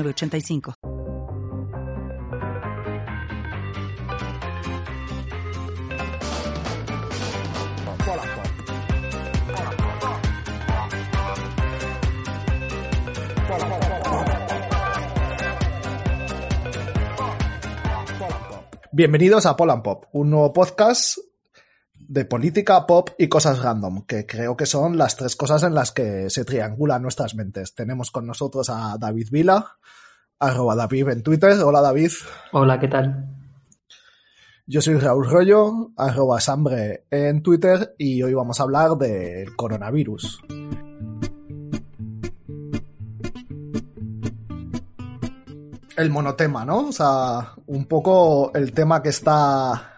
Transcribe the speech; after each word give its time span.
85 0.00 0.74
Bienvenidos 18.94 19.46
a 19.46 19.56
Poland 19.56 19.82
Pop, 19.82 20.04
un 20.12 20.30
nuevo 20.30 20.52
podcast 20.52 21.16
de 22.12 22.26
política, 22.26 22.86
pop 22.86 23.08
y 23.16 23.28
cosas 23.28 23.62
random, 23.62 24.02
que 24.02 24.26
creo 24.26 24.54
que 24.54 24.66
son 24.66 24.98
las 24.98 25.16
tres 25.16 25.34
cosas 25.34 25.62
en 25.62 25.74
las 25.74 25.92
que 25.92 26.28
se 26.28 26.44
triangulan 26.44 27.00
nuestras 27.00 27.34
mentes. 27.34 27.74
Tenemos 27.74 28.10
con 28.10 28.26
nosotros 28.26 28.68
a 28.68 28.98
David 28.98 29.28
Vila, 29.30 29.78
arroba 30.38 30.76
David 30.76 31.08
en 31.08 31.22
Twitter. 31.22 31.58
Hola 31.64 31.80
David. 31.80 32.10
Hola, 32.52 32.78
¿qué 32.78 32.88
tal? 32.88 33.34
Yo 34.66 34.82
soy 34.82 34.98
Raúl 34.98 35.26
Rollo, 35.26 35.92
arroba 35.96 36.38
Sambre 36.38 37.06
en 37.10 37.42
Twitter 37.42 37.94
y 37.96 38.22
hoy 38.22 38.34
vamos 38.34 38.60
a 38.60 38.64
hablar 38.64 38.90
del 38.98 39.56
coronavirus. 39.56 40.42
El 45.96 46.10
monotema, 46.10 46.66
¿no? 46.66 46.88
O 46.88 46.92
sea, 46.92 47.54
un 47.66 47.86
poco 47.86 48.52
el 48.52 48.72
tema 48.74 49.02
que 49.02 49.08
está 49.08 49.91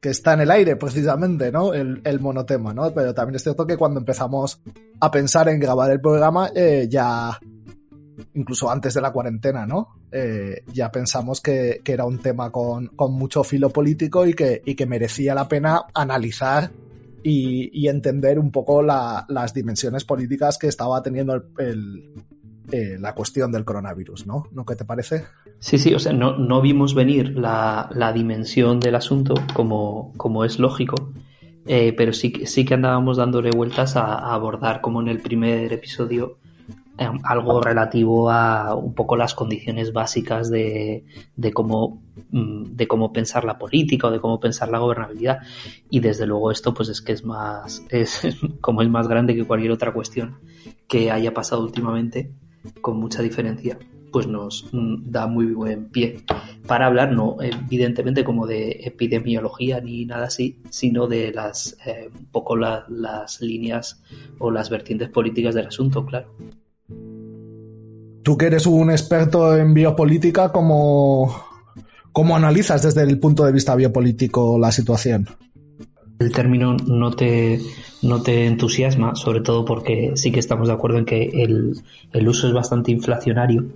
que 0.00 0.10
está 0.10 0.34
en 0.34 0.40
el 0.40 0.50
aire 0.50 0.76
precisamente, 0.76 1.50
¿no? 1.50 1.72
El, 1.72 2.20
monotema, 2.20 2.72
¿no? 2.72 2.92
Pero 2.92 3.14
también 3.14 3.36
es 3.36 3.42
cierto 3.42 3.66
que 3.66 3.76
cuando 3.76 4.00
empezamos 4.00 4.60
a 5.00 5.10
pensar 5.10 5.48
en 5.48 5.58
grabar 5.58 5.90
el 5.90 6.00
programa, 6.00 6.50
eh, 6.54 6.86
ya, 6.88 7.38
incluso 8.34 8.70
antes 8.70 8.94
de 8.94 9.00
la 9.00 9.12
cuarentena, 9.12 9.66
¿no? 9.66 9.88
Eh, 10.12 10.62
ya 10.72 10.90
pensamos 10.90 11.40
que, 11.40 11.80
era 11.84 12.04
un 12.04 12.18
tema 12.18 12.50
con, 12.50 12.90
mucho 13.10 13.42
filo 13.42 13.70
político 13.70 14.26
y 14.26 14.34
que, 14.34 14.62
y 14.64 14.74
que 14.74 14.86
merecía 14.86 15.34
la 15.34 15.48
pena 15.48 15.84
analizar 15.94 16.70
y, 17.22 17.88
entender 17.88 18.38
un 18.38 18.50
poco 18.50 18.82
las 18.82 19.52
dimensiones 19.52 20.04
políticas 20.04 20.58
que 20.58 20.68
estaba 20.68 21.02
teniendo 21.02 21.34
el, 21.58 22.14
eh, 22.72 22.96
la 22.98 23.14
cuestión 23.14 23.52
del 23.52 23.64
coronavirus, 23.64 24.26
¿no? 24.26 24.48
¿No 24.50 24.64
qué 24.64 24.74
te 24.74 24.84
parece? 24.84 25.24
Sí, 25.60 25.78
sí, 25.78 25.94
o 25.94 25.98
sea, 25.98 26.12
no, 26.12 26.36
no 26.36 26.60
vimos 26.60 26.94
venir 26.94 27.38
la, 27.38 27.88
la, 27.94 28.12
dimensión 28.12 28.80
del 28.80 28.96
asunto 28.96 29.34
como, 29.54 30.12
como 30.16 30.44
es 30.44 30.58
lógico, 30.58 31.12
eh, 31.66 31.92
pero 31.96 32.12
sí, 32.12 32.32
sí 32.44 32.64
que 32.64 32.74
andábamos 32.74 33.18
dándole 33.18 33.50
vueltas 33.50 33.94
a, 33.96 34.32
abordar, 34.34 34.80
como 34.80 35.00
en 35.00 35.08
el 35.08 35.20
primer 35.20 35.72
episodio, 35.72 36.38
em, 36.98 37.20
algo 37.22 37.60
relativo 37.60 38.30
a 38.30 38.74
un 38.74 38.94
poco 38.94 39.16
las 39.16 39.34
condiciones 39.34 39.92
básicas 39.92 40.50
de, 40.50 41.04
de, 41.36 41.52
cómo, 41.52 42.02
mm, 42.30 42.64
de 42.74 42.88
cómo 42.88 43.12
pensar 43.12 43.44
la 43.44 43.58
política 43.58 44.08
o 44.08 44.10
de 44.10 44.20
cómo 44.20 44.40
pensar 44.40 44.70
la 44.70 44.78
gobernabilidad. 44.78 45.38
Y 45.88 46.00
desde 46.00 46.26
luego 46.26 46.50
esto 46.50 46.74
pues 46.74 46.88
es 46.88 47.00
que 47.00 47.12
es 47.12 47.24
más, 47.24 47.84
es 47.90 48.22
como 48.60 48.82
es 48.82 48.88
más 48.88 49.06
grande 49.06 49.36
que 49.36 49.44
cualquier 49.44 49.72
otra 49.72 49.92
cuestión 49.92 50.38
que 50.88 51.10
haya 51.10 51.32
pasado 51.32 51.62
últimamente 51.62 52.32
con 52.80 52.98
mucha 52.98 53.22
diferencia, 53.22 53.78
pues 54.12 54.26
nos 54.26 54.68
mm, 54.72 55.10
da 55.10 55.26
muy 55.26 55.52
buen 55.52 55.90
pie 55.90 56.20
para 56.66 56.86
hablar, 56.86 57.12
no 57.12 57.36
evidentemente 57.40 58.24
como 58.24 58.46
de 58.46 58.80
epidemiología 58.84 59.80
ni 59.80 60.04
nada 60.04 60.26
así, 60.26 60.60
sino 60.70 61.06
de 61.06 61.32
las 61.32 61.76
eh, 61.86 62.08
un 62.18 62.26
poco 62.26 62.56
las 62.56 63.40
líneas 63.40 64.02
o 64.38 64.50
las 64.50 64.70
vertientes 64.70 65.10
políticas 65.10 65.54
del 65.54 65.66
asunto, 65.66 66.04
claro. 66.04 66.34
Tú 68.22 68.36
que 68.36 68.46
eres 68.46 68.66
un 68.66 68.90
experto 68.90 69.56
en 69.56 69.72
biopolítica, 69.72 70.50
¿cómo, 70.50 71.44
cómo 72.10 72.34
analizas 72.34 72.82
desde 72.82 73.02
el 73.02 73.20
punto 73.20 73.44
de 73.44 73.52
vista 73.52 73.76
biopolítico 73.76 74.58
la 74.58 74.72
situación? 74.72 75.28
El 76.18 76.32
término 76.32 76.76
no 76.86 77.10
te, 77.12 77.60
no 78.02 78.22
te 78.22 78.46
entusiasma, 78.46 79.14
sobre 79.14 79.40
todo 79.40 79.64
porque 79.64 80.12
sí 80.16 80.32
que 80.32 80.40
estamos 80.40 80.68
de 80.68 80.74
acuerdo 80.74 80.98
en 80.98 81.04
que 81.04 81.24
el, 81.42 81.82
uso 82.26 82.46
es 82.46 82.52
bastante 82.52 82.90
inflacionario, 82.90 83.66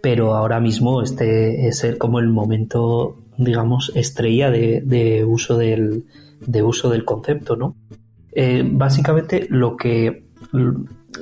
pero 0.00 0.34
ahora 0.34 0.60
mismo 0.60 1.02
este 1.02 1.68
es 1.68 1.84
el, 1.84 1.98
como 1.98 2.18
el 2.18 2.28
momento, 2.28 3.16
digamos, 3.36 3.92
estrella 3.94 4.50
de, 4.50 5.24
uso, 5.26 5.56
del, 5.56 6.04
de 6.46 6.62
uso 6.62 6.90
del 6.90 7.04
concepto, 7.04 7.56
¿no? 7.56 7.76
Eh, 8.32 8.62
básicamente 8.64 9.46
lo 9.50 9.76
que, 9.76 10.24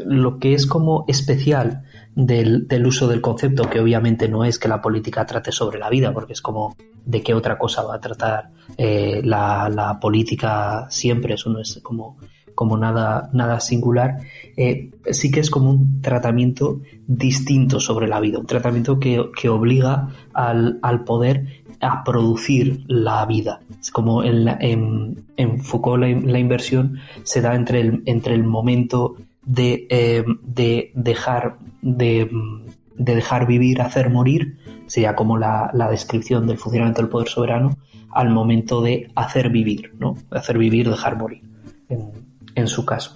lo 0.05 0.39
que 0.39 0.55
es 0.55 0.67
como 0.67 1.05
especial 1.09 1.85
del, 2.15 2.67
del, 2.67 2.87
uso 2.87 3.07
del 3.09 3.21
concepto, 3.21 3.69
que 3.69 3.81
obviamente 3.81 4.29
no 4.29 4.45
es 4.45 4.59
que 4.59 4.69
la 4.69 4.81
política 4.81 5.27
trate 5.27 5.53
sobre 5.53 5.79
la 5.79 5.91
vida, 5.91 6.13
porque 6.13 6.33
es 6.33 6.41
como 6.41 6.77
de 7.05 7.23
qué 7.23 7.35
otra 7.35 7.59
cosa 7.59 7.83
va 7.83 7.97
a 7.97 8.01
tratar 8.01 8.51
eh, 8.77 9.21
la, 9.23 9.69
la, 9.69 10.01
política 10.01 10.87
siempre, 10.91 11.35
eso 11.35 11.51
no 11.51 11.61
es 11.61 11.79
como, 11.83 12.17
como 12.55 12.77
nada, 12.77 13.31
nada 13.33 13.61
singular, 13.61 14.19
eh, 14.57 14.91
sí 15.11 15.31
que 15.31 15.41
es 15.41 15.51
como 15.51 15.71
un 15.71 16.01
tratamiento 16.01 16.81
distinto 17.07 17.81
sobre 17.81 18.09
la 18.09 18.19
vida, 18.19 18.39
un 18.39 18.47
tratamiento 18.47 18.99
que, 18.99 19.31
que 19.39 19.49
obliga 19.49 20.09
al, 20.33 20.79
al, 20.83 21.05
poder 21.05 21.63
a 21.81 22.03
producir 22.03 22.83
la 22.89 23.25
vida. 23.27 23.61
Es 23.79 23.91
como 23.91 24.25
en, 24.25 24.49
en, 24.61 25.25
en 25.37 25.61
Foucault 25.61 26.03
la, 26.03 26.09
la, 26.09 26.39
inversión 26.39 26.99
se 27.23 27.43
da 27.43 27.55
entre 27.55 27.81
el, 27.81 28.03
entre 28.07 28.35
el 28.35 28.45
momento 28.45 29.17
de, 29.47 29.87
eh, 29.91 30.25
de 30.43 30.91
dejar 30.95 31.59
de, 31.81 32.29
de, 32.97 33.15
dejar 33.15 33.47
vivir, 33.47 33.81
hacer 33.81 34.11
morir, 34.11 34.59
sería 34.87 35.15
como 35.15 35.39
la, 35.39 35.71
la, 35.73 35.89
descripción 35.89 36.47
del 36.47 36.59
funcionamiento 36.59 37.01
del 37.01 37.11
poder 37.11 37.29
soberano, 37.29 37.79
al 38.11 38.31
momento 38.31 38.83
de 38.83 39.11
hacer 39.15 39.51
vivir, 39.51 39.95
¿no? 39.99 40.17
Hacer 40.31 40.59
vivir, 40.59 40.91
dejar 40.91 41.17
morir, 41.17 41.43
en, 41.89 42.11
en 42.55 42.67
su 42.67 42.85
caso. 42.85 43.15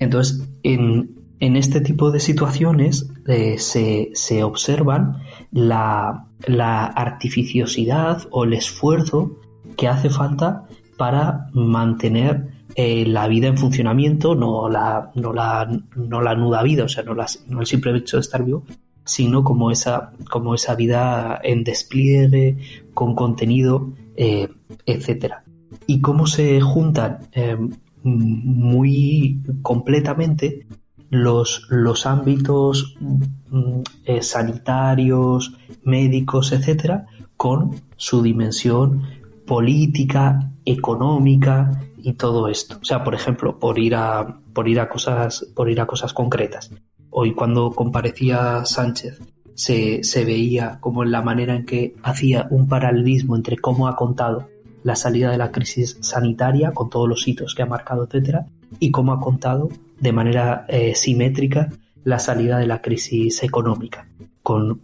Entonces, 0.00 0.48
en, 0.62 1.14
en, 1.38 1.56
este 1.56 1.80
tipo 1.80 2.10
de 2.10 2.20
situaciones 2.20 3.08
eh, 3.28 3.58
se, 3.58 4.10
se, 4.14 4.42
observan 4.42 5.18
la, 5.52 6.26
la 6.46 6.86
artificiosidad 6.86 8.26
o 8.30 8.44
el 8.44 8.54
esfuerzo 8.54 9.36
que 9.76 9.88
hace 9.88 10.10
falta 10.10 10.64
para 10.96 11.46
mantener 11.52 12.49
eh, 12.74 13.04
la 13.06 13.26
vida 13.28 13.48
en 13.48 13.58
funcionamiento, 13.58 14.34
no 14.34 14.68
la, 14.68 15.10
no 15.14 15.32
la, 15.32 15.68
no 15.96 16.20
la 16.20 16.34
nuda 16.34 16.62
vida, 16.62 16.84
o 16.84 16.88
sea, 16.88 17.02
no, 17.02 17.14
el 17.60 17.66
simple 17.66 17.96
hecho 17.96 18.16
de 18.16 18.20
estar 18.20 18.44
vivo, 18.44 18.64
sino 19.04 19.42
como 19.42 19.70
esa, 19.70 20.12
como 20.30 20.54
esa 20.54 20.74
vida 20.74 21.40
en 21.42 21.64
despliegue, 21.64 22.58
con 22.94 23.14
contenido, 23.14 23.92
eh, 24.16 24.48
etcétera. 24.86 25.44
Y 25.86 26.00
cómo 26.00 26.26
se 26.26 26.60
juntan 26.60 27.18
eh, 27.32 27.56
muy 28.02 29.40
completamente 29.62 30.66
los, 31.10 31.66
los 31.70 32.06
ámbitos 32.06 32.94
mm, 33.00 33.80
sanitarios, 34.20 35.56
médicos, 35.82 36.52
etcétera, 36.52 37.06
con 37.36 37.74
su 37.96 38.22
dimensión 38.22 39.02
política, 39.46 40.52
económica, 40.64 41.89
y 42.02 42.14
todo 42.14 42.48
esto. 42.48 42.78
O 42.80 42.84
sea, 42.84 43.04
por 43.04 43.14
ejemplo, 43.14 43.58
por 43.58 43.78
ir 43.78 43.94
a, 43.94 44.40
por 44.52 44.68
ir 44.68 44.80
a 44.80 44.88
cosas, 44.88 45.46
por 45.54 45.70
ir 45.70 45.80
a 45.80 45.86
cosas 45.86 46.12
concretas. 46.12 46.70
Hoy 47.10 47.34
cuando 47.34 47.72
comparecía 47.72 48.64
Sánchez 48.64 49.20
se, 49.54 50.04
se 50.04 50.24
veía 50.24 50.78
como 50.80 51.02
en 51.02 51.12
la 51.12 51.22
manera 51.22 51.54
en 51.54 51.66
que 51.66 51.94
hacía 52.02 52.46
un 52.50 52.68
paralelismo 52.68 53.36
entre 53.36 53.56
cómo 53.56 53.88
ha 53.88 53.96
contado 53.96 54.48
la 54.82 54.96
salida 54.96 55.30
de 55.30 55.38
la 55.38 55.50
crisis 55.50 55.98
sanitaria 56.00 56.72
con 56.72 56.88
todos 56.88 57.08
los 57.08 57.26
hitos 57.28 57.54
que 57.54 57.62
ha 57.62 57.66
marcado, 57.66 58.04
etcétera, 58.04 58.46
y 58.78 58.90
cómo 58.90 59.12
ha 59.12 59.20
contado 59.20 59.68
de 59.98 60.12
manera 60.12 60.64
eh, 60.68 60.94
simétrica 60.94 61.68
la 62.04 62.18
salida 62.18 62.58
de 62.58 62.66
la 62.66 62.80
crisis 62.80 63.42
económica, 63.42 64.08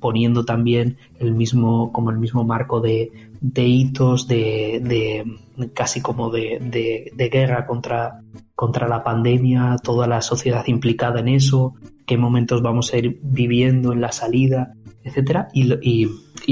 poniendo 0.01 0.45
también 0.45 0.97
el 1.19 1.35
mismo, 1.35 1.93
como 1.93 2.11
el 2.11 2.19
mismo 2.19 2.45
marco 2.45 2.81
de, 2.81 3.11
hitos, 3.55 4.29
de, 4.29 5.25
casi 5.75 6.01
como 6.01 6.31
de, 6.31 7.13
guerra 7.33 7.67
contra, 7.67 8.23
contra 8.55 8.89
la 8.89 9.03
pandemia, 9.03 9.77
toda 9.83 10.07
la 10.07 10.23
sociedad 10.23 10.65
implicada 10.67 11.21
en 11.21 11.29
eso, 11.29 11.75
qué 12.07 12.17
momentos 12.17 12.63
vamos 12.63 12.93
a 12.93 12.99
ir 12.99 13.19
viviendo 13.23 13.93
en 13.93 14.01
la 14.01 14.13
salida, 14.13 14.75
etcétera, 15.03 15.49
y, 15.53 15.65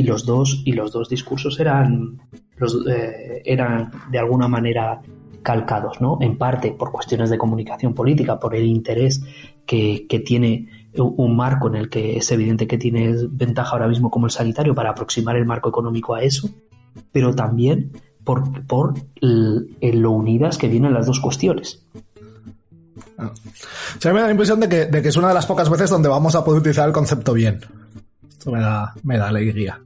los 0.03 0.27
dos 0.27 0.63
y 0.65 0.73
los 0.73 0.93
dos 0.93 1.09
discursos 1.09 1.59
eran 1.61 2.21
los, 2.57 2.87
eh, 2.87 3.43
eran 3.45 3.91
de 4.11 4.19
alguna 4.19 4.49
manera 4.49 5.01
calcados, 5.43 6.01
¿no? 6.01 6.19
En 6.21 6.39
parte 6.39 6.73
por 6.73 6.91
cuestiones 6.91 7.31
de 7.31 7.39
comunicación 7.39 7.95
política, 7.95 8.41
por 8.41 8.55
el 8.55 8.65
interés 8.65 9.23
que 9.67 10.23
tiene 10.25 10.69
un 10.97 11.37
marco 11.37 11.69
en 11.69 11.75
el 11.77 11.89
que 11.89 12.17
es 12.17 12.31
evidente 12.31 12.67
que 12.67 12.79
tiene 12.79 13.15
ventaja 13.29 13.73
ahora 13.73 13.89
mismo 13.89 14.11
como 14.11 14.27
el 14.27 14.33
sanitario 14.33 14.75
para 14.75 14.91
aproximar 14.91 15.37
el 15.37 15.45
marco 15.45 15.69
económico 15.69 16.15
a 16.15 16.23
eso, 16.23 16.51
pero 17.13 17.35
también 17.35 17.93
por, 18.23 18.67
por 18.67 18.95
lo 19.21 20.11
unidas 20.11 20.59
que 20.59 20.69
vienen 20.69 20.95
las 20.95 21.07
dos 21.07 21.21
cuestiones. 21.21 21.83
Ah. 23.19 23.31
me 24.05 24.21
da 24.21 24.27
la 24.27 24.31
impresión 24.31 24.61
de 24.61 24.69
que, 24.69 24.87
de 24.87 25.03
que, 25.03 25.09
es 25.09 25.17
una 25.17 25.29
de 25.29 25.35
las 25.35 25.47
pocas 25.47 25.69
veces 25.69 25.91
donde 25.91 26.09
vamos 26.09 26.35
a 26.35 26.45
poder 26.45 26.61
utilizar 26.61 26.87
el 26.87 26.93
concepto 26.93 27.33
bien. 27.33 27.61
Esto 28.29 28.51
me 28.51 28.61
da, 28.61 28.95
me 29.03 29.19
da 29.19 29.29
alegría. 29.29 29.81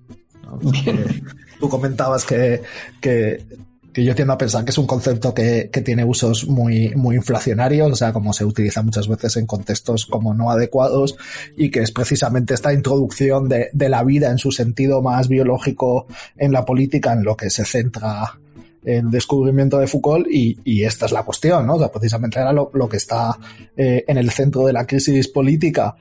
Tú 1.61 1.69
comentabas 1.69 2.25
que, 2.25 2.63
que 3.01 3.45
que 3.93 4.05
yo 4.05 4.15
tiendo 4.15 4.35
a 4.35 4.39
pensar 4.39 4.65
que 4.65 4.71
es 4.71 4.79
un 4.79 4.87
concepto 4.87 5.35
que, 5.35 5.71
tiene 5.85 6.05
usos 6.05 6.47
muy, 6.47 6.95
muy 6.95 7.17
inflacionarios, 7.17 7.91
o 7.91 7.97
sea, 7.97 8.13
como 8.13 8.33
se 8.33 8.45
utiliza 8.45 8.83
muchas 8.83 9.09
veces 9.09 9.37
en 9.37 9.47
contextos 9.47 10.07
como 10.07 10.35
no 10.35 10.51
adecuados, 10.51 11.17
y 11.57 11.71
que 11.71 11.81
es 11.81 11.91
precisamente 11.91 12.55
esta 12.55 12.73
introducción 12.73 13.49
de, 13.49 13.71
la 13.89 14.05
vida 14.05 14.31
en 14.31 14.39
su 14.39 14.53
sentido 14.53 15.01
más 15.01 15.29
biológico 15.29 16.07
en 16.37 16.53
la 16.53 16.65
política, 16.65 17.13
en 17.13 17.25
lo 17.25 17.37
que 17.37 17.51
se 17.51 17.65
centra 17.65 18.39
el 18.85 19.11
descubrimiento 19.11 19.79
de 19.79 19.87
Foucault 19.87 20.27
y, 20.31 20.83
esta 20.83 21.07
es 21.07 21.13
la 21.13 21.25
cuestión, 21.25 21.67
¿no? 21.67 21.75
O 21.75 21.79
sea, 21.79 21.91
precisamente 21.91 22.39
era 22.39 22.53
lo, 22.53 22.89
que 22.89 22.97
está 22.97 23.37
eh, 23.77 24.05
en 24.07 24.19
el 24.19 24.31
centro 24.31 24.67
de 24.67 24.73
la 24.73 24.87
crisis 24.87 25.29
política, 25.29 25.97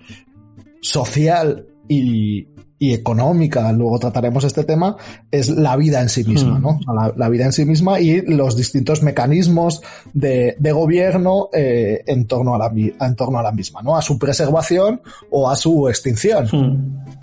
social 0.81 1.65
y, 1.87 2.47
y 2.79 2.93
económica, 2.93 3.71
luego 3.71 3.97
trataremos 3.99 4.43
este 4.43 4.63
tema, 4.63 4.95
es 5.31 5.49
la 5.49 5.75
vida 5.75 6.01
en 6.01 6.09
sí 6.09 6.23
misma, 6.23 6.59
hmm. 6.59 6.61
¿no? 6.61 6.79
La, 7.15 7.29
vida 7.29 7.45
en 7.45 7.51
sí 7.51 7.65
misma 7.65 7.99
y 7.99 8.21
los 8.21 8.55
distintos 8.55 9.01
mecanismos 9.01 9.81
de, 10.13 10.55
gobierno 10.71 11.49
eh, 11.53 12.03
en, 12.05 12.27
torno 12.27 12.53
a 12.53 12.57
la, 12.57 12.71
en 12.75 13.15
torno 13.15 13.39
a 13.39 13.43
la 13.43 13.51
misma, 13.51 13.81
¿no? 13.81 13.97
A 13.97 14.01
su 14.01 14.19
preservación 14.19 15.01
o 15.31 15.49
a 15.49 15.55
su 15.55 15.89
extinción. 15.89 16.47
Hmm. 16.51 17.17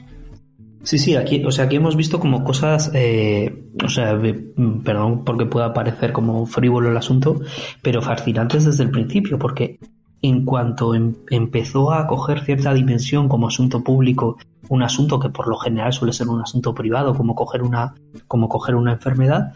Sí, 0.83 0.99
sí, 0.99 1.17
aquí, 1.17 1.43
o 1.43 1.51
sea, 1.51 1.65
aquí 1.65 1.77
hemos 1.77 1.97
visto 1.97 2.21
como 2.21 2.45
cosas, 2.45 2.91
eh, 2.93 3.71
o 3.83 3.89
sea, 3.89 4.21
perdón 4.85 5.25
porque 5.25 5.47
pueda 5.47 5.73
parecer 5.73 6.13
como 6.13 6.45
frívolo 6.45 6.91
el 6.91 6.97
asunto, 6.97 7.41
pero 7.81 8.03
fascinantes 8.03 8.67
desde 8.67 8.85
el 8.85 8.91
principio, 8.91 9.39
porque 9.39 9.79
en 10.21 10.45
cuanto 10.45 10.95
em, 10.95 11.15
empezó 11.31 11.93
a 11.93 12.07
coger 12.07 12.45
cierta 12.45 12.75
dimensión 12.75 13.29
como 13.29 13.49
asunto 13.49 13.83
público 13.83 14.37
un 14.69 14.83
asunto 14.83 15.19
que 15.19 15.29
por 15.29 15.49
lo 15.49 15.57
general 15.57 15.93
suele 15.93 16.13
ser 16.13 16.29
un 16.29 16.41
asunto 16.41 16.75
privado, 16.75 17.15
como 17.15 17.35
coger 17.35 17.63
una, 17.63 17.95
como 18.29 18.49
coger 18.49 18.75
una 18.75 18.93
enfermedad, 18.93 19.55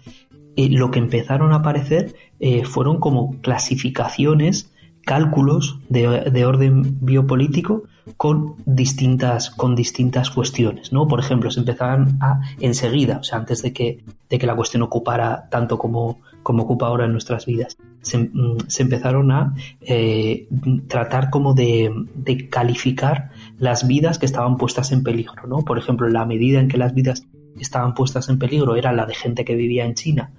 eh, 0.56 0.68
lo 0.70 0.90
que 0.90 0.98
empezaron 0.98 1.52
a 1.52 1.56
aparecer 1.56 2.14
eh, 2.40 2.64
fueron 2.64 2.98
como 2.98 3.40
clasificaciones, 3.40 4.72
cálculos 5.08 5.78
de, 5.88 6.44
orden 6.44 6.98
biopolítico 7.00 7.84
con 8.16 8.56
distintas, 8.66 9.50
con 9.50 9.74
distintas 9.74 10.30
cuestiones, 10.30 10.92
¿no? 10.92 11.08
Por 11.08 11.20
ejemplo, 11.20 11.50
se 11.50 11.60
empezaban 11.60 12.18
a 12.20 12.40
enseguida, 12.60 13.18
o 13.18 13.22
sea, 13.22 13.38
antes 13.38 13.62
de 13.62 13.72
que, 13.72 14.04
de 14.28 14.38
que 14.38 14.46
la 14.46 14.54
cuestión 14.54 14.82
ocupara 14.82 15.48
tanto 15.48 15.78
como, 15.78 16.18
como 16.42 16.64
ocupa 16.64 16.88
ahora 16.88 17.06
en 17.06 17.12
nuestras 17.12 17.46
vidas, 17.46 17.78
se, 18.02 18.18
mm, 18.18 18.58
empezaron 18.80 19.30
a 19.30 19.54
eh, 19.80 20.46
tratar 20.88 21.30
como 21.30 21.54
de, 21.54 21.90
de, 22.14 22.48
calificar 22.48 23.30
las 23.58 23.86
vidas 23.86 24.18
que 24.18 24.26
estaban 24.26 24.56
puestas 24.56 24.92
en 24.92 25.02
peligro, 25.02 25.46
¿no? 25.46 25.58
Por 25.58 25.78
ejemplo, 25.78 26.08
la 26.08 26.24
medida 26.24 26.60
en 26.60 26.68
que 26.68 26.78
las 26.78 26.94
vidas 26.94 27.26
estaban 27.58 27.94
puestas 27.94 28.28
en 28.28 28.38
peligro 28.38 28.76
era 28.76 28.92
la 28.92 29.06
de 29.06 29.14
gente 29.14 29.44
que 29.44 29.56
vivía 29.56 29.84
en 29.84 29.94
China 29.94 30.30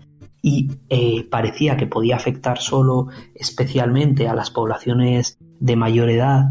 y 0.41 0.71
eh, 0.89 1.25
parecía 1.29 1.75
que 1.75 1.87
podía 1.87 2.15
afectar 2.15 2.59
solo 2.59 3.07
especialmente 3.35 4.27
a 4.27 4.35
las 4.35 4.51
poblaciones 4.51 5.37
de 5.59 5.75
mayor 5.75 6.09
edad, 6.09 6.45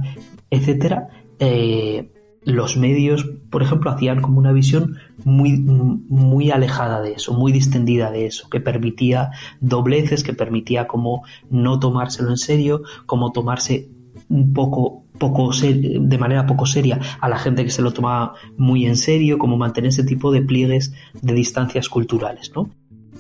etcétera, 0.50 1.09
eh, 1.38 2.12
los 2.44 2.76
medios, 2.76 3.25
por 3.50 3.62
ejemplo, 3.62 3.91
hacían 3.91 4.23
como 4.23 4.38
una 4.38 4.53
visión 4.53 4.97
muy, 5.25 5.59
muy 5.59 6.50
alejada 6.50 7.00
de 7.00 7.12
eso, 7.12 7.35
muy 7.35 7.53
distendida 7.53 8.11
de 8.11 8.26
eso, 8.26 8.49
que 8.49 8.61
permitía 8.61 9.31
dobleces, 9.61 10.23
que 10.23 10.32
permitía 10.32 10.87
como 10.87 11.25
no 11.50 11.79
tomárselo 11.79 12.31
en 12.31 12.38
serio, 12.38 12.82
como 13.06 13.32
tomarse 13.32 13.91
un 14.29 14.53
poco 14.53 15.05
poco 15.19 15.50
de 15.53 16.19
manera 16.19 16.47
poco 16.47 16.67
seria 16.67 17.00
a 17.20 17.29
la 17.29 17.38
gente 17.38 17.65
que 17.65 17.70
se 17.70 17.82
lo 17.82 17.93
tomaba 17.93 18.35
muy 18.56 18.87
en 18.87 18.97
serio, 18.97 19.38
como 19.38 19.56
mantener 19.56 19.88
ese 19.88 20.05
tipo 20.05 20.32
de 20.32 20.43
pliegues 20.43 20.93
de 21.20 21.32
distancias 21.35 21.88
culturales, 21.88 22.53
¿no? 22.55 22.70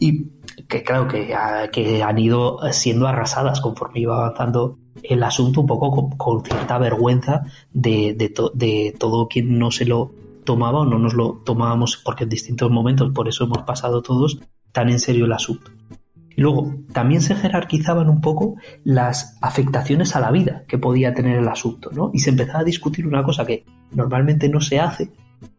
Y 0.00 0.26
que 0.68 0.82
claro 0.82 1.08
que, 1.08 1.34
que 1.72 2.02
han 2.02 2.18
ido 2.18 2.60
siendo 2.72 3.06
arrasadas 3.06 3.60
conforme 3.60 4.00
iba 4.00 4.16
avanzando 4.16 4.78
el 5.02 5.22
asunto 5.22 5.60
un 5.60 5.66
poco 5.66 6.10
con, 6.16 6.44
cierta 6.44 6.78
vergüenza 6.78 7.44
de, 7.72 8.14
de, 8.14 8.94
todo 8.98 9.28
quien 9.28 9.58
no 9.58 9.70
se 9.70 9.84
lo 9.84 10.12
tomaba 10.44 10.80
o 10.80 10.84
no 10.84 10.98
nos 10.98 11.14
lo 11.14 11.42
tomábamos 11.44 11.96
porque 11.96 12.24
en 12.24 12.30
distintos 12.30 12.70
momentos, 12.70 13.12
por 13.12 13.28
eso 13.28 13.44
hemos 13.44 13.62
pasado 13.62 14.02
todos 14.02 14.40
tan 14.72 14.88
en 14.88 15.00
serio 15.00 15.24
el 15.24 15.32
asunto. 15.32 15.70
Y 16.38 16.40
luego, 16.40 16.72
también 16.92 17.20
se 17.20 17.34
jerarquizaban 17.34 18.08
un 18.08 18.20
poco 18.20 18.54
las 18.84 19.36
afectaciones 19.40 20.14
a 20.14 20.20
la 20.20 20.30
vida 20.30 20.62
que 20.68 20.78
podía 20.78 21.12
tener 21.12 21.36
el 21.36 21.48
asunto, 21.48 21.90
¿no? 21.92 22.12
Y 22.14 22.20
se 22.20 22.30
empezaba 22.30 22.60
a 22.60 22.64
discutir 22.64 23.08
una 23.08 23.24
cosa 23.24 23.44
que 23.44 23.64
normalmente 23.90 24.48
no 24.48 24.60
se 24.60 24.78
hace, 24.78 25.10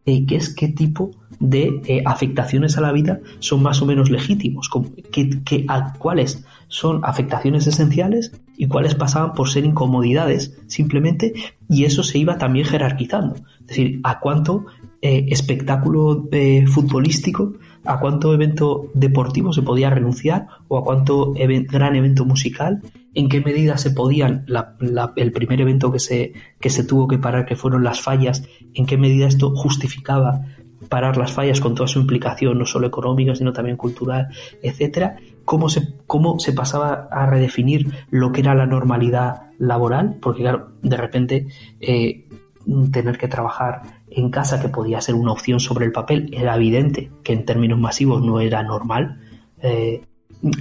eh, 0.06 0.24
que 0.24 0.36
es 0.36 0.54
qué 0.54 0.68
tipo 0.68 1.10
de 1.38 1.82
eh, 1.84 2.02
afectaciones 2.06 2.78
a 2.78 2.80
la 2.80 2.92
vida 2.92 3.20
son 3.40 3.62
más 3.62 3.82
o 3.82 3.86
menos 3.86 4.08
legítimos, 4.08 4.70
que, 5.12 5.66
cuáles 5.98 6.46
son 6.68 7.00
afectaciones 7.04 7.66
esenciales 7.66 8.32
y 8.56 8.66
cuáles 8.66 8.94
pasaban 8.94 9.34
por 9.34 9.50
ser 9.50 9.66
incomodidades 9.66 10.58
simplemente, 10.66 11.34
y 11.68 11.84
eso 11.84 12.02
se 12.02 12.16
iba 12.16 12.38
también 12.38 12.64
jerarquizando. 12.64 13.34
Es 13.34 13.66
decir, 13.66 14.00
a 14.02 14.18
cuánto 14.18 14.64
eh, 15.02 15.26
espectáculo 15.30 16.28
futbolístico, 16.66 17.54
a 17.84 17.98
cuánto 17.98 18.34
evento 18.34 18.90
deportivo 18.94 19.52
se 19.52 19.62
podía 19.62 19.90
renunciar 19.90 20.48
o 20.68 20.78
a 20.78 20.84
cuánto 20.84 21.32
gran 21.34 21.96
evento 21.96 22.24
musical 22.24 22.82
en 23.14 23.28
qué 23.28 23.40
medida 23.40 23.78
se 23.78 23.90
podían, 23.90 24.44
el 25.16 25.32
primer 25.32 25.60
evento 25.60 25.90
que 25.90 25.98
se, 25.98 26.32
que 26.60 26.70
se 26.70 26.84
tuvo 26.84 27.08
que 27.08 27.18
parar, 27.18 27.46
que 27.46 27.56
fueron 27.56 27.82
las 27.82 28.00
fallas, 28.00 28.44
en 28.74 28.86
qué 28.86 28.96
medida 28.96 29.26
esto 29.26 29.54
justificaba 29.56 30.42
parar 30.88 31.16
las 31.16 31.32
fallas 31.32 31.60
con 31.60 31.74
toda 31.74 31.88
su 31.88 32.00
implicación, 32.00 32.58
no 32.58 32.66
solo 32.66 32.86
económica, 32.86 33.34
sino 33.34 33.52
también 33.52 33.76
cultural, 33.76 34.28
etcétera, 34.62 35.16
cómo 35.44 35.68
se, 35.68 35.94
cómo 36.06 36.38
se 36.38 36.52
pasaba 36.52 37.08
a 37.10 37.26
redefinir 37.26 37.92
lo 38.10 38.32
que 38.32 38.40
era 38.40 38.54
la 38.54 38.66
normalidad 38.66 39.50
laboral, 39.58 40.16
porque 40.20 40.42
claro, 40.42 40.72
de 40.82 40.96
repente 40.96 41.46
eh, 41.80 42.26
tener 42.92 43.18
que 43.18 43.28
trabajar 43.28 43.99
en 44.10 44.30
casa, 44.30 44.60
que 44.60 44.68
podía 44.68 45.00
ser 45.00 45.14
una 45.14 45.32
opción 45.32 45.60
sobre 45.60 45.86
el 45.86 45.92
papel, 45.92 46.30
era 46.32 46.56
evidente 46.56 47.10
que 47.22 47.32
en 47.32 47.44
términos 47.44 47.78
masivos 47.78 48.22
no 48.22 48.40
era 48.40 48.62
normal, 48.62 49.20
eh, 49.62 50.02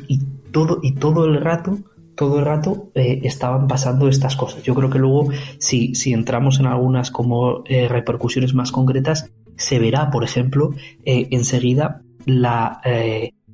y 0.08 0.20
todo, 0.52 0.80
y 0.82 0.94
todo 0.94 1.26
el 1.26 1.42
rato 1.42 1.78
todo 2.16 2.40
el 2.40 2.46
rato 2.46 2.92
eh, 2.96 3.22
estaban 3.24 3.70
pasando 3.70 4.10
estas 4.10 4.36
cosas. 4.36 4.62
Yo 4.64 4.76
creo 4.76 4.90
que 4.90 5.00
luego, 5.00 5.30
si, 5.58 5.96
si 5.96 6.12
entramos 6.12 6.60
en 6.60 6.66
algunas 6.66 7.12
como 7.12 7.64
eh, 7.64 7.88
repercusiones 7.88 8.54
más 8.54 8.74
concretas, 8.74 9.32
se 9.56 9.80
verá, 9.80 10.12
por 10.12 10.26
ejemplo, 10.26 10.72
enseguida 11.06 12.02
la, 12.26 12.82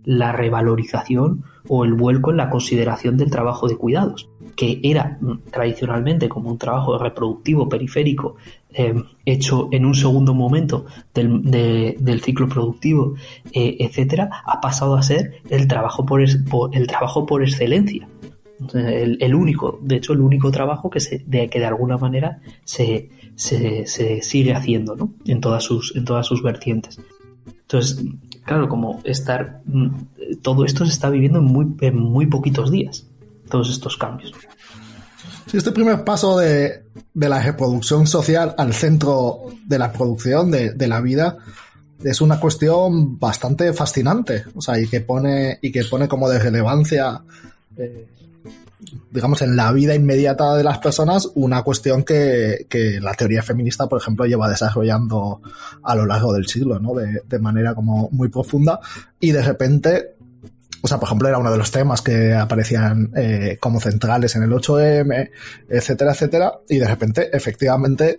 la 0.05 0.31
revalorización 0.31 1.43
o 1.67 1.83
el 1.83 1.93
vuelco 1.93 2.31
en 2.31 2.37
la 2.37 2.49
consideración 2.49 3.17
del 3.17 3.31
trabajo 3.31 3.67
de 3.67 3.75
cuidados, 3.75 4.29
que 4.55 4.79
era 4.83 5.17
mm, 5.19 5.49
tradicionalmente 5.51 6.29
como 6.29 6.51
un 6.51 6.57
trabajo 6.57 6.97
reproductivo 6.97 7.67
periférico 7.67 8.35
hecho 9.25 9.69
en 9.71 9.85
un 9.85 9.95
segundo 9.95 10.33
momento 10.33 10.85
del, 11.13 12.21
ciclo 12.21 12.49
productivo, 12.49 13.13
etcétera, 13.53 14.43
ha 14.45 14.59
pasado 14.59 14.95
a 14.95 15.01
ser 15.01 15.41
el 15.49 15.65
trabajo 15.65 16.05
por, 16.05 16.21
el 16.21 16.87
trabajo 16.87 17.25
por 17.25 17.41
excelencia 17.41 18.05
el, 18.73 19.35
único, 19.35 19.79
de 19.81 19.97
hecho, 19.97 20.13
el 20.13 20.21
único 20.21 20.51
trabajo 20.51 20.89
que, 20.89 20.99
se, 20.99 21.23
de, 21.25 21.49
que 21.49 21.59
de 21.59 21.65
alguna 21.65 21.97
manera 21.97 22.39
se, 22.63 23.09
se, 23.35 23.85
sigue 24.21 24.53
haciendo, 24.53 24.95
¿no? 24.95 25.13
En 25.25 25.41
todas 25.41 25.63
sus, 25.63 25.95
en 25.95 26.05
todas 26.05 26.25
sus 26.25 26.41
vertientes. 26.41 26.99
Entonces, 27.45 28.05
claro, 28.45 28.69
como 28.69 29.01
estar, 29.03 29.61
mm, 29.65 29.89
todo 30.41 30.65
esto 30.65 30.85
se 30.85 30.91
está 30.91 31.09
viviendo 31.09 31.39
en 31.39 31.45
muy, 31.45 31.75
en 31.81 31.97
muy 31.97 32.27
poquitos 32.27 32.71
días, 32.71 33.05
todos 33.49 33.69
estos 33.69 33.97
cambios. 33.97 34.31
Sí, 35.47 35.57
este 35.57 35.71
primer 35.71 36.03
paso 36.03 36.37
de, 36.37 36.85
de 37.13 37.29
la 37.29 37.41
reproducción 37.41 38.07
social 38.07 38.55
al 38.57 38.73
centro 38.73 39.39
de 39.65 39.79
la 39.79 39.91
producción 39.91 40.49
de, 40.51 40.73
de, 40.73 40.87
la 40.87 41.01
vida 41.01 41.37
es 42.03 42.21
una 42.21 42.39
cuestión 42.39 43.19
bastante 43.19 43.73
fascinante, 43.73 44.43
o 44.55 44.61
sea, 44.61 44.79
y 44.79 44.87
que 44.87 45.01
pone, 45.01 45.59
y 45.61 45.71
que 45.71 45.83
pone 45.83 46.07
como 46.07 46.29
de 46.29 46.39
relevancia 46.39 47.21
eh, 47.77 48.07
digamos, 49.11 49.41
en 49.41 49.55
la 49.55 49.71
vida 49.71 49.95
inmediata 49.95 50.55
de 50.55 50.63
las 50.63 50.79
personas 50.79 51.29
una 51.35 51.63
cuestión 51.63 52.03
que, 52.03 52.65
que 52.69 52.99
la 52.99 53.13
teoría 53.13 53.41
feminista, 53.41 53.87
por 53.87 54.01
ejemplo, 54.01 54.25
lleva 54.25 54.49
desarrollando 54.49 55.41
a 55.83 55.95
lo 55.95 56.05
largo 56.05 56.33
del 56.33 56.47
siglo, 56.47 56.79
¿no? 56.79 56.93
De, 56.93 57.21
de 57.27 57.39
manera 57.39 57.73
como 57.73 58.09
muy 58.11 58.29
profunda. 58.29 58.79
Y 59.19 59.31
de 59.31 59.41
repente 59.41 60.15
o 60.85 60.87
sea, 60.87 60.99
por 60.99 61.07
ejemplo, 61.07 61.27
era 61.27 61.39
uno 61.39 61.51
de 61.51 61.57
los 61.57 61.71
temas 61.71 62.03
que 62.03 62.31
aparecían 62.35 63.11
eh, 63.15 63.57
como 63.59 63.79
centrales 63.79 64.35
en 64.35 64.43
el 64.43 64.51
8M, 64.51 65.31
etcétera, 65.67 66.11
etcétera, 66.11 66.59
y 66.69 66.77
de 66.77 66.87
repente, 66.87 67.35
efectivamente, 67.35 68.17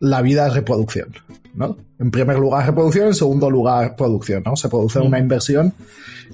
la 0.00 0.20
vida 0.20 0.48
es 0.48 0.54
reproducción, 0.54 1.14
¿no? 1.54 1.76
En 1.98 2.10
primer 2.10 2.38
lugar 2.38 2.66
reproducción, 2.66 3.08
en 3.08 3.14
segundo 3.14 3.50
lugar 3.50 3.96
producción, 3.96 4.42
¿no? 4.44 4.56
Se 4.56 4.68
produce 4.68 4.98
una 5.00 5.18
inversión 5.18 5.74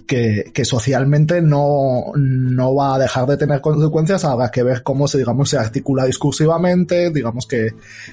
que, 0.06 0.50
que 0.54 0.64
socialmente 0.64 1.40
no, 1.40 2.12
no 2.16 2.74
va 2.74 2.94
a 2.94 2.98
dejar 2.98 3.26
de 3.26 3.36
tener 3.36 3.60
consecuencias, 3.60 4.24
habrá 4.24 4.50
que 4.50 4.62
ver 4.62 4.82
cómo 4.82 5.08
se, 5.08 5.18
digamos, 5.18 5.48
se 5.50 5.58
articula 5.58 6.04
discursivamente, 6.04 7.10
digamos 7.10 7.46
que, 7.46 7.70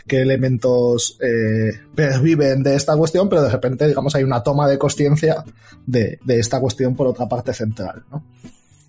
qué 0.07 0.21
elementos 0.21 1.17
eh, 1.21 1.71
perviven 1.93 2.63
de 2.63 2.75
esta 2.75 2.95
cuestión, 2.95 3.29
pero 3.29 3.43
de 3.43 3.49
repente, 3.49 3.87
digamos, 3.87 4.15
hay 4.15 4.23
una 4.23 4.41
toma 4.41 4.67
de 4.67 4.77
conciencia 4.77 5.43
de, 5.85 6.19
de 6.23 6.39
esta 6.39 6.59
cuestión 6.59 6.95
por 6.95 7.07
otra 7.07 7.27
parte 7.27 7.53
central, 7.53 8.03
¿no? 8.11 8.23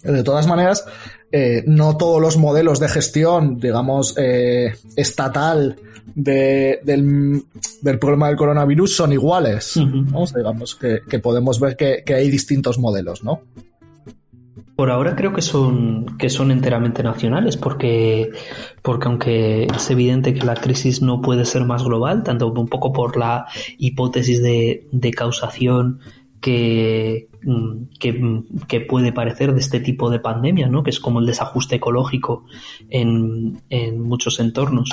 De 0.02 0.22
todas 0.22 0.46
maneras, 0.46 0.84
eh, 1.32 1.64
no 1.66 1.96
todos 1.96 2.20
los 2.20 2.36
modelos 2.36 2.78
de 2.78 2.88
gestión, 2.88 3.58
digamos, 3.58 4.14
eh, 4.18 4.74
estatal 4.96 5.76
de, 6.14 6.80
del, 6.84 7.42
del, 7.82 7.98
problema 7.98 8.28
del 8.28 8.36
coronavirus 8.36 8.96
son 8.96 9.12
iguales. 9.12 9.76
¿no? 9.76 10.24
digamos 10.34 10.74
que, 10.74 11.00
que, 11.08 11.18
podemos 11.18 11.60
ver 11.60 11.76
que, 11.76 12.02
que, 12.04 12.14
hay 12.14 12.30
distintos 12.30 12.78
modelos, 12.78 13.24
¿no? 13.24 13.40
Por 14.76 14.90
ahora 14.90 15.14
creo 15.14 15.32
que 15.32 15.42
son, 15.42 16.18
que 16.18 16.28
son 16.28 16.50
enteramente 16.50 17.04
nacionales, 17.04 17.56
porque, 17.56 18.32
porque 18.82 19.06
aunque 19.06 19.64
es 19.66 19.90
evidente 19.90 20.34
que 20.34 20.44
la 20.44 20.56
crisis 20.56 21.00
no 21.00 21.20
puede 21.20 21.44
ser 21.44 21.64
más 21.64 21.84
global, 21.84 22.24
tanto 22.24 22.48
un 22.48 22.66
poco 22.66 22.92
por 22.92 23.16
la 23.16 23.46
hipótesis 23.78 24.42
de, 24.42 24.88
de 24.90 25.10
causación 25.12 26.00
que, 26.44 27.28
mm, 27.42 27.84
mm, 28.04 28.44
que, 28.68 28.80
puede 28.82 29.12
parecer 29.12 29.54
de 29.54 29.60
este 29.60 29.80
tipo 29.80 30.10
de 30.10 30.18
pandemia, 30.20 30.68
¿no? 30.68 30.82
que 30.82 30.90
es 30.90 31.00
como 31.00 31.20
el 31.20 31.24
desajuste 31.24 31.76
ecológico 31.76 32.44
en, 32.90 33.62
en 33.70 34.02
muchos 34.02 34.38
entornos, 34.40 34.90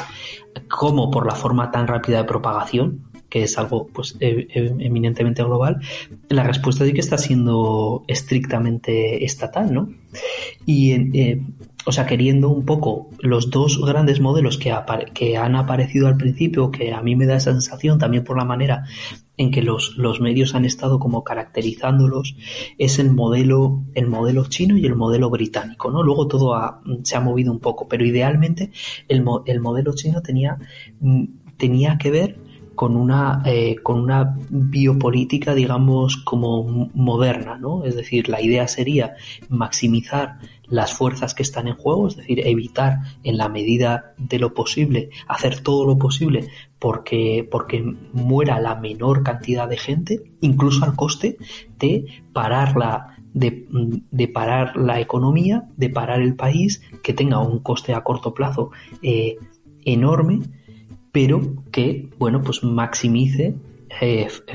como 0.70 1.12
por 1.12 1.26
la 1.26 1.36
forma 1.36 1.70
tan 1.70 1.88
rápida 1.88 2.20
de 2.20 2.24
propagación, 2.24 3.02
que 3.28 3.44
es 3.44 3.58
algo 3.58 3.88
pues 3.88 4.16
e, 4.22 4.48
e, 4.50 4.76
eminentemente 4.80 5.44
global, 5.44 5.82
la 6.30 6.44
respuesta 6.44 6.86
sí 6.86 6.94
que 6.94 7.02
está 7.02 7.18
siendo 7.18 8.06
estrictamente 8.08 9.26
estatal, 9.26 9.74
¿no? 9.74 9.90
Y 10.66 10.92
eh, 11.20 11.42
o 11.86 11.92
sea, 11.92 12.06
queriendo 12.06 12.50
un 12.50 12.66
poco 12.66 13.10
los 13.20 13.50
dos 13.50 13.84
grandes 13.84 14.20
modelos 14.20 14.58
que, 14.58 14.74
que, 15.14 15.36
han 15.36 15.56
aparecido 15.56 16.08
al 16.08 16.18
principio, 16.18 16.72
que 16.72 16.94
a 16.94 17.02
mí 17.02 17.16
me 17.16 17.26
da 17.26 17.36
esa 17.36 17.52
sensación 17.52 17.98
también 17.98 18.24
por 18.24 18.38
la 18.38 18.46
manera 18.46 18.86
en 19.42 19.50
que 19.50 19.64
los, 19.64 19.98
los 19.98 20.22
medios 20.22 20.54
han 20.54 20.66
estado 20.66 21.00
como 21.00 21.24
caracterizándolos, 21.24 22.36
es 22.78 23.00
el 23.00 23.12
modelo, 23.12 23.84
el 23.96 24.06
modelo 24.06 24.46
chino 24.46 24.78
y 24.78 24.86
el 24.86 24.96
modelo 24.96 25.32
británico, 25.32 25.90
¿no? 25.90 26.04
Luego 26.04 26.28
todo 26.28 26.54
ha, 26.54 26.82
se 27.02 27.16
ha 27.16 27.22
movido 27.22 27.52
un 27.52 27.60
poco, 27.60 27.88
pero 27.88 28.06
idealmente 28.06 28.72
el, 29.08 29.26
el 29.48 29.60
modelo 29.60 29.96
chino 29.96 30.22
tenía, 30.22 30.60
mm, 31.00 31.24
tenía 31.58 31.98
que 31.98 32.12
ver 32.12 32.38
con 32.76 32.96
una, 32.96 33.42
eh, 33.46 33.78
con 33.82 34.00
una 34.00 34.38
biopolítica, 34.50 35.56
digamos, 35.56 36.18
como 36.18 36.90
moderna, 36.94 37.58
¿no? 37.58 37.84
Es 37.84 37.96
decir, 37.96 38.30
la 38.30 38.42
idea 38.42 38.68
sería 38.68 39.16
maximizar 39.50 40.38
las 40.72 40.94
fuerzas 40.94 41.36
que 41.36 41.44
están 41.44 41.68
en 41.68 41.76
juego, 41.76 42.08
es 42.08 42.16
decir, 42.16 42.48
evitar 42.48 43.00
en 43.24 43.38
la 43.38 43.50
medida 43.50 44.16
de 44.18 44.40
lo 44.40 44.56
posible, 44.56 45.10
hacer 45.28 45.60
todo 45.60 45.86
lo 45.86 45.98
posible 45.98 46.48
porque, 46.80 47.48
porque 47.52 47.84
muera 48.14 48.60
la 48.60 48.76
menor 48.76 49.22
cantidad 49.22 49.68
de 49.70 49.78
gente, 49.78 50.24
incluso 50.40 50.84
al 50.84 50.96
coste 50.96 51.38
de 51.78 52.06
parar 52.34 52.76
la, 52.78 53.18
de, 53.34 53.68
de, 53.70 54.28
parar 54.28 54.78
la 54.78 55.00
economía, 55.00 55.68
de 55.78 55.90
parar 55.90 56.22
el 56.22 56.36
país, 56.36 56.82
que 57.04 57.14
tenga 57.14 57.40
un 57.40 57.60
coste 57.60 57.94
a 57.94 58.02
corto 58.02 58.34
plazo 58.34 58.72
eh, 59.04 59.38
enorme, 59.84 60.40
pero 61.12 61.42
que, 61.72 62.10
bueno, 62.18 62.42
pues 62.42 62.64
maximice 62.64 63.56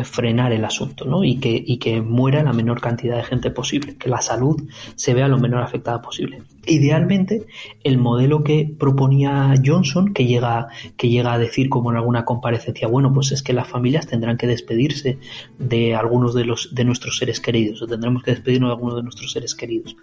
frenar 0.04 0.52
el 0.52 0.64
asunto 0.64 1.04
¿no? 1.04 1.22
y, 1.22 1.36
que, 1.36 1.62
y 1.64 1.78
que 1.78 2.00
muera 2.00 2.42
la 2.42 2.52
menor 2.52 2.80
cantidad 2.80 3.16
de 3.16 3.22
gente 3.22 3.50
posible, 3.50 3.96
que 3.96 4.08
la 4.08 4.20
salud 4.20 4.68
se 4.96 5.14
vea 5.14 5.28
lo 5.28 5.38
menor 5.38 5.62
afectada 5.62 6.02
posible. 6.02 6.42
Idealmente, 6.66 7.46
el 7.84 7.98
modelo 7.98 8.42
que 8.42 8.68
proponía 8.78 9.54
Johnson, 9.64 10.12
que 10.12 10.26
llega, 10.26 10.68
que 10.96 11.08
llega 11.08 11.32
a 11.32 11.38
decir 11.38 11.68
como 11.68 11.90
en 11.90 11.96
alguna 11.96 12.24
comparecencia, 12.24 12.88
bueno, 12.88 13.12
pues 13.12 13.30
es 13.30 13.42
que 13.42 13.52
las 13.52 13.68
familias 13.68 14.06
tendrán 14.06 14.36
que 14.36 14.46
despedirse 14.46 15.18
de 15.58 15.94
algunos 15.94 16.34
de, 16.34 16.44
los, 16.44 16.74
de 16.74 16.84
nuestros 16.84 17.18
seres 17.18 17.40
queridos, 17.40 17.82
o 17.82 17.86
tendremos 17.86 18.22
que 18.22 18.32
despedirnos 18.32 18.70
de 18.70 18.74
algunos 18.74 18.96
de 18.96 19.02
nuestros 19.02 19.30
seres 19.32 19.54
queridos. 19.54 19.96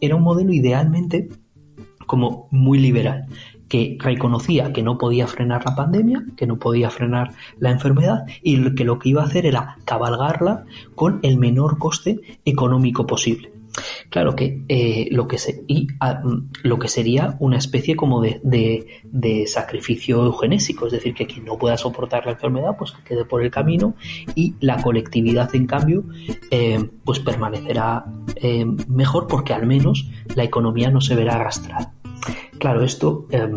Era 0.00 0.16
un 0.16 0.22
modelo 0.22 0.52
idealmente 0.52 1.28
como 2.06 2.48
muy 2.50 2.80
liberal 2.80 3.26
que 3.70 3.96
reconocía 4.00 4.72
que 4.72 4.82
no 4.82 4.98
podía 4.98 5.28
frenar 5.28 5.64
la 5.64 5.76
pandemia, 5.76 6.24
que 6.36 6.46
no 6.46 6.58
podía 6.58 6.90
frenar 6.90 7.32
la 7.58 7.70
enfermedad 7.70 8.26
y 8.42 8.74
que 8.74 8.84
lo 8.84 8.98
que 8.98 9.10
iba 9.10 9.22
a 9.22 9.26
hacer 9.26 9.46
era 9.46 9.78
cabalgarla 9.84 10.64
con 10.96 11.20
el 11.22 11.38
menor 11.38 11.78
coste 11.78 12.20
económico 12.44 13.06
posible. 13.06 13.52
Claro 14.08 14.34
que 14.34 14.64
eh, 14.68 15.06
lo 15.12 15.28
que 15.28 15.38
se, 15.38 15.62
y, 15.68 15.86
a, 16.00 16.20
lo 16.64 16.78
que 16.80 16.88
sería 16.88 17.36
una 17.38 17.58
especie 17.58 17.94
como 17.94 18.20
de, 18.20 18.40
de, 18.42 18.86
de, 19.04 19.46
sacrificio 19.46 20.24
eugenésico, 20.24 20.86
es 20.86 20.92
decir, 20.92 21.14
que 21.14 21.28
quien 21.28 21.44
no 21.44 21.56
pueda 21.56 21.76
soportar 21.76 22.26
la 22.26 22.32
enfermedad, 22.32 22.76
pues 22.76 22.90
que 22.90 23.04
quede 23.04 23.24
por 23.24 23.44
el 23.44 23.52
camino 23.52 23.94
y 24.34 24.54
la 24.58 24.82
colectividad, 24.82 25.54
en 25.54 25.68
cambio, 25.68 26.04
eh, 26.50 26.84
pues 27.04 27.20
permanecerá 27.20 28.04
eh, 28.34 28.66
mejor 28.88 29.28
porque 29.28 29.54
al 29.54 29.64
menos 29.64 30.10
la 30.34 30.42
economía 30.42 30.90
no 30.90 31.00
se 31.00 31.14
verá 31.14 31.36
arrastrada. 31.36 31.94
Claro, 32.58 32.82
esto, 32.84 33.26
eh, 33.30 33.48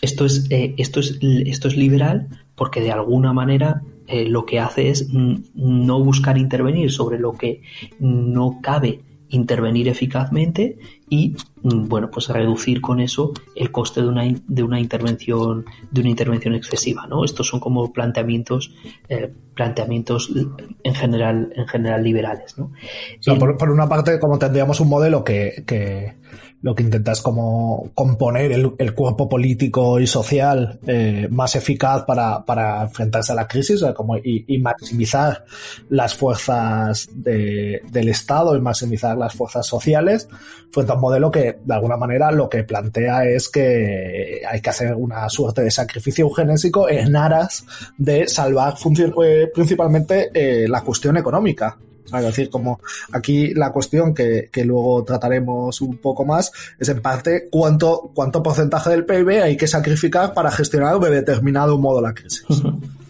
esto, 0.00 0.24
es, 0.24 0.46
eh, 0.50 0.74
esto, 0.78 1.00
es, 1.00 1.18
esto 1.20 1.68
es 1.68 1.76
liberal 1.76 2.28
porque 2.54 2.80
de 2.80 2.92
alguna 2.92 3.32
manera 3.32 3.82
eh, 4.06 4.26
lo 4.28 4.44
que 4.44 4.60
hace 4.60 4.90
es 4.90 5.08
no 5.12 6.02
buscar 6.02 6.38
intervenir 6.38 6.92
sobre 6.92 7.18
lo 7.18 7.32
que 7.32 7.62
no 7.98 8.60
cabe 8.62 9.00
intervenir 9.30 9.88
eficazmente 9.88 10.78
y 11.08 11.34
mm, 11.62 11.88
bueno 11.88 12.10
pues 12.10 12.28
reducir 12.28 12.80
con 12.80 13.00
eso 13.00 13.32
el 13.54 13.72
coste 13.72 14.02
de 14.02 14.08
una, 14.08 14.24
de 14.46 14.62
una 14.62 14.78
intervención 14.80 15.64
de 15.90 16.00
una 16.00 16.10
intervención 16.10 16.54
excesiva 16.54 17.06
no 17.06 17.24
estos 17.24 17.48
son 17.48 17.60
como 17.60 17.92
planteamientos 17.92 18.74
eh, 19.08 19.32
planteamientos 19.54 20.30
en 20.82 20.94
general 20.94 21.52
en 21.56 21.66
general 21.66 22.04
liberales 22.04 22.56
no 22.58 22.64
o 22.66 22.72
sea, 23.22 23.36
por, 23.36 23.56
por, 23.56 23.70
una 23.70 23.88
parte 23.88 24.20
como 24.20 24.38
tendríamos 24.38 24.80
un 24.80 24.88
modelo 24.88 25.24
que, 25.24 25.64
que 25.66 26.14
lo 26.64 26.74
que 26.74 26.82
intenta 26.82 27.12
es 27.12 27.20
como 27.20 27.90
componer 27.92 28.50
el, 28.50 28.72
el 28.78 28.94
cuerpo 28.94 29.28
político 29.28 30.00
y 30.00 30.06
social 30.06 30.80
eh, 30.86 31.28
más 31.30 31.54
eficaz 31.56 32.04
para, 32.04 32.42
para, 32.42 32.84
enfrentarse 32.84 33.32
a 33.32 33.34
la 33.34 33.46
crisis 33.46 33.84
como, 33.94 34.16
y, 34.16 34.46
y, 34.48 34.56
maximizar 34.56 35.44
las 35.90 36.14
fuerzas 36.14 37.06
de, 37.12 37.82
del 37.90 38.08
Estado 38.08 38.56
y 38.56 38.62
maximizar 38.62 39.14
las 39.14 39.34
fuerzas 39.34 39.66
sociales 39.66 40.26
frente 40.70 40.92
un 40.92 41.00
modelo 41.00 41.30
que 41.30 41.58
de 41.62 41.74
alguna 41.74 41.98
manera 41.98 42.32
lo 42.32 42.48
que 42.48 42.64
plantea 42.64 43.26
es 43.26 43.50
que 43.50 44.40
hay 44.48 44.62
que 44.62 44.70
hacer 44.70 44.94
una 44.94 45.28
suerte 45.28 45.60
de 45.62 45.70
sacrificio 45.70 46.24
eugenésico 46.24 46.88
en 46.88 47.14
aras 47.14 47.66
de 47.98 48.26
salvar 48.26 48.74
eh, 49.22 49.50
principalmente 49.54 50.30
eh, 50.32 50.66
la 50.66 50.80
cuestión 50.80 51.18
económica. 51.18 51.76
Es 52.06 52.24
decir, 52.24 52.50
como 52.50 52.80
aquí 53.12 53.54
la 53.54 53.72
cuestión 53.72 54.14
que, 54.14 54.48
que, 54.52 54.64
luego 54.64 55.04
trataremos 55.04 55.80
un 55.80 55.96
poco 55.96 56.24
más 56.24 56.52
es 56.78 56.88
en 56.88 57.00
parte 57.00 57.48
cuánto, 57.50 58.10
cuánto 58.14 58.42
porcentaje 58.42 58.90
del 58.90 59.04
PIB 59.04 59.42
hay 59.42 59.56
que 59.56 59.66
sacrificar 59.66 60.34
para 60.34 60.50
gestionar 60.50 60.98
de 61.00 61.10
determinado 61.10 61.78
modo 61.78 62.00
la 62.00 62.14
crisis. 62.14 62.44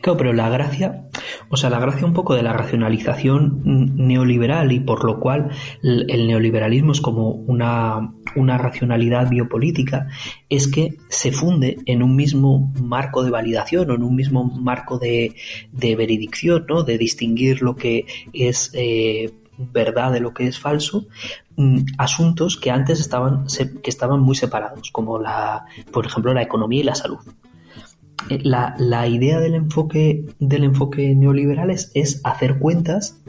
Claro, 0.00 0.16
pero 0.16 0.32
la 0.32 0.48
gracia, 0.48 1.08
o 1.48 1.56
sea, 1.56 1.70
la 1.70 1.78
gracia 1.78 2.06
un 2.06 2.12
poco 2.12 2.34
de 2.34 2.42
la 2.42 2.52
racionalización 2.52 3.62
neoliberal 3.96 4.72
y 4.72 4.80
por 4.80 5.04
lo 5.04 5.20
cual 5.20 5.50
el 5.82 6.26
neoliberalismo 6.26 6.92
es 6.92 7.00
como 7.00 7.30
una, 7.30 8.12
una 8.34 8.58
racionalidad 8.58 9.28
biopolítica, 9.28 10.08
es 10.48 10.68
que 10.68 10.96
se 11.08 11.32
funde 11.32 11.78
en 11.86 12.02
un 12.02 12.16
mismo 12.16 12.72
marco 12.80 13.22
de 13.22 13.30
validación 13.30 13.90
o 13.90 13.94
en 13.94 14.02
un 14.02 14.16
mismo 14.16 14.44
marco 14.44 14.98
de, 14.98 15.34
de 15.72 15.96
veredicción, 15.96 16.66
¿no? 16.68 16.82
De 16.82 16.98
distinguir 16.98 17.62
lo 17.62 17.76
que 17.76 18.06
es 18.32 18.70
eh, 18.74 19.32
verdad 19.58 20.12
de 20.12 20.20
lo 20.20 20.34
que 20.34 20.46
es 20.46 20.58
falso, 20.58 21.06
asuntos 21.98 22.56
que 22.56 22.70
antes 22.70 23.00
estaban, 23.00 23.46
que 23.82 23.90
estaban 23.90 24.20
muy 24.20 24.36
separados, 24.36 24.90
como 24.90 25.18
la, 25.18 25.64
por 25.92 26.06
ejemplo, 26.06 26.34
la 26.34 26.42
economía 26.42 26.80
y 26.80 26.84
la 26.84 26.94
salud. 26.94 27.18
Eh, 28.30 28.40
la, 28.42 28.74
la 28.78 29.06
idea 29.06 29.40
del 29.40 29.54
enfoque, 29.54 30.26
del 30.38 30.64
enfoque 30.64 31.14
neoliberal 31.14 31.70
es, 31.70 32.20
hacer 32.24 32.58
cuentas 32.58 33.20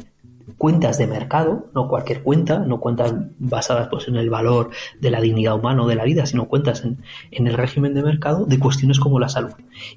cuentas 0.58 0.98
de 0.98 1.08
mercado, 1.08 1.70
no 1.75 1.88
cualquier 1.88 2.24
cuenta, 2.24 2.60
no 2.60 2.79
cuentas 2.79 3.13
basadas 3.38 3.89
pues, 3.89 4.08
en 4.08 4.15
el 4.15 4.29
valor 4.29 4.72
de 5.00 5.12
la 5.12 5.22
dignidad 5.22 5.56
humana 5.56 5.84
o 5.84 5.88
de 5.88 5.96
la 5.96 6.03
vida, 6.03 6.25
sino 6.25 6.48
cuentas 6.48 6.84
en, 6.84 6.98
el 7.32 7.53
régimen 7.53 7.94
de 7.94 8.01
mercado 8.01 8.46
de 8.46 8.60
cuestiones 8.60 9.00
como 9.00 9.20
la 9.20 9.29
salud 9.29 9.51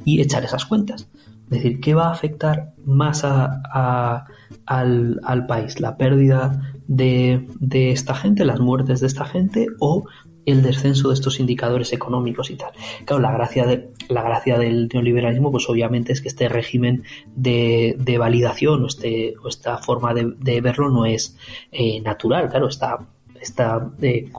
y 0.05 0.21
echar 0.21 0.45
esas 0.45 0.67
cuentas. 0.67 1.09
Es 1.45 1.51
decir, 1.51 1.81
¿qué 1.81 1.95
va 1.95 2.09
a 2.09 2.13
afectar 2.13 2.75
más 2.85 3.25
a, 3.25 4.27
al, 4.67 5.47
país? 5.49 5.81
¿La 5.81 5.97
pérdida 5.97 6.75
de, 6.87 7.47
de 7.59 7.91
esta 7.91 8.15
gente, 8.15 8.45
las 8.45 8.61
muertes 8.61 9.01
de 9.01 9.07
esta 9.07 9.25
gente 9.25 9.67
o 9.81 10.05
el 10.51 10.63
descenso 10.63 11.09
de 11.09 11.15
estos 11.15 11.41
indicadores 11.41 11.93
económicos 11.93 12.51
y 12.51 12.57
tal. 12.57 12.73
Claro, 13.05 13.23
la 13.23 13.33
gracia, 13.33 13.67
de, 13.67 13.91
la 14.09 14.23
gracia 14.23 14.59
del 14.59 14.89
neoliberalismo, 14.93 15.51
pues 15.51 15.69
obviamente 15.69 16.13
es 16.13 16.21
que 16.21 16.29
este 16.29 16.49
régimen 16.49 17.05
de, 17.35 17.97
de 17.99 18.19
validación 18.19 18.85
o, 18.85 18.87
este, 18.87 19.35
o 19.43 19.49
esta 19.49 19.79
forma 19.79 20.15
de, 20.15 20.61
verlo 20.61 20.91
no 20.91 21.07
es 21.07 21.37
eh, 21.73 22.01
natural, 22.01 22.49
claro, 22.49 22.69
está, 22.69 22.99
está 23.41 23.91
eh, 24.03 24.31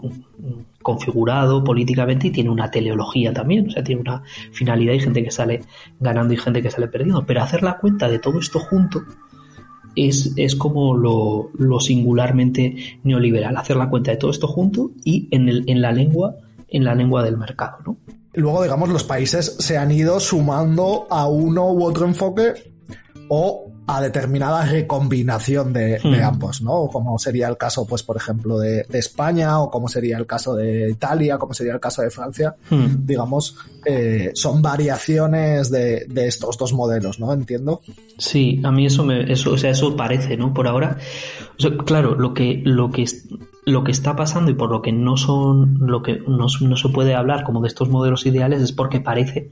configurado 0.82 1.64
políticamente 1.64 2.28
y 2.28 2.32
tiene 2.32 2.50
una 2.50 2.70
teleología 2.70 3.34
también, 3.34 3.68
o 3.68 3.72
sea, 3.72 3.84
tiene 3.84 4.02
una 4.02 4.24
finalidad 4.52 4.94
y 4.94 5.00
gente 5.00 5.24
que 5.24 5.32
sale 5.32 5.62
ganando 6.00 6.34
y 6.34 6.38
gente 6.38 6.62
que 6.62 6.70
sale 6.70 6.88
perdiendo, 6.88 7.26
pero 7.26 7.42
hacer 7.42 7.64
la 7.64 7.78
cuenta 7.78 8.08
de 8.08 8.20
todo 8.20 8.40
esto 8.40 8.60
junto, 8.60 9.02
es, 9.96 10.34
es 10.36 10.56
como 10.56 10.96
lo, 10.96 11.52
lo, 11.58 11.80
singularmente 11.80 13.00
neoliberal, 13.04 13.58
hacer 13.58 13.76
la 13.78 13.90
cuenta 13.90 14.12
de 14.12 14.18
todo 14.18 14.32
esto 14.32 14.48
junto 14.48 14.92
y 15.04 15.28
en, 15.32 15.50
el, 15.50 15.64
en 15.68 15.82
la 15.82 15.92
lengua, 15.92 16.36
en 16.68 16.84
la 16.84 16.96
lengua 16.96 17.24
del 17.24 17.38
mercado, 17.38 17.78
¿no? 17.86 17.98
Luego, 18.34 18.64
digamos, 18.64 18.90
los 18.90 19.04
países 19.04 19.58
se 19.60 19.78
han 19.78 19.92
ido 19.92 20.20
sumando 20.20 21.06
a 21.10 21.28
uno 21.28 21.70
u 21.72 21.84
otro 21.84 22.06
enfoque 22.06 22.54
o 23.28 23.72
a 23.92 24.00
determinada 24.00 24.66
recombinación 24.66 25.74
de, 25.74 26.00
hmm. 26.02 26.24
ambos, 26.24 26.62
¿no? 26.62 26.88
Como 26.88 27.20
sería 27.20 27.50
el 27.50 27.58
caso, 27.58 27.86
pues, 27.86 28.04
por 28.04 28.16
ejemplo, 28.16 28.58
de, 28.58 28.86
España, 28.94 29.60
o 29.60 29.70
como 29.70 29.90
sería 29.90 30.18
el 30.18 30.26
caso 30.26 30.56
de 30.56 30.90
Italia, 30.90 31.38
como 31.38 31.54
sería 31.54 31.74
el 31.74 31.80
caso 31.82 32.02
de 32.02 32.10
Francia, 32.10 32.56
hmm. 32.70 33.06
digamos, 33.06 33.58
eh, 33.86 34.32
son 34.34 34.62
variaciones 34.62 35.70
de, 35.70 36.08
estos 36.16 36.58
dos 36.58 36.72
modelos, 36.72 37.20
¿no? 37.20 37.34
Entiendo. 37.34 37.82
Sí, 38.18 38.62
a 38.64 38.72
mí 38.72 38.86
eso 38.86 39.04
me, 39.04 39.30
eso, 39.30 39.52
o 39.52 39.58
sea, 39.58 39.72
eso 39.72 39.96
parece, 39.98 40.38
¿no? 40.38 40.54
Por 40.54 40.68
ahora, 40.68 40.98
claro, 41.86 42.16
lo 42.16 42.34
que, 42.34 42.62
lo 42.64 42.92
que, 42.92 43.06
lo 43.66 43.84
que 43.84 43.92
está 43.92 44.16
pasando 44.16 44.52
y 44.52 44.54
por 44.54 44.72
lo 44.72 44.82
que 44.82 44.94
no 44.94 45.18
son, 45.18 45.80
lo 45.82 46.02
que 46.02 46.20
no, 46.26 46.48
no 46.62 46.78
se 46.78 46.90
puede 46.90 47.14
hablar 47.14 47.44
como 47.44 47.60
de 47.60 47.68
estos 47.68 47.90
modelos 47.90 48.26
ideales 48.26 48.62
es 48.62 48.72
porque 48.72 49.02
parece 49.02 49.50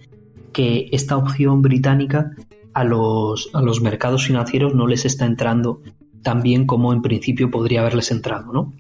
que 0.54 0.88
esta 0.94 1.18
opción 1.18 1.62
británica 1.62 2.32
a 2.74 2.84
los, 2.84 3.50
a 3.54 3.62
los 3.62 3.82
mercados 3.82 4.26
financieros 4.26 4.74
no 4.74 4.88
les 4.88 5.06
está 5.06 5.26
entrando 5.26 5.82
tan 6.22 6.42
bien 6.42 6.66
como 6.66 6.94
en 6.94 7.02
principio 7.02 7.50
podría 7.50 7.82
haberles 7.82 8.12
entrado, 8.12 8.52
¿no? 8.52 8.74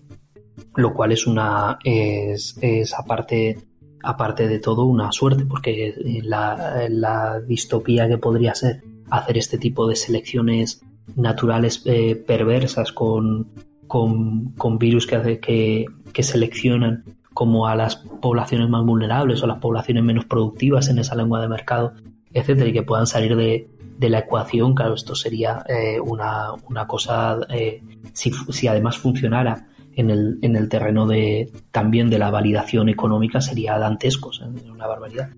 Lo 0.75 0.93
cual 0.93 1.11
es 1.11 1.25
una 1.25 1.79
es, 1.83 2.57
es 2.61 2.93
aparte, 2.93 3.59
aparte 4.03 4.47
de 4.47 4.59
todo 4.59 4.85
una 4.85 5.11
suerte, 5.11 5.45
porque 5.45 6.21
la, 6.23 6.87
la 6.89 7.39
distopía 7.39 8.07
que 8.07 8.17
podría 8.17 8.53
ser 8.55 8.83
hacer 9.09 9.37
este 9.37 9.57
tipo 9.57 9.87
de 9.87 9.95
selecciones 9.95 10.81
naturales 11.15 11.81
eh, 11.85 12.15
perversas 12.15 12.91
con, 12.91 13.47
con, 13.87 14.51
con, 14.51 14.77
virus 14.77 15.07
que, 15.07 15.15
hace, 15.15 15.39
que, 15.39 15.85
que 16.13 16.23
seleccionan 16.23 17.03
como 17.33 17.67
a 17.67 17.75
las 17.75 17.95
poblaciones 17.95 18.69
más 18.69 18.85
vulnerables 18.85 19.41
o 19.41 19.47
las 19.47 19.59
poblaciones 19.59 20.03
menos 20.03 20.25
productivas 20.25 20.89
en 20.89 20.99
esa 20.99 21.15
lengua 21.15 21.41
de 21.41 21.47
mercado, 21.47 21.93
etcétera, 22.33 22.69
y 22.69 22.73
que 22.73 22.83
puedan 22.83 23.07
salir 23.07 23.35
de, 23.35 23.69
de 23.99 24.09
la 24.09 24.19
ecuación, 24.19 24.73
claro, 24.73 24.93
esto 24.93 25.13
sería 25.13 25.65
eh, 25.67 25.99
una, 25.99 26.53
una, 26.69 26.87
cosa, 26.87 27.37
eh, 27.49 27.83
si, 28.13 28.31
si, 28.31 28.65
además 28.65 28.97
funcionara 28.97 29.67
en 29.93 30.09
el, 30.09 30.39
en 30.41 30.55
el 30.55 30.69
terreno 30.69 31.05
de 31.05 31.51
también 31.71 32.09
de 32.09 32.17
la 32.17 32.31
validación 32.31 32.87
económica, 32.87 33.41
sería 33.41 33.77
dantesco, 33.77 34.31
una 34.71 34.87
barbaridad. 34.87 35.31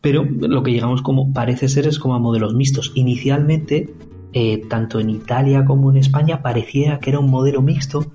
Pero 0.00 0.22
lo 0.22 0.62
que 0.62 0.70
llegamos 0.70 1.02
como 1.02 1.32
parece 1.32 1.68
ser 1.68 1.88
es 1.88 1.98
como 1.98 2.14
a 2.14 2.20
modelos 2.20 2.54
mixtos. 2.54 2.92
Inicialmente, 2.94 3.92
eh, 4.32 4.62
tanto 4.68 5.00
en 5.00 5.10
Italia 5.10 5.64
como 5.64 5.90
en 5.90 5.96
España, 5.96 6.40
parecía 6.40 7.00
que 7.00 7.10
era 7.10 7.18
un 7.18 7.30
modelo 7.30 7.62
mixto 7.62 8.12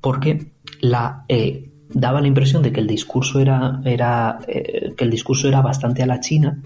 porque 0.00 0.52
la, 0.80 1.26
daba 1.90 2.22
la 2.22 2.26
impresión 2.26 2.62
de 2.62 2.72
que 2.72 2.80
el 2.80 2.86
discurso 2.86 3.38
era, 3.38 3.82
era 3.84 4.38
que 4.46 5.04
el 5.04 5.10
discurso 5.10 5.46
era 5.46 5.60
bastante 5.60 6.02
a 6.02 6.06
la 6.06 6.20
China, 6.20 6.62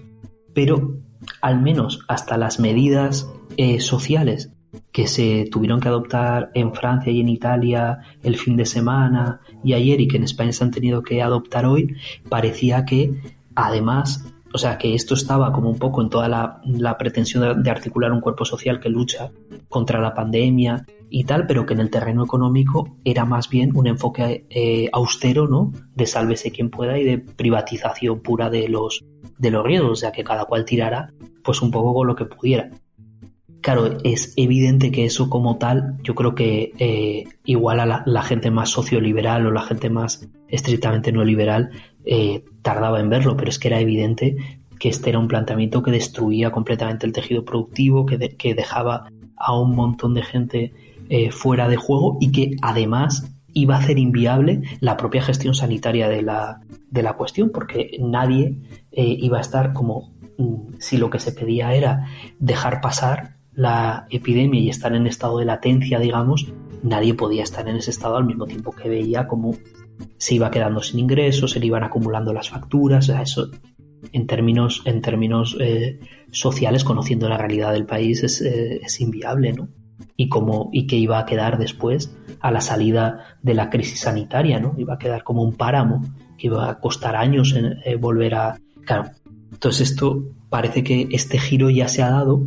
pero 0.53 1.04
al 1.41 1.61
menos 1.61 2.01
hasta 2.07 2.37
las 2.37 2.59
medidas 2.59 3.29
eh, 3.57 3.79
sociales 3.79 4.51
que 4.91 5.07
se 5.07 5.47
tuvieron 5.51 5.79
que 5.79 5.87
adoptar 5.87 6.51
en 6.53 6.73
Francia 6.73 7.11
y 7.11 7.21
en 7.21 7.29
Italia 7.29 7.99
el 8.23 8.37
fin 8.37 8.57
de 8.57 8.65
semana 8.65 9.41
y 9.63 9.73
ayer 9.73 10.01
y 10.01 10.07
que 10.07 10.17
en 10.17 10.23
España 10.23 10.51
se 10.51 10.63
han 10.63 10.71
tenido 10.71 11.01
que 11.03 11.21
adoptar 11.21 11.65
hoy, 11.65 11.95
parecía 12.29 12.85
que 12.85 13.21
además, 13.55 14.25
o 14.53 14.57
sea, 14.57 14.77
que 14.77 14.93
esto 14.93 15.13
estaba 15.13 15.51
como 15.51 15.69
un 15.69 15.79
poco 15.79 16.01
en 16.01 16.09
toda 16.09 16.27
la, 16.27 16.97
pretensión 16.97 17.63
de, 17.63 17.69
articular 17.69 18.11
un 18.11 18.21
cuerpo 18.21 18.45
social 18.45 18.79
que 18.79 18.89
lucha 18.89 19.31
contra 19.69 20.01
la 20.01 20.13
pandemia 20.13 20.85
y 21.09 21.23
tal, 21.23 21.45
pero 21.45 21.65
que 21.65 21.73
en 21.73 21.81
el 21.81 21.89
terreno 21.89 22.23
económico 22.23 22.97
era 23.03 23.25
más 23.25 23.49
bien 23.49 23.71
un 23.75 23.87
enfoque 23.87 24.45
eh, 24.49 24.89
austero, 24.91 25.47
¿no? 25.47 25.71
De 25.93 26.05
sálvese 26.05 26.51
quien 26.51 26.69
pueda 26.69 26.97
y 26.97 27.03
de 27.03 27.19
privatización 27.19 28.21
pura 28.21 28.49
de 28.49 28.67
los 28.67 29.03
de 29.37 29.51
los 29.51 29.65
riesgos, 29.65 29.91
o 29.91 29.95
sea 29.95 30.11
que 30.11 30.23
cada 30.23 30.45
cual 30.45 30.65
tirara 30.65 31.11
pues 31.43 31.61
un 31.61 31.71
poco 31.71 31.93
con 31.93 32.07
lo 32.07 32.15
que 32.15 32.25
pudiera. 32.25 32.69
Claro, 33.61 33.97
es 34.03 34.33
evidente 34.35 34.91
que 34.91 35.05
eso 35.05 35.29
como 35.29 35.57
tal, 35.57 35.97
yo 36.03 36.13
creo 36.13 36.35
que 36.35 36.73
eh, 36.77 37.23
igual 37.45 37.79
a 37.79 38.03
la, 38.05 38.21
gente 38.21 38.51
más 38.51 38.69
socioliberal 38.69 39.47
o 39.47 39.51
la 39.51 39.63
gente 39.63 39.89
más 39.89 40.27
estrictamente 40.47 41.11
neoliberal 41.11 41.71
eh, 42.05 42.43
tardaba 42.61 42.99
en 42.99 43.09
verlo, 43.09 43.35
pero 43.35 43.49
es 43.49 43.57
que 43.57 43.69
era 43.69 43.79
evidente 43.79 44.35
que 44.79 44.89
este 44.89 45.09
era 45.09 45.17
un 45.19 45.27
planteamiento 45.27 45.81
que 45.81 45.89
destruía 45.89 46.51
completamente 46.51 47.07
el 47.07 47.13
tejido 47.13 47.43
productivo, 47.43 48.05
que, 48.05 48.35
que 48.37 48.53
dejaba 48.53 49.09
a 49.35 49.57
un 49.57 49.75
montón 49.75 50.13
de 50.13 50.21
gente 50.21 50.73
eh, 51.09 51.31
fuera 51.31 51.67
de 51.67 51.77
juego 51.77 52.17
y 52.19 52.31
que 52.31 52.55
además 52.61 53.31
iba 53.53 53.75
a 53.75 53.79
hacer 53.79 53.97
inviable 53.97 54.63
la 54.79 54.97
propia 54.97 55.21
gestión 55.21 55.55
sanitaria 55.55 56.09
de 56.09 56.21
la, 56.21 56.61
de 56.91 57.01
la 57.01 57.13
cuestión, 57.13 57.51
porque 57.51 57.97
nadie 57.99 58.57
eh, 58.95 59.17
iba 59.19 59.37
a 59.37 59.41
estar 59.41 59.73
como 59.73 60.13
mm, 60.37 60.75
si 60.79 60.97
lo 60.97 61.09
que 61.09 61.19
se 61.19 61.31
pedía 61.31 61.73
era 61.73 62.07
dejar 62.39 62.81
pasar 62.81 63.37
la 63.53 64.07
epidemia 64.09 64.59
y 64.59 64.69
estar 64.69 64.93
en 64.93 65.07
estado 65.07 65.39
de 65.39 65.45
latencia, 65.45 65.99
digamos, 65.99 66.51
nadie 66.83 67.13
podía 67.13 67.43
estar 67.43 67.67
en 67.67 67.77
ese 67.77 67.91
estado 67.91 68.17
al 68.17 68.25
mismo 68.25 68.45
tiempo 68.45 68.71
que 68.71 68.89
veía 68.89 69.27
como 69.27 69.55
se 70.17 70.35
iba 70.35 70.51
quedando 70.51 70.81
sin 70.81 70.99
ingresos, 70.99 71.51
se 71.51 71.59
le 71.59 71.67
iban 71.67 71.83
acumulando 71.83 72.33
las 72.33 72.49
facturas, 72.49 73.09
eso 73.09 73.49
en 74.11 74.27
términos, 74.27 74.81
en 74.85 75.01
términos 75.01 75.57
eh, 75.59 75.99
sociales, 76.31 76.83
conociendo 76.83 77.29
la 77.29 77.37
realidad 77.37 77.73
del 77.73 77.85
país, 77.85 78.23
es, 78.23 78.41
eh, 78.41 78.81
es 78.83 79.01
inviable, 79.01 79.53
¿no? 79.53 79.69
Y, 80.17 80.29
como, 80.29 80.69
y 80.73 80.87
que 80.87 80.97
iba 80.97 81.19
a 81.19 81.25
quedar 81.25 81.57
después 81.57 82.15
a 82.39 82.51
la 82.51 82.61
salida 82.61 83.37
de 83.41 83.53
la 83.53 83.69
crisis 83.69 84.01
sanitaria, 84.01 84.59
¿no? 84.59 84.75
Iba 84.77 84.95
a 84.95 84.97
quedar 84.97 85.23
como 85.23 85.43
un 85.43 85.53
páramo 85.53 86.01
que 86.37 86.47
iba 86.47 86.69
a 86.69 86.79
costar 86.79 87.15
años 87.15 87.55
en, 87.55 87.99
volver 87.99 88.35
a... 88.35 88.57
Claro, 88.85 89.11
entonces 89.51 89.91
esto 89.91 90.23
parece 90.49 90.83
que 90.83 91.07
este 91.11 91.39
giro 91.39 91.69
ya 91.69 91.87
se 91.87 92.03
ha 92.03 92.09
dado 92.09 92.41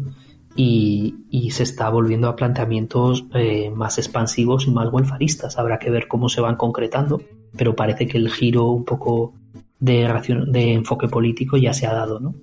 y, 0.57 1.15
se 1.51 1.63
está 1.63 1.89
volviendo 1.89 2.29
a 2.29 2.37
planteamientos 2.37 3.25
eh, 3.35 3.71
más 3.71 3.99
expansivos 3.99 4.67
y 4.67 4.71
más 4.71 4.93
welfaristas. 4.93 5.59
Habrá 5.59 5.79
que 5.79 5.91
ver 5.91 6.09
cómo 6.09 6.29
se 6.29 6.41
van 6.41 6.57
concretando, 6.57 7.23
pero 7.57 7.75
parece 7.75 8.07
que 8.07 8.19
el 8.19 8.31
giro 8.31 8.67
un 8.67 8.85
poco 8.85 9.35
de, 9.79 10.09
de 10.49 10.73
enfoque 10.73 11.09
político 11.09 11.57
ya 11.57 11.73
se 11.73 11.87
ha 11.87 11.95
dado, 11.95 12.21
¿no? 12.21 12.35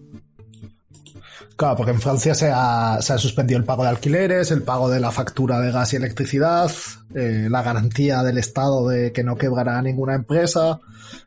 Claro, 1.55 1.77
porque 1.77 1.91
en 1.91 2.01
Francia 2.01 2.35
se 2.35 2.51
ha, 2.53 2.97
se 3.01 3.13
ha, 3.13 3.17
suspendido 3.17 3.57
el 3.57 3.65
pago 3.65 3.83
de 3.83 3.89
alquileres, 3.89 4.51
el 4.51 4.63
pago 4.63 4.89
de 4.89 4.99
la 4.99 5.11
factura 5.11 5.59
de 5.61 5.71
gas 5.71 5.93
y 5.93 5.95
electricidad, 5.95 6.69
eh, 7.13 7.47
la 7.49 7.63
garantía 7.63 8.23
del 8.23 8.37
Estado 8.37 8.89
de 8.89 9.13
que 9.13 9.23
no 9.23 9.37
quebrará 9.37 9.81
ninguna 9.81 10.15
empresa, 10.15 10.81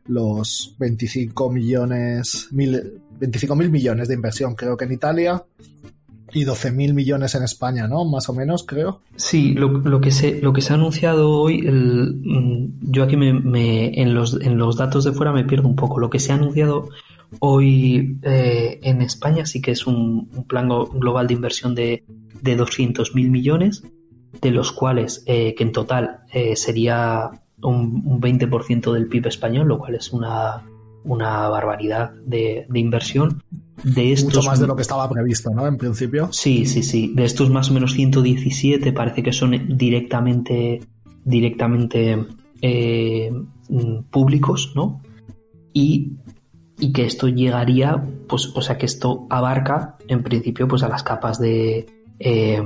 los 0.07 0.75
25 0.79 1.51
millones, 1.51 2.49
mil, 2.51 3.01
25 3.19 3.57
mil 3.57 3.71
millones 3.71 4.09
de 4.09 4.15
inversión 4.15 4.55
creo 4.55 4.77
que 4.77 4.85
en 4.85 4.93
Italia 4.93 5.43
y 6.33 6.45
12 6.45 6.73
mil 6.73 6.93
millones 6.93 7.35
en 7.35 7.43
España, 7.43 7.89
¿no? 7.89 8.05
Más 8.05 8.29
o 8.29 8.35
menos, 8.35 8.65
creo. 8.65 9.01
Sí, 9.17 9.55
lo, 9.55 9.69
lo, 9.69 10.01
que, 10.01 10.11
se, 10.11 10.43
lo 10.43 10.53
que 10.53 10.61
se 10.61 10.73
ha 10.73 10.77
anunciado 10.77 11.31
hoy, 11.31 11.61
el, 11.67 12.21
mm, 12.23 12.91
yo 12.93 13.03
aquí 13.05 13.17
me, 13.17 13.33
me, 13.33 14.01
en, 14.01 14.15
los, 14.15 14.39
en 14.41 14.59
los 14.59 14.77
datos 14.77 15.05
de 15.05 15.13
fuera 15.13 15.33
me 15.33 15.45
pierdo 15.45 15.69
un 15.69 15.77
poco. 15.77 15.99
Lo 15.99 16.11
que 16.11 16.19
se 16.19 16.33
ha 16.33 16.35
anunciado 16.35 16.91
Hoy 17.41 18.19
eh, 18.23 18.81
en 18.83 19.03
España 19.03 19.47
sí 19.47 19.61
que 19.61 19.73
es 19.73 19.87
un, 19.87 20.29
plan 20.49 20.69
global 20.69 21.27
de 21.27 21.35
inversión 21.35 21.75
de, 21.75 22.05
de 22.43 22.59
200.000 22.59 23.13
millones, 23.29 23.83
de 24.41 24.51
los 24.51 24.73
cuales 24.73 25.23
eh, 25.27 25.55
que 25.55 25.65
en 25.65 25.73
total 25.73 26.21
eh, 26.33 26.57
sería 26.57 27.31
un, 27.63 28.21
20% 28.21 28.93
del 28.93 29.09
PIB 29.09 29.27
español, 29.27 29.69
lo 29.69 29.79
cual 29.79 29.95
es 29.95 30.13
una, 30.13 30.65
una 31.05 31.49
barbaridad 31.49 32.13
de, 32.25 32.67
inversión. 32.75 33.43
de 33.83 34.13
estos... 34.13 34.37
Mucho 34.37 34.49
más 34.49 34.61
de 34.61 34.67
lo 34.67 34.77
que 34.77 34.83
estaba 34.83 35.09
previsto, 35.09 35.51
¿no? 35.51 35.67
En 35.67 35.77
principio. 35.77 36.29
Sí, 36.33 36.67
sí, 36.67 36.83
sí. 36.83 37.13
De 37.15 37.25
estos 37.25 37.51
más 37.51 37.71
o 37.71 37.75
menos 37.75 37.93
117 37.93 38.93
parece 38.93 39.23
que 39.23 39.33
son 39.33 39.77
directamente, 39.77 40.81
directamente 41.25 42.25
eh, 42.63 43.33
mm, 43.69 44.03
públicos, 44.11 44.73
¿no? 44.75 45.03
Y, 45.73 46.13
y, 46.79 46.93
que 46.93 47.05
esto 47.05 47.29
llegaría, 47.29 48.03
pues, 48.29 48.53
o 48.55 48.63
sea, 48.63 48.79
que 48.79 48.87
esto 48.87 49.27
abarca, 49.31 49.97
en 50.09 50.23
principio, 50.23 50.69
pues 50.69 50.83
a 50.83 50.89
las 50.89 51.03
capas 51.03 51.39
de, 51.39 51.87
eh, 52.19 52.63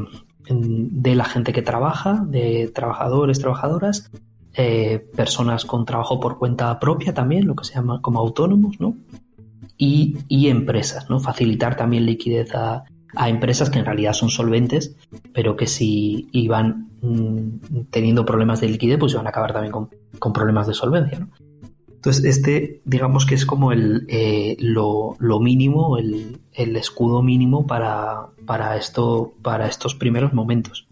de 0.48 1.14
la 1.14 1.24
gente 1.24 1.52
que 1.52 1.62
trabaja, 1.62 2.24
de 2.26 2.70
trabajadores, 2.74 3.38
trabajadoras, 3.38 4.10
eh, 4.54 5.06
personas 5.16 5.64
con 5.64 5.86
trabajo 5.86 6.20
por 6.20 6.38
cuenta 6.38 6.78
propia 6.78 7.14
también, 7.14 7.46
lo 7.46 7.54
que 7.54 7.64
se 7.64 7.74
llama 7.74 8.02
como 8.02 8.20
autónomos, 8.20 8.80
¿no? 8.80 8.96
Y, 9.78 10.18
y 10.28 10.48
empresas, 10.48 11.08
¿no? 11.08 11.20
Facilitar 11.20 11.76
también 11.76 12.04
liquidez 12.04 12.54
a, 12.54 12.84
a, 13.14 13.28
empresas 13.28 13.70
que 13.70 13.78
en 13.78 13.86
realidad 13.86 14.12
son 14.12 14.28
solventes, 14.28 14.96
pero 15.32 15.56
que 15.56 15.66
si 15.66 16.28
iban 16.32 16.90
mmm, 17.00 17.86
teniendo 17.90 18.26
problemas 18.26 18.60
de 18.60 18.68
liquidez, 18.68 18.98
pues 18.98 19.14
iban 19.14 19.26
a 19.26 19.30
acabar 19.30 19.52
también 19.52 19.72
con, 19.72 19.88
con 20.18 20.32
problemas 20.32 20.66
de 20.66 20.74
solvencia, 20.74 21.20
¿no? 21.20 21.28
Entonces, 22.02 22.24
este, 22.24 22.80
digamos 22.84 23.26
que 23.26 23.36
es 23.36 23.46
como 23.46 23.70
el, 23.70 24.06
eh, 24.08 24.56
lo, 24.58 25.14
lo, 25.20 25.38
mínimo, 25.38 25.98
el, 25.98 26.40
el, 26.52 26.74
escudo 26.74 27.22
mínimo 27.22 27.64
para, 27.64 28.26
para, 28.44 28.76
esto, 28.76 29.34
para 29.40 29.68
estos 29.68 29.94
primeros 29.94 30.32
momentos. 30.32 30.88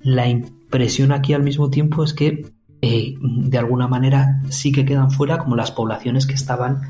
La 0.00 0.26
impresión 0.30 1.12
aquí 1.12 1.34
al 1.34 1.42
mismo 1.42 1.68
tiempo 1.68 2.02
es 2.02 2.14
que 2.14 2.46
eh, 2.80 3.14
de 3.20 3.58
alguna 3.58 3.88
manera 3.88 4.40
sí 4.48 4.72
que 4.72 4.86
quedan 4.86 5.10
fuera 5.10 5.36
como 5.36 5.54
las 5.54 5.70
poblaciones 5.70 6.26
que 6.26 6.32
estaban 6.32 6.80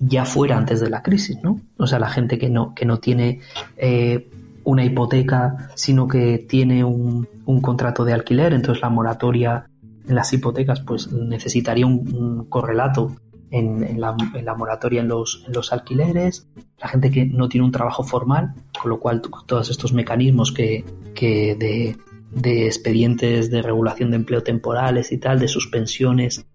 ya 0.00 0.24
fuera 0.24 0.56
antes 0.56 0.80
de 0.80 0.90
la 0.90 1.04
crisis, 1.04 1.38
¿no? 1.40 1.60
O 1.76 1.86
sea, 1.86 2.00
la 2.00 2.10
gente 2.10 2.36
que 2.36 2.50
no, 2.50 2.74
que 2.74 2.84
no 2.84 2.98
tiene 2.98 3.42
eh, 3.76 4.28
una 4.64 4.84
hipoteca, 4.84 5.70
sino 5.76 6.08
que 6.08 6.44
tiene 6.48 6.82
un, 6.82 7.28
un 7.46 7.60
contrato 7.60 8.04
de 8.04 8.14
alquiler, 8.14 8.54
entonces 8.54 8.82
la 8.82 8.88
moratoria 8.88 9.70
las 10.14 10.32
hipotecas, 10.32 10.80
pues 10.80 11.12
necesitaría 11.12 11.86
un, 11.86 12.14
un 12.14 12.44
correlato 12.48 13.16
en, 13.50 13.82
en, 13.82 14.00
la, 14.00 14.16
en, 14.34 14.44
la, 14.44 14.54
moratoria 14.54 15.00
en 15.00 15.08
los, 15.08 15.44
en 15.46 15.52
los, 15.52 15.72
alquileres, 15.72 16.48
la 16.78 16.88
gente 16.88 17.10
que 17.10 17.24
no 17.24 17.48
tiene 17.48 17.64
un 17.66 17.72
trabajo 17.72 18.02
formal, 18.02 18.54
con 18.80 18.90
lo 18.90 19.00
cual 19.00 19.22
todos 19.46 19.70
estos 19.70 19.92
mecanismos 19.92 20.52
que, 20.52 20.84
que 21.14 21.54
de, 21.54 21.96
de, 22.30 22.66
expedientes 22.66 23.50
de 23.50 23.62
regulación 23.62 24.10
de 24.10 24.16
empleo 24.16 24.42
temporales 24.42 25.12
y 25.12 25.18
tal, 25.18 25.38
de 25.38 25.48
suspensiones 25.48 26.46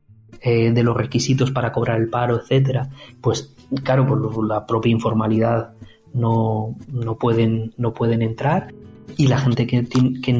eh, 0.41 0.71
de 0.71 0.83
los 0.83 0.95
requisitos 0.95 1.51
para 1.51 1.71
cobrar 1.71 1.99
el 1.99 2.09
paro, 2.09 2.39
etcétera, 2.39 2.89
pues 3.21 3.55
claro, 3.83 4.05
por 4.05 4.47
la 4.47 4.65
propia 4.65 4.91
informalidad 4.91 5.73
no, 6.13 6.75
no, 6.87 7.17
pueden, 7.17 7.73
no 7.77 7.93
pueden 7.93 8.21
entrar 8.21 8.73
y 9.17 9.27
la 9.27 9.37
gente 9.37 9.67
que, 9.67 9.85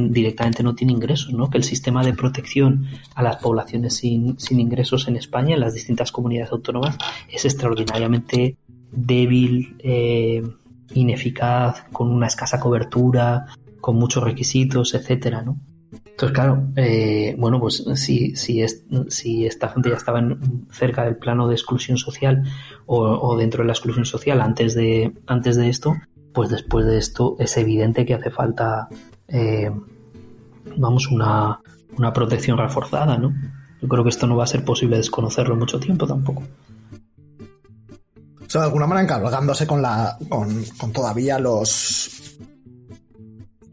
directamente 0.10 0.64
no 0.64 0.76
tiene 0.76 0.94
ingresos, 0.94 1.34
¿no? 1.34 1.50
Que 1.50 1.58
el 1.58 1.64
sistema 1.64 2.04
de 2.04 2.14
protección 2.14 2.88
a 3.16 3.24
las 3.24 3.38
poblaciones 3.38 3.96
sin, 3.96 4.40
sin, 4.40 4.60
ingresos 4.60 5.08
en 5.08 5.16
España, 5.16 5.54
en 5.54 5.60
las 5.60 5.74
distintas 5.74 6.12
comunidades 6.12 6.52
autónomas, 6.52 6.98
es 7.30 7.46
extraordinariamente 7.46 8.58
débil, 8.92 9.76
eh, 9.80 10.44
ineficaz, 10.94 11.86
con 11.92 12.12
una 12.12 12.28
escasa 12.28 12.60
cobertura, 12.60 13.46
con 13.80 13.96
muchos 13.98 14.24
requisitos, 14.24 14.94
etcétera, 14.94 15.42
¿no? 15.42 15.60
Entonces, 15.92 16.36
claro, 16.36 16.68
eh, 16.76 17.36
bueno, 17.38 17.60
pues 17.60 17.84
si, 17.96 18.36
si, 18.36 18.64
si 19.08 19.46
esta 19.46 19.70
gente 19.70 19.90
ya 19.90 19.96
estaba 19.96 20.20
en, 20.20 20.68
cerca 20.72 21.06
del 21.06 21.18
plano 21.18 21.48
de 21.48 21.56
exclusión 21.56 21.98
social 21.98 22.44
o, 22.86 23.02
o, 23.02 23.38
dentro 23.38 23.64
de 23.64 23.68
la 23.68 23.74
exclusión 23.74 24.06
social 24.06 24.42
antes 24.42 24.76
de, 24.76 25.12
antes 25.28 25.56
de 25.56 25.70
esto, 25.70 25.96
pues 26.34 26.50
después 26.50 26.86
de 26.86 26.98
esto 26.98 27.36
es 27.40 27.56
evidente 27.58 28.06
que 28.06 28.14
hace 28.14 28.32
falta, 28.32 28.88
eh, 29.28 29.72
vamos, 30.78 31.08
una, 31.08 31.60
una, 31.98 32.14
protección 32.14 32.58
reforzada, 32.58 33.18
¿no? 33.18 33.34
Yo 33.82 33.88
creo 33.88 34.04
que 34.04 34.10
esto 34.10 34.28
no 34.28 34.36
va 34.36 34.46
a 34.46 34.48
ser 34.48 34.66
posible 34.66 34.98
desconocerlo 34.98 35.56
mucho 35.56 35.80
tiempo 35.80 36.08
tampoco. 36.08 36.44
O 38.56 38.60
de 38.60 38.66
alguna 38.66 38.86
manera 38.86 39.04
encargándose 39.04 39.66
con, 39.66 39.82
la, 39.82 40.18
con, 40.30 40.64
con 40.78 40.92
todavía 40.92 41.40
los 41.40 42.38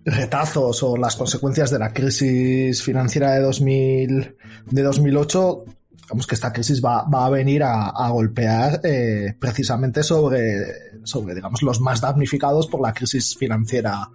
retazos 0.05 0.83
o 0.83 0.97
las 0.97 1.17
consecuencias 1.17 1.71
de 1.71 1.79
la 1.79 1.93
crisis 1.93 2.83
financiera 2.83 3.33
de, 3.33 3.41
2000, 3.41 4.37
de 4.71 4.83
2008, 4.83 5.65
digamos 6.11 6.27
que 6.27 6.35
esta 6.35 6.53
crisis 6.53 6.83
va, 6.85 7.05
va 7.05 7.27
a 7.27 7.31
venir 7.31 7.63
a, 7.63 7.91
a 7.91 8.11
golpear 8.11 8.81
eh, 8.83 9.33
precisamente 9.39 10.03
sobre, 10.03 10.99
sobre, 11.05 11.37
digamos, 11.37 11.63
los 11.63 11.81
más 11.81 12.01
damnificados 12.01 12.67
por 12.67 12.81
la 12.81 12.93
crisis 12.93 13.37
financiera 13.37 14.11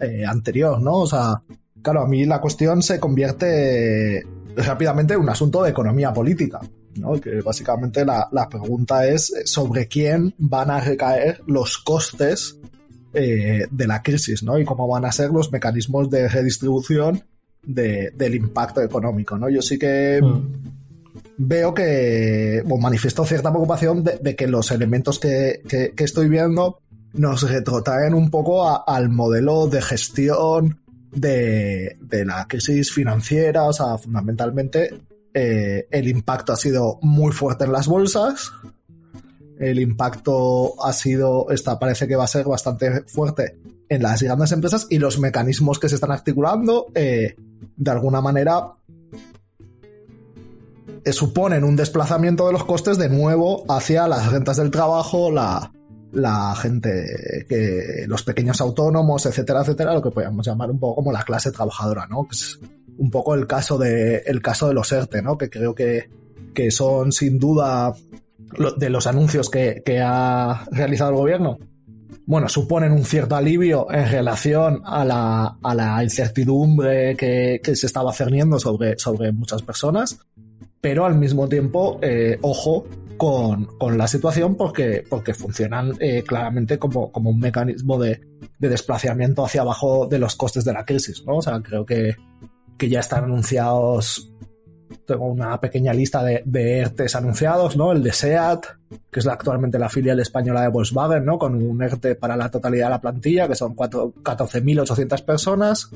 eh, 0.00 0.24
anterior, 0.24 0.80
¿no? 0.80 1.00
O 1.00 1.06
sea, 1.06 1.42
claro, 1.82 2.00
a 2.00 2.08
mí 2.08 2.24
la 2.24 2.40
cuestión 2.40 2.82
se 2.82 2.98
convierte 2.98 4.26
rápidamente 4.56 5.12
en 5.12 5.20
un 5.20 5.28
asunto 5.28 5.62
de 5.62 5.68
economía 5.68 6.14
política, 6.14 6.62
¿no? 6.96 7.20
Que 7.20 7.42
básicamente 7.42 8.06
la, 8.06 8.26
la 8.32 8.48
pregunta 8.48 9.06
es 9.06 9.30
sobre 9.44 9.86
quién 9.86 10.34
van 10.38 10.70
a 10.70 10.80
recaer 10.80 11.42
los 11.46 11.76
costes 11.76 12.58
eh, 13.12 13.66
de 13.70 13.86
la 13.86 14.02
crisis, 14.02 14.42
¿no? 14.42 14.58
Y 14.58 14.64
cómo 14.64 14.88
van 14.88 15.04
a 15.04 15.12
ser 15.12 15.28
los 15.28 15.52
mecanismos 15.52 16.08
de 16.08 16.26
redistribución 16.26 17.22
de, 17.62 18.12
del 18.16 18.34
impacto 18.34 18.80
económico, 18.80 19.36
¿no? 19.36 19.50
Yo 19.50 19.60
sí 19.60 19.78
que 19.78 20.22
mm 20.22 20.72
veo 21.36 21.74
que 21.74 22.62
manifiesto 22.78 23.24
cierta 23.24 23.50
preocupación 23.50 24.04
de, 24.04 24.36
que 24.36 24.46
los 24.46 24.70
elementos 24.70 25.18
que, 25.18 25.62
que, 25.68 25.92
estoy 26.04 26.28
viendo 26.28 26.80
nos 27.14 27.48
retrotraen 27.48 28.14
un 28.14 28.30
poco 28.30 28.88
al 28.88 29.08
modelo 29.08 29.66
de 29.66 29.82
gestión 29.82 30.80
de, 31.12 31.96
de, 32.00 32.24
la 32.24 32.46
crisis 32.48 32.92
financiera, 32.92 33.64
o 33.64 33.72
sea, 33.72 33.98
fundamentalmente 33.98 34.90
eh, 35.32 35.86
el 35.90 36.08
impacto 36.08 36.52
ha 36.52 36.56
sido 36.56 36.98
muy 37.02 37.32
fuerte 37.32 37.64
en 37.64 37.72
las 37.72 37.86
bolsas, 37.86 38.52
el 39.58 39.80
impacto 39.80 40.74
ha 40.84 40.92
sido, 40.92 41.50
esta 41.50 41.78
parece 41.78 42.06
que 42.08 42.16
va 42.16 42.24
a 42.24 42.28
ser 42.28 42.46
bastante 42.46 43.02
fuerte 43.02 43.58
en 43.88 44.02
las 44.02 44.22
grandes 44.22 44.52
empresas 44.52 44.86
y 44.90 44.98
los 44.98 45.18
mecanismos 45.18 45.78
que 45.78 45.88
se 45.88 45.96
están 45.96 46.12
articulando, 46.12 46.86
eh, 46.94 47.36
de 47.76 47.90
alguna 47.90 48.20
manera, 48.20 48.74
suponen 51.12 51.64
un 51.64 51.76
desplazamiento 51.76 52.46
de 52.46 52.52
los 52.52 52.64
costes 52.64 52.98
de 52.98 53.08
nuevo 53.08 53.64
hacia 53.68 54.08
las 54.08 54.30
rentas 54.30 54.56
del 54.56 54.70
trabajo, 54.70 55.30
la, 55.30 55.70
la 56.12 56.54
gente 56.54 57.44
que 57.48 58.04
los 58.06 58.22
pequeños 58.22 58.60
autónomos, 58.60 59.26
etcétera, 59.26 59.60
etcétera, 59.60 59.94
lo 59.94 60.02
que 60.02 60.10
podríamos 60.10 60.46
llamar 60.46 60.70
un 60.70 60.78
poco 60.78 60.96
como 60.96 61.12
la 61.12 61.22
clase 61.22 61.52
trabajadora, 61.52 62.06
¿no? 62.06 62.26
Que 62.26 62.36
es 62.36 62.58
un 62.96 63.10
poco 63.10 63.34
el 63.34 63.46
caso 63.46 63.76
de 63.76 64.22
el 64.26 64.40
caso 64.40 64.68
de 64.68 64.74
los 64.74 64.90
ERTE, 64.92 65.22
¿no? 65.22 65.36
Que 65.36 65.50
creo 65.50 65.74
que, 65.74 66.08
que 66.54 66.70
son 66.70 67.12
sin 67.12 67.38
duda 67.38 67.92
de 68.78 68.90
los 68.90 69.06
anuncios 69.06 69.50
que, 69.50 69.82
que 69.84 70.00
ha 70.00 70.64
realizado 70.70 71.10
el 71.10 71.16
gobierno. 71.16 71.58
Bueno, 72.26 72.48
suponen 72.48 72.92
un 72.92 73.04
cierto 73.04 73.36
alivio 73.36 73.90
en 73.90 74.08
relación 74.08 74.80
a 74.84 75.04
la, 75.04 75.58
a 75.62 75.74
la 75.74 76.02
incertidumbre 76.02 77.16
que, 77.16 77.60
que 77.62 77.76
se 77.76 77.86
estaba 77.86 78.12
cerniendo 78.12 78.58
sobre, 78.58 78.96
sobre 78.98 79.32
muchas 79.32 79.62
personas 79.62 80.18
pero 80.84 81.06
al 81.06 81.14
mismo 81.14 81.48
tiempo, 81.48 81.98
eh, 82.02 82.36
ojo 82.42 82.84
con, 83.16 83.64
con, 83.78 83.96
la 83.96 84.06
situación 84.06 84.54
porque, 84.54 85.02
porque 85.08 85.32
funcionan 85.32 85.94
eh, 85.98 86.22
claramente 86.22 86.78
como, 86.78 87.10
como, 87.10 87.30
un 87.30 87.40
mecanismo 87.40 87.98
de, 87.98 88.20
de, 88.58 88.68
desplazamiento 88.68 89.46
hacia 89.46 89.62
abajo 89.62 90.06
de 90.06 90.18
los 90.18 90.36
costes 90.36 90.62
de 90.62 90.74
la 90.74 90.84
crisis, 90.84 91.24
¿no? 91.26 91.36
O 91.36 91.40
sea, 91.40 91.58
creo 91.62 91.86
que, 91.86 92.16
que 92.76 92.90
ya 92.90 93.00
están 93.00 93.24
anunciados, 93.24 94.30
tengo 95.06 95.24
una 95.24 95.58
pequeña 95.58 95.94
lista 95.94 96.22
de, 96.22 96.42
de 96.44 96.80
ERTES 96.80 97.14
anunciados, 97.14 97.78
¿no? 97.78 97.90
El 97.90 98.02
de 98.02 98.12
SEAT, 98.12 98.66
que 99.10 99.20
es 99.20 99.26
actualmente 99.26 99.78
la 99.78 99.88
filial 99.88 100.20
española 100.20 100.60
de 100.60 100.68
Volkswagen, 100.68 101.24
¿no? 101.24 101.38
Con 101.38 101.54
un 101.54 101.80
ERTE 101.80 102.14
para 102.14 102.36
la 102.36 102.50
totalidad 102.50 102.88
de 102.88 102.90
la 102.90 103.00
plantilla, 103.00 103.48
que 103.48 103.54
son 103.54 103.74
14.800 103.74 105.24
personas 105.24 105.90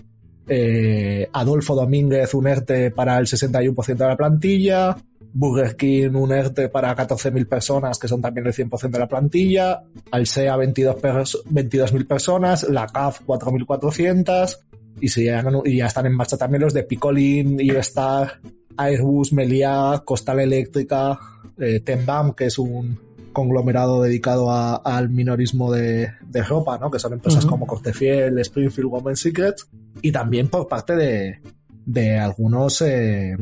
eh, 0.48 1.28
Adolfo 1.32 1.74
Domínguez 1.74 2.34
un 2.34 2.46
ERTE 2.46 2.90
para 2.90 3.18
el 3.18 3.26
61% 3.26 3.96
de 3.96 4.06
la 4.06 4.16
plantilla, 4.16 4.96
Burger 5.32 5.76
King 5.76 6.10
un 6.14 6.32
ERTE 6.32 6.68
para 6.68 6.96
14.000 6.96 7.46
personas, 7.46 7.98
que 7.98 8.08
son 8.08 8.20
también 8.20 8.46
el 8.46 8.52
100% 8.52 8.90
de 8.90 8.98
la 8.98 9.08
plantilla, 9.08 9.82
Alsea 10.10 10.56
22.000 10.56 11.42
22 11.50 11.92
personas, 12.04 12.68
la 12.68 12.86
CAF 12.86 13.20
4.400, 13.26 14.58
y, 15.00 15.08
si 15.08 15.24
ya, 15.24 15.44
y 15.64 15.76
ya 15.76 15.86
están 15.86 16.06
en 16.06 16.14
marcha 16.14 16.36
también 16.36 16.62
los 16.62 16.74
de 16.74 16.82
Picolin, 16.82 17.60
Iberostar, 17.60 18.40
Airbus, 18.76 19.32
Meliá, 19.32 20.02
Costal 20.04 20.40
Eléctrica, 20.40 21.18
eh, 21.58 21.80
Tembam, 21.80 22.34
que 22.34 22.46
es 22.46 22.58
un 22.58 22.98
conglomerado 23.32 24.02
dedicado 24.02 24.50
a, 24.50 24.76
al 24.76 25.10
minorismo 25.10 25.70
de, 25.70 26.10
de, 26.26 26.42
ropa, 26.42 26.78
¿no? 26.78 26.90
Que 26.90 26.98
son 26.98 27.12
empresas 27.12 27.44
uh 27.44 27.46
-huh. 27.46 27.50
como 27.50 27.66
Cortefiel, 27.66 28.38
Springfield, 28.38 28.90
Women's 28.90 29.20
Secret, 29.20 29.56
y 30.02 30.12
también 30.12 30.48
por 30.48 30.68
parte 30.68 30.96
de, 30.96 31.40
de 31.84 32.18
algunos, 32.18 32.82
eh, 32.82 33.36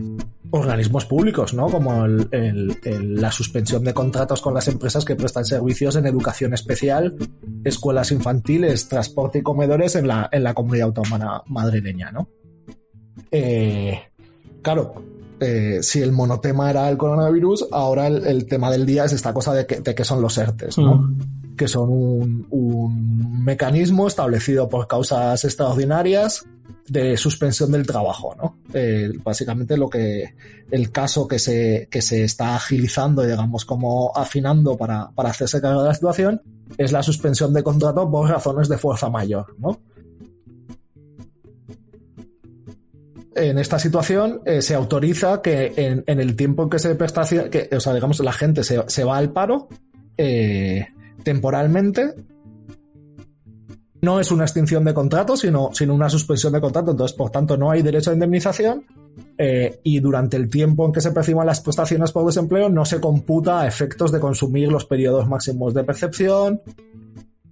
organismos 0.50 1.04
públicos, 1.06 1.54
¿no? 1.54 1.68
Como 1.68 2.06
la 2.06 3.32
suspensión 3.32 3.84
de 3.84 3.94
contratos 3.94 4.40
con 4.40 4.54
las 4.54 4.68
empresas 4.68 5.04
que 5.04 5.16
prestan 5.16 5.44
servicios 5.44 5.96
en 5.96 6.06
educación 6.06 6.54
especial, 6.54 7.16
escuelas 7.64 8.12
infantiles, 8.12 8.88
transporte 8.88 9.38
y 9.38 9.42
comedores 9.42 9.96
en 9.96 10.08
la, 10.08 10.28
en 10.32 10.42
la 10.42 10.54
comunidad 10.54 10.88
autónoma 10.88 11.42
madrileña, 11.46 12.12
¿no? 12.12 12.28
Eh, 13.30 13.98
claro, 14.62 14.94
eh, 15.40 15.78
si 15.82 16.00
el 16.00 16.12
monotema 16.12 16.70
era 16.70 16.88
el 16.88 16.96
coronavirus, 16.96 17.68
ahora 17.72 18.06
el, 18.06 18.46
tema 18.46 18.70
del 18.70 18.86
día 18.86 19.04
es 19.04 19.12
esta 19.12 19.34
cosa 19.34 19.52
de 19.52 19.66
que, 19.66 20.04
son 20.04 20.22
los 20.22 20.38
ERTES, 20.38 20.78
¿no? 20.78 20.96
Mm. 20.96 21.56
Que 21.56 21.68
son 21.68 21.90
un, 21.90 22.46
un 22.50 22.95
mecanismo 23.26 24.06
establecido 24.06 24.68
por 24.68 24.86
causas 24.86 25.44
extraordinarias 25.44 26.44
de 26.88 27.16
suspensión 27.16 27.72
del 27.72 27.86
trabajo, 27.86 28.34
¿no? 28.36 28.58
Eh, 28.72 29.10
básicamente 29.22 29.76
lo 29.76 29.90
que 29.90 30.34
el 30.70 30.92
caso 30.92 31.26
que 31.26 31.38
se, 31.38 31.88
que 31.90 32.00
se 32.00 32.24
está 32.24 32.54
agilizando 32.54 33.22
digamos 33.22 33.64
como 33.64 34.12
afinando 34.14 34.76
para, 34.76 35.10
para 35.10 35.30
hacerse 35.30 35.60
cargo 35.60 35.82
de 35.82 35.88
la 35.88 35.94
situación 35.94 36.42
es 36.78 36.92
la 36.92 37.02
suspensión 37.02 37.52
de 37.52 37.62
contrato 37.62 38.08
por 38.10 38.28
razones 38.28 38.68
de 38.68 38.78
fuerza 38.78 39.08
mayor, 39.08 39.54
¿no? 39.58 39.80
En 43.34 43.58
esta 43.58 43.78
situación 43.78 44.40
eh, 44.46 44.62
se 44.62 44.74
autoriza 44.74 45.42
que 45.42 45.74
en, 45.76 46.20
el 46.20 46.36
tiempo 46.36 46.70
que 46.70 46.78
se 46.78 46.94
presta, 46.94 47.22
que, 47.50 47.68
o 47.70 47.80
sea, 47.80 47.92
digamos, 47.92 48.18
la 48.20 48.32
gente 48.32 48.64
se, 48.64 48.82
se 48.86 49.04
va 49.04 49.18
al 49.18 49.30
paro 49.30 49.68
eh, 50.16 50.86
temporalmente 51.22 52.14
no 54.06 54.20
es 54.20 54.30
una 54.30 54.44
extinción 54.44 54.84
de 54.84 54.94
contrato, 54.94 55.36
sino, 55.36 55.70
sino 55.72 55.92
una 55.92 56.08
suspensión 56.08 56.52
de 56.52 56.60
contrato. 56.60 56.92
Entonces, 56.92 57.16
por 57.16 57.30
tanto, 57.30 57.56
no 57.56 57.72
hay 57.72 57.82
derecho 57.82 58.10
a 58.10 58.14
indemnización 58.14 58.86
eh, 59.36 59.80
y 59.82 59.98
durante 59.98 60.36
el 60.36 60.48
tiempo 60.48 60.86
en 60.86 60.92
que 60.92 61.00
se 61.00 61.10
perciban 61.10 61.44
las 61.44 61.60
prestaciones 61.60 62.12
por 62.12 62.24
desempleo 62.24 62.68
no 62.68 62.84
se 62.84 63.00
computa 63.00 63.62
a 63.62 63.66
efectos 63.66 64.12
de 64.12 64.20
consumir 64.20 64.70
los 64.70 64.84
periodos 64.84 65.26
máximos 65.26 65.74
de 65.74 65.82
percepción, 65.82 66.62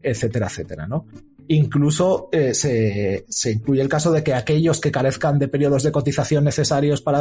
etcétera, 0.01 0.47
etcétera, 0.47 0.87
¿no? 0.87 1.07
Incluso 1.49 2.29
eh, 2.31 2.55
se, 2.55 3.51
incluye 3.51 3.83
el 3.83 3.88
caso 3.88 4.12
de 4.12 4.23
que 4.23 4.33
aquellos 4.33 4.81
que 4.81 4.93
carezcan 4.93 5.40
de 5.40 5.49
periodos 5.49 5.83
de 5.83 5.90
cotización 5.90 6.45
necesarios 6.45 7.03
para, 7.03 7.21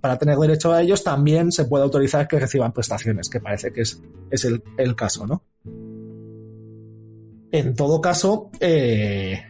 para 0.00 0.18
tener 0.18 0.38
derecho 0.38 0.72
a 0.72 0.80
ellos 0.80 1.04
también 1.04 1.52
se 1.52 1.66
puede 1.66 1.84
autorizar 1.84 2.26
que 2.26 2.40
reciban 2.40 2.72
prestaciones, 2.72 3.28
que 3.28 3.40
parece 3.40 3.72
que 3.72 3.82
es, 3.82 4.00
es 4.30 4.44
el, 4.46 4.62
el 4.78 4.96
caso, 4.96 5.26
¿no? 5.26 5.42
En 7.52 7.74
todo 7.74 8.00
caso, 8.00 8.50
eh, 8.60 9.42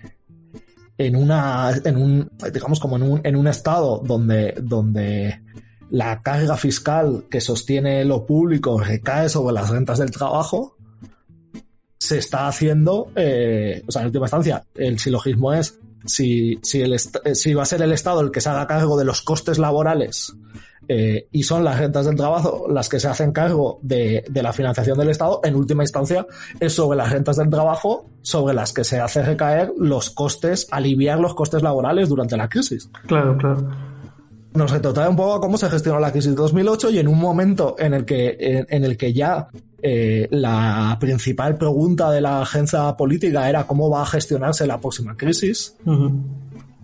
en 0.97 1.17
una, 1.17 1.71
en 1.85 1.97
un, 1.97 2.31
digamos 2.53 2.81
como 2.81 2.97
en 2.97 3.03
un, 3.03 3.21
en 3.25 3.37
un 3.37 3.47
estado 3.47 3.99
donde, 4.05 4.55
donde 4.61 5.43
la 5.91 6.23
carga 6.23 6.57
fiscal 6.57 7.25
que 7.31 7.41
sostiene 7.41 8.05
lo 8.05 8.25
público 8.25 8.79
recae 8.79 9.29
sobre 9.29 9.55
las 9.55 9.69
rentas 9.71 9.99
del 9.99 10.11
trabajo, 10.11 10.77
se 11.99 12.19
está 12.19 12.49
haciendo, 12.49 13.13
eh, 13.15 13.83
o 13.87 13.93
sea, 13.93 14.03
en 14.03 14.07
última 14.07 14.25
instancia, 14.25 14.65
el 14.75 14.99
silogismo 14.99 15.53
es 15.53 15.79
si, 16.07 16.59
si, 16.63 16.81
el, 16.81 16.99
si 16.99 17.55
va 17.55 17.63
a 17.63 17.67
ser 17.67 17.83
el 17.83 17.93
Estado 17.93 18.21
el 18.21 18.31
que 18.31 18.41
se 18.41 18.49
haga 18.49 18.67
cargo 18.67 18.99
de 18.99 19.05
los 19.05 19.23
costes 19.23 19.59
laborales 19.59 20.33
eh, 20.93 21.29
y 21.31 21.45
son 21.45 21.63
las 21.63 21.79
rentas 21.79 22.05
del 22.07 22.17
trabajo 22.17 22.67
las 22.69 22.89
que 22.89 22.99
se 22.99 23.07
hacen 23.07 23.31
cargo 23.31 23.79
de, 23.81 24.25
la 24.35 24.53
financiación 24.53 24.99
del 24.99 25.11
Estado, 25.11 25.41
en 25.45 25.55
última 25.55 25.85
instancia 25.85 26.27
es 26.59 26.73
sobre 26.73 26.97
las 26.97 27.13
rentas 27.13 27.37
del 27.37 27.49
trabajo 27.49 28.07
sobre 28.23 28.55
las 28.55 28.73
que 28.73 28.83
se 28.83 28.99
hace 28.99 29.23
recaer 29.23 29.73
los 29.79 30.11
costes, 30.11 30.67
aliviar 30.73 31.21
los 31.21 31.37
costes 31.37 31.63
laborales 31.63 32.09
durante 32.09 32.37
la 32.37 32.49
crisis. 32.49 32.91
Claro, 33.07 33.39
claro. 33.39 33.71
Nos 34.53 34.73
retrotrae 34.73 35.09
un 35.09 35.15
poco 35.15 35.35
a 35.35 35.41
cómo 35.41 35.57
se 35.59 35.71
gestionó 35.71 36.01
la 36.01 36.11
crisis 36.11 36.33
de 36.33 36.37
2008 36.37 36.91
y 36.91 36.99
en 36.99 37.07
un 37.07 37.21
momento 37.21 37.77
en 37.79 37.95
el 37.95 38.05
que, 38.05 38.67
en, 38.69 38.85
el 38.85 38.97
que 38.97 39.13
ya 39.13 39.47
eh, 39.81 40.27
la 40.33 40.97
principal 40.99 41.57
pregunta 41.57 42.11
de 42.11 42.21
la 42.21 42.43
agencia 42.43 42.97
política 42.97 43.49
era 43.49 43.65
cómo 43.65 43.89
va 43.91 44.03
a 44.03 44.07
gestionarse 44.07 44.67
la 44.67 44.81
próxima 44.81 45.17
crisis 45.17 45.77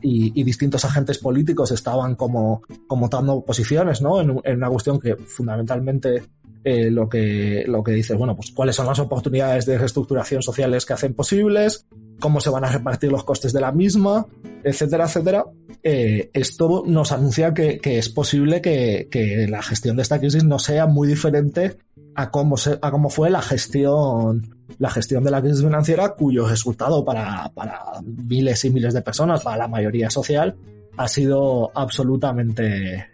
y, 0.03 0.45
distintos 0.45 0.85
agentes 0.85 1.19
políticos 1.19 1.71
estaban 1.73 2.15
como, 2.15 2.63
como 2.87 3.09
dando 3.09 3.45
posiciones, 3.45 4.01
¿no? 4.01 4.21
En, 4.21 4.31
una 4.31 4.69
cuestión 4.69 5.01
que 5.01 5.17
fundamentalmente 5.17 6.23
eh, 6.65 6.91
lo 6.91 7.09
que 7.09 7.65
lo 7.67 7.83
que 7.83 7.93
dice, 7.93 8.15
bueno, 8.15 8.37
pues 8.37 8.53
cuáles 8.53 8.77
son 8.77 8.87
las 8.87 8.99
oportunidades 8.99 9.67
de 9.67 9.79
reestructuración 9.79 10.43
sociales 10.43 10.85
que 10.85 10.93
hacen 10.93 11.15
posibles, 11.15 11.87
cómo 12.21 12.41
se 12.41 12.51
van 12.51 12.65
a 12.65 12.71
repartir 12.73 13.11
los 13.11 13.25
costes 13.25 13.53
de 13.53 13.61
la 13.61 13.73
misma, 13.73 14.27
etcétera, 14.63 15.05
etcétera. 15.05 15.45
Eh, 15.83 16.31
esto 16.33 16.83
nos 16.87 17.13
anuncia 17.13 17.55
que, 17.55 17.79
que 17.79 17.99
es 17.99 18.09
posible 18.09 18.61
que, 18.61 19.09
que, 19.11 19.47
la 19.49 19.63
gestión 19.63 19.97
de 19.97 20.03
esta 20.03 20.19
crisis 20.19 20.45
no 20.45 20.59
sea 20.59 20.87
muy 20.87 21.07
diferente 21.09 21.77
a 22.15 22.31
cómo, 22.31 22.57
se, 22.57 22.79
a 22.81 22.91
cómo 22.91 23.11
fue 23.11 23.31
la 23.31 23.43
gestión 23.43 24.56
la 24.79 24.91
gestión 24.91 25.25
de 25.25 25.31
la 25.31 25.41
crisis 25.41 25.63
financiera, 25.63 26.15
cuyo 26.15 26.49
resultado 26.49 27.05
para, 27.05 27.51
para 27.55 27.81
miles 28.05 28.65
y 28.65 28.71
miles 28.71 28.95
de 28.95 29.03
personas, 29.03 29.43
para 29.43 29.57
la 29.57 29.69
mayoría 29.69 30.11
social, 30.11 30.57
ha 30.97 31.09
sido 31.09 31.71
absolutamente 31.75 33.07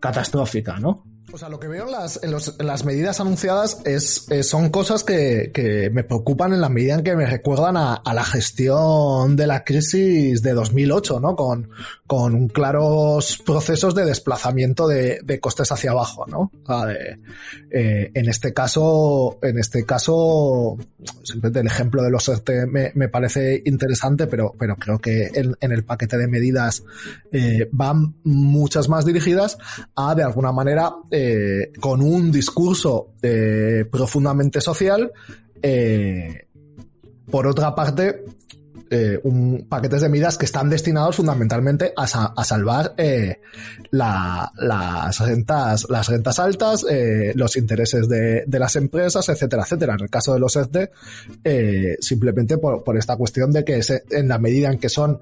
catastrófica, 0.00 0.78
¿no? 0.78 1.05
O 1.36 1.38
sea, 1.38 1.50
lo 1.50 1.60
que 1.60 1.68
veo 1.68 1.84
en 1.84 1.92
las, 1.92 2.18
en 2.22 2.66
las 2.66 2.84
medidas 2.86 3.20
anunciadas 3.20 3.82
es, 3.84 4.26
son 4.40 4.70
cosas 4.70 5.04
que, 5.04 5.90
me 5.92 6.02
preocupan 6.02 6.54
en 6.54 6.62
la 6.62 6.70
medida 6.70 6.94
en 6.94 7.02
que 7.02 7.14
me 7.14 7.26
recuerdan 7.26 7.76
a, 7.76 8.00
la 8.06 8.24
gestión 8.24 9.36
de 9.36 9.46
la 9.46 9.62
crisis 9.62 10.40
de 10.40 10.54
2008, 10.54 11.20
¿no? 11.20 11.36
Con, 11.36 11.68
con 12.06 12.48
claros 12.48 13.42
procesos 13.44 13.94
de 13.94 14.06
desplazamiento 14.06 14.88
de, 14.88 15.38
costes 15.38 15.70
hacia 15.70 15.90
abajo, 15.90 16.24
¿no? 16.26 16.50
eh, 17.70 18.10
en 18.14 18.28
este 18.30 18.54
caso, 18.54 19.38
en 19.42 19.58
este 19.58 19.84
caso, 19.84 20.78
simplemente 21.22 21.60
el 21.60 21.66
ejemplo 21.66 22.02
de 22.02 22.10
los 22.10 22.26
ERTE 22.30 22.64
me, 22.66 22.92
me 22.94 23.10
parece 23.10 23.60
interesante, 23.66 24.26
pero, 24.26 24.54
pero 24.58 24.76
creo 24.76 24.98
que 24.98 25.30
en, 25.34 25.72
el 25.72 25.84
paquete 25.84 26.16
de 26.16 26.28
medidas 26.28 26.82
eh, 27.30 27.68
van 27.72 28.14
muchas 28.24 28.88
más 28.88 29.04
dirigidas 29.04 29.58
a, 29.94 30.14
de 30.14 30.22
alguna 30.22 30.52
manera, 30.52 30.94
eh, 31.10 31.25
con 31.80 32.00
un 32.00 32.30
discurso 32.30 33.12
eh, 33.22 33.86
profundamente 33.90 34.60
social, 34.60 35.10
eh, 35.62 36.46
por 37.30 37.46
otra 37.46 37.74
parte, 37.74 38.24
eh, 38.90 39.18
un, 39.24 39.66
paquetes 39.68 40.02
de 40.02 40.08
medidas 40.08 40.38
que 40.38 40.44
están 40.44 40.70
destinados 40.70 41.16
fundamentalmente 41.16 41.92
a, 41.96 42.04
a 42.04 42.44
salvar 42.44 42.94
eh, 42.96 43.40
la, 43.90 44.50
las 44.56 45.18
rentas, 45.20 45.86
las 45.88 46.08
rentas 46.08 46.38
altas, 46.38 46.86
eh, 46.88 47.32
los 47.34 47.56
intereses 47.56 48.08
de, 48.08 48.44
de, 48.46 48.58
las 48.58 48.76
empresas, 48.76 49.28
etcétera, 49.28 49.62
etcétera. 49.62 49.94
En 49.94 50.02
el 50.02 50.10
caso 50.10 50.34
de 50.34 50.40
los 50.40 50.56
EFD, 50.56 50.90
eh, 51.44 51.96
simplemente 52.00 52.58
por, 52.58 52.84
por, 52.84 52.96
esta 52.96 53.16
cuestión 53.16 53.52
de 53.52 53.64
que 53.64 53.80
en 54.10 54.28
la 54.28 54.38
medida 54.38 54.70
en 54.70 54.78
que 54.78 54.88
son 54.88 55.20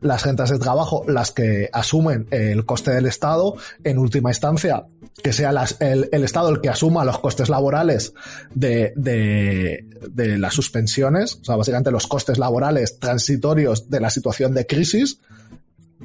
las 0.00 0.24
rentas 0.24 0.50
de 0.50 0.58
trabajo 0.58 1.04
las 1.08 1.30
que 1.30 1.70
asumen 1.72 2.26
el 2.30 2.66
coste 2.66 2.90
del 2.90 3.06
Estado, 3.06 3.54
en 3.82 3.98
última 3.98 4.30
instancia, 4.30 4.84
que 5.22 5.32
sea 5.32 5.50
el, 5.80 6.08
el, 6.12 6.24
Estado 6.24 6.50
el 6.50 6.60
que 6.60 6.68
asuma 6.68 7.04
los 7.04 7.18
costes 7.18 7.48
laborales 7.48 8.12
de, 8.54 8.92
de, 8.96 9.86
de 10.10 10.38
las 10.38 10.54
suspensiones, 10.54 11.38
o 11.40 11.44
sea, 11.44 11.56
básicamente 11.56 11.90
los 11.90 12.06
costes 12.06 12.38
laborales 12.38 12.51
laborales 12.52 12.98
transitorios 12.98 13.88
de 13.88 14.00
la 14.00 14.10
situación 14.10 14.52
de 14.52 14.66
crisis, 14.66 15.18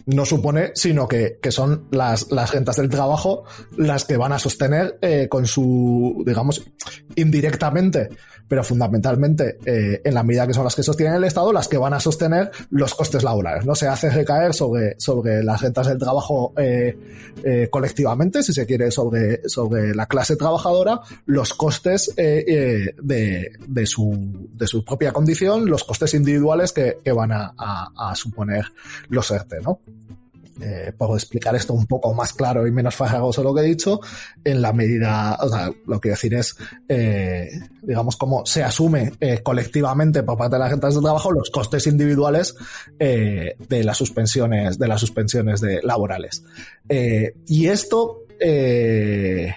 no 0.05 0.25
supone 0.25 0.71
sino 0.75 1.07
que, 1.07 1.39
que 1.41 1.51
son 1.51 1.87
las, 1.91 2.31
las 2.31 2.51
rentas 2.51 2.77
del 2.77 2.89
trabajo 2.89 3.43
las 3.75 4.05
que 4.05 4.15
van 4.15 4.31
a 4.31 4.39
sostener 4.39 4.97
eh, 5.01 5.27
con 5.29 5.45
su, 5.45 6.23
digamos, 6.25 6.63
indirectamente 7.15 8.09
pero 8.47 8.63
fundamentalmente 8.63 9.57
eh, 9.65 10.01
en 10.03 10.13
la 10.13 10.23
medida 10.23 10.47
que 10.47 10.53
son 10.53 10.63
las 10.63 10.75
que 10.75 10.83
sostienen 10.83 11.15
el 11.15 11.23
Estado, 11.23 11.51
las 11.51 11.67
que 11.67 11.77
van 11.77 11.93
a 11.93 11.99
sostener 11.99 12.51
los 12.69 12.95
costes 12.95 13.23
laborales. 13.23 13.65
No 13.65 13.75
se 13.75 13.87
hace 13.87 14.09
recaer 14.09 14.53
sobre, 14.53 14.95
sobre 14.99 15.43
las 15.43 15.61
rentas 15.61 15.87
del 15.87 15.97
trabajo 15.97 16.53
eh, 16.57 16.97
eh, 17.43 17.67
colectivamente, 17.69 18.43
si 18.43 18.53
se 18.53 18.65
quiere, 18.65 18.91
sobre, 18.91 19.47
sobre 19.47 19.93
la 19.93 20.05
clase 20.05 20.35
trabajadora, 20.35 21.01
los 21.25 21.53
costes 21.53 22.13
eh, 22.17 22.43
eh, 22.47 22.95
de, 23.01 23.51
de, 23.67 23.85
su, 23.85 24.49
de 24.53 24.67
su 24.67 24.83
propia 24.83 25.11
condición, 25.11 25.69
los 25.69 25.83
costes 25.83 26.13
individuales 26.13 26.71
que, 26.71 26.97
que 27.03 27.11
van 27.11 27.31
a, 27.31 27.53
a, 27.57 28.11
a 28.11 28.15
suponer 28.15 28.65
los 29.09 29.29
ERTE, 29.31 29.61
¿no? 29.61 29.79
Eh, 30.61 30.91
por 30.97 31.17
explicar 31.17 31.55
esto 31.55 31.73
un 31.73 31.85
poco 31.85 32.13
más 32.13 32.33
claro 32.33 32.67
y 32.67 32.71
menos 32.71 32.95
farragoso 32.95 33.43
lo 33.43 33.53
que 33.53 33.61
he 33.61 33.65
dicho, 33.65 33.99
en 34.43 34.61
la 34.61 34.73
medida, 34.73 35.37
o 35.41 35.49
sea, 35.49 35.71
lo 35.85 35.99
que 35.99 36.09
decir 36.09 36.33
es, 36.33 36.55
eh, 36.87 37.49
digamos, 37.81 38.15
cómo 38.15 38.45
se 38.45 38.63
asume 38.63 39.13
eh, 39.19 39.41
colectivamente 39.43 40.23
por 40.23 40.37
parte 40.37 40.55
de 40.55 40.59
las 40.59 40.71
rentas 40.71 40.95
de 40.95 41.01
trabajo 41.01 41.31
los 41.31 41.49
costes 41.49 41.87
individuales 41.87 42.55
eh, 42.99 43.55
de 43.67 43.83
las 43.83 43.97
suspensiones, 43.97 44.77
de 44.77 44.87
las 44.87 44.99
suspensiones 44.99 45.61
de 45.61 45.81
laborales. 45.83 46.43
Eh, 46.89 47.33
y 47.47 47.67
esto, 47.67 48.23
eh, 48.39 49.53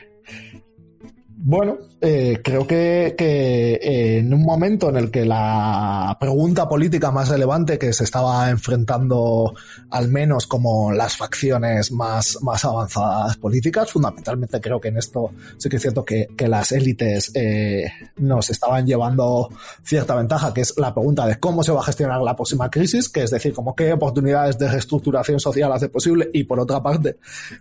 bueno, 1.37 1.79
eh, 2.03 2.41
creo 2.43 2.67
que, 2.67 3.15
que 3.17 3.75
eh, 3.75 4.19
en 4.19 4.33
un 4.33 4.43
momento 4.43 4.89
en 4.89 4.97
el 4.97 5.11
que 5.11 5.27
la 5.27 6.17
pregunta 6.19 6.67
política 6.67 7.11
más 7.11 7.29
relevante 7.29 7.79
que 7.79 7.93
se 7.93 8.05
estaba 8.05 8.49
enfrentando 8.49 9.55
al 9.91 10.09
menos 10.09 10.47
como 10.47 10.93
las 10.93 11.17
facciones 11.17 11.93
más, 11.93 12.39
más 12.43 12.65
avanzadas 12.65 13.37
políticas, 13.37 13.91
fundamentalmente 13.91 14.61
creo 14.61 14.81
que 14.81 14.89
en 14.89 14.97
esto 14.97 15.31
sí 15.59 15.69
que 15.69 15.77
es 15.77 15.83
cierto 15.83 16.03
que, 16.05 16.29
que 16.37 16.49
las 16.49 16.73
élites 16.73 17.33
eh, 17.35 17.91
nos 18.17 18.49
estaban 18.49 18.87
llevando 18.87 19.51
cierta 19.83 20.15
ventaja, 20.15 20.55
que 20.55 20.63
es 20.63 20.73
la 20.79 20.95
pregunta 20.95 21.27
de 21.27 21.39
cómo 21.39 21.63
se 21.63 21.73
va 21.73 21.81
a 21.81 21.85
gestionar 21.85 22.23
la 22.23 22.35
próxima 22.35 22.71
crisis, 22.71 23.11
que 23.11 23.25
es 23.25 23.31
decir, 23.31 23.53
como 23.53 23.75
qué 23.75 23.93
oportunidades 23.93 24.57
de 24.59 24.69
reestructuración 24.69 25.39
social 25.39 25.71
hace 25.73 25.91
posible 25.91 26.31
y 26.33 26.45
por 26.45 26.61
otra 26.61 26.83
parte, 26.83 27.19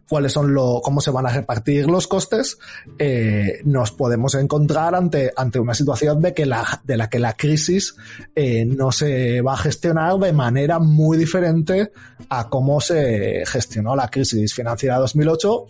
cuáles 0.08 0.32
son 0.32 0.54
lo, 0.54 0.80
cómo 0.82 1.02
se 1.02 1.12
van 1.12 1.25
a 1.25 1.30
repartir 1.30 1.88
los 1.88 2.08
costes, 2.08 2.58
eh, 2.97 3.60
nos 3.65 3.91
podemos 3.91 4.29
encontrar 4.36 4.96
ante, 4.96 5.32
ante 5.36 5.60
una 5.60 5.74
situación 5.74 6.22
de, 6.22 6.34
que 6.34 6.46
la, 6.46 6.82
de 6.84 6.98
la 6.98 7.10
que 7.10 7.20
la 7.20 7.34
crisis 7.34 7.96
eh, 8.36 8.65
no 8.65 8.92
se 8.92 9.42
va 9.42 9.54
a 9.54 9.58
gestionar 9.58 10.18
de 10.18 10.34
manera 10.34 10.80
muy 10.80 11.18
diferente 11.18 11.92
a 12.30 12.50
cómo 12.50 12.82
se 12.82 13.44
gestionó 13.46 13.96
la 13.96 14.10
crisis 14.10 14.54
financiera 14.54 14.98
2008 14.98 15.65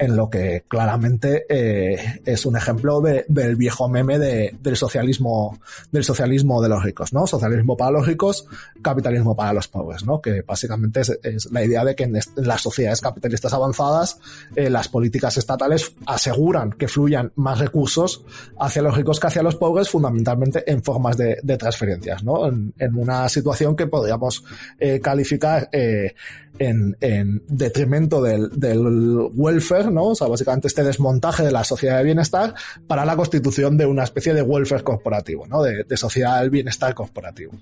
en 0.00 0.16
lo 0.16 0.30
que 0.30 0.64
claramente 0.66 1.44
eh, 1.48 2.22
es 2.24 2.46
un 2.46 2.56
ejemplo 2.56 3.02
de, 3.02 3.26
del 3.28 3.56
viejo 3.56 3.86
meme 3.86 4.18
de, 4.18 4.56
del 4.62 4.74
socialismo 4.74 5.60
del 5.92 6.04
socialismo 6.04 6.62
de 6.62 6.70
los 6.70 6.82
ricos, 6.82 7.12
¿no? 7.12 7.26
Socialismo 7.26 7.76
para 7.76 7.90
los 7.90 8.06
ricos, 8.06 8.46
capitalismo 8.80 9.36
para 9.36 9.52
los 9.52 9.68
pobres, 9.68 10.06
¿no? 10.06 10.22
Que 10.22 10.40
básicamente 10.40 11.00
es, 11.02 11.18
es 11.22 11.52
la 11.52 11.62
idea 11.62 11.84
de 11.84 11.94
que 11.94 12.04
en, 12.04 12.18
las 12.36 12.62
sociedades 12.62 13.02
capitalistas 13.02 13.52
avanzadas 13.52 14.18
eh, 14.56 14.70
las 14.70 14.88
políticas 14.88 15.36
estatales 15.36 15.92
aseguran 16.06 16.72
que 16.72 16.88
fluyan 16.88 17.30
más 17.34 17.58
recursos 17.58 18.24
hacia 18.58 18.80
los 18.80 18.96
ricos 18.96 19.20
que 19.20 19.26
hacia 19.26 19.42
los 19.42 19.56
pobres, 19.56 19.90
fundamentalmente 19.90 20.70
en 20.70 20.82
formas 20.82 21.18
de, 21.18 21.38
de 21.42 21.58
transferencias, 21.58 22.24
¿no? 22.24 22.46
En, 22.46 22.72
en, 22.78 22.94
una 22.96 23.28
situación 23.28 23.76
que 23.76 23.86
podríamos 23.86 24.44
eh, 24.78 24.98
calificar 25.00 25.68
eh, 25.72 26.14
en, 26.58 26.96
en 27.00 27.42
detrimento 27.48 28.22
del, 28.22 28.50
del 28.50 29.28
welfare, 29.34 29.89
¿no? 29.90 30.08
O 30.08 30.14
sea, 30.14 30.26
básicamente 30.28 30.68
este 30.68 30.82
desmontaje 30.82 31.42
de 31.42 31.52
la 31.52 31.64
sociedad 31.64 31.98
de 31.98 32.04
bienestar 32.04 32.54
para 32.86 33.04
la 33.04 33.16
constitución 33.16 33.76
de 33.76 33.86
una 33.86 34.04
especie 34.04 34.34
de 34.34 34.42
welfare 34.42 34.82
corporativo, 34.84 35.46
¿no? 35.46 35.62
De, 35.62 35.84
de 35.84 35.96
sociedad 35.96 36.40
del 36.40 36.50
bienestar 36.50 36.94
corporativo. 36.94 37.52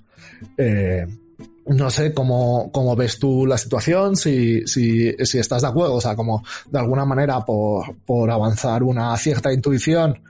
Eh, 0.57 1.05
no 1.69 1.89
sé 1.91 2.13
cómo, 2.13 2.71
cómo 2.71 2.95
ves 2.95 3.19
tú 3.19 3.45
la 3.45 3.57
situación, 3.57 4.15
si, 4.15 4.65
si, 4.67 5.13
si 5.23 5.37
estás 5.37 5.61
de 5.61 5.67
acuerdo, 5.67 5.95
o 5.95 6.01
sea, 6.01 6.15
como 6.15 6.43
de 6.69 6.79
alguna 6.79 7.05
manera 7.05 7.45
por, 7.45 7.95
por 8.05 8.31
avanzar 8.31 8.83
una 8.83 9.15
cierta 9.17 9.53
intuición, 9.53 10.21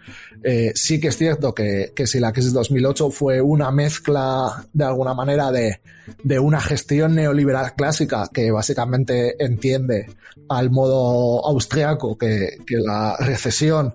eh, 0.43 0.71
sí 0.75 0.99
que 0.99 1.07
es 1.07 1.17
cierto 1.17 1.53
que, 1.53 1.93
que 1.95 2.07
si 2.07 2.19
la 2.19 2.33
crisis 2.33 2.53
2008 2.53 3.09
fue 3.11 3.41
una 3.41 3.71
mezcla 3.71 4.65
de 4.73 4.83
alguna 4.83 5.13
manera 5.13 5.51
de, 5.51 5.81
de 6.23 6.39
una 6.39 6.59
gestión 6.59 7.15
neoliberal 7.15 7.73
clásica 7.73 8.29
que 8.33 8.51
básicamente 8.51 9.41
entiende 9.43 10.07
al 10.49 10.71
modo 10.71 11.45
austriaco 11.45 12.17
que, 12.17 12.57
que 12.65 12.77
la 12.77 13.15
recesión 13.17 13.93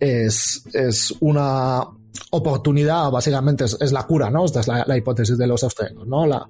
es, 0.00 0.62
es 0.72 1.14
una, 1.20 1.84
oportunidad 2.30 3.10
básicamente 3.10 3.64
es, 3.64 3.92
la 3.92 4.04
cura, 4.04 4.30
¿no? 4.30 4.44
Esta 4.44 4.60
es 4.60 4.68
la, 4.68 4.96
hipótesis 4.96 5.36
de 5.38 5.46
los 5.46 5.62
austriacos, 5.62 6.06
¿no? 6.06 6.26
La, 6.26 6.48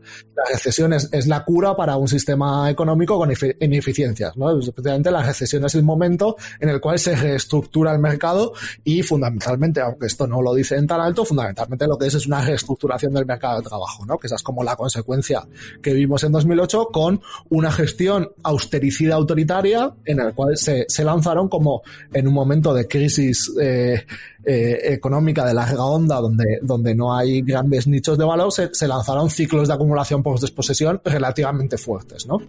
recesión 0.51 0.93
es, 0.93 1.09
es, 1.13 1.27
la 1.27 1.45
cura 1.45 1.75
para 1.77 1.97
un 1.97 2.09
sistema 2.09 2.71
económico 2.71 3.19
con 3.19 3.33
ineficiencias, 3.61 4.37
¿no? 4.37 4.59
Especialmente 4.59 5.11
la 5.11 5.23
recesión 5.23 5.65
es 5.65 5.75
el 5.75 5.83
momento 5.83 6.37
en 6.61 6.69
el 6.69 6.81
cual 6.81 6.99
se 6.99 7.17
reestructura 7.17 7.93
el 7.93 7.99
mercado 7.99 8.53
y 8.85 9.03
fundamentalmente, 9.03 9.81
aunque 9.81 10.07
esto 10.07 10.27
no 10.27 10.43
lo 10.43 10.55
dice 10.55 10.77
en 10.77 10.87
tan 10.87 11.01
alto, 11.01 11.25
fundamentalmente 11.25 11.87
lo 11.87 11.99
que 11.99 12.07
es 12.07 12.15
es 12.15 12.27
una 12.27 12.41
reestructuración 12.41 13.13
del 13.13 13.27
mercado 13.27 13.61
de 13.61 13.69
trabajo, 13.69 14.05
¿no? 14.07 14.19
Que 14.19 14.27
esa 14.27 14.37
es 14.37 14.43
como 14.43 14.63
la 14.63 14.77
consecuencia 14.77 15.47
que 15.83 15.93
vimos 15.93 16.23
en 16.25 16.33
2008 16.33 16.89
con 16.93 17.21
una 17.51 17.71
gestión 17.73 18.31
austericida 18.43 19.15
autoritaria 19.15 19.95
en 20.05 20.21
el 20.21 20.35
cual 20.35 20.57
se, 20.57 20.87
se 20.89 21.05
lanzaron 21.05 21.49
como 21.49 21.83
en 22.13 22.29
un 22.29 22.35
momento 22.35 22.75
de 22.75 22.87
crisis 22.87 23.53
eh, 23.61 24.05
eh, 24.49 24.93
económica 24.93 25.45
de 25.45 25.53
larga 25.53 25.85
onda, 25.85 26.21
donde, 26.21 26.61
donde 26.63 26.95
no 26.95 27.13
hay 27.13 27.43
grandes 27.43 27.89
nichos 27.89 28.17
de 28.17 28.25
valor, 28.25 28.53
se, 28.53 28.73
se 28.73 28.87
lanzaron 28.87 29.29
ciclos 29.29 29.67
de 29.67 29.75
acumulación 29.75 30.23
por 30.23 30.39
desposesión 30.39 31.01
relativamente 31.05 31.77
fuertes, 31.77 32.27
¿no? 32.29 32.41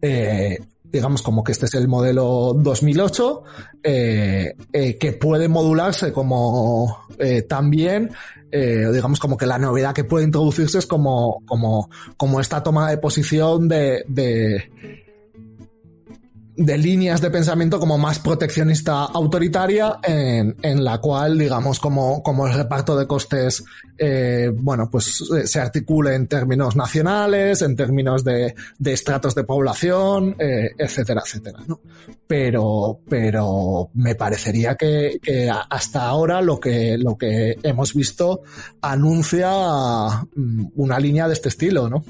Eh, 0.00 0.56
digamos 0.84 1.20
como 1.22 1.42
que 1.42 1.50
este 1.50 1.66
es 1.66 1.74
el 1.74 1.88
modelo 1.88 2.54
2008, 2.56 3.42
eh, 3.82 4.54
que 4.72 5.12
puede 5.14 5.48
modularse 5.48 6.12
como 6.12 7.08
también, 7.48 8.12
digamos 8.52 9.18
como 9.18 9.36
que 9.36 9.46
la 9.46 9.58
novedad 9.58 9.92
que 9.92 10.04
puede 10.04 10.26
introducirse 10.26 10.78
es 10.78 10.86
como, 10.86 11.42
como, 11.44 11.90
como 12.16 12.40
esta 12.40 12.62
toma 12.62 12.88
de 12.88 12.98
posición 12.98 13.66
de 13.66 14.04
de 16.56 16.78
líneas 16.78 17.20
de 17.20 17.30
pensamiento 17.30 17.80
como 17.80 17.98
más 17.98 18.20
proteccionista 18.20 19.04
autoritaria 19.04 19.98
en, 20.02 20.56
en 20.62 20.84
la 20.84 20.98
cual 20.98 21.36
digamos 21.38 21.80
como, 21.80 22.22
como 22.22 22.46
el 22.46 22.54
reparto 22.54 22.96
de 22.96 23.06
costes 23.06 23.64
eh, 23.98 24.50
bueno 24.54 24.88
pues 24.90 25.22
eh, 25.36 25.46
se 25.46 25.60
articule 25.60 26.14
en 26.14 26.28
términos 26.28 26.76
nacionales 26.76 27.62
en 27.62 27.74
términos 27.74 28.22
de, 28.22 28.54
de 28.78 28.92
estratos 28.92 29.34
de 29.34 29.44
población 29.44 30.36
eh, 30.38 30.70
etcétera 30.78 31.22
etcétera 31.24 31.58
¿no? 31.66 31.80
pero 32.26 33.00
pero 33.08 33.90
me 33.94 34.14
parecería 34.14 34.76
que, 34.76 35.18
que, 35.20 35.50
hasta 35.50 36.02
ahora 36.02 36.40
lo 36.40 36.60
que 36.60 36.96
lo 36.98 37.16
que 37.18 37.58
hemos 37.62 37.94
visto 37.94 38.42
anuncia 38.80 40.24
mm, 40.34 40.66
una 40.76 41.00
línea 41.00 41.26
de 41.26 41.34
este 41.34 41.48
estilo 41.48 41.88
no 41.88 42.04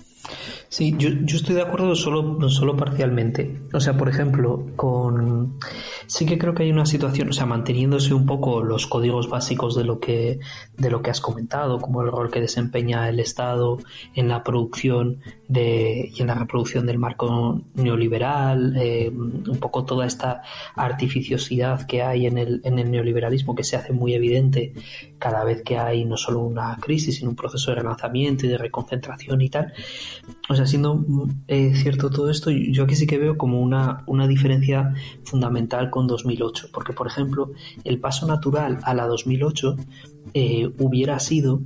Sí, 0.68 0.94
yo, 0.98 1.10
yo, 1.22 1.36
estoy 1.36 1.54
de 1.54 1.62
acuerdo 1.62 1.94
solo, 1.94 2.48
solo 2.48 2.76
parcialmente. 2.76 3.60
O 3.72 3.80
sea, 3.80 3.96
por 3.96 4.08
ejemplo, 4.08 4.66
con 4.76 5.58
sí 6.06 6.26
que 6.26 6.38
creo 6.38 6.54
que 6.54 6.64
hay 6.64 6.72
una 6.72 6.86
situación, 6.86 7.28
o 7.28 7.32
sea, 7.32 7.46
manteniéndose 7.46 8.14
un 8.14 8.26
poco 8.26 8.62
los 8.62 8.86
códigos 8.86 9.28
básicos 9.28 9.74
de 9.76 9.84
lo 9.84 10.00
que, 10.00 10.40
de 10.76 10.90
lo 10.90 11.02
que 11.02 11.10
has 11.10 11.20
comentado, 11.20 11.78
como 11.78 12.02
el 12.02 12.10
rol 12.10 12.30
que 12.30 12.40
desempeña 12.40 13.08
el 13.08 13.20
Estado 13.20 13.78
en 14.14 14.28
la 14.28 14.42
producción 14.42 15.20
de, 15.48 16.10
y 16.14 16.20
en 16.20 16.26
la 16.26 16.34
reproducción 16.34 16.86
del 16.86 16.98
marco 16.98 17.60
neoliberal, 17.74 18.74
eh, 18.76 19.10
un 19.10 19.58
poco 19.60 19.84
toda 19.84 20.06
esta 20.06 20.42
artificiosidad 20.74 21.86
que 21.86 22.02
hay 22.02 22.26
en 22.26 22.38
el, 22.38 22.60
en 22.64 22.78
el 22.78 22.90
neoliberalismo 22.90 23.54
que 23.54 23.64
se 23.64 23.76
hace 23.76 23.92
muy 23.92 24.14
evidente 24.14 24.72
cada 25.24 25.42
vez 25.42 25.62
que 25.62 25.78
hay 25.78 26.04
no 26.04 26.18
solo 26.18 26.40
una 26.40 26.76
crisis, 26.76 27.16
sino 27.16 27.30
un 27.30 27.36
proceso 27.36 27.70
de 27.70 27.76
relanzamiento 27.76 28.44
y 28.44 28.50
de 28.50 28.58
reconcentración 28.58 29.40
y 29.40 29.48
tal. 29.48 29.72
O 30.50 30.54
sea, 30.54 30.66
siendo 30.66 31.02
eh, 31.48 31.74
cierto 31.74 32.10
todo 32.10 32.28
esto, 32.28 32.50
yo 32.50 32.84
aquí 32.84 32.94
sí 32.94 33.06
que 33.06 33.16
veo 33.16 33.38
como 33.38 33.62
una, 33.62 34.04
una 34.06 34.28
diferencia 34.28 34.92
fundamental 35.24 35.88
con 35.88 36.06
2008, 36.06 36.68
porque 36.74 36.92
por 36.92 37.06
ejemplo, 37.06 37.52
el 37.84 38.00
paso 38.00 38.26
natural 38.26 38.80
a 38.82 38.92
la 38.92 39.06
2008 39.06 39.76
eh, 40.34 40.70
hubiera 40.78 41.18
sido 41.20 41.62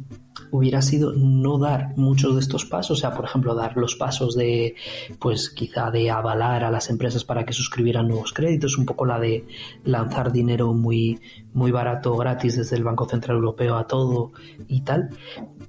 hubiera 0.51 0.83
sido 0.83 1.13
no 1.13 1.59
dar 1.59 1.97
muchos 1.97 2.35
de 2.35 2.41
estos 2.41 2.65
pasos, 2.65 2.99
o 2.99 3.01
sea, 3.01 3.13
por 3.13 3.25
ejemplo, 3.25 3.55
dar 3.55 3.77
los 3.77 3.97
pasos 3.97 4.35
de, 4.35 4.75
pues 5.19 5.51
quizá 5.51 5.91
de 5.91 6.11
avalar 6.11 6.65
a 6.65 6.71
las 6.71 6.91
empresas 6.91 7.25
para 7.25 7.45
que 7.45 7.53
suscribieran 7.53 8.09
nuevos 8.09 8.33
créditos, 8.33 8.79
un 8.79 8.87
poco 8.87 9.05
la 9.07 9.19
de 9.19 9.45
lanzar 9.85 10.33
dinero 10.33 10.73
muy, 10.75 11.21
muy 11.53 11.71
barato, 11.71 12.17
gratis 12.17 12.57
desde 12.57 12.77
el 12.77 12.85
Banco 12.85 13.09
Central 13.09 13.37
Europeo 13.37 13.77
a 13.77 13.87
todo 13.87 14.33
y 14.69 14.83
tal, 14.83 15.11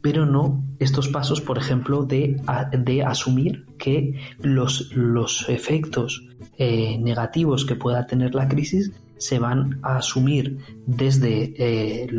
pero 0.01 0.25
no 0.25 0.63
estos 0.79 1.09
pasos, 1.09 1.41
por 1.41 1.57
ejemplo, 1.57 2.03
de, 2.03 2.41
de 2.71 3.03
asumir 3.03 3.65
que 3.77 4.19
los, 4.41 4.91
los 4.93 5.47
efectos 5.49 6.25
eh, 6.57 6.97
negativos 6.99 7.65
que 7.65 7.75
pueda 7.75 8.05
tener 8.05 8.35
la 8.35 8.47
crisis 8.47 8.91
se 9.19 9.37
van 9.37 9.79
a 9.83 9.97
asumir 9.97 10.57
desde, 10.87 11.53
eh, 11.57 12.09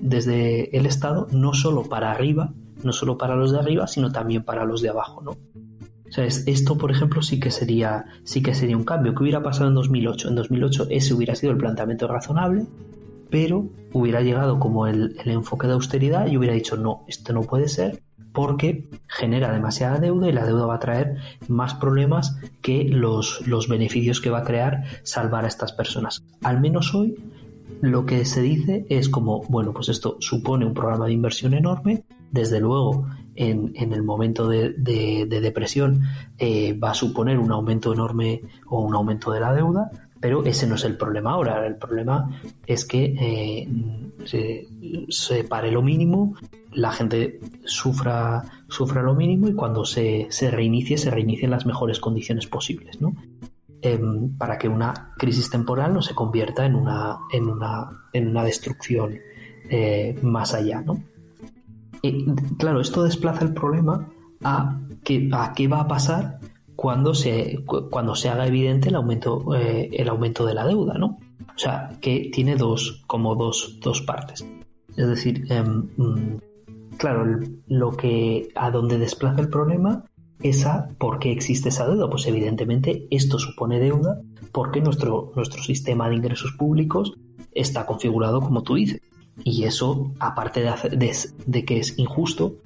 desde 0.00 0.76
el 0.76 0.86
Estado, 0.86 1.28
no 1.30 1.54
solo 1.54 1.84
para 1.84 2.10
arriba, 2.10 2.52
no 2.82 2.92
solo 2.92 3.16
para 3.16 3.36
los 3.36 3.52
de 3.52 3.58
arriba, 3.58 3.86
sino 3.86 4.12
también 4.12 4.44
para 4.44 4.64
los 4.64 4.82
de 4.82 4.90
abajo, 4.90 5.22
¿no? 5.22 5.30
O 5.30 6.12
sea, 6.12 6.24
esto, 6.24 6.78
por 6.78 6.90
ejemplo, 6.90 7.22
sí 7.22 7.38
que 7.38 7.50
sería, 7.50 8.06
sí 8.24 8.42
que 8.42 8.54
sería 8.54 8.76
un 8.76 8.84
cambio. 8.84 9.14
¿Qué 9.14 9.22
hubiera 9.22 9.42
pasado 9.42 9.68
en 9.68 9.74
2008? 9.74 10.28
En 10.28 10.34
2008 10.36 10.86
ese 10.90 11.14
hubiera 11.14 11.34
sido 11.34 11.52
el 11.52 11.58
planteamiento 11.58 12.08
razonable, 12.08 12.66
pero 13.30 13.68
hubiera 13.92 14.22
llegado 14.22 14.58
como 14.58 14.86
el, 14.86 15.16
el 15.22 15.30
enfoque 15.30 15.66
de 15.66 15.74
austeridad 15.74 16.26
y 16.26 16.36
hubiera 16.36 16.54
dicho, 16.54 16.76
no, 16.76 17.04
esto 17.08 17.32
no 17.34 17.42
puede 17.42 17.68
ser, 17.68 18.02
porque 18.38 18.84
genera 19.08 19.50
demasiada 19.50 19.98
deuda 19.98 20.28
y 20.28 20.32
la 20.32 20.46
deuda 20.46 20.64
va 20.64 20.76
a 20.76 20.78
traer 20.78 21.16
más 21.48 21.74
problemas 21.74 22.38
que 22.62 22.84
los, 22.84 23.44
los 23.48 23.66
beneficios 23.66 24.20
que 24.20 24.30
va 24.30 24.38
a 24.38 24.44
crear 24.44 24.84
salvar 25.02 25.44
a 25.44 25.48
estas 25.48 25.72
personas. 25.72 26.22
Al 26.44 26.60
menos 26.60 26.94
hoy 26.94 27.16
lo 27.80 28.06
que 28.06 28.24
se 28.24 28.40
dice 28.40 28.86
es 28.90 29.08
como, 29.08 29.42
bueno, 29.48 29.72
pues 29.72 29.88
esto 29.88 30.18
supone 30.20 30.66
un 30.66 30.72
programa 30.72 31.06
de 31.06 31.14
inversión 31.14 31.52
enorme, 31.52 32.04
desde 32.30 32.60
luego 32.60 33.08
en, 33.34 33.72
en 33.74 33.92
el 33.92 34.04
momento 34.04 34.48
de, 34.48 34.70
de, 34.70 35.26
de 35.28 35.40
depresión 35.40 36.02
eh, 36.38 36.78
va 36.78 36.92
a 36.92 36.94
suponer 36.94 37.40
un 37.40 37.50
aumento 37.50 37.92
enorme 37.92 38.42
o 38.66 38.82
un 38.82 38.94
aumento 38.94 39.32
de 39.32 39.40
la 39.40 39.52
deuda, 39.52 39.90
Pero 40.20 40.44
ese 40.44 40.68
no 40.68 40.76
es 40.76 40.84
el 40.84 40.96
problema 40.96 41.32
ahora. 41.32 41.66
El 41.66 41.76
problema 41.76 42.40
es 42.66 42.84
que 42.84 43.16
eh, 43.18 43.68
se, 45.08 45.44
pare 45.44 45.70
lo 45.70 45.82
mínimo, 45.82 46.34
la 46.72 46.92
gente 46.92 47.40
sufra, 47.64 48.44
sufra 48.68 49.02
lo 49.02 49.14
mínimo 49.14 49.48
y 49.48 49.54
cuando 49.54 49.84
se, 49.84 50.26
se 50.30 50.50
reinicie, 50.50 50.98
se 50.98 51.10
reinicie 51.10 51.44
en 51.44 51.50
las 51.50 51.66
mejores 51.66 52.00
condiciones 52.00 52.46
posibles, 52.46 53.00
¿no? 53.00 53.14
Em, 53.80 54.36
para 54.36 54.58
que 54.58 54.68
una 54.68 55.12
crisis 55.16 55.50
temporal 55.50 55.94
no 55.94 56.02
se 56.02 56.14
convierta 56.14 56.66
en 56.66 56.74
una, 56.74 57.18
en 57.32 57.48
una, 57.48 58.08
en 58.12 58.28
una 58.28 58.42
destrucción 58.42 59.18
eh, 59.70 60.18
más 60.22 60.52
allá, 60.54 60.82
¿no? 60.82 61.00
Y, 62.02 62.26
claro, 62.58 62.80
esto 62.80 63.04
desplaza 63.04 63.44
el 63.44 63.54
problema 63.54 64.08
a, 64.42 64.80
que, 65.04 65.28
a 65.32 65.52
qué 65.54 65.68
va 65.68 65.80
a 65.80 65.88
pasar 65.88 66.40
cuando 66.74 67.14
se, 67.14 67.64
cuando 67.90 68.14
se 68.14 68.28
haga 68.28 68.46
evidente 68.46 68.88
el 68.88 68.96
aumento, 68.96 69.54
eh, 69.54 69.90
el 69.92 70.08
aumento 70.08 70.44
de 70.44 70.54
la 70.54 70.66
deuda, 70.66 70.94
¿no? 70.94 71.18
O 71.54 71.58
sea, 71.58 71.98
que 72.00 72.30
tiene 72.32 72.56
dos, 72.56 73.02
como 73.06 73.34
dos, 73.34 73.78
dos 73.80 74.02
partes. 74.02 74.46
Es 74.96 75.08
decir, 75.08 75.44
em, 75.50 75.88
mm, 75.96 76.36
claro, 76.98 77.40
lo 77.66 77.96
que 77.96 78.50
a 78.54 78.70
donde 78.70 78.98
desplaza 78.98 79.40
el 79.40 79.48
problema 79.48 80.04
es 80.42 80.66
a 80.66 80.88
por 80.98 81.18
qué 81.18 81.32
existe 81.32 81.70
esa 81.70 81.86
deuda. 81.86 82.10
Pues 82.10 82.26
evidentemente 82.26 83.06
esto 83.10 83.38
supone 83.38 83.80
deuda 83.80 84.20
porque 84.52 84.80
nuestro, 84.80 85.32
nuestro 85.34 85.62
sistema 85.62 86.08
de 86.08 86.16
ingresos 86.16 86.52
públicos 86.52 87.14
está 87.52 87.86
configurado 87.86 88.40
como 88.40 88.62
tú 88.62 88.74
dices. 88.74 89.00
Y 89.44 89.64
eso, 89.64 90.12
aparte 90.18 90.62
de, 90.62 91.16
de, 91.46 91.64
que 91.64 91.78
es 91.78 91.98
injusto, 91.98 92.56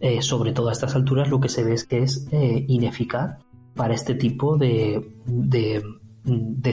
eh, 0.00 0.22
sobre 0.22 0.52
todo 0.52 0.68
a 0.68 0.72
estas 0.72 0.96
alturas 0.96 1.30
lo 1.30 1.40
que 1.40 1.48
se 1.48 1.62
ve 1.62 1.74
es 1.74 1.84
que 1.84 2.02
es 2.02 2.26
eh, 2.32 2.64
ineficaz 2.68 3.38
para 3.74 3.94
este 3.94 4.14
tipo 4.14 4.56
de, 4.56 5.08
de, 5.26 5.82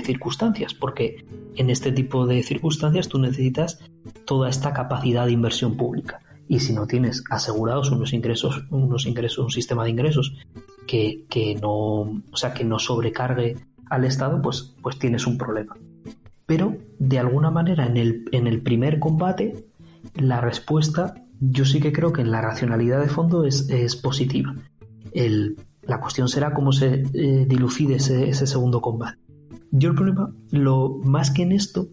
circunstancias, 0.04 0.74
porque 0.74 1.26
en 1.56 1.70
este 1.70 1.92
tipo 1.92 2.26
de 2.26 2.42
circunstancias 2.42 3.08
tú 3.08 3.20
necesitas 3.20 3.80
toda 4.26 4.50
esta 4.50 4.74
capacidad 4.74 5.26
de 5.26 5.34
inversión 5.34 5.78
pública. 5.78 6.20
Y 6.54 6.60
si 6.60 6.74
no 6.74 6.86
tienes 6.86 7.24
asegurados 7.30 7.92
unos 7.92 8.14
ingresos, 8.14 8.66
unos 8.70 9.06
ingresos, 9.06 9.44
un 9.44 9.50
sistema 9.50 9.84
de 9.84 9.90
ingresos 9.90 10.36
que, 10.86 11.26
que 11.30 11.56
no, 11.56 11.72
o 11.72 12.36
sea, 12.36 12.54
que 12.54 12.64
no 12.64 12.78
sobrecargue 12.78 13.56
al 13.90 14.06
Estado, 14.06 14.42
pues, 14.42 14.76
pues 14.82 15.00
tienes 15.00 15.26
un 15.26 15.38
problema. 15.38 15.76
Pero 16.46 16.78
de 17.00 17.18
alguna 17.18 17.50
manera 17.50 17.88
en 17.88 17.98
el, 17.98 18.26
en 18.32 18.46
el 18.46 18.62
primer 18.62 19.00
combate, 19.00 19.66
la 20.16 20.42
respuesta, 20.42 21.16
yo 21.40 21.66
sí 21.66 21.80
que 21.80 21.92
creo 21.92 22.14
que 22.14 22.22
en 22.22 22.32
la 22.32 22.42
racionalidad 22.42 23.02
de 23.02 23.10
fondo 23.10 23.46
es, 23.46 23.68
es 23.70 23.96
positiva. 23.96 24.56
El 25.12 25.58
la 25.86 26.00
cuestión 26.00 26.28
será 26.28 26.54
cómo 26.54 26.72
se 26.72 27.04
eh, 27.14 27.46
dilucide 27.48 27.96
ese, 27.96 28.48
segundo 28.48 28.82
combate. 28.82 29.20
Yo 29.72 29.90
el 29.90 29.96
problema, 29.96 30.34
lo 30.52 31.00
más 31.04 31.32
que 31.32 31.44
en 31.44 31.52
esto, 31.52 31.88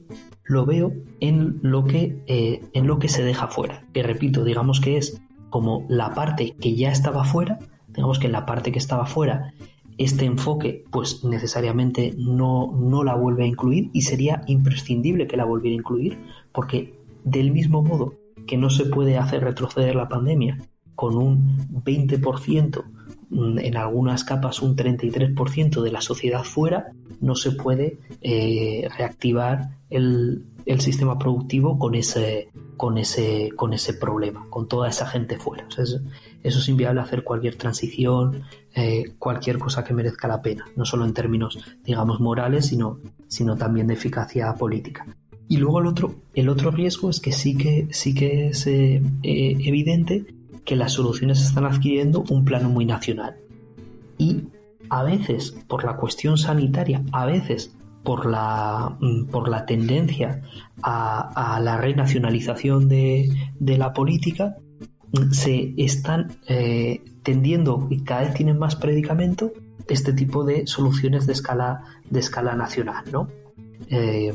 lo 0.50 0.66
veo 0.66 0.92
en 1.20 1.60
lo 1.62 1.84
que, 1.84 2.22
eh, 2.26 2.60
en 2.72 2.86
lo 2.86 2.98
que 2.98 3.08
se 3.08 3.22
deja 3.22 3.46
fuera. 3.46 3.84
Que 3.92 4.02
repito, 4.02 4.44
digamos 4.44 4.80
que 4.80 4.96
es 4.96 5.22
como 5.48 5.86
la 5.88 6.12
parte 6.12 6.56
que 6.60 6.74
ya 6.74 6.90
estaba 6.90 7.24
fuera, 7.24 7.58
digamos 7.88 8.18
que 8.18 8.26
en 8.26 8.32
la 8.32 8.46
parte 8.46 8.72
que 8.72 8.78
estaba 8.78 9.06
fuera, 9.06 9.54
este 9.96 10.24
enfoque, 10.24 10.84
pues 10.90 11.24
necesariamente 11.24 12.14
no, 12.16 12.72
no 12.72 13.04
la 13.04 13.14
vuelve 13.14 13.44
a 13.44 13.48
incluir 13.48 13.90
y 13.92 14.02
sería 14.02 14.42
imprescindible 14.46 15.26
que 15.26 15.36
la 15.36 15.44
volviera 15.44 15.74
a 15.74 15.78
incluir, 15.80 16.18
porque 16.52 16.98
del 17.24 17.52
mismo 17.52 17.82
modo 17.82 18.14
que 18.46 18.56
no 18.56 18.70
se 18.70 18.86
puede 18.86 19.18
hacer 19.18 19.44
retroceder 19.44 19.94
la 19.94 20.08
pandemia 20.08 20.58
con 20.96 21.16
un 21.16 21.68
20% 21.84 22.84
Mm, 22.84 22.99
en 23.30 23.76
algunas 23.76 24.24
capas 24.24 24.60
un 24.60 24.76
33% 24.76 25.82
de 25.82 25.92
la 25.92 26.00
sociedad 26.00 26.42
fuera, 26.42 26.92
no 27.20 27.34
se 27.36 27.52
puede 27.52 27.98
eh, 28.20 28.88
reactivar 28.96 29.76
el, 29.88 30.46
sistema 30.78 31.18
productivo 31.18 31.78
con 31.78 31.96
ese, 31.96 32.48
con, 32.76 32.96
ese, 32.96 33.50
con 33.56 33.72
ese 33.72 33.94
problema, 33.94 34.46
con 34.50 34.68
toda 34.68 34.88
esa 34.88 35.06
gente 35.06 35.36
fuera. 35.36 35.66
eso, 35.76 36.00
es 36.42 36.68
inviable 36.68 37.00
hacer 37.00 37.24
cualquier 37.24 37.56
transición, 37.56 38.42
eh, 38.74 39.14
cualquier 39.18 39.58
cosa 39.58 39.82
que 39.82 39.94
merezca 39.94 40.28
la 40.28 40.42
pena, 40.42 40.66
no 40.76 40.84
solo 40.84 41.04
en 41.04 41.12
términos, 41.12 41.58
digamos, 41.84 42.20
morales, 42.20 42.66
sino, 42.66 43.00
sino 43.26 43.56
también 43.56 43.88
de 43.88 43.94
eficacia 43.94 44.54
política. 44.54 45.06
Y 45.48 45.56
luego 45.56 45.80
el 45.80 45.86
otro, 45.86 46.14
el 46.34 46.48
otro 46.48 46.70
riesgo 46.70 47.10
es 47.10 47.18
que 47.18 47.32
sí 47.32 47.56
que, 47.56 47.88
sí 47.90 48.14
que 48.14 48.48
es 48.48 48.66
eh, 48.68 49.02
evidente 49.22 50.26
que 50.70 50.76
las 50.76 50.92
soluciones 50.92 51.42
están 51.42 51.64
adquiriendo 51.64 52.22
un 52.30 52.44
plano 52.44 52.68
muy 52.68 52.84
nacional. 52.84 53.34
Y 54.18 54.44
a 54.88 55.02
veces 55.02 55.50
por 55.66 55.82
la 55.82 55.96
cuestión 55.96 56.38
sanitaria, 56.38 57.02
a 57.10 57.26
veces 57.26 57.74
por 58.04 58.24
la, 58.24 58.96
mm, 59.00 59.24
por 59.32 59.48
la 59.48 59.66
tendencia 59.66 60.42
a, 60.80 61.58
la 61.60 61.76
renacionalización 61.76 62.88
de, 62.88 63.32
la 63.58 63.92
política, 63.92 64.58
mm, 65.10 65.32
se 65.32 65.74
están 65.76 66.36
eh, 66.46 67.02
tendiendo 67.24 67.88
y 67.90 68.04
cada 68.04 68.20
vez 68.20 68.34
tienen 68.34 68.56
más 68.56 68.76
predicamento 68.76 69.52
este 69.88 70.12
tipo 70.12 70.44
de 70.44 70.68
soluciones 70.68 71.26
de 71.26 71.32
escala, 71.32 71.82
de 72.08 72.20
escala 72.20 72.54
nacional, 72.54 73.06
¿no? 73.10 73.26
Eh, 73.88 74.32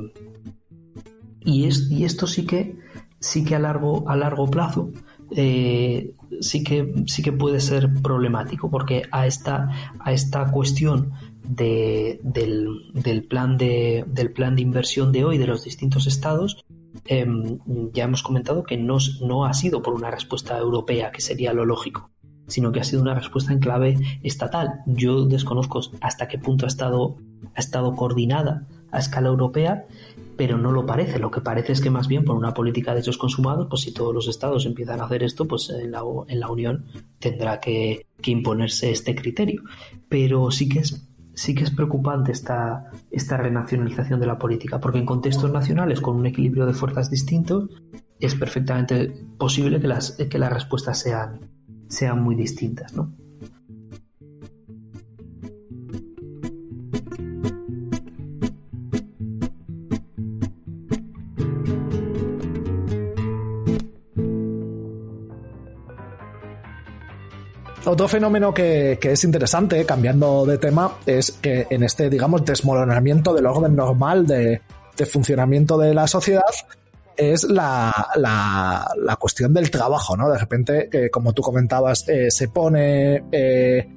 y, 1.46 1.64
es, 1.66 1.90
y 1.90 2.04
esto 2.04 2.28
sí 2.28 2.46
que, 2.46 2.76
sí 3.22 3.46
que 3.46 3.56
a 3.56 3.60
largo, 3.60 4.04
a 4.10 4.18
largo 4.18 4.48
plazo 4.48 4.92
eh, 5.32 6.14
sí, 6.42 6.64
que, 6.64 7.04
sí 7.08 7.24
que 7.24 7.32
puede 7.32 7.60
ser 7.60 7.94
problemático 8.02 8.70
porque 8.70 9.04
a 9.12 9.28
esta, 9.28 9.70
a 10.00 10.12
esta 10.12 10.52
cuestión 10.52 11.14
de, 11.48 12.20
del, 12.24 13.26
plan 13.28 13.58
de, 13.58 14.06
del 14.08 14.32
plan 14.32 14.56
de 14.56 14.62
inversión 14.62 15.12
de 15.12 15.26
hoy 15.26 15.38
de 15.38 15.48
los 15.48 15.64
distintos 15.64 16.08
estados, 16.08 16.64
em, 17.06 17.60
ya 17.94 18.06
hemos 18.06 18.24
comentado 18.24 18.64
que 18.64 18.78
no, 18.78 18.98
no 19.22 19.46
ha 19.46 19.54
sido 19.54 19.82
por 19.82 19.94
una 19.94 20.12
respuesta 20.12 20.58
europea, 20.58 21.12
que 21.12 21.22
sería 21.22 21.54
lo 21.54 21.66
lógico, 21.66 22.10
sino 22.48 22.72
que 22.72 22.80
ha 22.80 22.84
sido 22.84 23.02
una 23.02 23.16
respuesta 23.16 23.54
en 23.54 23.60
clave 23.60 23.98
estatal. 24.24 24.82
Yo 24.86 25.26
desconozco 25.26 25.82
hasta 26.02 26.28
qué 26.28 26.38
punto 26.38 26.66
ha 26.66 26.68
estado, 26.68 27.18
ha 27.54 27.60
estado 27.60 27.96
coordinada 27.96 28.68
a 28.92 29.00
escala 29.00 29.28
europea 29.30 29.86
pero 30.38 30.58
no 30.58 30.72
lo 30.72 30.86
parece. 30.86 31.20
Lo 31.20 31.32
que 31.32 31.42
parece 31.42 31.74
es 31.74 31.82
que 31.82 31.90
más 31.90 32.08
bien 32.08 32.26
por 32.26 32.36
una 32.36 32.54
política 32.54 32.94
de 32.94 33.00
hechos 33.00 33.18
consumados, 33.18 33.68
pues 33.70 33.82
si 33.82 33.94
todos 33.94 34.14
los 34.14 34.28
estados 34.28 34.66
empiezan 34.66 35.02
a 35.02 35.06
hacer 35.06 35.24
esto, 35.24 35.46
pues 35.48 35.70
en 35.70 35.92
la, 35.92 36.04
en 36.28 36.40
la 36.40 36.50
Unión 36.50 36.86
tendrá 37.20 37.60
que, 37.60 38.08
imponerse 38.26 38.90
este 38.90 39.16
criterio. 39.16 39.62
Pero 40.10 40.50
sí 40.50 40.68
que 40.68 40.80
es 40.80 41.08
sí 41.36 41.54
que 41.54 41.66
es 41.66 41.72
preocupante 41.72 42.32
esta, 42.32 42.92
esta 43.12 43.36
renacionalización 43.36 44.22
de 44.22 44.26
la 44.26 44.40
política, 44.40 44.80
porque 44.80 45.00
en 45.00 45.06
contextos 45.06 45.52
nacionales 45.52 46.00
con 46.00 46.16
un 46.16 46.26
equilibrio 46.26 46.66
de 46.66 46.74
fuerzas 46.74 47.12
distintos 47.12 47.70
es 48.22 48.36
perfectamente 48.36 49.26
posible 49.38 49.82
que 49.82 49.88
las, 49.88 50.14
que 50.14 50.40
las 50.40 50.54
respuestas 50.54 50.98
sean, 50.98 51.42
sean 51.90 52.24
muy 52.24 52.36
distintas, 52.36 52.94
¿no? 52.94 53.14
Otro 67.86 68.08
fenómeno 68.08 68.52
que, 68.52 68.98
es 69.00 69.24
interesante, 69.24 69.86
cambiando 69.86 70.46
de 70.46 70.58
tema, 70.58 70.98
es 71.06 71.32
que 71.34 71.68
en 71.70 71.84
este, 71.84 72.10
digamos, 72.10 72.44
desmoronamiento 72.44 73.34
del 73.34 73.46
orden 73.46 73.76
normal 73.76 74.26
de, 74.26 74.62
funcionamiento 75.06 75.78
de 75.78 75.94
la 75.94 76.08
sociedad, 76.08 76.42
es 77.16 77.44
la, 77.44 77.94
la, 78.16 79.16
cuestión 79.18 79.54
del 79.54 79.70
trabajo, 79.70 80.18
¿no? 80.18 80.30
De 80.30 80.38
repente, 80.38 80.90
que 80.90 81.10
como 81.12 81.34
tú 81.34 81.44
comentabas, 81.44 82.10
eh, 82.10 82.32
se 82.32 82.48
pone 82.50 83.24
eh, 83.32 83.88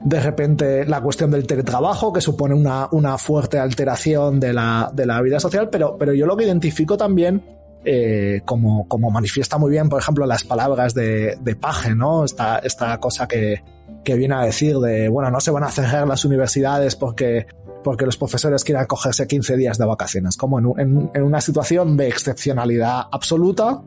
de 0.00 0.20
repente 0.20 0.86
la 0.86 1.00
cuestión 1.00 1.30
del 1.32 1.44
teletrabajo, 1.44 2.12
que 2.12 2.20
supone 2.20 2.54
una, 2.54 2.88
una 2.92 3.18
fuerte 3.18 3.58
alteración 3.58 4.38
de 4.38 4.52
la, 4.52 4.90
de 4.92 5.06
la 5.06 5.20
vida 5.22 5.40
social, 5.40 5.68
pero, 5.70 5.96
pero 5.98 6.14
yo 6.14 6.24
lo 6.24 6.36
que 6.36 6.44
identifico 6.44 6.96
también 6.96 7.42
eh, 7.84 8.42
como, 8.44 8.88
como 8.88 9.10
manifiesta 9.10 9.58
muy 9.58 9.70
bien, 9.70 9.88
por 9.88 10.00
ejemplo, 10.00 10.26
las 10.26 10.44
palabras 10.44 10.94
de, 10.94 11.36
de 11.40 11.56
Paje, 11.56 11.94
¿no? 11.94 12.24
Esta, 12.24 12.58
esta 12.58 12.98
cosa 12.98 13.28
que, 13.28 13.62
que 14.04 14.14
viene 14.14 14.34
a 14.34 14.42
decir 14.42 14.78
de, 14.78 15.08
bueno, 15.08 15.30
no 15.30 15.40
se 15.40 15.50
van 15.50 15.64
a 15.64 15.70
cerrar 15.70 16.06
las 16.06 16.24
universidades 16.24 16.96
porque, 16.96 17.46
porque 17.84 18.04
los 18.04 18.16
profesores 18.16 18.64
quieran 18.64 18.86
cogerse 18.86 19.26
15 19.26 19.56
días 19.56 19.78
de 19.78 19.86
vacaciones, 19.86 20.36
como 20.36 20.58
en, 20.78 21.10
una 21.14 21.40
situación 21.40 21.96
de 21.96 22.08
excepcionalidad 22.08 23.02
absoluta, 23.10 23.82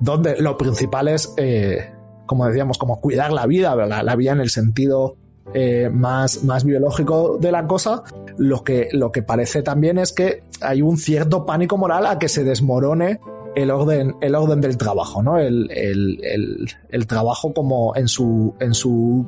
donde 0.00 0.36
lo 0.40 0.56
principal 0.56 1.08
es, 1.08 1.32
eh, 1.36 1.92
como 2.26 2.46
decíamos, 2.46 2.78
como 2.78 3.00
cuidar 3.00 3.32
la 3.32 3.46
vida, 3.46 3.74
la 3.74 4.16
vida 4.16 4.32
en 4.32 4.40
el 4.40 4.50
sentido 4.50 5.16
eh, 5.54 5.90
más, 5.92 6.44
más 6.44 6.64
biológico 6.64 7.38
de 7.38 7.52
la 7.52 7.66
cosa, 7.66 8.02
lo 8.38 8.64
que, 8.64 8.88
lo 8.92 9.12
que 9.12 9.22
parece 9.22 9.62
también 9.62 9.98
es 9.98 10.12
que 10.12 10.44
hay 10.60 10.82
un 10.82 10.96
cierto 10.96 11.44
pánico 11.44 11.76
moral 11.76 12.06
a 12.06 12.18
que 12.18 12.28
se 12.28 12.44
desmorone 12.44 13.20
el 13.54 13.70
orden, 13.70 14.14
el 14.20 14.34
orden 14.34 14.60
del 14.60 14.76
trabajo, 14.76 15.22
¿no? 15.22 15.38
El, 15.38 15.70
el, 15.70 16.18
el, 16.24 16.68
el 16.88 17.06
trabajo 17.06 17.52
como 17.52 17.94
en 17.96 18.08
su, 18.08 18.54
en 18.60 18.72
su 18.72 19.26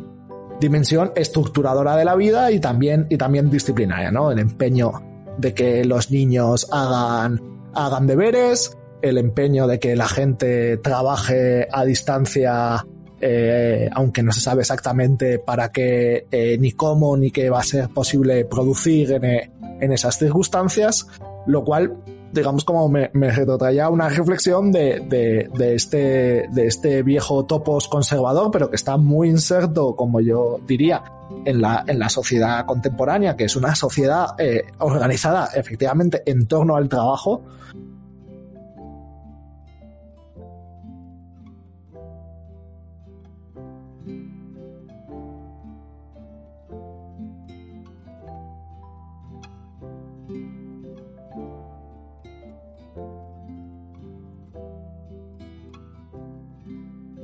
dimensión 0.60 1.12
estructuradora 1.14 1.96
de 1.96 2.04
la 2.04 2.14
vida 2.14 2.50
y 2.50 2.60
también, 2.60 3.06
y 3.10 3.18
también 3.18 3.50
disciplinaria, 3.50 4.10
¿no? 4.10 4.30
El 4.30 4.38
empeño 4.38 4.92
de 5.38 5.52
que 5.52 5.84
los 5.84 6.10
niños 6.10 6.68
hagan, 6.72 7.40
hagan 7.74 8.06
deberes, 8.06 8.76
el 9.02 9.18
empeño 9.18 9.66
de 9.66 9.78
que 9.78 9.96
la 9.96 10.08
gente 10.08 10.78
trabaje 10.78 11.68
a 11.70 11.84
distancia, 11.84 12.86
eh, 13.20 13.88
aunque 13.92 14.22
no 14.22 14.32
se 14.32 14.40
sabe 14.40 14.62
exactamente 14.62 15.38
para 15.38 15.70
qué, 15.70 16.26
eh, 16.30 16.56
ni 16.58 16.72
cómo, 16.72 17.16
ni 17.16 17.30
qué 17.30 17.50
va 17.50 17.60
a 17.60 17.64
ser 17.64 17.88
posible 17.88 18.44
producir 18.44 19.12
en, 19.12 19.52
en 19.80 19.92
esas 19.92 20.18
circunstancias, 20.18 21.06
lo 21.46 21.64
cual 21.64 21.96
digamos, 22.34 22.64
como 22.64 22.88
me, 22.88 23.10
me 23.14 23.30
retrotraía 23.30 23.88
una 23.88 24.08
reflexión 24.08 24.72
de, 24.72 25.00
de, 25.08 25.48
de, 25.54 25.74
este, 25.74 26.48
de 26.50 26.66
este 26.66 27.02
viejo 27.02 27.44
topos 27.44 27.88
conservador, 27.88 28.50
pero 28.50 28.68
que 28.68 28.76
está 28.76 28.96
muy 28.96 29.28
inserto, 29.28 29.94
como 29.94 30.20
yo 30.20 30.58
diría, 30.66 31.02
en 31.44 31.60
la, 31.60 31.84
en 31.86 31.98
la 31.98 32.08
sociedad 32.08 32.66
contemporánea, 32.66 33.36
que 33.36 33.44
es 33.44 33.56
una 33.56 33.74
sociedad 33.74 34.28
eh, 34.38 34.64
organizada 34.78 35.48
efectivamente 35.54 36.22
en 36.26 36.46
torno 36.46 36.76
al 36.76 36.88
trabajo, 36.88 37.42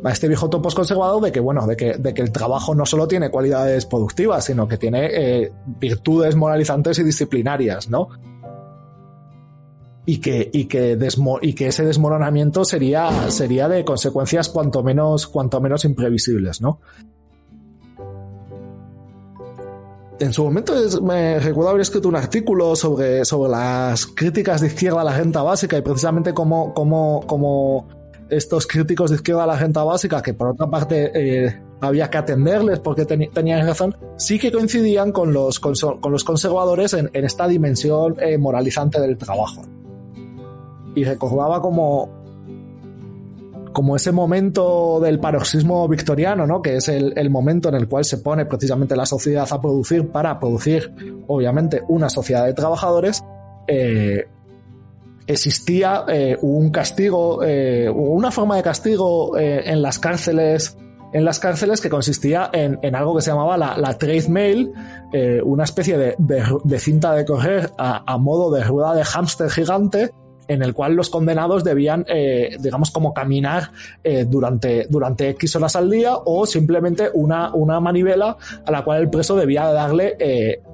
a 0.02 0.10
este 0.10 0.28
viejo 0.28 0.48
topos 0.48 0.74
conservador 0.74 1.22
de 1.22 1.32
que, 1.32 1.40
bueno, 1.40 1.66
de 1.66 1.76
que, 1.76 1.94
de 1.94 2.14
que 2.14 2.22
el 2.22 2.32
trabajo 2.32 2.74
no 2.74 2.86
solo 2.86 3.06
tiene 3.06 3.30
cualidades 3.30 3.86
productivas, 3.86 4.44
sino 4.44 4.66
que 4.66 4.78
tiene 4.78 5.08
eh, 5.12 5.52
virtudes 5.66 6.36
moralizantes 6.36 6.98
y 6.98 7.04
disciplinarias, 7.04 7.88
¿no? 7.88 8.08
Y 10.06 10.18
que, 10.18 10.50
y 10.52 10.64
que, 10.64 10.98
y 11.42 11.52
que 11.52 11.66
ese 11.68 11.84
desmoronamiento 11.84 12.64
sería, 12.64 13.30
sería 13.30 13.68
de 13.68 13.84
consecuencias 13.84 14.48
cuanto 14.48 14.82
menos, 14.82 15.26
cuanto 15.26 15.60
menos 15.60 15.84
imprevisibles, 15.84 16.60
¿no? 16.60 16.80
en 20.20 20.34
su 20.34 20.44
momento 20.44 20.74
me 21.02 21.38
recuerdo 21.38 21.70
haber 21.70 21.80
escrito 21.80 22.08
un 22.08 22.16
artículo 22.16 22.76
sobre, 22.76 23.24
sobre 23.24 23.50
las 23.50 24.06
críticas 24.06 24.60
de 24.60 24.66
izquierda 24.66 25.00
a 25.00 25.04
la 25.04 25.16
renta 25.16 25.42
básica 25.42 25.78
y 25.78 25.80
precisamente 25.80 26.34
cómo, 26.34 26.74
cómo, 26.74 27.24
cómo 27.26 27.88
estos 28.30 28.66
críticos 28.66 29.10
de 29.10 29.16
izquierda 29.16 29.44
a 29.44 29.46
la 29.46 29.56
renta 29.56 29.82
básica, 29.82 30.22
que 30.22 30.34
por 30.34 30.48
otra 30.48 30.68
parte 30.68 31.10
eh, 31.14 31.62
había 31.80 32.08
que 32.08 32.18
atenderles 32.18 32.78
porque 32.80 33.04
tenían 33.04 33.66
razón, 33.66 33.96
sí 34.16 34.38
que 34.38 34.52
coincidían 34.52 35.12
con 35.12 35.32
los, 35.32 35.60
los 36.08 36.24
conservadores 36.24 36.94
en, 36.94 37.10
esta 37.12 37.48
dimensión 37.48 38.16
eh, 38.20 38.38
moralizante 38.38 39.00
del 39.00 39.16
trabajo. 39.16 39.62
Y 40.94 41.04
recordaba 41.04 41.60
como, 41.62 42.08
como 43.72 43.96
ese 43.96 44.12
momento 44.12 45.00
del 45.00 45.20
paroxismo 45.20 45.88
victoriano, 45.88 46.46
¿no? 46.46 46.62
que 46.62 46.76
es 46.76 46.88
el, 46.88 47.12
el, 47.16 47.30
momento 47.30 47.68
en 47.68 47.76
el 47.76 47.88
cual 47.88 48.04
se 48.04 48.18
pone 48.18 48.46
precisamente 48.46 48.96
la 48.96 49.06
sociedad 49.06 49.46
a 49.50 49.60
producir 49.60 50.08
para 50.08 50.38
producir, 50.38 50.92
obviamente, 51.28 51.82
una 51.88 52.08
sociedad 52.08 52.44
de 52.44 52.54
trabajadores, 52.54 53.22
eh, 53.68 54.26
existía 55.30 56.04
eh, 56.08 56.36
un 56.40 56.70
castigo, 56.70 57.42
eh, 57.44 57.88
una 57.88 58.30
forma 58.30 58.56
de 58.56 58.62
castigo 58.62 59.36
eh, 59.38 59.62
en 59.66 59.82
las 59.82 59.98
cárceles 59.98 60.76
en 61.12 61.24
las 61.24 61.40
cárceles 61.40 61.80
que 61.80 61.90
consistía 61.90 62.50
en, 62.52 62.78
en 62.82 62.94
algo 62.94 63.16
que 63.16 63.22
se 63.22 63.30
llamaba 63.32 63.56
la, 63.56 63.76
la 63.76 63.98
trade 63.98 64.28
mail, 64.28 64.72
eh, 65.12 65.40
una 65.42 65.64
especie 65.64 65.98
de, 65.98 66.14
de, 66.18 66.78
cinta 66.78 67.12
de 67.14 67.24
correr 67.24 67.72
a, 67.78 68.16
modo 68.16 68.52
de 68.52 68.62
rueda 68.62 68.94
de 68.94 69.02
hámster 69.02 69.50
gigante, 69.50 70.12
en 70.46 70.62
el 70.62 70.72
cual 70.72 70.94
los 70.94 71.10
condenados 71.10 71.64
debían, 71.64 72.06
digamos, 72.60 72.92
como 72.92 73.12
caminar 73.12 73.72
durante, 74.28 74.86
durante 74.88 75.30
X 75.30 75.56
horas 75.56 75.74
al 75.74 75.90
día 75.90 76.12
o 76.16 76.46
simplemente 76.46 77.10
una, 77.12 77.52
una 77.54 77.80
manivela 77.80 78.36
a 78.64 78.70
la 78.70 78.84
cual 78.84 79.00
el 79.00 79.10
preso 79.10 79.34
debía 79.34 79.64
darle, 79.72 80.16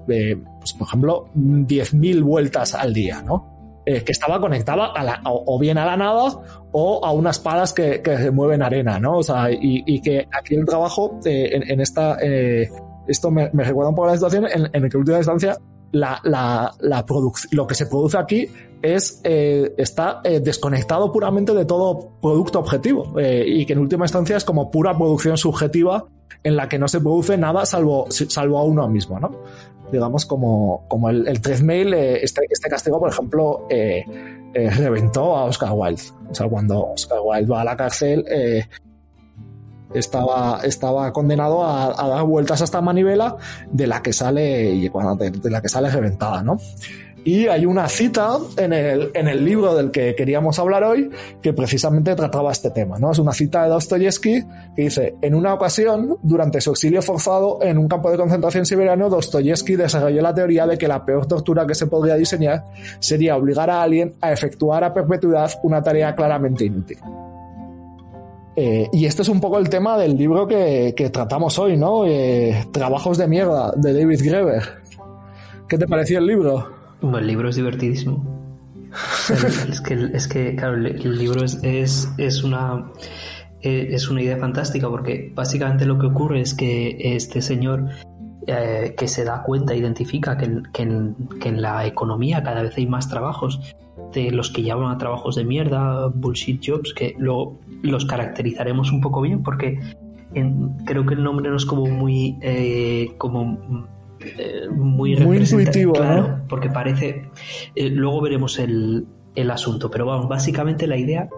pues, 0.07 0.73
por 0.75 0.87
ejemplo, 0.87 1.29
10.000 1.35 2.23
vueltas 2.23 2.75
al 2.75 2.93
día, 2.93 3.23
¿no? 3.23 3.56
Eh, 3.89 4.03
que 4.03 4.11
estaba 4.11 4.41
conectada 4.41 4.87
a 4.87 5.05
la, 5.05 5.21
o, 5.25 5.61
bien 5.61 5.79
a 5.79 5.87
la 5.87 5.97
nada 5.97 6.41
o 6.73 7.05
a 7.05 7.13
unas 7.13 7.39
palas 7.39 7.73
que, 7.73 8.03
que 8.03 8.33
mueven 8.33 8.61
arena, 8.61 8.99
¿no? 8.99 9.19
O 9.19 9.23
sea, 9.23 9.49
y, 9.49 9.85
y 9.87 10.03
que 10.03 10.27
aquí 10.37 10.57
el 10.57 10.67
trabajo 10.67 11.21
eh, 11.25 11.51
en, 11.53 11.71
en, 11.71 11.81
esta, 11.81 12.19
eh, 12.21 12.69
esto 13.07 13.31
me, 13.31 13.49
recuerda 13.49 13.91
un 13.91 13.95
poco 13.95 14.09
la 14.09 14.15
situación 14.15 14.47
en, 14.53 14.65
en 14.73 14.91
que 14.91 14.97
en 14.97 14.97
última 14.97 15.19
instancia 15.19 15.57
la, 15.93 16.21
la, 16.25 16.73
la 16.81 17.05
lo 17.53 17.67
que 17.69 17.75
se 17.77 17.87
produce 17.87 18.19
aquí 18.19 18.49
es 18.83 19.21
está 19.23 20.21
desconectado 20.43 21.11
puramente 21.13 21.55
de 21.55 21.65
todo 21.65 22.19
producto 22.21 22.59
objetivo 22.59 23.15
y 23.19 23.65
que 23.65 23.73
en 23.73 23.79
última 23.79 24.05
instancia 24.05 24.37
es 24.37 24.45
como 24.45 24.71
pura 24.71 24.97
producción 24.97 25.39
subjetiva 25.39 26.05
en 26.43 26.57
la 26.57 26.69
que 26.69 26.79
no 26.79 26.89
se 26.89 27.01
produce 27.01 27.39
nada 27.39 27.65
salvo, 27.67 28.07
salvo 28.11 28.59
a 28.59 28.65
uno 28.65 28.89
mismo, 28.89 29.19
¿no? 29.19 29.31
Digamos, 29.93 30.27
como, 30.27 30.85
como 30.89 31.11
el, 31.11 31.27
el 31.29 31.41
3 31.41 31.63
mail, 31.63 31.95
eh, 31.95 32.23
este, 32.23 32.43
este 32.49 32.69
castigo, 32.69 32.99
por 32.99 33.11
ejemplo, 33.11 33.67
eh, 33.71 34.05
eh, 34.55 34.71
reventó 34.71 35.37
a 35.37 35.45
Oscar 35.45 35.71
Wilde. 35.73 36.03
O 36.31 36.35
sea, 36.35 36.49
cuando 36.49 36.93
Oscar 36.93 37.19
Wilde 37.23 37.51
va 37.51 37.61
a 37.61 37.65
la 37.65 37.77
cárcel, 37.77 38.25
eh, 38.31 38.65
estaba, 39.95 40.61
estaba 40.65 41.13
condenado 41.13 41.63
a, 41.65 41.87
a, 41.87 42.09
dar 42.09 42.25
vueltas 42.25 42.61
a 42.61 42.65
esta 42.65 42.81
manivela 42.81 43.37
de 43.71 43.87
la 43.87 44.03
que 44.03 44.13
sale, 44.13 44.71
y 44.71 44.89
de, 44.89 45.31
de 45.31 45.51
la 45.51 45.63
que 45.63 45.69
sale 45.69 45.91
reventada, 45.91 46.43
¿no? 46.43 46.59
Y 47.27 47.49
hay 47.49 47.67
una 47.67 47.89
cita 47.89 48.39
en 48.57 48.73
el, 48.73 49.11
en 49.13 49.27
el 49.27 49.45
libro 49.45 49.75
del 49.75 49.91
que 49.91 50.15
queríamos 50.15 50.61
hablar 50.61 50.85
hoy 50.85 51.11
que 51.43 51.53
precisamente 51.53 52.15
trataba 52.15 52.53
este 52.53 52.71
tema, 52.71 53.01
¿no? 53.01 53.11
Es 53.11 53.19
una 53.19 53.33
cita 53.33 53.65
de 53.65 53.71
Dostoyevsky 53.71 54.45
que 54.77 54.83
dice, 54.83 55.17
en 55.21 55.35
una 55.35 55.53
ocasión, 55.53 56.19
durante 56.23 56.61
su 56.61 56.71
exilio 56.71 57.03
forzado 57.03 57.59
en 57.63 57.79
un 57.79 57.89
campo 57.89 58.13
de 58.13 58.17
concentración 58.17 58.65
siberiano, 58.65 59.11
Dostoyevsky 59.11 59.75
desarrolló 59.75 60.23
la 60.23 60.33
teoría 60.33 60.69
de 60.69 60.79
que 60.79 60.87
la 60.87 61.05
peor 61.05 61.27
tortura 61.27 61.67
que 61.67 61.75
se 61.75 61.89
podría 61.89 62.15
diseñar 62.15 62.63
sería 63.01 63.37
obligar 63.37 63.71
a 63.71 63.83
alguien 63.83 64.15
a 64.21 64.31
efectuar 64.31 64.85
a 64.85 64.95
perpetuidad 64.95 65.51
una 65.65 65.83
tarea 65.83 66.15
claramente 66.15 66.65
inútil. 66.65 66.99
Eh, 68.55 68.87
y 68.93 69.05
este 69.05 69.23
es 69.23 69.29
un 69.29 69.41
poco 69.41 69.59
el 69.59 69.69
tema 69.69 69.99
del 69.99 70.17
libro 70.17 70.47
que, 70.47 70.95
que 70.97 71.11
tratamos 71.11 71.59
hoy, 71.59 71.77
¿no? 71.77 72.07
Eh, 72.07 72.69
Trabajos 72.71 73.19
de 73.19 73.27
mierda, 73.27 73.73
de 73.77 73.93
David 73.93 74.21
Greber. 74.23 74.63
¿Qué 75.69 75.77
te 75.77 75.89
pareció 75.89 76.21
el 76.21 76.27
libro? 76.27 76.76
Bueno, 77.01 77.19
el 77.19 77.27
libro 77.27 77.49
es 77.49 77.57
divertidísimo. 77.57 78.25
es, 79.69 79.81
que, 79.81 80.11
es 80.13 80.29
que, 80.29 80.55
claro, 80.57 80.77
el 80.77 81.19
libro 81.19 81.45
es, 81.45 81.59
es, 81.63 82.09
es 82.19 82.43
una 82.43 82.87
es 83.61 84.09
una 84.11 84.23
idea 84.23 84.37
fantástica 84.37 84.89
porque 84.89 85.33
básicamente 85.35 85.87
lo 85.87 85.99
que 85.99 86.07
ocurre 86.07 86.41
es 86.41 86.55
que 86.55 86.97
este 87.17 87.43
señor 87.43 87.89
eh, 88.47 88.95
que 88.97 89.09
se 89.09 89.25
da 89.25 89.43
cuenta, 89.43 89.75
identifica 89.75 90.37
que, 90.37 90.63
que, 90.73 90.83
en, 90.83 91.17
que, 91.41 91.49
en, 91.49 91.61
la 91.61 91.85
economía 91.85 92.43
cada 92.45 92.63
vez 92.63 92.77
hay 92.77 92.87
más 92.87 93.09
trabajos 93.09 93.75
de 94.13 94.31
los 94.31 94.51
que 94.51 94.63
llaman 94.63 94.93
a 94.93 94.99
trabajos 94.99 95.35
de 95.35 95.45
mierda, 95.45 96.07
bullshit 96.09 96.63
jobs, 96.65 96.95
que 96.95 97.17
luego 97.19 97.59
los 97.83 98.05
caracterizaremos 98.05 98.93
un 98.93 99.01
poco 99.01 99.21
bien 99.23 99.43
porque 99.43 99.81
en, 100.35 100.77
creo 100.85 101.05
que 101.05 101.15
el 101.15 101.25
nombre 101.25 101.51
no 101.51 101.57
es 101.57 101.67
como 101.67 101.87
muy 101.87 102.39
eh, 102.41 103.15
como 103.19 103.89
eh, 104.39 104.69
muy, 104.71 105.17
muy 105.17 105.39
intuitivo, 105.39 105.93
claro, 105.93 106.29
¿no? 106.29 106.49
porque 106.49 106.71
parece. 106.71 107.31
Eh, 107.75 107.91
luego 107.91 108.21
veremos 108.21 108.59
el, 108.59 109.07
el, 109.35 109.51
asunto, 109.51 109.91
pero 109.91 110.07
vamos, 110.07 110.29
básicamente 110.29 110.87
la 110.87 110.97
idea 110.97 111.29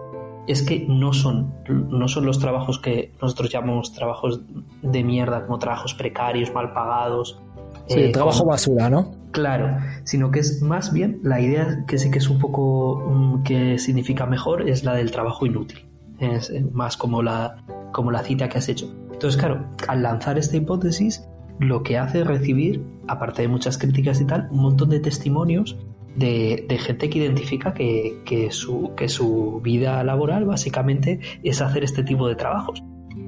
es 0.47 0.63
que 0.63 0.85
no 0.87 1.13
son, 1.13 1.53
no 1.67 2.07
son 2.07 2.25
los 2.25 2.39
trabajos 2.39 2.79
que 2.79 3.13
nosotros 3.21 3.51
llamamos 3.51 3.93
trabajos 3.93 4.41
de 4.81 5.03
mierda, 5.03 5.45
como 5.45 5.59
trabajos 5.59 5.93
precarios, 5.93 6.53
mal 6.53 6.73
pagados. 6.73 7.39
Sí, 7.87 7.99
eh, 7.99 8.11
trabajo 8.11 8.39
como, 8.39 8.51
basura, 8.51 8.89
¿no? 8.89 9.11
Claro, 9.31 9.77
sino 10.05 10.31
que 10.31 10.39
es 10.39 10.61
más 10.61 10.91
bien 10.91 11.19
la 11.23 11.39
idea 11.39 11.85
que 11.87 11.99
sí 11.99 12.09
que 12.09 12.17
es 12.17 12.29
un 12.29 12.39
poco 12.39 12.95
um, 12.95 13.43
que 13.43 13.77
significa 13.77 14.25
mejor 14.25 14.67
es 14.67 14.83
la 14.83 14.95
del 14.95 15.11
trabajo 15.11 15.45
inútil. 15.45 15.85
Es 16.19 16.51
más 16.71 16.97
como 16.97 17.21
la, 17.21 17.63
como 17.91 18.11
la 18.11 18.23
cita 18.23 18.49
que 18.49 18.57
has 18.57 18.69
hecho. 18.69 18.91
Entonces, 19.11 19.37
claro, 19.37 19.65
al 19.87 20.01
lanzar 20.01 20.39
esta 20.39 20.57
hipótesis, 20.57 21.28
lo 21.59 21.83
que 21.83 21.97
hace 21.97 22.21
es 22.21 22.27
recibir, 22.27 22.81
aparte 23.07 23.41
de 23.41 23.47
muchas 23.47 23.77
críticas 23.77 24.21
y 24.21 24.25
tal, 24.25 24.47
un 24.51 24.61
montón 24.61 24.89
de 24.89 24.99
testimonios 24.99 25.77
de, 26.15 26.65
gente 26.79 27.09
que 27.09 27.19
identifica 27.19 27.73
que, 27.73 28.21
que, 28.25 28.51
su, 28.51 28.91
que 28.95 29.07
su 29.09 29.61
vida 29.63 30.03
laboral 30.03 30.45
básicamente 30.45 31.19
es 31.43 31.61
hacer 31.61 31.83
este 31.83 32.03
tipo 32.03 32.27
de 32.27 32.35
trabajos 32.35 32.83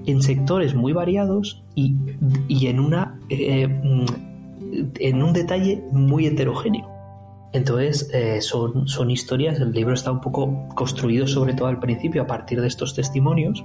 en 0.06 0.22
sectores 0.22 0.74
muy 0.74 0.94
variados 0.94 1.64
y, 1.76 1.96
y 2.48 2.68
en 2.68 2.80
una 2.80 3.20
eh, 3.30 3.70
en 5.00 5.24
un 5.24 5.34
detalle 5.34 5.84
muy 5.92 6.26
heterogéneo. 6.26 6.90
Entonces, 7.54 8.10
eh, 8.14 8.42
son, 8.42 8.88
son 8.88 9.12
historias, 9.12 9.60
el 9.60 9.74
libro 9.74 9.94
está 9.94 10.12
un 10.12 10.22
poco 10.22 10.68
construido 10.74 11.28
sobre 11.28 11.54
todo 11.54 11.68
al 11.68 11.80
principio 11.80 12.22
a 12.22 12.28
partir 12.28 12.62
de 12.62 12.68
estos 12.68 12.96
testimonios 12.96 13.64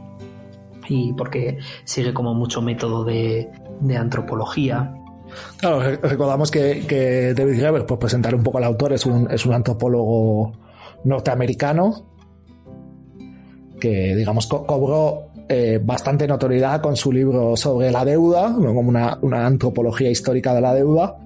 y 0.88 1.12
porque 1.12 1.58
sigue 1.84 2.12
como 2.12 2.34
mucho 2.34 2.62
método 2.62 3.04
de, 3.04 3.50
antropología. 3.98 4.94
Claro, 5.58 5.80
recordamos 6.02 6.50
que, 6.50 7.34
David 7.36 7.58
Graeber, 7.58 7.86
por 7.86 7.98
presentar 7.98 8.34
un 8.34 8.42
poco 8.42 8.58
al 8.58 8.64
autor, 8.64 8.92
es 8.92 9.06
un, 9.06 9.30
es 9.30 9.44
un 9.44 9.54
antropólogo 9.54 10.52
norteamericano 11.04 12.06
que, 13.80 14.14
digamos, 14.16 14.46
cobró 14.46 15.26
eh, 15.48 15.80
bastante 15.82 16.26
notoriedad 16.26 16.80
con 16.80 16.96
su 16.96 17.12
libro 17.12 17.56
sobre 17.56 17.90
la 17.90 18.04
deuda, 18.04 18.52
como 18.54 18.80
una, 18.80 19.18
una 19.22 19.46
antropología 19.46 20.10
histórica 20.10 20.54
de 20.54 20.60
la 20.60 20.74
deuda, 20.74 21.18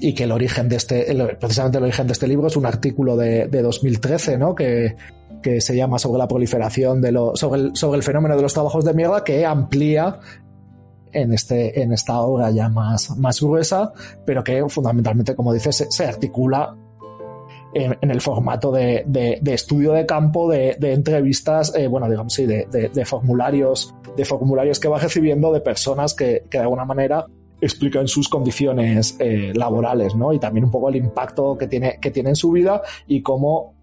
y 0.00 0.14
que 0.14 0.24
el 0.24 0.32
origen 0.32 0.68
de 0.68 0.76
este, 0.76 1.06
precisamente 1.38 1.78
el 1.78 1.84
origen 1.84 2.06
de 2.08 2.12
este 2.12 2.26
libro 2.26 2.48
es 2.48 2.56
un 2.56 2.66
artículo 2.66 3.16
de, 3.16 3.46
de 3.46 3.62
2013, 3.62 4.36
¿no? 4.36 4.54
Que, 4.54 4.96
que 5.42 5.60
se 5.60 5.76
llama 5.76 5.98
sobre 5.98 6.18
la 6.18 6.28
proliferación 6.28 7.00
de 7.00 7.12
lo, 7.12 7.36
sobre 7.36 7.60
el, 7.60 7.76
sobre 7.76 7.98
el 7.98 8.02
fenómeno 8.02 8.36
de 8.36 8.42
los 8.42 8.52
trabajos 8.52 8.84
de 8.84 8.94
mierda 8.94 9.24
que 9.24 9.44
amplía 9.44 10.20
en, 11.12 11.32
este, 11.32 11.82
en 11.82 11.92
esta 11.92 12.20
obra 12.20 12.50
ya 12.50 12.68
más, 12.68 13.16
más 13.18 13.40
gruesa, 13.40 13.92
pero 14.24 14.42
que 14.42 14.64
fundamentalmente, 14.68 15.34
como 15.34 15.52
dices, 15.52 15.86
se, 15.90 16.04
articula 16.06 16.74
en, 17.74 18.10
el 18.10 18.20
formato 18.20 18.70
de, 18.70 19.04
de, 19.06 19.54
estudio 19.54 19.92
de 19.92 20.06
campo, 20.06 20.50
de, 20.50 20.76
entrevistas, 20.80 21.74
eh, 21.74 21.86
bueno, 21.86 22.08
digamos, 22.08 22.32
sí, 22.32 22.46
de, 22.46 23.04
formularios, 23.04 23.94
de 24.16 24.24
formularios 24.24 24.78
que 24.78 24.88
va 24.88 24.98
recibiendo 24.98 25.52
de 25.52 25.60
personas 25.60 26.14
que, 26.14 26.44
que 26.48 26.58
de 26.58 26.64
alguna 26.64 26.84
manera 26.84 27.26
explican 27.62 28.08
sus 28.08 28.28
condiciones 28.28 29.16
eh, 29.20 29.52
laborales, 29.54 30.16
¿no? 30.16 30.32
Y 30.32 30.40
también 30.40 30.64
un 30.64 30.70
poco 30.70 30.88
el 30.88 30.96
impacto 30.96 31.56
que 31.56 31.68
tiene, 31.68 31.98
que 32.00 32.10
tiene 32.10 32.30
en 32.30 32.36
su 32.36 32.50
vida 32.50 32.82
y 33.06 33.22
cómo 33.22 33.74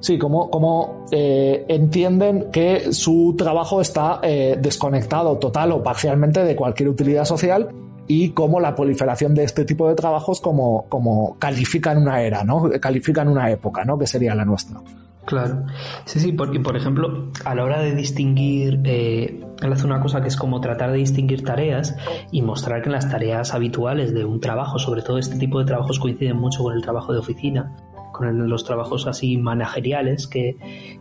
Sí, 0.00 0.18
cómo, 0.18 0.50
cómo 0.50 1.06
eh, 1.10 1.64
entienden 1.68 2.50
que 2.52 2.92
su 2.92 3.34
trabajo 3.36 3.80
está 3.80 4.20
eh, 4.22 4.56
desconectado 4.60 5.38
total 5.38 5.72
o 5.72 5.82
parcialmente 5.82 6.44
de 6.44 6.54
cualquier 6.54 6.88
utilidad 6.88 7.24
social 7.24 7.68
y 8.06 8.30
cómo 8.30 8.60
la 8.60 8.74
proliferación 8.74 9.34
de 9.34 9.44
este 9.44 9.64
tipo 9.64 9.88
de 9.88 9.94
trabajos 9.94 10.40
como, 10.40 10.86
como 10.88 11.36
califican 11.38 11.98
una 11.98 12.22
era, 12.22 12.44
¿no? 12.44 12.70
Califican 12.80 13.28
una 13.28 13.50
época, 13.50 13.84
¿no? 13.84 13.98
Que 13.98 14.06
sería 14.06 14.34
la 14.34 14.44
nuestra. 14.44 14.80
Claro. 15.28 15.66
Sí, 16.06 16.20
sí, 16.20 16.32
porque 16.32 16.58
por 16.58 16.74
ejemplo, 16.74 17.30
a 17.44 17.54
la 17.54 17.62
hora 17.62 17.80
de 17.80 17.94
distinguir, 17.94 18.80
eh, 18.84 19.44
él 19.60 19.72
hace 19.72 19.84
una 19.84 20.00
cosa 20.00 20.22
que 20.22 20.28
es 20.28 20.36
como 20.36 20.62
tratar 20.62 20.90
de 20.90 20.96
distinguir 20.96 21.44
tareas 21.44 21.94
y 22.32 22.40
mostrar 22.40 22.80
que 22.80 22.88
las 22.88 23.10
tareas 23.10 23.52
habituales 23.52 24.14
de 24.14 24.24
un 24.24 24.40
trabajo, 24.40 24.78
sobre 24.78 25.02
todo 25.02 25.18
este 25.18 25.36
tipo 25.36 25.58
de 25.58 25.66
trabajos 25.66 25.98
coinciden 25.98 26.38
mucho 26.38 26.62
con 26.62 26.74
el 26.74 26.80
trabajo 26.80 27.12
de 27.12 27.18
oficina, 27.18 27.76
con 28.18 28.48
los 28.48 28.64
trabajos 28.64 29.06
así 29.06 29.38
manageriales 29.38 30.26
que, 30.26 30.56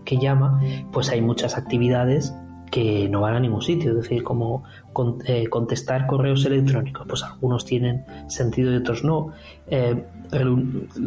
llama, 0.05 0.61
pues 0.93 1.09
hay 1.09 1.21
muchas 1.21 1.57
actividades 1.57 2.33
que 2.71 3.07
no 3.09 3.21
van 3.21 3.35
a 3.35 3.39
ningún 3.39 3.61
sitio, 3.61 3.91
es 3.91 3.97
decir, 3.97 4.23
como 4.23 4.63
eh, 5.25 5.47
contestar 5.47 6.05
correos 6.05 6.45
electrónicos, 6.45 7.05
pues 7.07 7.23
algunos 7.23 7.65
tienen 7.65 8.05
sentido 8.27 8.71
y 8.71 8.75
otros 8.77 9.03
no. 9.03 9.31
Eh, 9.67 10.03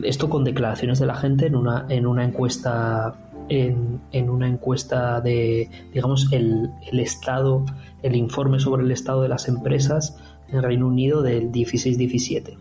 esto 0.03 0.31
con 0.31 0.45
declaraciones 0.45 0.99
de 0.99 1.07
la 1.07 1.15
gente 1.15 1.47
en 1.47 1.57
una, 1.57 1.87
en 1.89 2.07
una 2.07 2.25
encuesta 2.25 3.15
en, 3.49 4.01
en, 4.13 4.31
una 4.31 4.49
encuesta 4.49 5.21
de, 5.21 5.69
digamos, 5.93 6.33
el, 6.33 6.71
el, 6.91 7.01
estado, 7.01 7.65
el 8.03 8.15
informe 8.15 8.61
sobre 8.61 8.85
el 8.85 8.91
estado 8.93 9.23
de 9.23 9.29
las 9.29 9.49
empresas 9.49 10.17
en 10.53 10.63
Reino 10.63 10.87
Unido 10.87 11.23
del 11.23 11.51
16-17, 11.51 12.57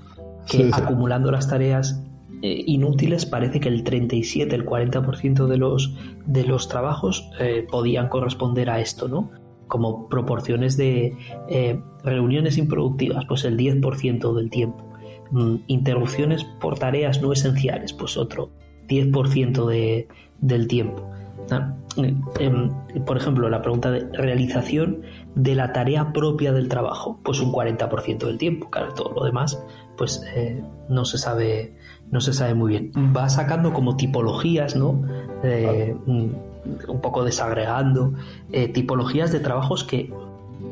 que 0.47 0.69
acumulando 0.73 1.31
las 1.31 1.47
tareas 1.47 2.01
eh, 2.41 2.63
inútiles 2.67 3.25
parece 3.25 3.59
que 3.59 3.69
el 3.69 3.83
37, 3.83 4.55
el 4.55 4.65
40% 4.65 5.47
de 5.47 5.57
los, 5.57 5.93
de 6.25 6.43
los 6.43 6.67
trabajos 6.67 7.29
eh, 7.39 7.65
podían 7.69 8.09
corresponder 8.09 8.69
a 8.69 8.79
esto, 8.79 9.07
¿no? 9.07 9.31
Como 9.67 10.09
proporciones 10.09 10.77
de 10.77 11.15
eh, 11.49 11.79
reuniones 12.03 12.57
improductivas, 12.57 13.25
pues 13.25 13.45
el 13.45 13.57
10% 13.57 14.33
del 14.33 14.49
tiempo 14.49 14.89
Mm, 15.31 15.57
interrupciones 15.67 16.43
por 16.43 16.79
tareas 16.79 17.21
no 17.21 17.31
esenciales, 17.31 17.93
pues 17.93 18.17
otro 18.17 18.49
10% 18.87 19.67
de, 19.67 20.07
del 20.41 20.67
tiempo. 20.67 21.07
Ah, 21.51 21.75
em, 22.39 22.71
por 23.05 23.17
ejemplo, 23.17 23.47
la 23.49 23.61
pregunta 23.61 23.91
de 23.91 24.07
realización 24.13 25.01
de 25.35 25.55
la 25.55 25.71
tarea 25.71 26.13
propia 26.13 26.51
del 26.51 26.67
trabajo, 26.67 27.19
pues 27.23 27.39
un 27.39 27.51
40% 27.51 28.25
del 28.25 28.37
tiempo, 28.37 28.69
claro, 28.69 28.93
todo 28.93 29.13
lo 29.13 29.23
demás, 29.23 29.63
pues 29.97 30.23
no 30.89 31.05
se 31.05 31.17
sabe, 31.17 31.75
no 32.11 32.21
se 32.21 32.33
sabe 32.33 32.53
muy 32.53 32.69
bien. 32.71 32.91
Va 33.15 33.29
sacando 33.29 33.73
como 33.73 33.95
tipologías, 33.95 34.75
¿no? 34.75 35.03
Eh, 35.43 35.95
un 36.87 37.01
poco 37.01 37.23
desagregando 37.23 38.13
eh, 38.51 38.67
tipologías 38.67 39.31
de 39.31 39.39
trabajos 39.39 39.83
que 39.83 40.11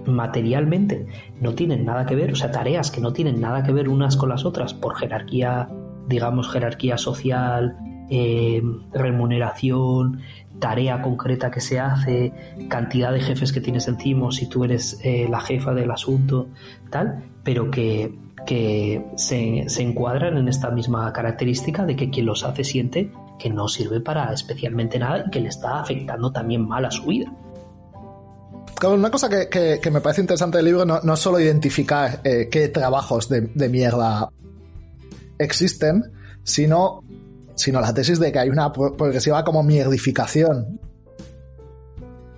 materialmente 0.06 1.08
no 1.42 1.54
tienen 1.54 1.86
nada 1.86 2.06
que 2.06 2.16
ver, 2.16 2.32
o 2.32 2.36
sea, 2.36 2.52
tareas 2.52 2.92
que 2.92 3.02
no 3.02 3.14
tienen 3.14 3.40
nada 3.42 3.64
que 3.64 3.72
ver 3.72 3.90
unas 3.90 4.18
con 4.18 4.30
las 4.30 4.46
otras 4.46 4.74
por 4.74 4.96
jerarquía, 4.96 5.70
digamos, 6.08 6.52
jerarquía 6.52 6.98
social, 6.98 7.78
eh, 8.10 8.62
remuneración, 8.94 10.22
tarea 10.60 11.02
concreta 11.02 11.52
que 11.52 11.62
se 11.62 11.80
hace, 11.80 12.34
cantidad 12.70 13.12
de 13.12 13.20
jefes 13.20 13.52
que 13.52 13.62
tienes 13.62 13.88
encima, 13.88 14.32
si 14.32 14.48
tú 14.48 14.64
eres 14.64 15.00
eh, 15.04 15.28
la 15.30 15.42
jefa 15.42 15.74
del 15.74 15.92
asunto, 15.92 16.48
tal, 16.90 17.24
pero 17.44 17.70
que, 17.70 18.14
que 18.48 19.06
se, 19.18 19.66
se, 19.68 19.82
encuadran 19.84 20.38
en 20.38 20.48
esta 20.48 20.72
misma 20.72 21.12
característica 21.12 21.86
de 21.86 21.98
que 21.98 22.10
quien 22.10 22.26
los 22.26 22.46
hace 22.46 22.64
siente 22.64 23.12
que 23.38 23.50
no 23.50 23.68
sirve 23.68 24.00
para 24.00 24.34
especialmente 24.34 24.98
nada 24.98 25.26
y 25.28 25.30
que 25.30 25.42
le 25.42 25.50
está 25.50 25.82
afectando 25.82 26.32
también 26.32 26.66
mal 26.66 26.86
a 26.86 26.90
su 26.90 27.06
vida. 27.06 27.32
Una 28.84 29.12
cosa 29.12 29.28
que, 29.30 29.80
me 29.92 30.02
parece 30.02 30.22
interesante 30.22 30.58
del 30.58 30.66
libro 30.66 30.86
no, 30.86 31.02
no 31.02 31.14
es 31.14 31.20
solo 31.20 31.40
identificar 31.40 32.22
eh, 32.24 32.48
qué 32.50 32.70
trabajos 32.70 33.28
de, 33.28 33.70
mierda 33.70 34.30
existen, 35.38 36.14
sino, 36.44 37.04
sino 37.56 37.82
la 37.82 37.94
tesis 37.94 38.20
de 38.20 38.32
que 38.32 38.40
hay 38.40 38.50
una 38.50 38.72
progresiva 38.72 39.44
como 39.44 39.62
mierdificación 39.62 40.80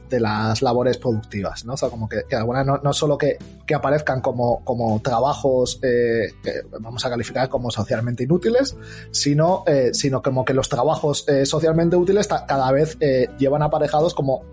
de 0.10 0.20
las 0.20 0.62
labores 0.62 0.98
productivas, 0.98 1.66
¿no? 1.66 1.74
O 1.74 1.78
sea, 1.78 1.90
como 1.90 2.10
que, 2.10 2.24
algunas 2.36 2.66
no, 2.66 2.78
no, 2.78 2.94
solo 2.94 3.18
que, 3.18 3.38
aparezcan 3.74 4.22
como, 4.22 4.64
como 4.64 5.00
trabajos 5.02 5.80
eh, 5.84 6.34
que 6.44 6.62
vamos 6.80 7.06
a 7.06 7.10
calificar 7.10 7.50
como 7.50 7.70
socialmente 7.72 8.24
inútiles, 8.24 8.76
sino, 9.12 9.64
eh, 9.68 9.92
sino 9.94 10.22
como 10.22 10.44
que 10.44 10.54
los 10.54 10.68
trabajos 10.70 11.26
socialmente 11.44 11.96
útiles 11.96 12.28
cada 12.28 12.72
vez 12.72 12.98
llevan 13.38 13.62
aparejados 13.62 14.14
como 14.14 14.44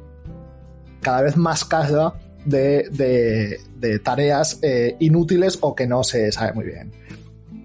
cada 1.01 1.23
vez 1.23 1.37
más 1.37 1.65
carga 1.65 2.15
de, 2.47 4.01
tareas 4.03 4.59
eh, 4.63 4.97
inútiles 5.01 5.59
o 5.61 5.75
que 5.75 5.87
no 5.87 6.05
se 6.05 6.33
sabe 6.33 6.53
muy 6.53 6.65
bien 6.65 6.93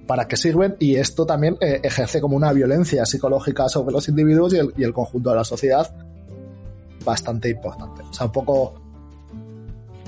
para 0.07 0.27
qué 0.27 0.35
sirven 0.35 0.75
y 0.79 0.95
esto 0.95 1.25
también 1.25 1.57
eh, 1.61 1.79
ejerce 1.83 2.19
como 2.19 2.35
una 2.35 2.51
violencia 2.51 3.05
psicológica 3.05 3.69
sobre 3.69 3.93
los 3.93 4.09
individuos 4.09 4.53
y 4.53 4.83
el, 4.83 4.93
conjunto 4.93 5.29
de 5.29 5.35
la 5.37 5.43
sociedad 5.43 5.93
bastante 7.03 7.49
importante. 7.49 8.01
O 8.03 8.13
sea, 8.13 8.27
un 8.27 8.31
poco 8.31 8.73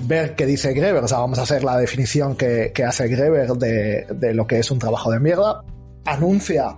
ver 0.06 0.36
qué 0.36 0.46
dice 0.46 0.74
Greber, 0.74 1.04
o 1.04 1.08
sea, 1.08 1.20
vamos 1.20 1.40
a 1.40 1.44
hacer 1.44 1.64
la 1.64 1.78
definición 1.78 2.36
que, 2.36 2.72
hace 2.86 3.08
Greber 3.08 3.54
de, 3.54 4.08
de, 4.14 4.34
lo 4.34 4.46
que 4.48 4.60
es 4.60 4.72
un 4.72 4.80
trabajo 4.80 5.12
de 5.12 5.20
mierda. 5.20 5.64
Anuncia 6.06 6.76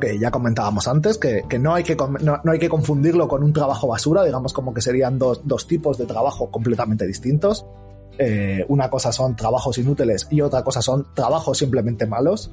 que 0.00 0.18
ya 0.18 0.30
comentábamos 0.30 0.88
antes, 0.88 1.18
que, 1.18 1.44
no, 1.60 1.74
hay 1.74 1.84
que, 1.84 1.96
no, 2.20 2.40
hay 2.44 2.58
que 2.58 2.68
confundirlo 2.68 3.28
con 3.28 3.44
un 3.44 3.52
trabajo 3.52 3.86
basura, 3.86 4.24
digamos 4.24 4.52
como 4.52 4.74
que 4.74 4.80
serían 4.80 5.18
dos, 5.18 5.66
tipos 5.68 5.98
de 5.98 6.06
trabajo 6.06 6.50
completamente 6.50 7.06
distintos. 7.06 7.64
Eh, 8.18 8.64
una 8.68 8.90
cosa 8.90 9.12
son 9.12 9.36
trabajos 9.36 9.78
inútiles 9.78 10.26
y 10.30 10.40
otra 10.40 10.64
cosa 10.64 10.82
son 10.82 11.06
trabajos 11.14 11.58
simplemente 11.58 12.06
malos. 12.06 12.50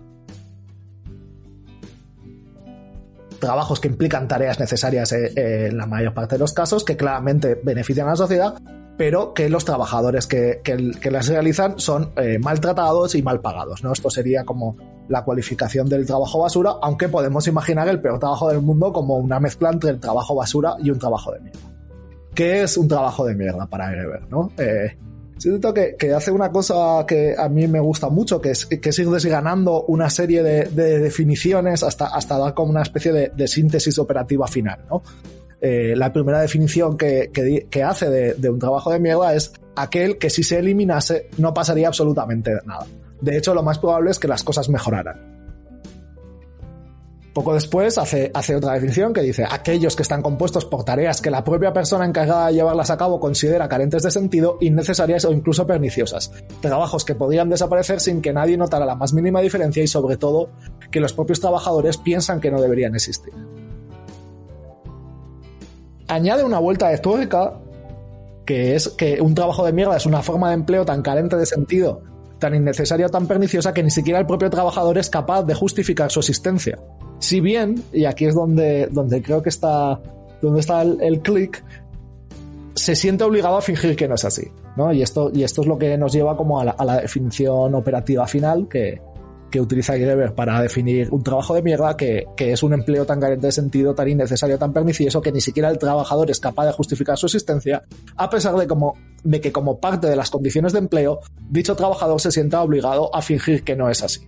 Trabajos 3.40 3.80
que 3.80 3.88
implican 3.88 4.28
tareas 4.28 4.60
necesarias 4.60 5.12
eh, 5.12 5.32
eh, 5.36 5.68
en 5.70 5.78
la 5.78 5.86
mayor 5.86 6.14
parte 6.14 6.36
de 6.36 6.40
los 6.40 6.54
casos, 6.54 6.84
que 6.84 6.98
claramente 6.98 7.60
benefician 7.64 8.08
a 8.08 8.12
la 8.12 8.16
sociedad, 8.16 8.56
pero 8.98 9.34
que 9.34 9.50
los 9.50 9.64
trabajadores 9.64 10.26
que, 10.28 10.62
las 11.10 11.28
realizan 11.28 11.80
son 11.80 12.12
eh, 12.18 12.40
maltratados 12.40 13.16
y 13.16 13.22
mal 13.22 13.40
pagados. 13.42 13.84
¿no? 13.84 13.94
Esto 13.94 14.10
sería 14.10 14.44
como 14.44 14.76
la 15.08 15.24
cualificación 15.24 15.88
del 15.88 16.06
trabajo 16.06 16.40
basura, 16.40 16.74
aunque 16.82 17.08
podemos 17.08 17.48
imaginar 17.48 17.88
el 17.88 18.02
peor 18.02 18.20
trabajo 18.20 18.50
del 18.50 18.62
mundo 18.62 18.92
como 18.92 19.18
una 19.18 19.40
mezcla 19.40 19.70
entre 19.70 19.92
el 19.92 20.00
trabajo 20.00 20.36
basura 20.36 20.76
y 20.80 20.90
un 20.90 21.00
trabajo 21.00 21.32
de 21.32 21.42
mierda. 21.42 21.60
¿Qué 22.34 22.64
es 22.64 22.78
un 22.78 22.88
trabajo 22.88 23.26
de 23.26 23.36
mierda 23.36 23.68
para 23.68 23.90
Greber? 23.90 24.30
¿no? 24.30 24.52
Eh, 24.58 24.98
siento 25.38 25.74
que, 25.74 25.96
hace 26.14 26.32
una 26.32 26.52
cosa 26.52 27.06
que 27.08 27.36
a 27.38 27.50
mí 27.50 27.68
me 27.68 27.80
gusta 27.80 28.10
mucho, 28.10 28.42
que 28.42 28.52
es, 28.52 28.66
que 28.66 28.90
es 28.90 29.00
ir 29.00 29.10
desganando 29.10 29.84
una 29.84 30.10
serie 30.10 30.44
de, 30.44 30.66
definiciones 31.00 31.84
hasta, 31.84 32.08
hasta 32.08 32.38
dar 32.38 32.54
como 32.54 32.72
una 32.72 32.82
especie 32.82 33.12
de, 33.12 33.32
de 33.36 33.48
síntesis 33.48 33.98
operativa 34.00 34.48
final, 34.48 34.86
¿no? 34.90 35.04
Eh, 35.60 35.96
la 35.96 36.14
primera 36.14 36.40
definición 36.40 36.98
que, 36.98 37.32
hace 37.84 38.10
de, 38.10 38.50
un 38.50 38.60
trabajo 38.60 38.92
de 38.92 39.00
mierda 39.00 39.34
es 39.34 39.54
aquel 39.76 40.18
que 40.18 40.30
si 40.30 40.44
se 40.44 40.60
eliminase 40.60 41.30
no 41.38 41.54
pasaría 41.54 41.88
absolutamente 41.88 42.52
nada. 42.66 42.86
De 43.22 43.38
hecho, 43.38 43.56
lo 43.56 43.64
más 43.64 43.80
probable 43.80 44.12
es 44.12 44.20
que 44.20 44.28
las 44.28 44.44
cosas 44.44 44.70
mejoraran. 44.70 45.37
Poco 47.38 47.54
después 47.54 48.00
hace, 48.00 48.32
hace 48.34 48.56
otra 48.56 48.74
definición 48.74 49.14
que 49.14 49.22
dice 49.22 49.46
aquellos 49.48 49.96
que 49.96 50.02
están 50.02 50.24
compuestos 50.24 50.66
por 50.66 50.84
tareas 50.84 51.22
que 51.22 51.30
la 51.30 51.44
propia 51.44 51.72
persona 51.72 52.04
encargada 52.04 52.48
de 52.48 52.56
llevarlas 52.56 52.90
a 52.90 52.98
cabo 52.98 53.20
considera 53.20 53.70
carentes 53.70 54.02
de 54.02 54.10
sentido, 54.10 54.58
innecesarias 54.60 55.24
o 55.24 55.32
incluso 55.32 55.68
perniciosas. 55.68 56.32
Trabajos 56.62 57.06
que 57.06 57.14
podrían 57.14 57.48
desaparecer 57.48 58.00
sin 58.00 58.24
que 58.24 58.34
nadie 58.34 58.58
notara 58.58 58.88
la 58.88 58.96
más 58.96 59.14
mínima 59.14 59.40
diferencia 59.40 59.84
y 59.84 59.88
sobre 59.88 60.18
todo 60.18 60.50
que 60.90 61.00
los 61.00 61.14
propios 61.14 61.40
trabajadores 61.40 61.98
piensan 61.98 62.42
que 62.42 62.50
no 62.50 62.60
deberían 62.60 62.96
existir. 62.96 63.36
Añade 66.08 66.44
una 66.44 66.58
vuelta 66.58 66.90
de 66.90 66.98
tuerca 66.98 67.54
que 68.48 68.74
es 68.74 68.90
que 68.90 69.22
un 69.22 69.36
trabajo 69.36 69.64
de 69.64 69.74
mierda 69.74 69.96
es 69.96 70.08
una 70.08 70.24
forma 70.24 70.48
de 70.48 70.56
empleo 70.56 70.86
tan 70.86 71.04
carente 71.04 71.36
de 71.36 71.46
sentido, 71.46 72.02
tan 72.40 72.56
innecesaria 72.56 73.06
o 73.06 73.10
tan 73.10 73.28
perniciosa 73.28 73.76
que 73.76 73.84
ni 73.84 73.92
siquiera 73.92 74.20
el 74.20 74.26
propio 74.26 74.50
trabajador 74.50 74.98
es 74.98 75.12
capaz 75.12 75.44
de 75.44 75.54
justificar 75.54 76.10
su 76.10 76.22
existencia. 76.22 76.80
Si 77.20 77.42
bien, 77.42 77.84
y 77.92 78.06
aquí 78.06 78.26
es 78.26 78.36
donde, 78.36 78.88
donde 78.92 79.22
creo 79.22 79.42
que 79.42 79.50
está, 79.50 80.00
donde 80.42 80.60
está 80.60 80.82
el, 80.82 81.22
clic, 81.22 81.64
se 82.76 82.96
siente 82.96 83.24
obligado 83.24 83.58
a 83.58 83.62
fingir 83.62 83.96
que 83.96 84.08
no 84.08 84.16
es 84.16 84.26
así. 84.26 84.48
¿no? 84.76 84.94
Y, 84.94 85.02
esto, 85.02 85.32
y 85.34 85.44
esto 85.44 85.62
es 85.62 85.68
lo 85.68 85.78
que 85.78 85.98
nos 85.98 86.14
lleva 86.14 86.38
como 86.38 86.60
a 86.60 86.66
la, 86.66 87.02
definición 87.02 87.74
operativa 87.74 88.28
final 88.28 88.68
que, 88.70 89.02
que 89.50 89.60
utiliza 89.60 89.96
Greber 89.96 90.36
para 90.36 90.62
definir 90.62 91.10
un 91.12 91.24
trabajo 91.24 91.56
de 91.56 91.64
mierda 91.64 91.98
que, 91.98 92.26
que, 92.36 92.52
es 92.52 92.62
un 92.62 92.74
empleo 92.74 93.06
tan 93.06 93.20
carente 93.20 93.48
de 93.48 93.52
sentido, 93.52 93.96
tan 93.96 94.08
innecesario, 94.08 94.60
tan 94.60 94.72
pernicioso 94.72 95.20
que 95.20 95.32
ni 95.32 95.42
siquiera 95.42 95.70
el 95.70 95.80
trabajador 95.80 96.30
es 96.30 96.40
capaz 96.40 96.68
de 96.68 96.72
justificar 96.74 97.18
su 97.18 97.26
existencia, 97.26 97.84
a 98.16 98.30
pesar 98.30 98.56
de, 98.56 98.68
como, 98.68 98.96
de 99.24 99.42
que 99.42 99.52
como 99.52 99.80
parte 99.80 100.06
de 100.06 100.16
las 100.16 100.30
condiciones 100.30 100.74
de 100.74 100.80
empleo, 100.80 101.22
dicho 101.50 101.76
trabajador 101.76 102.22
se 102.22 102.32
sienta 102.32 102.62
obligado 102.62 103.14
a 103.16 103.24
fingir 103.24 103.64
que 103.64 103.76
no 103.76 103.90
es 103.90 104.04
así. 104.04 104.28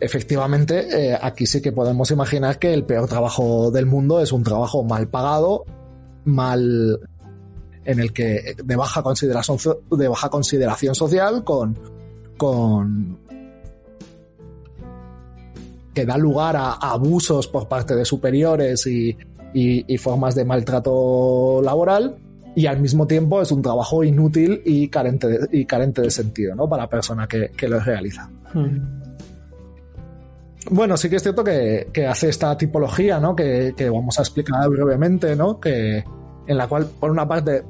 Efectivamente, 0.00 1.10
eh, 1.12 1.18
aquí 1.20 1.46
sí 1.46 1.60
que 1.60 1.72
podemos 1.72 2.10
imaginar 2.10 2.58
que 2.58 2.72
el 2.72 2.84
peor 2.84 3.08
trabajo 3.08 3.70
del 3.70 3.86
mundo 3.86 4.20
es 4.20 4.32
un 4.32 4.42
trabajo 4.42 4.84
mal 4.84 5.08
pagado, 5.08 5.64
mal 6.24 7.00
en 7.84 8.00
el 8.00 8.12
que 8.12 8.56
de 8.62 8.76
baja 8.76 9.02
consideración 9.02 9.58
de 9.92 10.08
baja 10.08 10.28
consideración 10.28 10.94
social 10.94 11.44
con 11.44 11.78
con 12.36 13.18
que 15.94 16.04
da 16.04 16.18
lugar 16.18 16.56
a, 16.56 16.72
abusos 16.72 17.48
por 17.48 17.68
parte 17.68 17.94
de 17.94 18.04
superiores 18.04 18.86
y, 18.86 19.16
y, 19.54 19.96
formas 19.96 20.34
de 20.34 20.44
maltrato 20.44 21.62
laboral 21.62 22.16
y 22.54 22.66
al 22.66 22.80
mismo 22.80 23.06
tiempo 23.06 23.40
es 23.40 23.50
un 23.50 23.62
trabajo 23.62 24.04
inútil 24.04 24.60
y 24.66 24.88
carente 24.88 25.26
de, 25.28 25.48
y 25.52 25.64
carente 25.64 26.02
de 26.02 26.10
sentido 26.10 26.54
¿no? 26.54 26.68
para 26.68 26.82
la 26.82 26.88
persona 26.90 27.26
que, 27.26 27.50
que 27.56 27.68
lo 27.68 27.80
realiza. 27.80 28.28
Hmm. 28.52 28.95
Bueno, 30.70 30.96
sí 30.96 31.08
que 31.08 31.16
es 31.16 31.22
cierto 31.22 31.44
que, 31.44 32.06
hace 32.08 32.28
esta 32.28 32.56
tipología, 32.56 33.20
¿no? 33.20 33.36
Que, 33.36 33.74
vamos 33.92 34.18
a 34.18 34.22
explicar 34.22 34.68
brevemente, 34.68 35.36
¿no? 35.36 35.60
Que, 35.60 36.04
en 36.46 36.56
la 36.56 36.68
cual, 36.68 36.86
por 36.98 37.10
una 37.10 37.26
parte, 37.26 37.62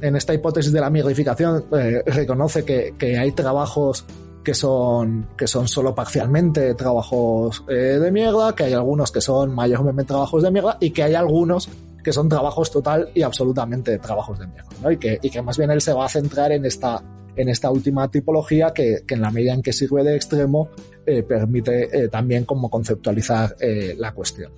en 0.00 0.16
esta 0.16 0.34
hipótesis 0.34 0.72
de 0.72 0.80
la 0.80 0.90
migrificación, 0.90 1.66
eh, 1.72 2.02
reconoce 2.06 2.64
que, 2.64 3.18
hay 3.18 3.32
trabajos 3.32 4.04
que 4.42 4.54
son, 4.54 5.28
que 5.36 5.46
son 5.46 5.66
solo 5.66 5.94
parcialmente 5.94 6.74
trabajos 6.74 7.64
eh, 7.68 7.98
de 8.00 8.10
mierda, 8.10 8.54
que 8.54 8.64
hay 8.64 8.72
algunos 8.74 9.10
que 9.10 9.20
son 9.20 9.54
mayormente 9.54 10.04
trabajos 10.04 10.42
de 10.42 10.50
mierda 10.50 10.76
y 10.80 10.90
que 10.90 11.02
hay 11.02 11.14
algunos 11.14 11.68
que 12.02 12.12
son 12.12 12.28
trabajos 12.28 12.70
total 12.70 13.10
y 13.14 13.22
absolutamente 13.22 13.98
trabajos 13.98 14.38
de 14.38 14.46
mierda, 14.46 14.70
¿no? 14.82 14.90
Y 14.92 14.98
que, 14.98 15.18
y 15.20 15.30
que 15.30 15.42
más 15.42 15.58
bien 15.58 15.72
él 15.72 15.80
se 15.80 15.92
va 15.92 16.06
a 16.06 16.08
centrar 16.08 16.52
en 16.52 16.64
esta 16.64 17.02
en 17.36 17.48
esta 17.48 17.70
última 17.70 18.10
tipología 18.10 18.72
que, 18.72 19.04
en 19.06 19.20
la 19.20 19.30
medida 19.30 19.52
en 19.52 19.62
que 19.62 19.72
sirve 19.72 20.02
de 20.02 20.16
extremo 20.16 20.70
eh, 21.04 21.22
permite 21.22 22.04
eh, 22.04 22.08
también 22.08 22.44
como 22.44 22.70
conceptualizar 22.70 23.56
eh, 23.60 23.94
la 23.98 24.12
cuestión. 24.12 24.52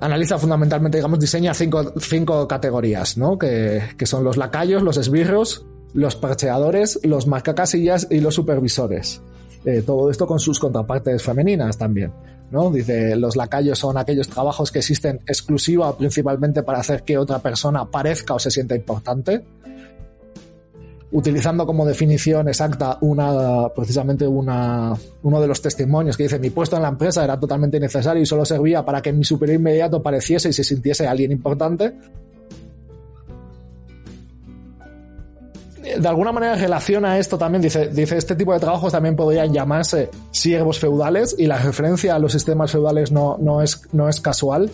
Analiza 0.00 0.38
fundamentalmente, 0.38 0.96
digamos, 0.96 1.20
diseña 1.20 1.52
cinco, 1.52 1.92
cinco 2.00 2.48
categorías, 2.48 3.18
¿no? 3.18 3.38
Que, 3.38 3.82
que 3.98 4.06
son 4.06 4.24
los 4.24 4.38
lacayos, 4.38 4.82
los 4.82 4.96
esbirros, 4.96 5.66
los 5.92 6.16
parcheadores, 6.16 6.98
los 7.04 7.26
marcacasillas 7.26 8.06
y 8.10 8.20
los 8.20 8.34
supervisores. 8.34 9.20
todo 9.84 10.10
esto 10.10 10.26
con 10.26 10.40
sus 10.40 10.58
contrapartes 10.58 11.22
femeninas 11.22 11.76
también. 11.76 12.12
¿No? 12.50 12.70
Dice, 12.70 13.16
los 13.16 13.36
lacayos 13.36 13.78
son 13.78 13.96
aquellos 13.96 14.28
trabajos 14.28 14.70
que 14.70 14.80
existen 14.80 15.20
exclusiva 15.26 15.90
o 15.90 15.96
principalmente 15.96 16.62
para 16.62 16.80
hacer 16.80 17.02
que 17.02 17.18
otra 17.18 17.38
persona 17.38 17.90
parezca 17.90 18.34
o 18.34 18.38
se 18.38 18.50
sienta 18.50 18.74
importante. 18.74 19.44
Utilizando 21.12 21.66
como 21.66 21.84
definición 21.84 22.48
exacta 22.48 22.98
una, 23.00 23.68
precisamente 23.74 24.26
una, 24.26 24.94
uno 25.22 25.40
de 25.40 25.46
los 25.48 25.60
testimonios 25.60 26.16
que 26.16 26.24
dice, 26.24 26.38
mi 26.38 26.50
puesto 26.50 26.76
en 26.76 26.82
la 26.82 26.88
empresa 26.88 27.24
era 27.24 27.38
totalmente 27.38 27.78
innecesario 27.78 28.22
y 28.22 28.26
solo 28.26 28.44
servía 28.44 28.84
para 28.84 29.02
que 29.02 29.12
mi 29.12 29.24
superior 29.24 29.58
inmediato 29.58 30.02
pareciese 30.02 30.50
y 30.50 30.52
se 30.52 30.62
sintiese 30.62 31.08
alguien 31.08 31.32
importante. 31.32 31.94
De 35.98 36.08
alguna 36.08 36.32
manera 36.32 36.54
relaciona 36.56 37.18
esto 37.18 37.38
también, 37.38 37.62
dice, 37.62 37.88
dice, 37.88 38.16
este 38.16 38.34
tipo 38.34 38.52
de 38.52 38.60
trabajos 38.60 38.92
también 38.92 39.16
podrían 39.16 39.52
llamarse 39.52 40.10
siervos 40.30 40.78
feudales 40.78 41.34
y 41.38 41.46
la 41.46 41.58
referencia 41.58 42.14
a 42.14 42.18
los 42.18 42.32
sistemas 42.32 42.72
feudales 42.72 43.12
no, 43.12 43.36
no, 43.38 43.62
es, 43.62 43.82
no 43.92 44.08
es 44.08 44.20
casual, 44.20 44.70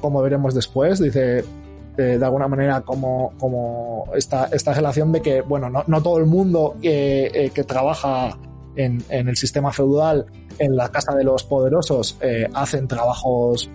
como 0.00 0.22
veremos 0.22 0.54
después, 0.54 0.98
dice, 1.00 1.38
eh, 1.38 2.18
de 2.18 2.24
alguna 2.24 2.48
manera 2.48 2.80
como, 2.82 3.32
como 3.38 4.06
esta, 4.14 4.46
esta 4.52 4.72
relación 4.72 5.12
de 5.12 5.22
que, 5.22 5.40
bueno, 5.40 5.68
no, 5.68 5.84
no 5.86 6.02
todo 6.02 6.18
el 6.18 6.26
mundo 6.26 6.76
eh, 6.82 7.50
que 7.54 7.64
trabaja 7.64 8.38
en, 8.76 9.02
en, 9.08 9.28
el 9.28 9.36
sistema 9.36 9.72
feudal, 9.72 10.26
en 10.58 10.76
la 10.76 10.90
casa 10.90 11.14
de 11.14 11.24
los 11.24 11.44
poderosos, 11.44 12.16
eh, 12.20 12.48
hacen 12.54 12.86
trabajos 12.86 13.68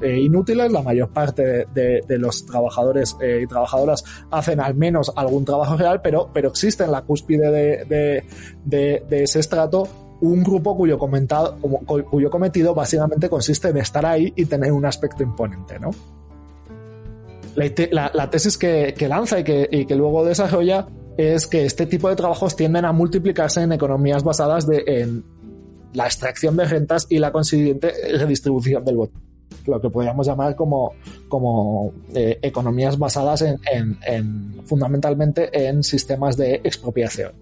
eh, 0.00 0.18
inútiles. 0.20 0.72
La 0.72 0.82
mayor 0.82 1.10
parte 1.10 1.66
de, 1.74 2.18
los 2.18 2.46
trabajadores 2.46 3.16
eh, 3.20 3.40
y 3.42 3.46
trabajadoras 3.46 4.04
hacen 4.30 4.60
al 4.60 4.74
menos 4.74 5.12
algún 5.16 5.44
trabajo 5.44 5.76
real, 5.76 6.00
pero, 6.02 6.30
pero 6.32 6.48
existe 6.48 6.84
en 6.84 6.92
la 6.92 7.02
cúspide 7.02 7.50
de, 7.84 8.24
de 8.64 9.22
ese 9.22 9.40
estrato 9.40 9.88
un 10.20 10.42
grupo 10.42 10.76
cuyo, 10.76 10.98
comentado, 10.98 11.56
cuyo 12.10 12.30
cometido 12.30 12.74
básicamente 12.74 13.28
consiste 13.28 13.68
en 13.68 13.78
estar 13.78 14.06
ahí 14.06 14.32
y 14.36 14.46
tener 14.46 14.72
un 14.72 14.86
aspecto 14.86 15.22
imponente, 15.22 15.78
¿no? 15.78 15.90
La, 17.54 18.30
tesis 18.30 18.58
que, 18.58 18.94
lanza 19.08 19.40
y 19.40 19.44
que, 19.44 19.68
y 19.70 19.86
que 19.86 19.94
luego 19.94 20.24
desarrolla 20.24 20.88
es 21.16 21.46
que 21.46 21.64
este 21.64 21.86
tipo 21.86 22.08
de 22.08 22.16
trabajos 22.16 22.56
tienden 22.56 22.84
a 22.84 22.92
multiplicarse 22.92 23.62
en 23.62 23.72
economías 23.72 24.24
basadas 24.24 24.66
de, 24.66 24.82
en 24.86 25.24
la 25.92 26.06
extracción 26.06 26.56
de 26.56 26.64
rentas 26.64 27.06
y 27.08 27.18
la 27.18 27.30
consiguiente 27.30 27.92
redistribución 28.18 28.84
del 28.84 28.96
voto 28.96 29.20
lo 29.66 29.80
que 29.80 29.90
podríamos 29.90 30.26
llamar 30.26 30.54
como, 30.56 30.92
como 31.28 31.92
eh, 32.14 32.38
economías 32.42 32.98
basadas 32.98 33.42
en, 33.42 34.62
fundamentalmente 34.64 35.68
en 35.68 35.82
sistemas 35.82 36.36
de 36.36 36.56
expropiación. 36.64 37.32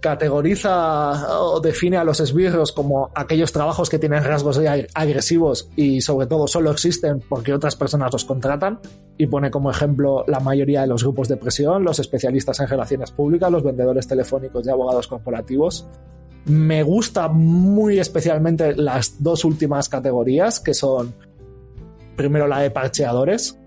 Categoriza 0.00 1.40
o 1.40 1.60
define 1.60 1.96
a 1.96 2.04
los 2.04 2.20
esbirros 2.20 2.72
como 2.72 3.10
aquellos 3.14 3.52
trabajos 3.52 3.88
que 3.88 3.98
tienen 3.98 4.22
rasgos 4.22 4.60
agresivos 4.92 5.70
y 5.76 6.02
sobre 6.02 6.26
todo 6.26 6.46
solo 6.46 6.70
existen 6.70 7.22
porque 7.26 7.54
otras 7.54 7.74
personas 7.74 8.12
los 8.12 8.26
contratan 8.26 8.80
y 9.16 9.26
pone 9.28 9.50
como 9.50 9.70
ejemplo 9.70 10.22
la 10.26 10.40
mayoría 10.40 10.82
de 10.82 10.88
los 10.88 11.04
grupos 11.04 11.28
de 11.28 11.38
presión, 11.38 11.84
los 11.84 12.00
especialistas 12.00 12.60
en 12.60 12.68
relaciones 12.68 13.12
públicas, 13.12 13.50
los 13.50 13.62
vendedores 13.62 14.06
telefónicos 14.06 14.66
y 14.66 14.70
abogados 14.70 15.08
corporativos, 15.08 15.86
me 16.46 16.82
gusta 16.82 17.28
muy 17.28 17.98
especialmente 17.98 18.76
las 18.76 19.22
dos 19.22 19.44
últimas 19.44 19.88
categorías, 19.88 20.60
que 20.60 20.74
son 20.74 21.14
primero 22.16 22.46
la 22.46 22.60
de 22.60 22.70
parcheadores. 22.70 23.58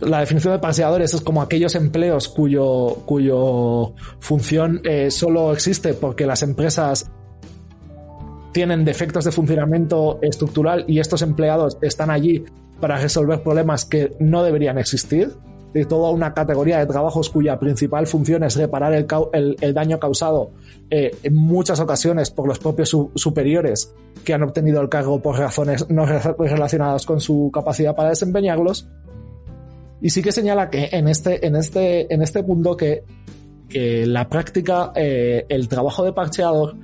La 0.00 0.20
definición 0.20 0.54
de 0.54 0.58
parcheadores 0.60 1.12
es 1.12 1.20
como 1.20 1.42
aquellos 1.42 1.74
empleos 1.74 2.28
cuyo, 2.28 3.02
cuyo 3.04 3.92
función 4.18 4.80
eh, 4.84 5.10
solo 5.10 5.52
existe 5.52 5.92
porque 5.92 6.24
las 6.24 6.42
empresas 6.42 7.10
tienen 8.52 8.84
defectos 8.84 9.24
de 9.24 9.32
funcionamiento 9.32 10.18
estructural 10.22 10.84
y 10.88 10.98
estos 10.98 11.22
empleados 11.22 11.78
están 11.80 12.10
allí 12.10 12.44
para 12.80 12.98
resolver 12.98 13.42
problemas 13.42 13.84
que 13.84 14.12
no 14.18 14.42
deberían 14.42 14.78
existir. 14.78 15.32
De 15.72 15.84
toda 15.84 16.10
una 16.10 16.34
categoría 16.34 16.80
de 16.80 16.86
trabajos 16.86 17.30
cuya 17.30 17.56
principal 17.60 18.08
función 18.08 18.42
es 18.42 18.56
reparar 18.56 18.92
el, 18.92 19.72
daño 19.72 20.00
causado 20.00 20.50
eh, 20.90 21.12
en 21.22 21.36
muchas 21.36 21.78
ocasiones 21.78 22.32
por 22.32 22.48
los 22.48 22.58
propios 22.58 22.88
superiores 23.14 23.94
que 24.24 24.34
han 24.34 24.42
obtenido 24.42 24.80
el 24.80 24.88
cargo 24.88 25.22
por 25.22 25.38
razones 25.38 25.88
no 25.88 26.06
relacionadas 26.06 27.06
con 27.06 27.20
su 27.20 27.52
capacidad 27.54 27.94
para 27.94 28.08
desempeñarlos. 28.08 28.88
Y 30.00 30.10
sí 30.10 30.22
que 30.22 30.32
señala 30.32 30.70
que 30.70 30.88
en 30.90 31.06
este, 31.06 31.46
en 31.46 31.54
este, 31.54 32.12
en 32.12 32.20
este 32.20 32.42
punto 32.42 32.76
que, 32.76 33.04
que 33.68 34.06
la 34.06 34.28
práctica, 34.28 34.90
eh, 34.96 35.46
el 35.48 35.68
trabajo 35.68 36.04
de 36.04 36.12
parcheador 36.12 36.74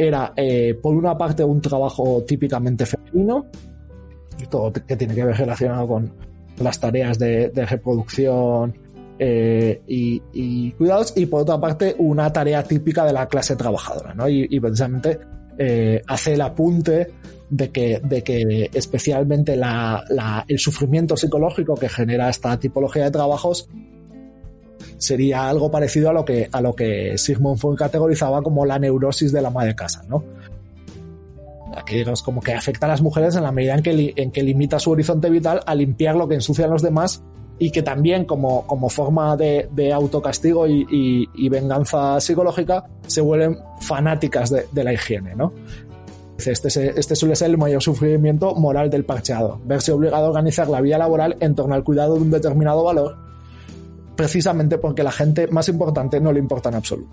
era, 0.00 0.32
eh, 0.34 0.78
por 0.80 0.94
una 0.94 1.16
parte, 1.16 1.44
un 1.44 1.60
trabajo 1.60 2.24
típicamente 2.26 2.86
femenino, 2.86 3.46
que 4.86 4.96
tiene 4.96 5.14
que 5.14 5.24
ver 5.24 5.36
relacionado 5.36 5.86
con 5.86 6.10
las 6.58 6.80
tareas 6.80 7.18
de, 7.18 7.50
reproducción 7.54 8.74
eh, 9.18 9.82
y, 9.86 10.72
cuidados, 10.72 11.12
y 11.16 11.26
por 11.26 11.42
otra 11.42 11.60
parte, 11.60 11.94
una 11.98 12.32
tarea 12.32 12.62
típica 12.62 13.04
de 13.04 13.12
la 13.12 13.28
clase 13.28 13.56
trabajadora, 13.56 14.14
¿no? 14.14 14.26
Y, 14.26 14.58
precisamente 14.58 15.18
eh, 15.58 16.00
hace 16.06 16.32
el 16.32 16.40
apunte 16.40 17.08
de 17.50 17.70
que, 17.70 18.00
de 18.02 18.22
que 18.22 18.70
especialmente 18.72 19.60
el 20.48 20.58
sufrimiento 20.58 21.14
psicológico 21.14 21.74
que 21.74 21.90
genera 21.90 22.30
esta 22.30 22.58
tipología 22.58 23.04
de 23.04 23.10
trabajos 23.10 23.68
sería 25.00 25.48
algo 25.48 25.70
parecido 25.70 26.10
a 26.10 26.12
lo 26.12 26.24
que, 26.24 26.48
a 26.52 26.60
lo 26.60 26.74
que 26.74 27.16
Sigmund 27.16 27.58
Freud 27.58 27.76
categorizaba 27.76 28.42
como 28.42 28.66
la 28.66 28.78
neurosis 28.78 29.32
de 29.32 29.40
la 29.40 29.50
madre 29.50 29.70
de 29.70 29.74
casa, 29.74 30.02
¿no? 30.06 30.22
Aquí 31.74 31.96
digamos 31.96 32.22
como 32.22 32.42
que 32.42 32.52
afecta 32.52 32.86
a 32.86 32.90
las 32.90 33.00
mujeres 33.00 33.34
en 33.34 33.44
la 33.44 33.50
medida 33.50 33.74
en 33.74 33.82
que, 33.82 34.12
en 34.14 34.30
que 34.30 34.42
limita 34.42 34.78
su 34.78 34.90
horizonte 34.90 35.30
vital 35.30 35.60
a 35.64 35.74
limpiar 35.74 36.16
lo 36.16 36.28
que 36.28 36.34
ensucia 36.34 36.66
a 36.66 36.68
los 36.68 36.82
demás 36.82 37.22
y 37.58 37.70
que 37.70 37.82
también 37.82 38.26
como, 38.26 38.66
como 38.66 38.90
forma 38.90 39.36
de, 39.36 39.68
de 39.72 39.92
autocastigo 39.92 40.66
y, 40.66 40.86
y, 41.34 41.48
venganza 41.48 42.20
psicológica 42.20 42.84
se 43.06 43.20
vuelven 43.20 43.58
fanáticas 43.80 44.50
de, 44.50 44.66
de 44.70 44.84
la 44.84 44.92
higiene, 44.92 45.34
¿no? 45.34 45.52
Este, 46.38 46.68
este, 46.98 47.16
suele 47.16 47.36
ser 47.36 47.50
el 47.50 47.58
mayor 47.58 47.82
sufrimiento 47.82 48.54
moral 48.54 48.88
del 48.90 49.04
parcheado, 49.04 49.60
verse 49.64 49.92
obligado 49.92 50.26
a 50.26 50.28
organizar 50.28 50.68
la 50.68 50.80
vida 50.80 50.96
laboral 50.98 51.36
en 51.40 51.54
torno 51.54 51.74
al 51.74 51.84
cuidado 51.84 52.14
de 52.14 52.22
un 52.22 52.30
determinado 52.30 52.82
valor 52.84 53.29
precisamente 54.20 54.76
porque 54.76 55.02
la 55.02 55.12
gente 55.12 55.46
más 55.46 55.70
importante 55.70 56.20
no 56.20 56.30
le 56.30 56.40
importa 56.40 56.68
en 56.68 56.74
absoluto. 56.74 57.10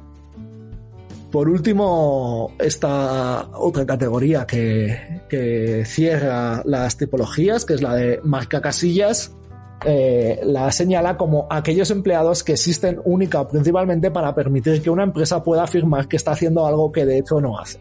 Por 1.31 1.47
último, 1.47 2.51
esta 2.59 3.47
otra 3.53 3.85
categoría 3.85 4.45
que, 4.45 5.83
cierra 5.85 6.61
las 6.65 6.97
tipologías, 6.97 7.63
que 7.63 7.75
es 7.75 7.81
la 7.81 7.95
de 7.95 8.19
marca 8.25 8.59
casillas, 8.59 9.33
eh, 9.85 10.41
la 10.43 10.69
señala 10.73 11.15
como 11.15 11.47
aquellos 11.49 11.91
empleados 11.91 12.43
que 12.43 12.53
existen 12.53 12.99
única 13.05 13.39
o 13.39 13.47
principalmente 13.47 14.11
para 14.11 14.35
permitir 14.35 14.81
que 14.81 14.89
una 14.89 15.03
empresa 15.03 15.41
pueda 15.41 15.63
afirmar 15.63 16.09
que 16.09 16.17
está 16.17 16.31
haciendo 16.31 16.67
algo 16.67 16.91
que 16.91 17.05
de 17.05 17.19
hecho 17.19 17.39
no 17.39 17.57
hace 17.57 17.79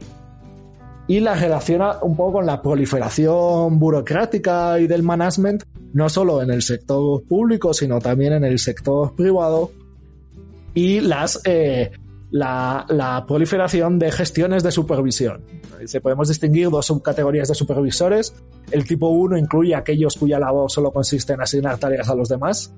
y 1.09 1.21
la 1.21 1.35
relaciona 1.35 1.99
un 2.03 2.17
poco 2.17 2.35
con 2.35 2.47
la 2.47 2.61
proliferación 2.61 3.79
burocrática 3.79 4.81
y 4.81 4.87
del 4.87 5.03
management, 5.03 5.63
no 5.93 6.09
solo 6.09 6.43
en 6.43 6.51
el 6.51 6.63
sector 6.63 7.23
público, 7.25 7.73
sino 7.73 8.01
también 8.01 8.33
en 8.33 8.45
el 8.45 8.59
sector 8.59 9.15
privado 9.15 9.71
y 10.75 11.01
las, 11.01 11.41
eh, 11.45 11.93
la, 12.31 13.25
proliferación 13.27 13.99
de 13.99 14.11
gestiones 14.11 14.63
de 14.63 14.73
supervisión. 14.73 15.43
Se 15.85 16.01
podemos 16.01 16.29
distinguir 16.29 16.71
dos 16.71 16.87
subcategorías 16.87 17.49
de 17.49 17.55
supervisores. 17.55 18.35
El 18.71 18.85
tipo 18.85 19.09
1 19.09 19.39
incluye 19.39 19.75
aquellos 19.75 20.17
cuya 20.17 20.41
labor 20.41 20.71
solo 20.71 20.91
consiste 20.91 21.35
en 21.35 21.41
asignar 21.41 21.79
tareas 21.79 22.09
a 22.09 22.15
los 22.15 22.29
demás 22.29 22.73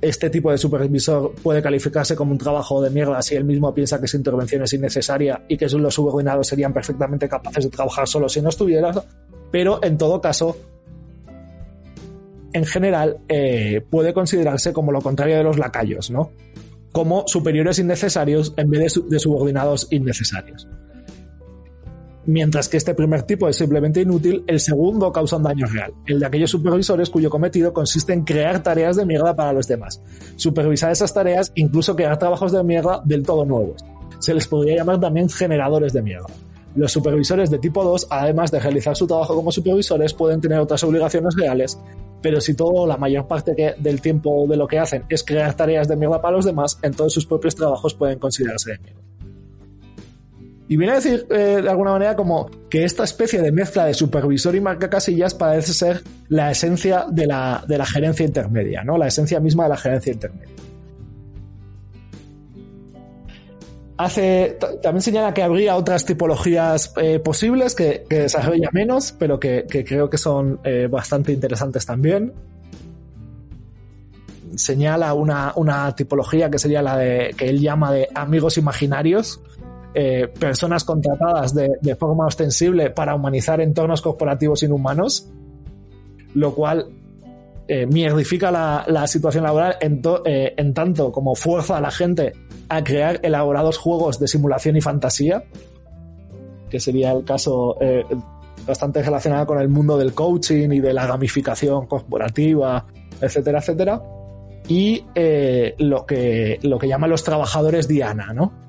este 0.00 0.30
tipo 0.30 0.50
de 0.50 0.58
supervisor 0.58 1.34
puede 1.42 1.62
calificarse 1.62 2.14
como 2.14 2.32
un 2.32 2.38
trabajo 2.38 2.80
de 2.82 2.90
mierda 2.90 3.20
si 3.22 3.34
él 3.34 3.44
mismo 3.44 3.74
piensa 3.74 4.00
que 4.00 4.06
su 4.06 4.16
intervención 4.16 4.62
es 4.62 4.72
innecesaria 4.72 5.44
y 5.48 5.56
que 5.56 5.66
los 5.66 5.94
subordinados 5.94 6.46
serían 6.46 6.72
perfectamente 6.72 7.28
capaces 7.28 7.64
de 7.64 7.70
trabajar 7.70 8.06
solo 8.06 8.28
si 8.28 8.40
no 8.40 8.48
estuviera. 8.48 8.92
Pero 9.50 9.82
en 9.82 9.98
todo 9.98 10.20
caso, 10.20 10.56
en 12.52 12.64
general, 12.64 13.18
eh, 13.28 13.82
puede 13.90 14.12
considerarse 14.12 14.72
como 14.72 14.92
lo 14.92 15.00
contrario 15.00 15.36
de 15.36 15.44
los 15.44 15.58
lacayos, 15.58 16.10
¿no? 16.10 16.30
Como 16.92 17.24
superiores 17.26 17.78
innecesarios 17.78 18.54
en 18.56 18.70
vez 18.70 19.00
de 19.08 19.18
subordinados 19.18 19.88
innecesarios 19.90 20.68
mientras 22.28 22.68
que 22.68 22.76
este 22.76 22.94
primer 22.94 23.22
tipo 23.22 23.48
es 23.48 23.56
simplemente 23.56 24.02
inútil, 24.02 24.44
el 24.46 24.60
segundo 24.60 25.10
causa 25.10 25.36
un 25.36 25.44
daño 25.44 25.66
real, 25.66 25.94
el 26.06 26.20
de 26.20 26.26
aquellos 26.26 26.50
supervisores 26.50 27.08
cuyo 27.08 27.30
cometido 27.30 27.72
consiste 27.72 28.12
en 28.12 28.22
crear 28.22 28.62
tareas 28.62 28.96
de 28.96 29.06
mierda 29.06 29.34
para 29.34 29.54
los 29.54 29.66
demás, 29.66 30.02
supervisar 30.36 30.92
esas 30.92 31.14
tareas, 31.14 31.50
incluso 31.54 31.96
crear 31.96 32.18
trabajos 32.18 32.52
de 32.52 32.62
mierda 32.62 33.00
del 33.02 33.22
todo 33.22 33.46
nuevos. 33.46 33.82
Se 34.18 34.34
les 34.34 34.46
podría 34.46 34.76
llamar 34.76 35.00
también 35.00 35.30
generadores 35.30 35.94
de 35.94 36.02
mierda. 36.02 36.26
Los 36.76 36.92
supervisores 36.92 37.48
de 37.48 37.58
tipo 37.58 37.82
2, 37.82 38.08
además 38.10 38.50
de 38.50 38.60
realizar 38.60 38.94
su 38.94 39.06
trabajo 39.06 39.34
como 39.34 39.50
supervisores, 39.50 40.12
pueden 40.12 40.42
tener 40.42 40.58
otras 40.58 40.84
obligaciones 40.84 41.34
reales, 41.34 41.78
pero 42.20 42.42
si 42.42 42.52
todo, 42.52 42.86
la 42.86 42.98
mayor 42.98 43.26
parte 43.26 43.74
del 43.78 44.02
tiempo 44.02 44.46
de 44.46 44.58
lo 44.58 44.68
que 44.68 44.78
hacen 44.78 45.04
es 45.08 45.24
crear 45.24 45.54
tareas 45.54 45.88
de 45.88 45.96
mierda 45.96 46.20
para 46.20 46.36
los 46.36 46.44
demás, 46.44 46.78
entonces 46.82 47.14
sus 47.14 47.24
propios 47.24 47.54
trabajos 47.54 47.94
pueden 47.94 48.18
considerarse 48.18 48.72
de 48.72 48.78
mierda. 48.80 49.07
Y 50.68 50.76
viene 50.76 50.92
a 50.92 50.96
decir 50.96 51.26
eh, 51.30 51.60
de 51.62 51.68
alguna 51.68 51.92
manera 51.92 52.14
como 52.14 52.50
que 52.68 52.84
esta 52.84 53.02
especie 53.02 53.40
de 53.40 53.50
mezcla 53.50 53.86
de 53.86 53.94
supervisor 53.94 54.54
y 54.54 54.60
marca 54.60 54.90
casillas 54.90 55.34
parece 55.34 55.72
ser 55.72 56.02
la 56.28 56.50
esencia 56.50 57.06
de 57.08 57.26
la, 57.26 57.64
de 57.66 57.78
la 57.78 57.86
gerencia 57.86 58.26
intermedia, 58.26 58.84
¿no? 58.84 58.98
La 58.98 59.06
esencia 59.06 59.40
misma 59.40 59.64
de 59.64 59.68
la 59.70 59.76
gerencia 59.78 60.12
intermedia. 60.12 60.54
Hace, 63.96 64.58
también 64.82 65.02
señala 65.02 65.34
que 65.34 65.42
habría 65.42 65.74
otras 65.74 66.04
tipologías 66.04 66.92
eh, 66.98 67.18
posibles 67.18 67.74
que, 67.74 68.04
que, 68.08 68.20
desarrolla 68.20 68.68
menos, 68.72 69.10
pero 69.10 69.40
que, 69.40 69.66
creo 69.66 70.08
que 70.08 70.18
son 70.18 70.60
eh, 70.62 70.86
bastante 70.88 71.32
interesantes 71.32 71.84
también. 71.84 72.32
Señala 74.54 75.14
una, 75.14 75.52
una 75.56 75.96
tipología 75.96 76.48
que 76.50 76.58
sería 76.58 76.82
la 76.82 76.96
de 76.96 77.34
que 77.36 77.48
él 77.48 77.60
llama 77.60 77.90
de 77.90 78.08
amigos 78.14 78.56
imaginarios, 78.56 79.40
eh, 79.94 80.28
personas 80.38 80.84
contratadas 80.84 81.54
de, 81.54 81.96
forma 81.96 82.26
ostensible 82.26 82.90
para 82.90 83.14
humanizar 83.14 83.60
entornos 83.60 84.02
corporativos 84.02 84.62
inhumanos, 84.62 85.30
lo 86.34 86.54
cual 86.54 86.90
eh, 87.66 87.86
mierdifica 87.86 88.50
la, 88.50 89.06
situación 89.06 89.44
laboral 89.44 89.76
eh, 89.80 90.54
en, 90.56 90.74
tanto 90.74 91.10
como 91.10 91.34
fuerza 91.34 91.78
a 91.78 91.80
la 91.80 91.90
gente 91.90 92.32
a 92.68 92.84
crear 92.84 93.20
elaborados 93.22 93.78
juegos 93.78 94.20
de 94.20 94.28
simulación 94.28 94.76
y 94.76 94.82
fantasía, 94.82 95.44
que 96.68 96.80
sería 96.80 97.12
el 97.12 97.24
caso 97.24 97.76
bastante 98.66 99.02
relacionado 99.02 99.46
con 99.46 99.58
el 99.58 99.70
mundo 99.70 99.96
del 99.96 100.12
coaching 100.12 100.70
y 100.70 100.80
de 100.80 100.92
la 100.92 101.06
gamificación 101.06 101.86
corporativa, 101.86 102.84
etcétera, 103.22 103.60
etcétera. 103.60 104.02
Y 104.68 105.02
lo, 105.78 106.04
que, 106.04 106.58
lo 106.60 106.78
que 106.78 106.88
llaman 106.88 107.08
los 107.08 107.24
trabajadores 107.24 107.88
Diana, 107.88 108.34
¿no? 108.34 108.67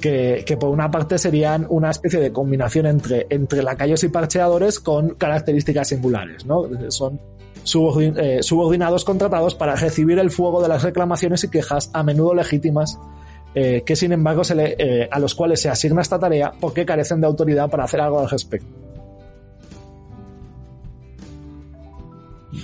Que, 0.00 0.56
por 0.58 0.70
una 0.70 0.90
parte 0.90 1.18
serían 1.18 1.66
una 1.68 1.90
especie 1.90 2.20
de 2.20 2.32
combinación 2.32 2.86
entre, 2.86 3.26
entre 3.30 3.62
lacayos 3.62 4.04
y 4.04 4.08
parcheadores 4.08 4.80
con 4.80 5.14
características 5.14 5.88
singulares, 5.88 6.44
¿no? 6.44 6.68
Son 6.88 7.20
eh, 7.64 8.42
subordinados 8.42 9.04
contratados 9.04 9.54
para 9.54 9.74
recibir 9.74 10.18
el 10.18 10.30
fuego 10.30 10.62
de 10.62 10.68
las 10.68 10.82
reclamaciones 10.82 11.44
y 11.44 11.50
quejas 11.50 11.90
a 11.94 12.02
menudo 12.02 12.34
legítimas 12.34 12.98
eh, 13.56 13.84
que 13.86 13.94
sin 13.94 14.10
embargo 14.10 14.42
se 14.42 14.56
le, 14.56 14.74
eh, 14.78 15.08
a 15.10 15.20
los 15.20 15.34
cuales 15.34 15.60
se 15.60 15.68
asigna 15.68 16.02
esta 16.02 16.18
tarea 16.18 16.52
porque 16.60 16.84
carecen 16.84 17.20
de 17.20 17.28
autoridad 17.28 17.70
para 17.70 17.84
hacer 17.84 18.00
algo 18.00 18.18
al 18.18 18.28
respecto. 18.28 18.66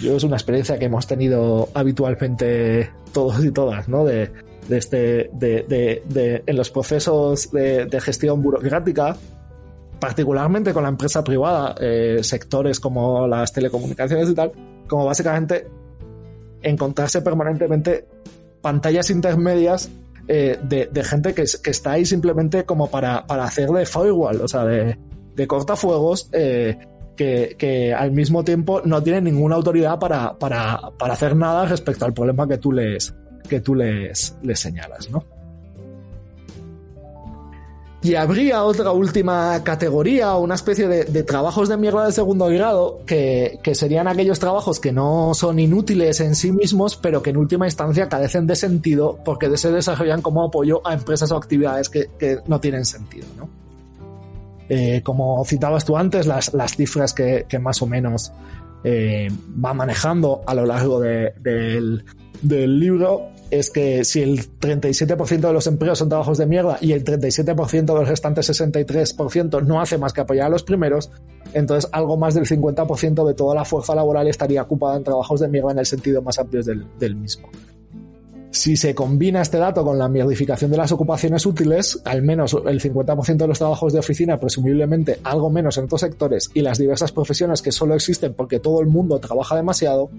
Yo 0.02 0.16
es 0.16 0.24
una 0.24 0.36
experiencia 0.36 0.78
que 0.78 0.86
hemos 0.86 1.06
tenido 1.06 1.68
habitualmente 1.74 2.90
todos 3.12 3.44
y 3.44 3.52
todas, 3.52 3.88
¿no? 3.88 4.04
De, 4.04 4.32
de 4.70 4.78
este, 4.78 5.30
de, 5.32 6.02
de, 6.06 6.42
en 6.46 6.56
los 6.56 6.70
procesos 6.70 7.50
de, 7.50 8.00
gestión 8.00 8.40
burocrática, 8.40 9.16
particularmente 9.98 10.72
con 10.72 10.84
la 10.84 10.88
empresa 10.88 11.22
privada, 11.24 11.74
eh, 11.80 12.20
sectores 12.22 12.78
como 12.78 13.26
las 13.26 13.52
telecomunicaciones 13.52 14.30
y 14.30 14.34
tal, 14.34 14.52
como 14.88 15.04
básicamente 15.04 15.66
encontrarse 16.62 17.20
permanentemente 17.20 18.06
pantallas 18.62 19.10
intermedias 19.10 19.90
eh, 20.28 20.58
de, 20.62 21.04
gente 21.04 21.34
que, 21.34 21.44
que, 21.62 21.70
está 21.70 21.92
ahí 21.92 22.06
simplemente 22.06 22.64
como 22.64 22.88
para, 22.88 23.26
para 23.26 23.44
hacer 23.44 23.68
de 23.70 23.84
firewall, 23.84 24.40
o 24.42 24.48
sea, 24.48 24.64
de, 24.64 24.96
de 25.34 25.46
cortafuegos, 25.48 26.28
eh, 26.32 26.78
que, 27.16 27.56
que, 27.58 27.92
al 27.92 28.12
mismo 28.12 28.44
tiempo 28.44 28.82
no 28.84 29.02
tienen 29.02 29.24
ninguna 29.24 29.56
autoridad 29.56 29.98
para, 29.98 30.38
para, 30.38 30.92
para 30.96 31.14
hacer 31.14 31.34
nada 31.34 31.66
respecto 31.66 32.04
al 32.04 32.14
problema 32.14 32.46
que 32.46 32.58
tú 32.58 32.70
les, 32.70 33.12
que 33.48 33.60
tú 33.60 33.74
les, 33.74 34.36
señalas, 34.54 35.10
¿no? 35.10 35.24
Y 38.02 38.14
habría 38.14 38.64
otra 38.64 38.92
última 38.92 39.62
categoría, 39.62 40.34
una 40.36 40.54
especie 40.54 40.88
de, 40.88 41.22
trabajos 41.22 41.68
de 41.68 41.76
mierda 41.76 42.06
de 42.06 42.12
segundo 42.12 42.46
grado, 42.46 43.00
que, 43.04 43.60
serían 43.74 44.08
aquellos 44.08 44.38
trabajos 44.38 44.80
que 44.80 44.90
no 44.90 45.32
son 45.34 45.58
inútiles 45.58 46.20
en 46.20 46.34
sí 46.34 46.50
mismos, 46.50 46.96
pero 46.96 47.22
que 47.22 47.28
en 47.28 47.36
última 47.36 47.66
instancia 47.66 48.08
carecen 48.08 48.46
de 48.46 48.56
sentido 48.56 49.18
porque 49.22 49.54
se 49.58 49.70
desarrollan 49.70 50.22
como 50.22 50.44
apoyo 50.44 50.80
a 50.86 50.94
empresas 50.94 51.30
o 51.30 51.36
actividades 51.36 51.90
que, 51.90 52.08
no 52.46 52.58
tienen 52.58 52.86
sentido. 52.86 53.26
¿no? 53.36 53.50
Eh, 54.72 55.02
como 55.02 55.44
citabas 55.44 55.84
tú 55.84 55.96
antes, 55.96 56.26
las, 56.26 56.52
cifras 56.76 57.12
que, 57.12 57.44
más 57.60 57.82
o 57.82 57.86
menos 57.86 58.32
eh, 58.84 59.28
va 59.62 59.74
manejando 59.74 60.42
a 60.46 60.54
lo 60.54 60.64
largo 60.64 61.00
del, 61.00 62.04
del 62.42 62.78
libro 62.78 63.28
es 63.50 63.70
que 63.70 64.04
si 64.04 64.22
el 64.22 64.38
37% 64.58 65.40
de 65.40 65.52
los 65.52 65.66
empleos 65.66 65.98
son 65.98 66.08
trabajos 66.08 66.38
de 66.38 66.46
mierda 66.46 66.78
y 66.80 66.92
el 66.92 67.04
37% 67.04 67.98
del 67.98 68.06
restante 68.06 68.42
63% 68.42 69.62
no 69.62 69.80
hace 69.80 69.98
más 69.98 70.12
que 70.12 70.20
apoyar 70.20 70.46
a 70.46 70.50
los 70.50 70.62
primeros, 70.62 71.10
entonces 71.52 71.90
algo 71.92 72.16
más 72.16 72.34
del 72.34 72.46
50% 72.46 73.26
de 73.26 73.34
toda 73.34 73.54
la 73.54 73.64
fuerza 73.64 73.94
laboral 73.94 74.28
estaría 74.28 74.62
ocupada 74.62 74.96
en 74.96 75.04
trabajos 75.04 75.40
de 75.40 75.48
mierda 75.48 75.72
en 75.72 75.78
el 75.78 75.86
sentido 75.86 76.22
más 76.22 76.38
amplio 76.38 76.62
del, 76.62 76.86
del 76.98 77.16
mismo. 77.16 77.48
Si 78.52 78.76
se 78.76 78.96
combina 78.96 79.42
este 79.42 79.58
dato 79.58 79.84
con 79.84 79.96
la 79.96 80.08
mierdificación 80.08 80.72
de 80.72 80.76
las 80.76 80.90
ocupaciones 80.90 81.46
útiles, 81.46 82.00
al 82.04 82.22
menos 82.22 82.56
el 82.66 82.80
50% 82.80 83.36
de 83.36 83.46
los 83.46 83.58
trabajos 83.58 83.92
de 83.92 84.00
oficina, 84.00 84.38
presumiblemente 84.38 85.20
algo 85.22 85.50
menos 85.50 85.78
en 85.78 85.84
otros 85.84 86.00
sectores, 86.00 86.50
y 86.52 86.60
las 86.60 86.78
diversas 86.78 87.12
profesiones 87.12 87.62
que 87.62 87.70
solo 87.70 87.94
existen 87.94 88.34
porque 88.34 88.58
todo 88.58 88.80
el 88.80 88.88
mundo 88.88 89.20
trabaja 89.20 89.54
demasiado, 89.54 90.10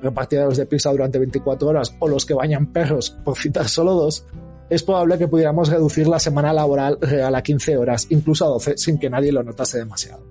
repartidores 0.00 0.56
de 0.56 0.66
pizza 0.66 0.90
durante 0.90 1.18
24 1.18 1.68
horas 1.68 1.94
o 1.98 2.08
los 2.08 2.24
que 2.24 2.34
bañan 2.34 2.72
perros, 2.72 3.10
por 3.10 3.36
citar 3.36 3.68
solo 3.68 3.92
dos, 3.94 4.26
es 4.70 4.82
probable 4.82 5.18
que 5.18 5.28
pudiéramos 5.28 5.68
reducir 5.68 6.08
la 6.08 6.18
semana 6.18 6.52
laboral 6.54 6.98
real 7.00 7.34
a 7.34 7.42
15 7.42 7.76
horas, 7.76 8.06
incluso 8.08 8.46
a 8.46 8.48
12, 8.48 8.78
sin 8.78 8.98
que 8.98 9.10
nadie 9.10 9.30
lo 9.30 9.42
notase 9.42 9.78
demasiado. 9.78 10.22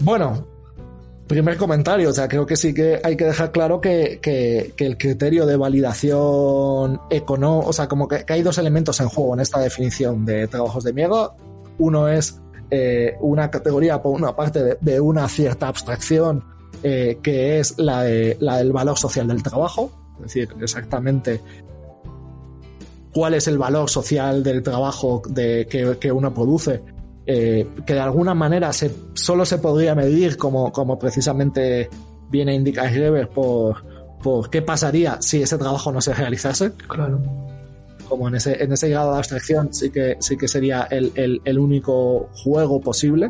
Bueno, 0.00 0.46
primer 1.28 1.56
comentario, 1.56 2.08
o 2.10 2.12
sea, 2.12 2.26
creo 2.26 2.46
que 2.46 2.56
sí 2.56 2.74
que 2.74 3.00
hay 3.04 3.16
que 3.16 3.26
dejar 3.26 3.52
claro 3.52 3.80
que, 3.80 4.20
el 4.76 4.98
criterio 4.98 5.46
de 5.46 5.56
validación 5.56 7.00
económica, 7.10 7.68
o 7.68 7.72
sea, 7.72 7.86
como 7.86 8.08
que, 8.08 8.24
hay 8.28 8.42
dos 8.42 8.58
elementos 8.58 8.98
en 9.00 9.08
juego 9.08 9.34
en 9.34 9.40
esta 9.40 9.60
definición 9.60 10.24
de 10.24 10.48
trabajos 10.48 10.82
de 10.82 10.92
miedo. 10.92 11.36
Uno 11.78 12.08
es 12.08 12.40
eh, 12.70 13.16
una 13.20 13.50
categoría, 13.50 14.02
por 14.02 14.16
una 14.16 14.34
parte, 14.34 14.78
de, 14.80 15.00
una 15.00 15.28
cierta 15.28 15.68
abstracción, 15.68 16.42
eh, 16.82 17.18
que 17.22 17.60
es 17.60 17.78
la, 17.78 18.02
de, 18.02 18.36
la 18.40 18.56
del 18.56 18.72
valor 18.72 18.98
social 18.98 19.28
del 19.28 19.42
trabajo, 19.42 19.92
es 20.16 20.22
decir, 20.22 20.48
exactamente 20.60 21.40
cuál 23.12 23.34
es 23.34 23.48
el 23.48 23.58
valor 23.58 23.88
social 23.88 24.42
del 24.42 24.62
trabajo 24.62 25.22
de, 25.28 25.66
que 25.68 26.12
uno 26.12 26.32
produce 26.32 26.82
eh, 27.30 27.66
que 27.84 27.92
de 27.92 28.00
alguna 28.00 28.32
manera 28.32 28.72
se, 28.72 28.90
solo 29.12 29.44
se 29.44 29.58
podría 29.58 29.94
medir, 29.94 30.38
como, 30.38 30.72
como 30.72 30.98
precisamente 30.98 31.90
viene 32.30 32.52
a 32.52 32.54
indicar 32.54 32.90
Greber, 32.90 33.28
por, 33.28 33.84
por 34.22 34.48
qué 34.48 34.62
pasaría 34.62 35.20
si 35.20 35.42
ese 35.42 35.58
trabajo 35.58 35.92
no 35.92 36.00
se 36.00 36.14
realizase. 36.14 36.72
Claro. 36.88 37.20
Como 38.08 38.28
en 38.28 38.36
ese, 38.36 38.64
en 38.64 38.72
ese 38.72 38.88
grado 38.88 39.12
de 39.12 39.18
abstracción 39.18 39.74
sí 39.74 39.90
que, 39.90 40.16
sí 40.20 40.38
que 40.38 40.48
sería 40.48 40.84
el, 40.90 41.12
el, 41.16 41.42
el 41.44 41.58
único 41.58 42.30
juego 42.32 42.80
posible. 42.80 43.28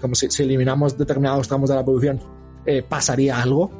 Como 0.00 0.14
si, 0.14 0.30
si, 0.30 0.44
eliminamos 0.44 0.96
determinados 0.96 1.48
tramos 1.48 1.68
de 1.68 1.74
la 1.74 1.84
producción, 1.84 2.20
eh, 2.64 2.84
pasaría 2.88 3.42
algo. 3.42 3.72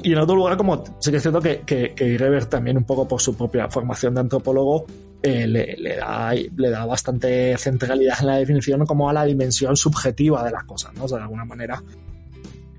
Y 0.00 0.12
en 0.12 0.18
otro 0.18 0.36
lugar, 0.36 0.56
como 0.56 0.84
sí 1.00 1.10
que 1.10 1.16
es 1.16 1.22
cierto 1.24 1.40
que, 1.40 1.62
que, 1.62 1.92
que 1.96 2.12
Greber 2.12 2.46
también 2.46 2.76
un 2.76 2.84
poco 2.84 3.08
por 3.08 3.20
su 3.20 3.36
propia 3.36 3.68
formación 3.68 4.14
de 4.14 4.20
antropólogo, 4.20 4.86
eh, 5.26 5.46
le, 5.46 5.96
da, 5.96 6.34
le 6.34 6.68
da 6.68 6.84
bastante 6.84 7.56
centralidad 7.56 8.18
en 8.20 8.26
la 8.26 8.36
definición 8.36 8.84
como 8.84 9.08
a 9.08 9.12
la 9.14 9.24
dimensión 9.24 9.74
subjetiva 9.74 10.44
de 10.44 10.50
las 10.50 10.64
cosas, 10.64 10.92
¿no? 10.92 11.06
De 11.06 11.16
alguna 11.16 11.46
manera 11.46 11.82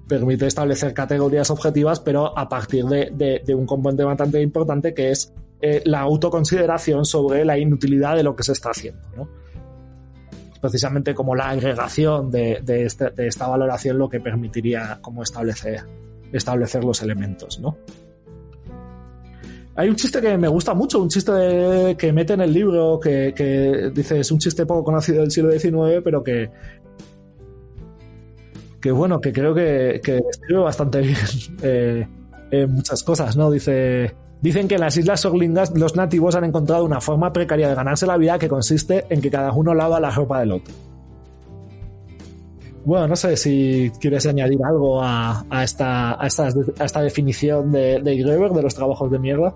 permite 0.07 0.45
establecer 0.45 0.93
categorías 0.93 1.49
objetivas, 1.49 1.99
pero 1.99 2.37
a 2.37 2.47
partir 2.47 2.85
de, 2.85 3.55
un 3.55 3.65
componente 3.65 4.03
bastante 4.03 4.39
importante 4.43 4.93
que 4.93 5.09
es 5.09 5.33
eh, 5.59 5.81
la 5.85 6.01
autoconsideración 6.01 7.03
sobre 7.03 7.43
la 7.45 7.57
inutilidad 7.57 8.15
de 8.15 8.21
lo 8.21 8.35
que 8.35 8.43
se 8.43 8.51
está 8.51 8.69
haciendo, 8.69 9.01
¿no? 9.17 9.27
Precisamente 10.61 11.15
como 11.15 11.33
la 11.33 11.49
agregación 11.49 12.29
de, 12.29 12.61
este, 12.67 13.09
de 13.09 13.25
esta 13.25 13.47
valoración 13.47 13.97
lo 13.97 14.07
que 14.07 14.19
permitiría 14.19 14.99
como 15.01 15.23
establecer, 15.23 15.83
establecer 16.31 16.83
los 16.83 17.01
elementos, 17.01 17.59
¿no? 17.59 17.79
Hay 19.77 19.89
un 19.89 19.95
chiste 19.95 20.21
que 20.21 20.37
me 20.37 20.47
gusta 20.47 20.73
mucho, 20.73 21.01
un 21.01 21.09
chiste 21.09 21.95
que 21.97 22.13
mete 22.13 22.33
en 22.33 22.41
el 22.41 22.53
libro, 22.53 22.97
que, 22.99 23.91
dice 23.93 24.19
es 24.21 24.31
un 24.31 24.39
chiste 24.39 24.65
poco 24.65 24.85
conocido 24.85 25.21
del 25.21 25.31
siglo 25.31 25.51
XIX, 25.51 26.01
pero 26.01 26.23
que, 26.23 26.49
que 28.79 28.91
bueno, 28.91 29.19
que 29.19 29.33
creo 29.33 29.53
que, 29.53 29.99
que 30.01 30.17
escribe 30.29 30.61
bastante 30.61 30.99
bien 31.01 31.17
eh, 31.61 32.07
en 32.51 32.71
muchas 32.71 33.03
cosas, 33.03 33.35
¿no? 33.35 33.51
Dice, 33.51 34.15
dicen 34.41 34.69
que 34.69 34.75
en 34.75 34.81
las 34.81 34.95
Islas 34.95 35.19
Sorlingas 35.19 35.77
los 35.77 35.97
nativos 35.97 36.35
han 36.35 36.45
encontrado 36.45 36.85
una 36.85 37.01
forma 37.01 37.33
precaria 37.33 37.67
de 37.67 37.75
ganarse 37.75 38.07
la 38.07 38.15
vida 38.15 38.39
que 38.39 38.47
consiste 38.47 39.05
en 39.09 39.21
que 39.21 39.29
cada 39.29 39.51
uno 39.51 39.73
lava 39.73 39.99
la 39.99 40.09
ropa 40.09 40.39
del 40.39 40.53
otro. 40.53 40.73
Bueno, 42.85 43.07
no 43.07 43.15
sé 43.15 43.35
si 43.35 43.91
quieres 43.99 44.27
añadir 44.27 44.59
algo 44.63 45.01
a, 45.01 45.43
esta, 45.63 46.21
a, 46.21 46.27
esta, 46.27 47.01
definición 47.01 47.71
de, 47.71 47.99
de 47.99 48.15
Greber 48.15 48.51
de 48.51 48.61
los 48.61 48.75
trabajos 48.75 49.09
de 49.09 49.17
mierda. 49.17 49.55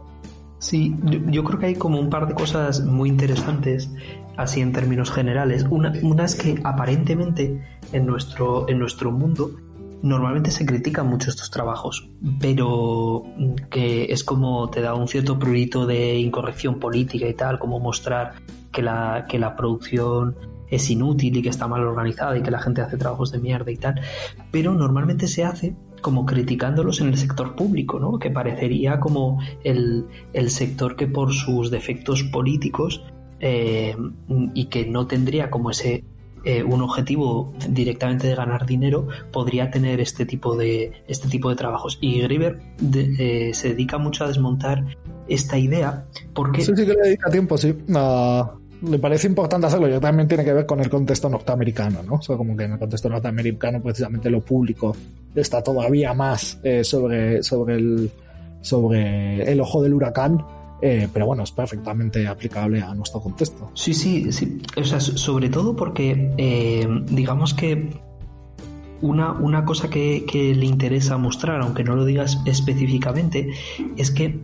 Sí, 0.58 0.94
yo, 1.28 1.44
creo 1.44 1.60
que 1.60 1.66
hay 1.68 1.76
como 1.76 2.00
un 2.00 2.10
par 2.10 2.28
de 2.28 2.34
cosas 2.34 2.84
muy 2.84 3.08
interesantes, 3.08 3.90
así 4.36 4.60
en 4.60 4.74
términos 4.74 5.10
generales. 5.10 5.66
Una, 5.70 5.94
una 6.02 6.26
es 6.26 6.36
que 6.36 6.60
aparentemente 6.64 7.62
en 7.94 8.06
nuestro, 8.06 8.68
en 8.68 8.80
nuestro 8.80 9.12
mundo 9.12 9.52
normalmente 10.02 10.52
se 10.52 10.66
critican 10.66 11.08
mucho 11.08 11.30
estos 11.30 11.50
trabajos, 11.50 12.10
pero 12.40 13.24
que 13.70 14.06
es 14.06 14.24
como 14.24 14.70
te 14.70 14.82
da 14.82 14.96
un 14.96 15.08
cierto 15.08 15.38
prurito 15.38 15.86
de 15.86 16.18
incorrección 16.18 16.80
política 16.80 17.28
y 17.28 17.34
tal, 17.34 17.60
como 17.60 17.80
mostrar 17.80 18.34
que 18.72 18.82
la, 18.82 19.26
que 19.30 19.40
la 19.40 19.56
producción 19.56 20.36
es 20.70 20.90
inútil 20.90 21.38
y 21.38 21.42
que 21.42 21.50
está 21.50 21.68
mal 21.68 21.84
organizada 21.84 22.38
y 22.38 22.42
que 22.42 22.52
la 22.52 22.60
gente 22.60 22.82
hace 22.82 22.98
trabajos 22.98 23.32
de 23.32 23.40
mierda 23.40 23.72
y 23.72 23.78
tal, 23.78 24.02
pero 24.52 24.74
normalmente 24.74 25.28
se 25.28 25.44
hace 25.44 25.76
como 26.02 26.26
criticándolos 26.26 27.02
en 27.02 27.08
el 27.08 27.18
sector 27.18 27.56
público, 27.56 28.00
¿no? 28.00 28.20
Que 28.20 28.32
parecería 28.32 29.00
como 29.00 29.40
el, 29.64 30.06
sector 30.48 30.96
que 30.96 31.08
por 31.08 31.34
sus 31.34 31.72
defectos 31.72 32.24
políticos 32.24 33.04
eh, 33.40 33.96
y 34.54 34.66
que 34.66 34.86
no 34.86 35.08
tendría 35.08 35.50
como 35.50 35.72
ese 35.72 36.04
eh, 36.46 36.64
un 36.64 36.82
objetivo 36.82 37.54
directamente 37.68 38.28
de 38.28 38.36
ganar 38.36 38.66
dinero 38.66 39.10
podría 39.32 39.72
tener 39.72 40.00
este 40.00 40.26
tipo 40.26 40.56
de 40.56 41.04
este 41.10 41.28
tipo 41.28 41.50
de 41.50 41.58
trabajos 41.58 41.98
y 42.00 42.22
Griver 42.22 42.62
eh, 42.96 43.52
se 43.54 43.70
dedica 43.70 43.98
mucho 43.98 44.24
a 44.24 44.28
desmontar 44.30 44.86
esta 45.28 45.58
idea 45.58 46.06
porque 46.34 46.62
sí 46.62 46.72
sí 46.78 46.86
que 46.86 46.94
le 46.94 47.02
dedica 47.02 47.30
tiempo 47.30 47.58
sí 47.58 47.76
me 48.82 49.00
parece 49.00 49.28
importante 49.28 49.68
hacerlo. 49.68 49.88
Yo 49.88 50.00
también 50.00 50.28
tiene 50.28 50.44
que 50.44 50.54
ver 50.54 50.66
con 50.66 50.80
el 50.80 50.90
contexto 50.90 51.30
norteamericano, 51.30 52.04
¿no? 52.04 52.16
O 52.16 52.22
sea, 52.22 52.38
como 52.38 52.56
que 52.56 52.64
en 52.64 52.74
el 52.74 52.80
contexto 52.80 53.10
norteamericano, 53.10 53.82
precisamente 53.82 54.30
lo 54.30 54.42
público 54.42 54.96
está 55.36 55.62
todavía 55.62 56.14
más 56.14 56.60
eh, 56.64 56.84
sobre, 56.84 57.44
sobre, 57.44 57.76
el, 57.76 58.12
sobre 58.62 59.52
el 59.52 59.60
ojo 59.62 59.82
del 59.82 59.94
huracán. 59.94 60.44
Eh, 60.82 61.10
pero 61.12 61.26
bueno, 61.26 61.44
es 61.44 61.52
perfectamente 61.52 62.26
aplicable 62.26 62.82
a 62.82 62.94
nuestro 62.94 63.20
contexto. 63.20 63.70
Sí, 63.74 63.94
sí, 63.94 64.32
sí. 64.32 64.62
O 64.78 64.84
sea, 64.86 65.02
sobre 65.02 65.50
todo 65.50 65.76
porque, 65.76 66.34
eh, 66.38 66.88
digamos 67.10 67.54
que 67.54 67.90
una, 69.02 69.34
una 69.34 69.66
cosa 69.66 69.90
que, 69.90 70.24
le 70.32 70.66
interesa 70.66 71.18
mostrar, 71.18 71.62
aunque 71.62 71.84
no 71.84 71.98
lo 71.98 72.06
digas 72.06 72.40
específicamente, 72.46 73.50
es 73.98 74.10
que 74.10 74.40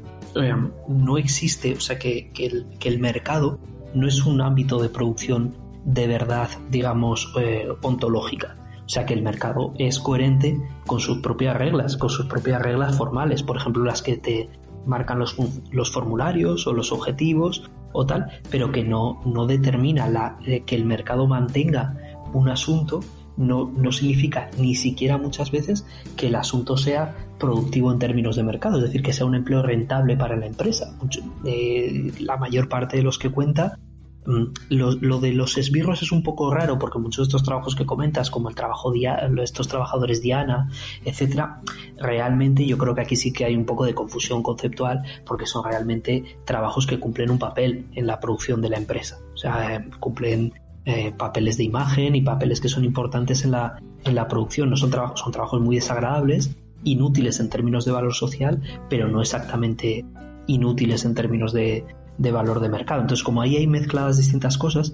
no 0.89 1.17
existe, 1.17 1.75
o 1.75 1.79
sea, 1.79 1.97
que, 1.97 2.31
que 2.33 2.89
el 2.89 2.99
mercado 2.99 3.57
no 3.95 4.07
es 4.07 4.25
un 4.25 4.41
ámbito 4.41 4.81
de 4.81 4.89
producción 4.89 5.55
de 5.85 6.07
verdad, 6.07 6.49
digamos, 6.69 7.33
eh, 7.39 7.67
ontológica. 7.81 8.57
O 8.85 8.89
sea 8.89 9.05
que 9.05 9.13
el 9.13 9.23
mercado 9.23 9.73
es 9.79 9.97
coherente 9.99 10.59
con 10.85 10.99
sus 10.99 11.19
propias 11.19 11.55
reglas, 11.57 11.97
con 11.97 12.09
sus 12.09 12.27
propias 12.27 12.61
reglas 12.61 12.95
formales, 12.95 13.41
por 13.41 13.57
ejemplo, 13.57 13.83
las 13.83 14.01
que 14.01 14.17
te 14.17 14.49
marcan 14.85 15.17
los, 15.17 15.35
los 15.71 15.91
formularios 15.91 16.67
o 16.67 16.73
los 16.73 16.91
objetivos 16.91 17.69
o 17.93 18.05
tal, 18.05 18.27
pero 18.51 18.71
que 18.71 18.83
no, 18.83 19.21
no 19.25 19.47
determina 19.47 20.07
la, 20.07 20.37
eh, 20.45 20.61
que 20.61 20.75
el 20.75 20.85
mercado 20.85 21.27
mantenga 21.27 21.97
un 22.33 22.49
asunto 22.49 22.99
no, 23.37 23.71
no, 23.75 23.91
significa 23.91 24.49
ni 24.57 24.75
siquiera 24.75 25.17
muchas 25.17 25.51
veces 25.51 25.85
que 26.15 26.27
el 26.27 26.35
asunto 26.35 26.77
sea 26.77 27.15
productivo 27.37 27.91
en 27.91 27.99
términos 27.99 28.35
de 28.37 28.43
mercado, 28.43 28.77
es 28.77 28.83
decir, 28.83 29.03
que 29.03 29.11
sea 29.11 29.25
un 29.25 29.35
empleo 29.35 29.61
rentable 29.61 30.15
para 30.15 30.37
la 30.37 30.45
empresa. 30.45 30.95
Eh, 31.43 32.13
la 32.19 32.37
mayor 32.37 32.69
parte 32.69 32.97
de 32.97 33.03
los 33.03 33.19
que 33.19 33.29
cuenta 33.29 33.77
Mm, 34.25 34.45
lo, 34.69 35.19
de 35.19 35.33
los 35.33 35.57
esbirros 35.57 36.01
es 36.01 36.11
un 36.11 36.23
poco 36.23 36.51
raro 36.51 36.79
porque 36.79 36.97
muchos 36.97 37.25
de 37.25 37.29
estos 37.29 37.43
trabajos 37.43 37.75
que 37.75 37.85
comentas, 37.85 38.31
como 38.31 38.49
el 38.49 38.55
trabajo 38.55 38.91
de 38.91 39.07
estos 39.43 39.67
trabajadores 39.67 40.21
Diana, 40.21 40.69
etcétera, 41.03 41.61
realmente 41.97 42.65
yo 42.65 42.77
creo 42.77 42.95
que 42.95 43.01
aquí 43.01 43.15
sí 43.15 43.31
que 43.31 43.45
hay 43.45 43.55
un 43.55 43.65
poco 43.65 43.85
de 43.85 43.93
confusión 43.93 44.41
conceptual 44.41 45.03
porque 45.25 45.45
son 45.45 45.63
realmente 45.63 46.23
trabajos 46.43 46.87
que 46.87 46.99
cumplen 46.99 47.29
un 47.29 47.39
papel 47.39 47.85
en 47.93 48.07
la 48.07 48.19
producción 48.19 48.61
de 48.61 48.69
la 48.69 48.77
empresa. 48.77 49.19
O 49.33 49.37
sea, 49.37 49.75
eh, 49.75 49.89
cumplen 49.99 50.53
eh, 50.85 51.13
papeles 51.15 51.57
de 51.57 51.63
imagen 51.63 52.15
y 52.15 52.21
papeles 52.21 52.59
que 52.61 52.69
son 52.69 52.83
importantes 52.83 53.43
en 53.45 53.51
la, 53.51 53.79
en 54.03 54.15
la 54.15 54.27
producción. 54.27 54.69
No 54.69 54.77
son 54.77 54.89
trabajos, 54.89 55.19
son 55.19 55.31
trabajos 55.31 55.61
muy 55.61 55.75
desagradables, 55.75 56.55
inútiles 56.83 57.39
en 57.39 57.49
términos 57.49 57.85
de 57.85 57.91
valor 57.91 58.13
social, 58.13 58.61
pero 58.89 59.07
no 59.07 59.21
exactamente 59.21 60.03
inútiles 60.47 61.05
en 61.05 61.15
términos 61.15 61.53
de, 61.53 61.85
de 62.17 62.31
valor 62.31 62.59
de 62.59 62.69
mercado. 62.69 63.01
Entonces, 63.01 63.23
como 63.23 63.41
ahí 63.41 63.57
hay 63.57 63.67
mezcladas 63.67 64.17
distintas 64.17 64.57
cosas, 64.57 64.93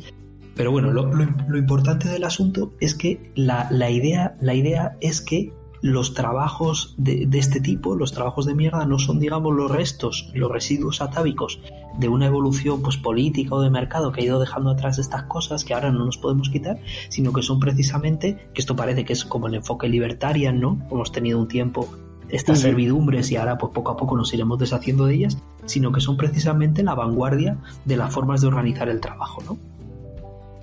pero 0.55 0.71
bueno, 0.71 0.91
lo, 0.91 1.57
importante 1.57 2.09
del 2.09 2.23
asunto 2.23 2.73
es 2.79 2.93
que 2.93 3.31
la, 3.35 3.67
idea, 3.89 4.35
la 4.41 4.53
idea 4.53 4.97
es 4.99 5.21
que 5.21 5.53
los 5.81 6.13
trabajos 6.13 6.93
de, 6.97 7.27
este 7.33 7.59
tipo, 7.61 7.95
los 7.95 8.11
trabajos 8.11 8.45
de 8.45 8.53
mierda, 8.53 8.85
no 8.85 8.99
son, 8.99 9.19
digamos, 9.19 9.55
los 9.55 9.71
restos, 9.71 10.29
los 10.35 10.51
residuos 10.51 11.01
atávicos 11.01 11.59
de 11.97 12.09
una 12.09 12.27
evolución 12.27 12.81
pues, 12.81 12.97
política 12.97 13.55
o 13.55 13.61
de 13.61 13.69
mercado 13.69 14.11
que 14.11 14.21
ha 14.21 14.25
ido 14.25 14.39
dejando 14.39 14.69
atrás 14.69 14.99
estas 14.99 15.23
cosas 15.23 15.63
que 15.63 15.73
ahora 15.73 15.91
no 15.91 16.05
nos 16.05 16.17
podemos 16.17 16.49
quitar, 16.49 16.79
sino 17.09 17.33
que 17.33 17.41
son 17.41 17.59
precisamente, 17.59 18.49
que 18.53 18.61
esto 18.61 18.75
parece 18.75 19.05
que 19.05 19.13
es 19.13 19.25
como 19.25 19.47
el 19.47 19.55
enfoque 19.55 19.89
libertarian, 19.89 20.59
¿no? 20.59 20.85
Hemos 20.91 21.11
tenido 21.11 21.39
un 21.39 21.47
tiempo 21.47 21.89
estas 22.31 22.59
servidumbres 22.59 23.31
y 23.31 23.35
ahora 23.35 23.57
pues 23.57 23.73
poco 23.73 23.91
a 23.91 23.97
poco 23.97 24.15
nos 24.15 24.33
iremos 24.33 24.57
deshaciendo 24.57 25.05
de 25.05 25.15
ellas, 25.15 25.37
sino 25.65 25.91
que 25.91 25.99
son 25.99 26.17
precisamente 26.17 26.83
la 26.83 26.95
vanguardia 26.95 27.57
de 27.85 27.97
las 27.97 28.13
formas 28.13 28.41
de 28.41 28.47
organizar 28.47 28.89
el 28.89 28.99
trabajo, 28.99 29.43
¿no? 29.43 29.57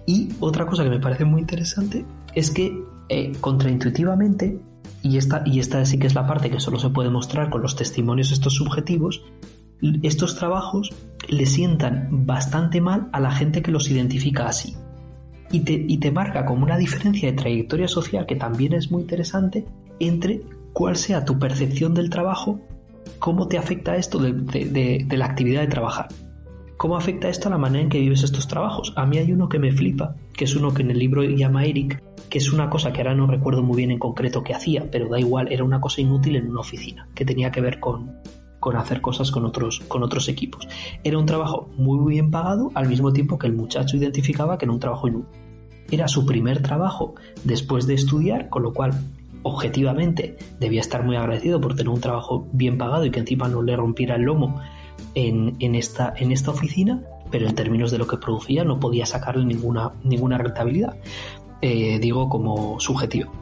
Y 0.06 0.30
otra 0.40 0.64
cosa 0.64 0.84
que 0.84 0.90
me 0.90 1.00
parece 1.00 1.26
muy 1.26 1.42
interesante 1.42 2.04
es 2.34 2.50
que 2.50 2.82
eh, 3.10 3.32
contraintuitivamente 3.40 4.58
y 5.02 5.18
esta, 5.18 5.42
y 5.44 5.60
esta 5.60 5.84
sí 5.84 5.98
que 5.98 6.06
es 6.06 6.14
la 6.14 6.26
parte 6.26 6.50
que 6.50 6.60
solo 6.60 6.78
se 6.78 6.88
puede 6.88 7.10
mostrar 7.10 7.50
con 7.50 7.60
los 7.60 7.76
testimonios 7.76 8.32
estos 8.32 8.54
subjetivos, 8.54 9.22
estos 10.02 10.36
trabajos 10.36 10.90
le 11.28 11.46
sientan 11.46 12.26
bastante 12.26 12.80
mal 12.80 13.08
a 13.12 13.20
la 13.20 13.30
gente 13.30 13.62
que 13.62 13.70
los 13.70 13.90
identifica 13.90 14.46
así. 14.46 14.76
Y 15.50 15.60
te, 15.60 15.72
y 15.72 15.98
te 15.98 16.10
marca 16.10 16.44
como 16.44 16.64
una 16.64 16.76
diferencia 16.76 17.30
de 17.30 17.36
trayectoria 17.36 17.88
social 17.88 18.26
que 18.26 18.36
también 18.36 18.72
es 18.72 18.90
muy 18.90 19.02
interesante 19.02 19.66
entre 20.00 20.42
cuál 20.72 20.96
sea 20.96 21.24
tu 21.24 21.38
percepción 21.38 21.94
del 21.94 22.10
trabajo, 22.10 22.60
cómo 23.18 23.48
te 23.48 23.58
afecta 23.58 23.96
esto 23.96 24.18
de, 24.18 25.06
la 25.10 25.24
actividad 25.26 25.62
de 25.62 25.68
trabajar. 25.68 26.08
¿Cómo 26.76 26.96
afecta 26.96 27.28
esto 27.28 27.48
a 27.48 27.50
la 27.50 27.58
manera 27.58 27.82
en 27.82 27.88
que 27.88 27.98
vives 27.98 28.22
estos 28.22 28.46
trabajos? 28.46 28.92
A 28.96 29.04
mí 29.04 29.18
hay 29.18 29.32
uno 29.32 29.48
que 29.48 29.58
me 29.58 29.72
flipa, 29.72 30.14
que 30.32 30.44
es 30.44 30.54
uno 30.54 30.72
que 30.72 30.82
en 30.82 30.92
el 30.92 30.98
libro 30.98 31.24
llama 31.24 31.64
Eric, 31.64 32.00
que 32.30 32.38
es 32.38 32.52
una 32.52 32.70
cosa 32.70 32.92
que 32.92 33.00
ahora 33.00 33.14
no 33.14 33.26
recuerdo 33.26 33.62
muy 33.64 33.78
bien 33.78 33.90
en 33.90 33.98
concreto 33.98 34.44
qué 34.44 34.54
hacía, 34.54 34.88
pero 34.90 35.08
da 35.08 35.18
igual, 35.18 35.50
era 35.50 35.64
una 35.64 35.80
cosa 35.80 36.00
inútil 36.00 36.36
en 36.36 36.48
una 36.48 36.60
oficina, 36.60 37.08
que 37.14 37.24
tenía 37.24 37.50
que 37.50 37.60
ver 37.60 37.80
con, 37.80 38.20
con 38.60 38.76
hacer 38.76 39.00
cosas 39.00 39.30
con 39.30 39.44
otros, 39.44 39.80
con 39.88 40.02
otros 40.02 40.28
equipos. 40.28 40.68
Era 41.02 41.18
un 41.18 41.26
trabajo 41.26 41.68
muy 41.76 42.12
bien 42.12 42.30
pagado, 42.30 42.70
al 42.74 42.88
mismo 42.88 43.12
tiempo 43.12 43.38
que 43.38 43.46
el 43.48 43.54
muchacho 43.54 43.96
identificaba 43.96 44.58
que 44.58 44.64
era 44.66 44.72
un 44.72 44.80
trabajo 44.80 45.08
inútil. 45.08 45.40
Era 45.90 46.06
su 46.06 46.26
primer 46.26 46.62
trabajo 46.62 47.14
después 47.44 47.86
de 47.86 47.94
estudiar, 47.94 48.50
con 48.50 48.62
lo 48.62 48.72
cual 48.72 48.92
objetivamente 49.48 50.36
debía 50.60 50.80
estar 50.80 51.04
muy 51.04 51.16
agradecido 51.16 51.60
por 51.60 51.74
tener 51.74 51.90
un 51.90 52.00
trabajo 52.00 52.46
bien 52.52 52.78
pagado 52.78 53.04
y 53.04 53.10
que 53.10 53.20
encima 53.20 53.48
no 53.48 53.62
le 53.62 53.76
rompiera 53.76 54.16
el 54.16 54.22
lomo 54.22 54.60
en, 55.14 55.74
esta, 55.74 56.14
en 56.16 56.32
esta 56.32 56.50
oficina, 56.50 57.02
pero 57.30 57.48
en 57.48 57.54
términos 57.54 57.90
de 57.90 57.98
lo 57.98 58.06
que 58.06 58.16
producía 58.16 58.64
no 58.64 58.78
podía 58.78 59.06
sacarle 59.06 59.44
ninguna, 59.44 59.92
ninguna 60.04 60.38
rentabilidad, 60.38 60.96
eh, 61.60 61.98
digo 61.98 62.28
como 62.28 62.78
subjetivo. 62.78 63.32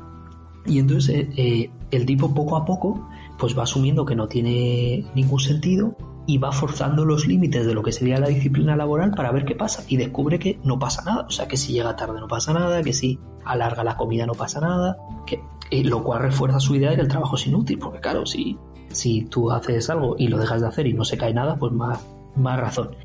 Y 0.67 0.79
entonces 0.79 1.15
eh, 1.15 1.29
eh, 1.37 1.71
el 1.91 2.07
tipo 2.07 2.35
poco 2.35 2.57
a 2.57 2.65
poco 2.65 3.09
pues 3.39 3.57
va 3.57 3.65
asumiendo 3.65 4.05
que 4.05 4.17
no 4.17 4.27
tiene 4.27 5.05
ningún 5.15 5.41
sentido 5.41 5.97
y 6.27 6.39
va 6.39 6.53
forzando 6.53 7.05
los 7.05 7.27
límites 7.27 7.67
de 7.67 7.75
lo 7.75 7.83
que 7.83 7.93
sería 7.93 8.19
la 8.19 8.29
disciplina 8.29 8.77
laboral 8.77 9.13
para 9.13 9.31
ver 9.31 9.45
qué 9.45 9.55
pasa 9.55 9.85
y 9.89 9.97
descubre 9.97 10.39
que 10.39 10.59
no 10.65 10.79
pasa 10.79 11.03
nada, 11.05 11.27
o 11.27 11.31
sea 11.31 11.47
que 11.47 11.57
si 11.57 11.73
llega 11.73 11.97
tarde 11.97 12.21
no 12.21 12.29
pasa 12.29 12.53
nada, 12.53 12.83
que 12.83 12.93
si 12.93 13.19
alarga 13.45 13.85
la 13.85 13.97
comida 13.97 14.27
no 14.27 14.35
pasa 14.35 14.61
nada, 14.61 14.97
que 15.25 15.41
lo 15.85 16.03
cual 16.03 16.23
refuerza 16.23 16.61
su 16.61 16.75
idea 16.75 16.91
de 16.91 16.97
que 16.97 17.03
el 17.03 17.09
trabajo 17.09 17.37
es 17.37 17.47
inútil, 17.47 17.79
porque 17.79 18.01
claro, 18.01 18.27
si 18.27 18.59
si 18.97 19.23
tú 19.23 19.51
haces 19.51 19.91
algo 19.91 20.17
y 20.19 20.29
lo 20.29 20.39
dejas 20.39 20.61
de 20.61 20.69
hacer 20.69 20.87
y 20.87 20.95
no 20.95 21.05
se 21.05 21.19
cae 21.19 21.35
nada, 21.35 21.57
pues 21.57 21.73
más, 21.73 22.05
más 22.35 22.59
razón. 22.59 22.97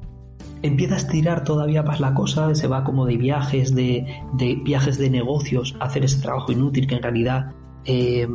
Empieza 0.61 0.95
a 0.95 0.97
estirar 0.97 1.43
todavía 1.43 1.83
más 1.83 1.99
la 1.99 2.13
cosa, 2.13 2.53
se 2.55 2.67
va 2.67 2.83
como 2.83 3.05
de 3.05 3.17
viajes, 3.17 3.73
de, 3.73 4.05
viajes 4.63 4.97
de 4.97 5.09
negocios, 5.09 5.75
a 5.79 5.85
hacer 5.85 6.05
ese 6.05 6.21
trabajo 6.21 6.51
inútil 6.51 6.87
que 6.87 6.95
en 6.95 7.03
realidad 7.03 7.51
eh, 7.85 8.27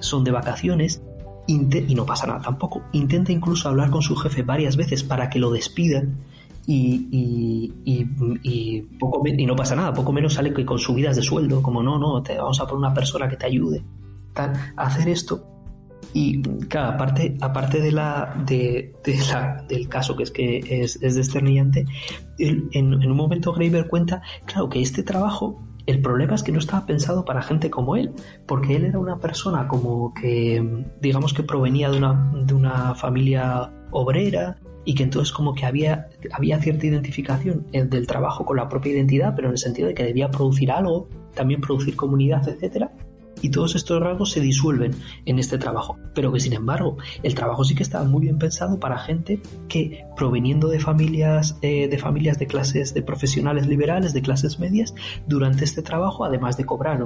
son 0.00 0.24
de 0.24 0.30
vacaciones 0.30 1.02
y 1.46 1.94
no 1.94 2.06
pasa 2.06 2.26
nada 2.26 2.40
tampoco. 2.40 2.82
Intenta 2.92 3.32
incluso 3.32 3.68
hablar 3.68 3.90
con 3.90 4.02
su 4.02 4.16
jefe 4.16 4.42
varias 4.42 4.76
veces 4.76 5.02
para 5.02 5.28
que 5.28 5.38
lo 5.38 5.50
despidan 5.50 6.18
y, 6.66 7.72
y, 7.84 8.82
poco, 8.98 9.22
y 9.26 9.46
no 9.46 9.56
pasa 9.56 9.74
nada, 9.74 9.92
poco 9.92 10.12
menos 10.12 10.34
sale 10.34 10.54
que 10.54 10.64
con 10.64 10.78
subidas 10.78 11.16
de 11.16 11.22
sueldo, 11.22 11.62
como 11.62 11.82
no, 11.82 11.98
no, 11.98 12.22
te 12.22 12.38
vamos 12.38 12.60
a 12.60 12.64
poner 12.66 12.78
una 12.78 12.94
persona 12.94 13.28
que 13.28 13.36
te 13.36 13.46
ayude. 13.46 13.82
Tal, 14.32 14.52
hacer 14.76 15.08
esto 15.08 15.52
y 16.14 16.42
claro, 16.68 16.92
aparte, 16.92 17.36
aparte 17.40 17.80
de 17.80 17.92
la, 17.92 18.34
de, 18.46 18.94
del 19.68 19.88
caso 19.88 20.16
que 20.16 20.22
es 20.24 20.30
que 20.30 20.82
es, 20.82 20.96
es 21.02 21.14
desternillante, 21.14 21.86
en, 22.38 22.68
en, 22.72 23.10
un 23.10 23.16
momento 23.16 23.52
Graeber 23.52 23.88
cuenta, 23.88 24.22
claro, 24.44 24.68
que 24.68 24.82
este 24.82 25.02
trabajo, 25.02 25.62
el 25.86 26.00
problema 26.00 26.34
es 26.34 26.42
que 26.42 26.52
no 26.52 26.58
estaba 26.58 26.86
pensado 26.86 27.24
para 27.24 27.42
gente 27.42 27.70
como 27.70 27.96
él, 27.96 28.12
porque 28.46 28.76
él 28.76 28.84
era 28.84 28.98
una 28.98 29.18
persona 29.18 29.68
como 29.68 30.14
que, 30.14 30.84
digamos 31.00 31.34
que 31.34 31.42
provenía 31.42 31.90
de 31.90 31.98
una, 31.98 32.32
de 32.34 32.54
una 32.54 32.94
familia 32.94 33.72
obrera, 33.90 34.58
y 34.84 34.94
que 34.94 35.04
entonces 35.04 35.32
como 35.32 35.54
que 35.54 35.64
había, 35.64 36.08
había 36.32 36.60
cierta 36.60 36.86
identificación 36.86 37.66
del 37.70 38.06
trabajo 38.06 38.44
con 38.44 38.56
la 38.56 38.68
propia 38.68 38.92
identidad, 38.92 39.34
pero 39.34 39.48
en 39.48 39.52
el 39.52 39.58
sentido 39.58 39.88
de 39.88 39.94
que 39.94 40.04
debía 40.04 40.30
producir 40.30 40.70
algo, 40.72 41.08
también 41.34 41.60
producir 41.60 41.94
comunidad, 41.94 42.48
etcétera, 42.48 42.92
y 43.42 43.50
todos 43.50 43.74
estos 43.74 44.00
rasgos 44.00 44.30
se 44.30 44.40
disuelven 44.40 44.94
en 45.26 45.38
este 45.38 45.58
trabajo. 45.58 45.98
Pero 46.14 46.32
que 46.32 46.40
sin 46.40 46.54
embargo, 46.54 46.96
el 47.22 47.34
trabajo 47.34 47.64
sí 47.64 47.74
que 47.74 47.82
estaba 47.82 48.04
muy 48.04 48.22
bien 48.22 48.38
pensado 48.38 48.78
para 48.78 48.98
gente 48.98 49.42
que 49.68 50.04
proveniendo 50.16 50.68
de 50.68 50.78
familias, 50.78 51.58
eh, 51.60 51.88
de 51.88 51.98
familias 51.98 52.38
de 52.38 52.46
clases 52.46 52.94
de 52.94 53.02
profesionales 53.02 53.66
liberales, 53.66 54.14
de 54.14 54.22
clases 54.22 54.58
medias, 54.58 54.94
durante 55.26 55.64
este 55.64 55.82
trabajo, 55.82 56.24
además 56.24 56.56
de 56.56 56.64
cobrar 56.64 57.04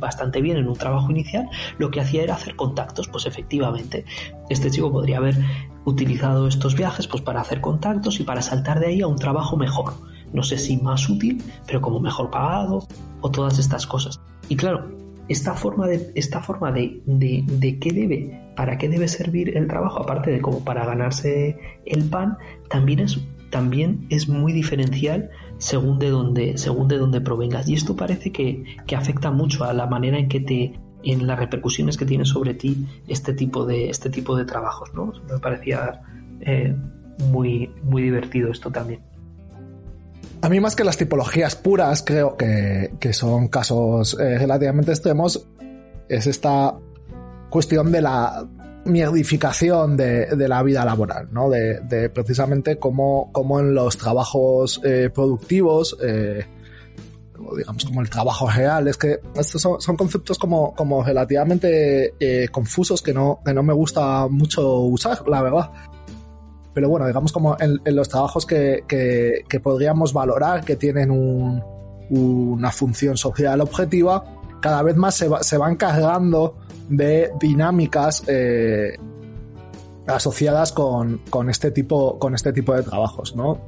bastante 0.00 0.40
bien 0.40 0.56
en 0.56 0.66
un 0.66 0.76
trabajo 0.76 1.10
inicial, 1.10 1.48
lo 1.78 1.90
que 1.90 2.00
hacía 2.00 2.22
era 2.22 2.34
hacer 2.34 2.56
contactos. 2.56 3.08
Pues 3.08 3.26
efectivamente, 3.26 4.04
este 4.48 4.70
chico 4.70 4.90
podría 4.90 5.18
haber 5.18 5.36
utilizado 5.84 6.48
estos 6.48 6.74
viajes 6.74 7.06
pues 7.06 7.22
para 7.22 7.40
hacer 7.40 7.60
contactos 7.60 8.18
y 8.20 8.24
para 8.24 8.42
saltar 8.42 8.80
de 8.80 8.86
ahí 8.86 9.02
a 9.02 9.06
un 9.06 9.16
trabajo 9.16 9.56
mejor. 9.56 9.92
No 10.32 10.42
sé 10.42 10.58
si 10.58 10.76
más 10.76 11.08
útil, 11.08 11.42
pero 11.66 11.80
como 11.80 12.00
mejor 12.00 12.30
pagado 12.30 12.86
o 13.20 13.30
todas 13.30 13.58
estas 13.58 13.86
cosas. 13.86 14.20
Y 14.48 14.56
claro, 14.56 14.99
esta 15.30 15.54
forma 15.54 15.86
de, 15.86 16.10
esta 16.16 16.40
forma 16.40 16.72
de, 16.72 17.02
de, 17.06 17.78
qué 17.78 17.92
debe, 17.92 18.52
para 18.56 18.78
qué 18.78 18.88
debe 18.88 19.06
servir 19.06 19.56
el 19.56 19.68
trabajo, 19.68 20.02
aparte 20.02 20.32
de 20.32 20.40
como 20.40 20.64
para 20.64 20.84
ganarse 20.84 21.56
el 21.86 22.02
pan, 22.10 22.36
también 22.68 22.98
es, 22.98 23.20
también 23.48 24.08
es 24.10 24.28
muy 24.28 24.52
diferencial 24.52 25.30
según 25.58 26.00
de 26.00 26.10
dónde, 26.10 26.58
según 26.58 26.88
de 26.88 26.98
dónde 26.98 27.20
provengas. 27.20 27.68
Y 27.68 27.74
esto 27.74 27.94
parece 27.94 28.32
que, 28.32 28.64
afecta 28.96 29.30
mucho 29.30 29.62
a 29.62 29.72
la 29.72 29.86
manera 29.86 30.18
en 30.18 30.28
que 30.28 30.40
te, 30.40 30.80
en 31.04 31.28
las 31.28 31.38
repercusiones 31.38 31.96
que 31.96 32.06
tiene 32.06 32.24
sobre 32.24 32.54
ti 32.54 32.84
este 33.06 33.32
tipo 33.32 33.64
de, 33.64 33.88
este 33.88 34.10
tipo 34.10 34.34
de 34.34 34.44
trabajos, 34.44 34.92
¿no? 34.94 35.12
Me 35.30 35.38
parecía 35.38 36.02
eh, 36.40 36.74
muy, 37.30 37.70
muy 37.84 38.02
divertido 38.02 38.50
esto 38.50 38.72
también. 38.72 39.00
A 40.42 40.48
mí 40.48 40.58
más 40.58 40.74
que 40.74 40.84
las 40.84 40.96
tipologías 40.96 41.54
puras, 41.54 42.02
creo 42.02 42.36
que, 42.36 43.12
son 43.12 43.48
casos 43.48 44.16
eh, 44.18 44.38
relativamente 44.38 44.92
extremos, 44.92 45.46
es 46.08 46.26
esta 46.26 46.74
cuestión 47.50 47.92
de 47.92 48.00
la 48.00 48.48
mierdificación 48.86 49.98
de, 49.98 50.48
la 50.48 50.62
vida 50.62 50.82
laboral, 50.86 51.28
¿no? 51.30 51.50
De, 51.50 52.10
precisamente 52.14 52.78
cómo, 52.78 53.30
en 53.60 53.74
los 53.74 53.98
trabajos 53.98 54.80
eh, 54.82 55.10
productivos, 55.14 55.98
eh, 56.02 56.46
digamos 57.58 57.84
como 57.84 58.00
el 58.00 58.08
trabajo 58.08 58.48
real, 58.48 58.88
es 58.88 58.96
que 58.96 59.20
estos 59.34 59.60
son, 59.60 59.96
conceptos 59.96 60.38
como, 60.38 60.74
como 60.74 61.04
relativamente 61.04 62.14
confusos 62.50 63.02
que 63.02 63.12
no, 63.12 63.40
que 63.44 63.52
no 63.52 63.62
me 63.62 63.74
gusta 63.74 64.26
mucho 64.28 64.78
usar, 64.80 65.28
la 65.28 65.42
verdad 65.42 65.70
pero 66.72 66.88
bueno, 66.88 67.06
digamos 67.06 67.32
como 67.32 67.56
en, 67.58 67.80
los 67.84 68.08
trabajos 68.08 68.46
que, 68.46 68.84
que, 68.86 69.60
podríamos 69.60 70.12
valorar, 70.12 70.64
que 70.64 70.76
tienen 70.76 71.10
un, 71.10 71.62
una 72.10 72.70
función 72.70 73.16
social 73.16 73.60
objetiva, 73.60 74.24
cada 74.60 74.82
vez 74.82 74.96
más 74.96 75.14
se, 75.14 75.28
se 75.40 75.56
van 75.56 75.76
cargando 75.76 76.56
de 76.88 77.32
dinámicas 77.40 78.22
eh, 78.26 78.96
asociadas 80.06 80.72
con, 80.72 81.18
con, 81.30 81.50
este 81.50 81.70
tipo, 81.70 82.18
con 82.18 82.34
este 82.34 82.52
tipo 82.52 82.74
de 82.74 82.82
trabajos, 82.82 83.34
¿no? 83.34 83.58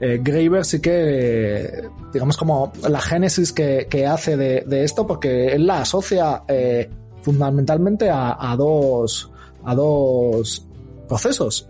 Eh, 0.00 0.18
Graeber 0.22 0.64
sí 0.64 0.80
que, 0.80 1.88
digamos 2.12 2.36
como 2.38 2.72
la 2.88 3.00
génesis 3.00 3.52
que, 3.52 3.86
que 3.90 4.06
hace 4.06 4.36
de, 4.36 4.84
esto, 4.84 5.06
porque 5.06 5.48
él 5.48 5.66
la 5.66 5.82
asocia 5.82 6.42
eh, 6.48 6.88
fundamentalmente 7.20 8.08
a, 8.10 8.54
dos, 8.56 9.30
a 9.62 9.74
dos 9.74 10.66
procesos 11.06 11.69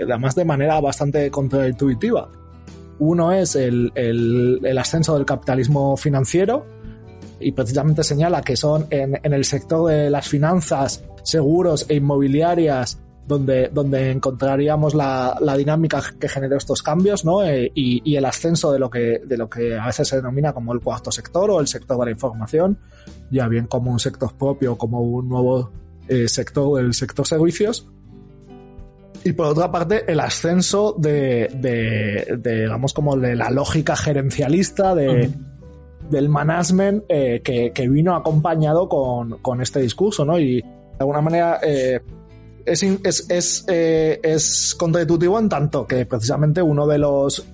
además 0.00 0.34
de 0.34 0.44
manera 0.44 0.80
bastante 0.80 1.30
contraintuitiva. 1.30 2.28
Uno 2.98 3.32
es 3.32 3.54
el, 3.54 3.92
ascenso 4.78 5.14
del 5.14 5.24
capitalismo 5.24 5.96
financiero 5.96 6.66
y 7.40 7.52
precisamente 7.52 8.02
señala 8.02 8.42
que 8.42 8.56
son 8.56 8.86
en, 8.90 9.18
el 9.22 9.44
sector 9.44 9.90
de 9.90 10.10
las 10.10 10.26
finanzas, 10.28 11.04
seguros 11.22 11.86
e 11.88 11.96
inmobiliarias 11.96 12.98
donde, 13.28 13.68
donde 13.68 14.10
encontraríamos 14.10 14.94
la, 14.94 15.36
la 15.40 15.54
dinámica 15.54 16.02
que 16.18 16.28
generó 16.28 16.56
estos 16.56 16.82
cambios, 16.82 17.26
¿no? 17.26 17.44
Eh, 17.44 17.70
y, 17.74 18.00
y, 18.10 18.16
el 18.16 18.24
ascenso 18.24 18.72
de 18.72 18.78
lo 18.78 18.88
que, 18.88 19.20
de 19.24 19.36
lo 19.36 19.50
que 19.50 19.78
a 19.78 19.86
veces 19.86 20.08
se 20.08 20.16
denomina 20.16 20.54
como 20.54 20.72
el 20.72 20.80
cuarto 20.80 21.12
sector 21.12 21.50
o 21.50 21.60
el 21.60 21.68
sector 21.68 21.98
de 21.98 22.06
la 22.06 22.10
información, 22.10 22.78
ya 23.30 23.46
bien 23.46 23.66
como 23.66 23.92
un 23.92 23.98
sector 23.98 24.34
propio, 24.34 24.78
como 24.78 25.02
un 25.02 25.28
nuevo 25.28 25.70
eh, 26.08 26.26
sector, 26.26 26.80
el 26.80 26.94
sector 26.94 27.26
servicios. 27.26 27.86
Y 29.24 29.32
por 29.32 29.46
otra 29.46 29.70
parte, 29.70 30.04
el 30.10 30.20
ascenso 30.20 30.94
de, 30.98 31.48
de, 31.54 32.38
de 32.38 32.62
digamos, 32.62 32.92
como 32.92 33.16
de 33.16 33.34
la 33.34 33.50
lógica 33.50 33.96
gerencialista, 33.96 34.94
de, 34.94 35.08
uh 35.08 35.12
-huh. 35.12 36.08
del 36.10 36.28
management 36.28 37.04
eh, 37.08 37.40
que, 37.42 37.72
que, 37.72 37.88
vino 37.88 38.14
acompañado 38.14 38.88
con, 38.88 39.38
con, 39.38 39.60
este 39.60 39.80
discurso, 39.80 40.24
¿no? 40.24 40.38
Y 40.38 40.60
de 40.62 40.98
alguna 41.00 41.20
manera 41.20 41.60
eh, 41.62 42.00
es, 42.64 42.82
es, 42.82 43.30
es, 43.30 43.64
eh, 43.68 44.20
es 44.22 44.74
contraintuitivo 44.78 45.38
en 45.38 45.48
tanto 45.48 45.86
que 45.86 46.06
precisamente 46.06 46.62
uno 46.62 46.86
de 46.86 46.98
los 46.98 47.46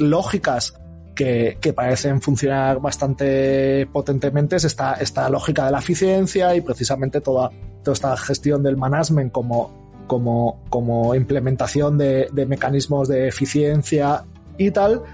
lógicas 0.00 0.74
que, 1.14 1.58
que, 1.60 1.72
parecen 1.72 2.20
funcionar 2.20 2.80
bastante 2.80 3.86
potentemente 3.92 4.56
es 4.56 4.64
esta, 4.64 4.94
esta 4.94 5.28
lógica 5.28 5.66
de 5.66 5.72
la 5.72 5.78
eficiencia 5.78 6.54
y 6.54 6.60
precisamente 6.60 7.20
toda, 7.20 7.50
toda 7.82 7.92
esta 7.92 8.16
gestión 8.16 8.62
del 8.62 8.76
management 8.76 9.32
como, 9.32 9.87
como, 10.08 10.64
como 10.68 11.14
implementación 11.14 11.96
de, 11.96 12.28
de 12.32 12.46
mecanismos 12.46 13.06
de 13.06 13.28
eficiencia 13.28 14.24
y 14.56 14.72
tal, 14.72 15.04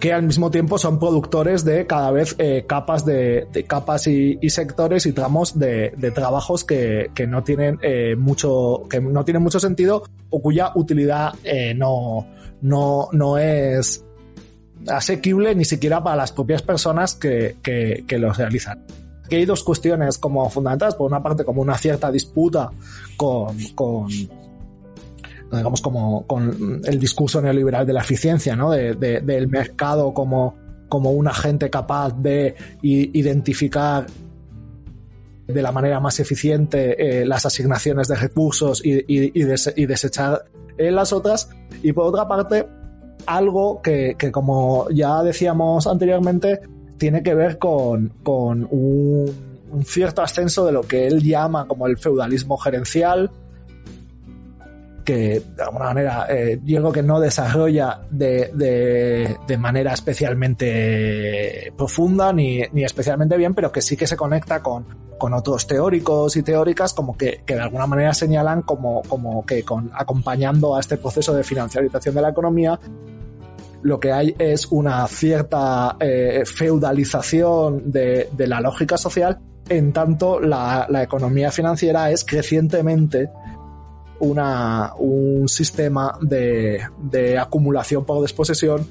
que 0.00 0.12
al 0.12 0.22
mismo 0.22 0.50
tiempo 0.50 0.78
son 0.78 0.98
productores 0.98 1.64
de 1.64 1.86
cada 1.86 2.10
vez 2.10 2.34
eh, 2.38 2.64
capas 2.66 3.04
de, 3.04 3.48
capas 3.66 4.06
y, 4.06 4.38
sectores 4.50 5.06
y 5.06 5.12
tramos 5.12 5.58
de, 5.58 5.92
trabajos 6.14 6.64
que, 6.64 7.10
que, 7.14 7.26
no 7.26 7.42
tienen 7.42 7.78
eh, 7.82 8.16
mucho 8.16 8.82
que 8.90 9.00
no 9.00 9.24
tienen 9.24 9.42
mucho 9.42 9.60
sentido 9.60 10.02
o 10.30 10.42
cuya 10.42 10.72
utilidad 10.74 11.34
eh, 11.44 11.74
no, 11.74 12.26
no, 12.60 13.08
no 13.12 13.38
es 13.38 14.04
asequible 14.88 15.54
ni 15.54 15.64
siquiera 15.64 16.02
para 16.02 16.16
las 16.16 16.32
propias 16.32 16.62
personas 16.62 17.14
que, 17.14 17.56
que 17.62 18.18
los 18.18 18.36
realizan. 18.36 18.84
Aquí 19.24 19.36
hay 19.36 19.44
dos 19.46 19.64
cuestiones 19.64 20.18
como 20.18 20.48
fundamentales. 20.50 20.94
Por 20.94 21.10
una 21.10 21.22
parte, 21.22 21.44
como 21.44 21.62
una 21.62 21.78
cierta 21.78 22.10
disputa 22.10 22.70
con, 23.16 23.56
con 23.74 24.08
digamos, 25.50 25.80
como 25.80 26.26
con 26.26 26.82
el 26.84 26.98
discurso 26.98 27.40
neoliberal 27.40 27.86
de 27.86 27.92
la 27.92 28.00
eficiencia, 28.00 28.56
¿no? 28.56 28.70
De, 28.70 28.94
de, 28.94 29.20
del 29.20 29.48
mercado 29.48 30.12
como, 30.12 30.56
como 30.88 31.12
un 31.12 31.28
agente 31.28 31.70
capaz 31.70 32.12
de 32.20 32.54
identificar 32.82 34.06
de 35.46 35.62
la 35.62 35.72
manera 35.72 36.00
más 36.00 36.20
eficiente 36.20 37.20
eh, 37.20 37.26
las 37.26 37.44
asignaciones 37.44 38.08
de 38.08 38.16
recursos 38.16 38.84
y, 38.84 38.94
y, 39.06 39.32
y 39.34 39.86
desechar 39.86 40.44
eh, 40.78 40.90
las 40.90 41.12
otras. 41.12 41.50
Y 41.82 41.92
por 41.92 42.06
otra 42.06 42.26
parte, 42.26 42.66
algo 43.26 43.80
que, 43.82 44.16
que, 44.18 44.32
como 44.32 44.88
ya 44.90 45.22
decíamos 45.22 45.86
anteriormente, 45.86 46.60
tiene 46.98 47.22
que 47.22 47.34
ver 47.34 47.58
con, 47.58 48.10
con 48.22 48.66
un, 48.70 49.32
cierto 49.84 50.22
ascenso 50.22 50.64
de 50.64 50.72
lo 50.72 50.82
que 50.82 51.06
él 51.06 51.22
llama 51.22 51.66
como 51.66 51.86
el 51.86 51.98
feudalismo 51.98 52.56
gerencial, 52.56 53.30
que 55.04 55.42
de 55.54 55.62
alguna 55.62 55.86
manera 55.86 56.26
eh, 56.30 56.58
que 56.64 57.02
no 57.02 57.20
desarrolla 57.20 58.00
de, 58.10 58.50
de, 58.54 59.36
de, 59.46 59.58
manera 59.58 59.92
especialmente 59.92 61.72
profunda 61.76 62.32
ni, 62.32 62.62
ni, 62.72 62.84
especialmente 62.84 63.36
bien, 63.36 63.54
pero 63.54 63.70
que 63.70 63.82
sí 63.82 63.96
que 63.96 64.06
se 64.06 64.16
conecta 64.16 64.62
con, 64.62 64.86
con 65.18 65.34
otros 65.34 65.66
teóricos 65.66 66.36
y 66.36 66.42
teóricas 66.42 66.94
como 66.94 67.16
que, 67.16 67.42
que 67.44 67.54
de 67.54 67.60
alguna 67.60 67.86
manera 67.86 68.14
señalan 68.14 68.62
como, 68.62 69.02
como 69.02 69.44
que 69.44 69.62
con, 69.62 69.90
acompañando 69.94 70.74
a 70.76 70.80
este 70.80 70.96
proceso 70.96 71.34
de 71.34 71.44
financiarización 71.44 72.14
de 72.14 72.22
la 72.22 72.30
economía 72.30 72.78
lo 73.84 74.00
que 74.00 74.12
hay 74.12 74.34
es 74.38 74.66
una 74.70 75.06
cierta 75.06 75.96
eh, 76.00 76.42
feudalización 76.46 77.90
de, 77.92 78.30
de, 78.32 78.46
la 78.46 78.60
lógica 78.60 78.96
social, 78.96 79.38
en 79.68 79.92
tanto 79.92 80.40
la, 80.40 80.86
la 80.88 81.02
economía 81.02 81.50
financiera 81.50 82.10
es 82.10 82.24
crecientemente 82.24 83.30
una, 84.20 84.94
un 84.98 85.48
sistema 85.48 86.16
de, 86.22 86.80
de 86.98 87.38
acumulación 87.38 88.06
por 88.06 88.22
desposesión 88.22 88.88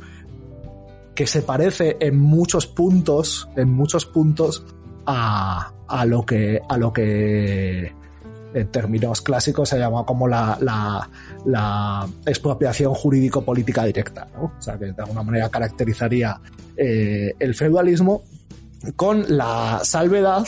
que 1.15 1.25
se 1.25 1.41
parece 1.41 1.97
en 1.99 2.17
muchos 2.17 2.67
puntos, 2.67 3.49
en 3.55 3.71
muchos 3.71 4.05
puntos 4.05 4.63
a, 5.07 5.73
a 5.87 6.05
lo 6.05 6.23
que, 6.23 6.61
a 6.69 6.77
lo 6.77 6.93
que 6.93 7.93
en 8.53 8.67
términos 8.67 9.21
clásicos 9.21 9.69
se 9.69 9.79
llama 9.79 10.05
como 10.05 10.27
la, 10.27 10.57
la, 11.45 12.07
expropiación 12.25 12.93
jurídico-política 12.93 13.85
directa, 13.85 14.27
¿no? 14.33 14.53
O 14.57 14.61
sea, 14.61 14.77
que 14.77 14.85
de 14.85 15.01
alguna 15.01 15.23
manera 15.23 15.49
caracterizaría 15.49 16.39
eh, 16.77 17.33
el 17.39 17.55
feudalismo 17.55 18.23
con 18.95 19.25
la 19.37 19.81
salvedad 19.83 20.45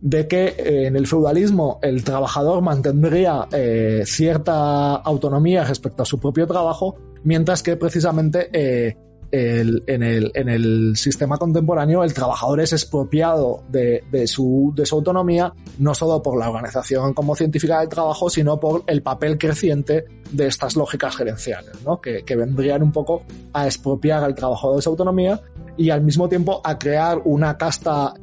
de 0.00 0.28
que 0.28 0.46
eh, 0.46 0.86
en 0.86 0.96
el 0.96 1.06
feudalismo 1.06 1.78
el 1.82 2.04
trabajador 2.04 2.62
mantendría 2.62 3.48
eh, 3.52 4.02
cierta 4.04 4.96
autonomía 4.96 5.64
respecto 5.64 6.02
a 6.02 6.06
su 6.06 6.20
propio 6.20 6.46
trabajo, 6.46 6.96
mientras 7.24 7.62
que 7.62 7.76
precisamente 7.76 8.96
el, 9.30 9.82
en, 9.86 10.02
el, 10.02 10.30
en, 10.34 10.48
el, 10.48 10.96
sistema 10.96 11.36
contemporáneo 11.36 12.04
el 12.04 12.14
trabajador 12.14 12.60
es 12.60 12.72
expropiado 12.72 13.64
de, 13.68 14.04
de, 14.10 14.26
su, 14.26 14.72
de, 14.74 14.88
autonomía, 14.90 15.52
no 15.78 15.94
solo 15.94 16.22
por 16.22 16.38
la 16.38 16.48
organización 16.48 17.12
como 17.14 17.34
científica 17.34 17.80
del 17.80 17.88
trabajo, 17.88 18.30
sino 18.30 18.58
por 18.58 18.84
el 18.86 19.02
papel 19.02 19.38
creciente 19.38 20.04
de 20.30 20.46
estas 20.46 20.76
lógicas 20.76 21.16
gerenciales, 21.16 21.82
¿no? 21.84 22.00
que, 22.00 22.24
que 22.24 22.36
vendrían 22.36 22.82
un 22.82 22.92
poco 22.92 23.22
a 23.52 23.66
expropiar 23.66 24.22
al 24.24 24.34
trabajador 24.34 24.76
de 24.76 24.82
su 24.82 24.90
autonomía 24.90 25.40
y 25.76 25.90
al 25.90 26.02
mismo 26.02 26.28
tiempo 26.28 26.60
a 26.64 26.78
crear 26.78 27.20
una 27.24 27.56
casta 27.56 28.14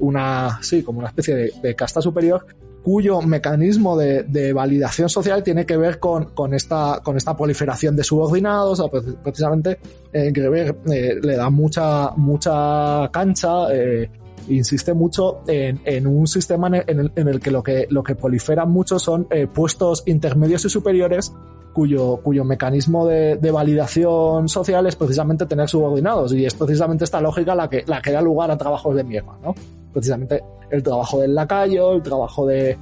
una, 0.00 0.58
sí, 0.62 0.82
como 0.82 1.00
una 1.00 1.08
especie 1.08 1.52
de 1.62 1.76
casta 1.76 2.00
superior 2.00 2.46
cuyo 2.82 3.22
mecanismo 3.22 3.96
de, 3.96 4.52
validación 4.52 5.08
social 5.08 5.42
tiene 5.42 5.64
que 5.64 5.76
ver 5.76 5.98
con, 5.98 6.54
esta, 6.54 7.00
proliferación 7.36 7.96
de 7.96 8.04
subordinados. 8.04 8.82
Precisamente 9.22 9.78
eh, 10.12 10.30
Greber 10.32 10.76
eh, 10.90 11.18
le 11.22 11.36
da 11.36 11.48
mucha, 11.50 12.10
mucha 12.16 13.08
cancha, 13.12 13.72
eh, 13.72 14.10
insiste 14.48 14.94
mucho 14.94 15.42
en, 15.46 16.06
un 16.06 16.26
sistema 16.26 16.68
en 16.68 17.28
el, 17.28 17.40
que 17.40 17.50
lo 17.50 17.62
que, 17.62 17.86
lo 17.90 18.02
que 18.02 18.14
proliferan 18.14 18.70
mucho 18.70 18.98
son 18.98 19.26
eh, 19.30 19.46
puestos 19.46 20.02
intermedios 20.06 20.64
y 20.64 20.68
superiores 20.68 21.32
cuyo, 21.72 22.20
mecanismo 22.44 23.06
de, 23.06 23.36
de, 23.36 23.50
validación 23.50 24.48
social 24.48 24.86
es 24.86 24.96
precisamente 24.96 25.46
tener 25.46 25.68
subordinados 25.68 26.34
y 26.34 26.44
es 26.44 26.54
precisamente 26.54 27.04
esta 27.04 27.20
lógica 27.20 27.54
la 27.54 27.70
que, 27.70 27.84
la 27.86 28.02
que 28.02 28.12
da 28.12 28.20
lugar 28.20 28.50
a 28.50 28.58
trabajos 28.58 28.94
de 28.94 29.04
mierda, 29.04 29.38
¿no? 29.42 29.54
Precisamente 29.92 30.42
el 30.70 30.82
trabajo 30.82 31.20
del 31.20 31.34
lacayo, 31.34 31.92
el 31.92 32.02
trabajo 32.02 32.46
de 32.46 32.78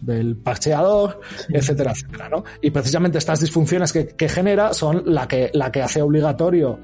del 0.00 0.36
parcheador, 0.36 1.20
etcétera, 1.48 1.90
etcétera, 1.90 2.28
¿no? 2.28 2.44
Y 2.62 2.70
precisamente 2.70 3.18
estas 3.18 3.40
disfunciones 3.40 3.92
que, 3.92 4.06
que 4.06 4.28
genera 4.28 4.72
son 4.72 5.02
la 5.04 5.26
que, 5.26 5.50
la 5.52 5.72
que 5.72 5.82
hace 5.82 6.00
obligatorio 6.00 6.78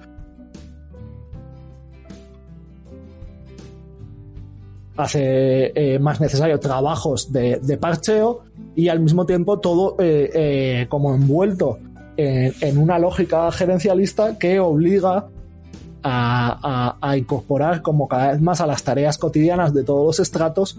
hace 4.97 5.73
eh, 5.75 5.99
más 5.99 6.21
necesario 6.21 6.59
trabajos 6.61 7.33
de, 7.33 7.59
de, 7.63 7.77
parcheo 7.79 8.45
y 8.75 8.89
al 8.89 9.01
mismo 9.01 9.25
tiempo 9.25 9.59
todo 9.59 9.97
eh, 9.99 10.31
eh, 10.35 10.87
como 10.89 11.15
envuelto 11.15 11.79
en, 12.17 12.53
en, 12.61 12.79
una 12.79 12.99
lógica 12.99 13.51
gerencialista 13.53 14.39
que 14.39 14.61
obliga 14.61 15.29
a, 16.03 17.15
incorporar 17.17 17.83
como 17.83 18.09
cada 18.09 18.33
vez 18.33 18.41
más 18.41 18.61
a 18.61 18.67
las 18.67 18.83
tareas 18.83 19.19
cotidianas 19.19 19.75
de 19.75 19.85
todos 19.85 20.05
los 20.05 20.21
estratos 20.21 20.79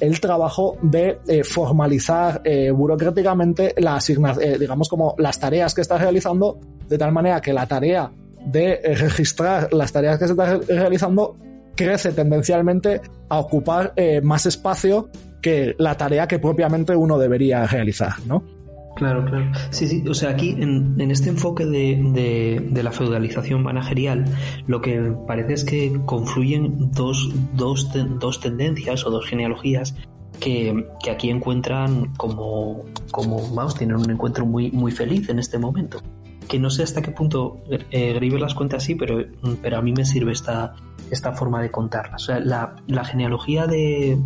el 0.00 0.20
trabajo 0.20 0.76
de 0.82 1.18
eh, 1.26 1.42
formalizar 1.42 2.42
eh, 2.44 2.70
burocráticamente 2.70 3.74
eh, 3.76 4.58
digamos 4.58 4.88
como 4.88 5.14
las 5.18 5.40
tareas 5.40 5.74
que 5.74 5.80
está 5.80 5.96
realizando, 5.96 6.58
de 6.88 6.98
tal 6.98 7.12
manera 7.12 7.40
que 7.40 7.52
la 7.52 7.66
tarea 7.66 8.10
de 8.44 8.80
registrar 8.94 9.72
las 9.72 9.92
tareas 9.92 10.18
que 10.18 10.26
se 10.26 10.32
está 10.32 10.58
realizando 10.68 11.36
crece 11.74 12.12
tendencialmente 12.12 13.00
a 13.28 13.38
ocupar 13.38 13.92
más 14.22 14.46
espacio 14.46 15.08
que 15.42 15.74
la 15.78 15.96
tarea 15.96 16.26
que 16.26 16.38
propiamente 16.38 16.94
uno 16.94 17.18
debería 17.18 17.66
realizar, 17.66 18.14
¿no? 18.26 18.55
Claro, 18.96 19.26
claro. 19.26 19.52
Sí, 19.70 19.86
sí. 19.86 20.04
O 20.08 20.14
sea, 20.14 20.30
aquí 20.30 20.56
en, 20.58 20.98
en 20.98 21.10
este 21.10 21.28
enfoque 21.28 21.66
de, 21.66 22.02
de, 22.12 22.66
de, 22.70 22.82
la 22.82 22.92
feudalización 22.92 23.62
managerial, 23.62 24.24
lo 24.66 24.80
que 24.80 25.14
parece 25.26 25.52
es 25.52 25.64
que 25.64 26.00
confluyen 26.06 26.90
dos, 26.92 27.30
dos, 27.52 27.90
dos 28.18 28.40
tendencias 28.40 29.04
o 29.06 29.10
dos 29.10 29.26
genealogías 29.26 29.94
que, 30.40 30.86
que, 31.02 31.10
aquí 31.10 31.28
encuentran 31.28 32.14
como, 32.16 32.84
como, 33.10 33.54
vamos, 33.54 33.74
tienen 33.74 33.96
un 33.96 34.10
encuentro 34.10 34.46
muy, 34.46 34.70
muy 34.70 34.92
feliz 34.92 35.28
en 35.28 35.38
este 35.38 35.58
momento. 35.58 36.00
Que 36.48 36.58
no 36.58 36.70
sé 36.70 36.82
hasta 36.82 37.02
qué 37.02 37.10
punto 37.10 37.58
eh, 37.90 38.14
Griver 38.14 38.40
las 38.40 38.54
cuenta 38.54 38.78
así, 38.78 38.94
pero, 38.94 39.24
pero 39.60 39.76
a 39.76 39.82
mí 39.82 39.92
me 39.92 40.06
sirve 40.06 40.32
esta, 40.32 40.74
esta 41.10 41.32
forma 41.32 41.60
de 41.60 41.70
contarla. 41.70 42.16
O 42.16 42.18
sea, 42.18 42.40
la, 42.40 43.04
genealogía 43.04 43.66
de, 43.66 44.18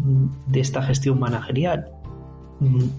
esta 0.52 0.82
gestión 0.82 1.18
managerial 1.18 1.88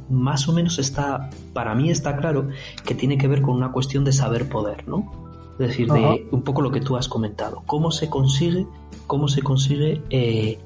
más 0.10 0.48
o 0.48 0.54
menos 0.54 0.80
está, 0.80 1.30
para 1.54 1.76
mí 1.76 1.90
está 1.90 2.18
claro 2.18 2.50
que 2.86 2.96
tiene 2.96 3.18
que 3.18 3.28
ver 3.28 3.42
con 3.42 3.56
una 3.56 3.72
cuestión 3.72 4.04
de 4.04 4.12
saber 4.12 4.50
poder, 4.50 4.88
¿no? 4.88 5.12
Es 5.60 5.68
decir, 5.68 5.92
de 5.92 6.28
un 6.32 6.42
poco 6.42 6.62
lo 6.62 6.72
que 6.72 6.82
tú 6.82 6.98
has 6.98 7.08
comentado. 7.08 7.62
¿Cómo 7.68 7.92
se 7.92 8.10
consigue, 8.10 8.66
cómo 9.06 9.28
se 9.28 9.44
consigue 9.44 10.02
eh, 10.10 10.60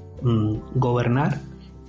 gobernar 0.75 1.41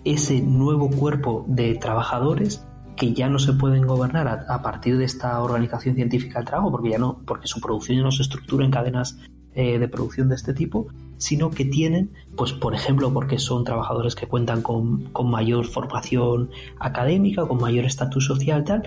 ese 0.05 0.41
nuevo 0.41 0.91
cuerpo 0.91 1.45
de 1.47 1.75
trabajadores 1.77 2.65
que 2.97 3.13
ya 3.13 3.29
no 3.29 3.39
se 3.39 3.53
pueden 3.53 3.87
gobernar 3.87 4.47
a, 4.49 4.63
partir 4.63 4.97
de 4.97 5.05
esta 5.05 5.41
organización 5.43 5.95
científica 5.95 6.39
del 6.39 6.49
trabajo, 6.49 6.71
porque 6.71 6.91
ya 6.91 6.99
no, 6.99 7.21
porque 7.27 7.47
su 7.47 7.61
producción 7.61 7.99
ya 7.99 8.05
no 8.05 8.11
se 8.11 8.23
estructura 8.23 8.65
en 8.65 8.71
cadenas 8.71 9.19
eh, 9.59 9.79
de 9.79 9.89
producción 9.89 10.29
de 10.29 10.35
este 10.35 10.53
tipo, 10.53 10.89
sino 11.17 11.51
que 11.51 11.65
tienen, 11.65 12.11
pues 12.37 12.53
por 12.53 12.75
ejemplo, 12.75 13.11
porque 13.13 13.39
son 13.39 13.65
trabajadores 13.65 14.15
que 14.15 14.27
cuentan 14.27 14.61
con, 14.61 15.11
mayor 15.25 15.65
formación 15.65 16.51
académica, 16.79 17.47
con 17.47 17.59
mayor 17.59 17.87
estatus 17.87 18.27
social, 18.27 18.65
tal, 18.65 18.83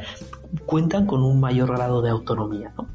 cuentan 0.68 1.08
con 1.08 1.24
un 1.24 1.40
mayor 1.40 1.72
grado 1.76 2.04
de 2.04 2.12
autonomía. 2.12 2.72
¿no? 2.78 2.88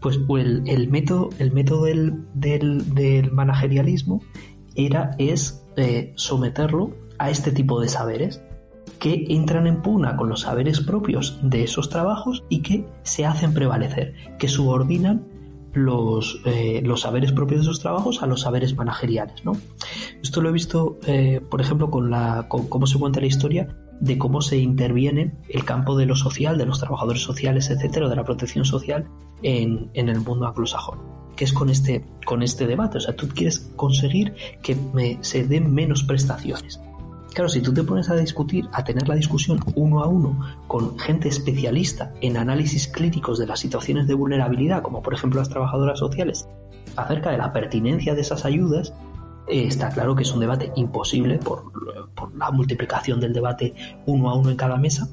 Pues 0.00 0.18
el, 0.38 0.88
método, 0.88 1.28
el 1.38 1.52
método 1.52 1.84
del, 1.84 2.24
del, 2.32 3.30
managerialismo 3.32 4.22
era, 4.74 5.14
es 5.18 5.62
eh, 5.76 6.14
someterlo 6.16 6.92
a 7.18 7.28
este 7.28 7.52
tipo 7.52 7.82
de 7.82 7.88
saberes 7.88 8.42
que 8.98 9.26
entran 9.28 9.66
en 9.66 9.82
pugna 9.82 10.16
con 10.16 10.30
los 10.30 10.40
saberes 10.40 10.80
propios 10.80 11.38
de 11.42 11.64
esos 11.64 11.90
trabajos 11.90 12.44
y 12.48 12.62
que 12.62 12.86
se 13.02 13.26
hacen 13.26 13.52
prevalecer, 13.52 14.14
que 14.38 14.48
subordinan 14.48 15.26
los, 15.72 16.40
eh, 16.44 16.82
los 16.84 17.02
saberes 17.02 17.32
propios 17.32 17.60
de 17.60 17.62
esos 17.70 17.80
trabajos 17.80 18.22
a 18.22 18.26
los 18.26 18.42
saberes 18.42 18.76
manageriales. 18.76 19.44
¿no? 19.44 19.52
Esto 20.22 20.40
lo 20.40 20.48
he 20.48 20.52
visto, 20.52 20.98
eh, 21.06 21.40
por 21.50 21.60
ejemplo, 21.60 21.90
con, 21.90 22.10
la, 22.10 22.46
con 22.48 22.68
cómo 22.68 22.86
se 22.86 22.98
cuenta 22.98 23.20
la 23.20 23.26
historia 23.26 23.76
de 24.00 24.16
cómo 24.16 24.40
se 24.40 24.56
interviene 24.56 25.34
el 25.48 25.64
campo 25.64 25.96
de 25.96 26.06
lo 26.06 26.16
social, 26.16 26.56
de 26.56 26.66
los 26.66 26.80
trabajadores 26.80 27.22
sociales, 27.22 27.70
etcétera, 27.70 28.08
de 28.08 28.16
la 28.16 28.24
protección 28.24 28.64
social 28.64 29.06
en, 29.42 29.90
en 29.94 30.08
el 30.08 30.20
mundo 30.20 30.46
anglosajón 30.46 31.20
que 31.36 31.44
es 31.44 31.54
con 31.54 31.70
este, 31.70 32.04
con 32.26 32.42
este 32.42 32.66
debate. 32.66 32.98
O 32.98 33.00
sea, 33.00 33.16
tú 33.16 33.26
quieres 33.28 33.70
conseguir 33.74 34.34
que 34.62 34.76
se 35.22 35.46
den 35.46 35.72
menos 35.72 36.02
prestaciones. 36.02 36.78
Claro, 37.34 37.48
si 37.48 37.60
tú 37.60 37.72
te 37.72 37.84
pones 37.84 38.10
a 38.10 38.16
discutir, 38.16 38.68
a 38.72 38.82
tener 38.84 39.08
la 39.08 39.14
discusión 39.14 39.60
uno 39.76 40.02
a 40.02 40.08
uno 40.08 40.40
con 40.66 40.98
gente 40.98 41.28
especialista 41.28 42.12
en 42.20 42.36
análisis 42.36 42.88
clínicos 42.88 43.38
de 43.38 43.46
las 43.46 43.60
situaciones 43.60 44.08
de 44.08 44.14
vulnerabilidad, 44.14 44.82
como 44.82 45.02
por 45.02 45.14
ejemplo 45.14 45.38
las 45.38 45.48
trabajadoras 45.48 45.98
sociales, 45.98 46.48
acerca 46.96 47.30
de 47.30 47.38
la 47.38 47.52
pertinencia 47.52 48.14
de 48.14 48.22
esas 48.22 48.44
ayudas, 48.44 48.92
eh, 49.46 49.64
está 49.66 49.90
claro 49.90 50.16
que 50.16 50.24
es 50.24 50.32
un 50.32 50.40
debate 50.40 50.72
imposible 50.74 51.38
por, 51.38 51.70
la 52.36 52.50
multiplicación 52.50 53.20
del 53.20 53.32
debate 53.32 53.74
uno 54.06 54.28
a 54.30 54.34
uno 54.34 54.50
en 54.50 54.56
cada 54.56 54.76
mesa 54.76 55.08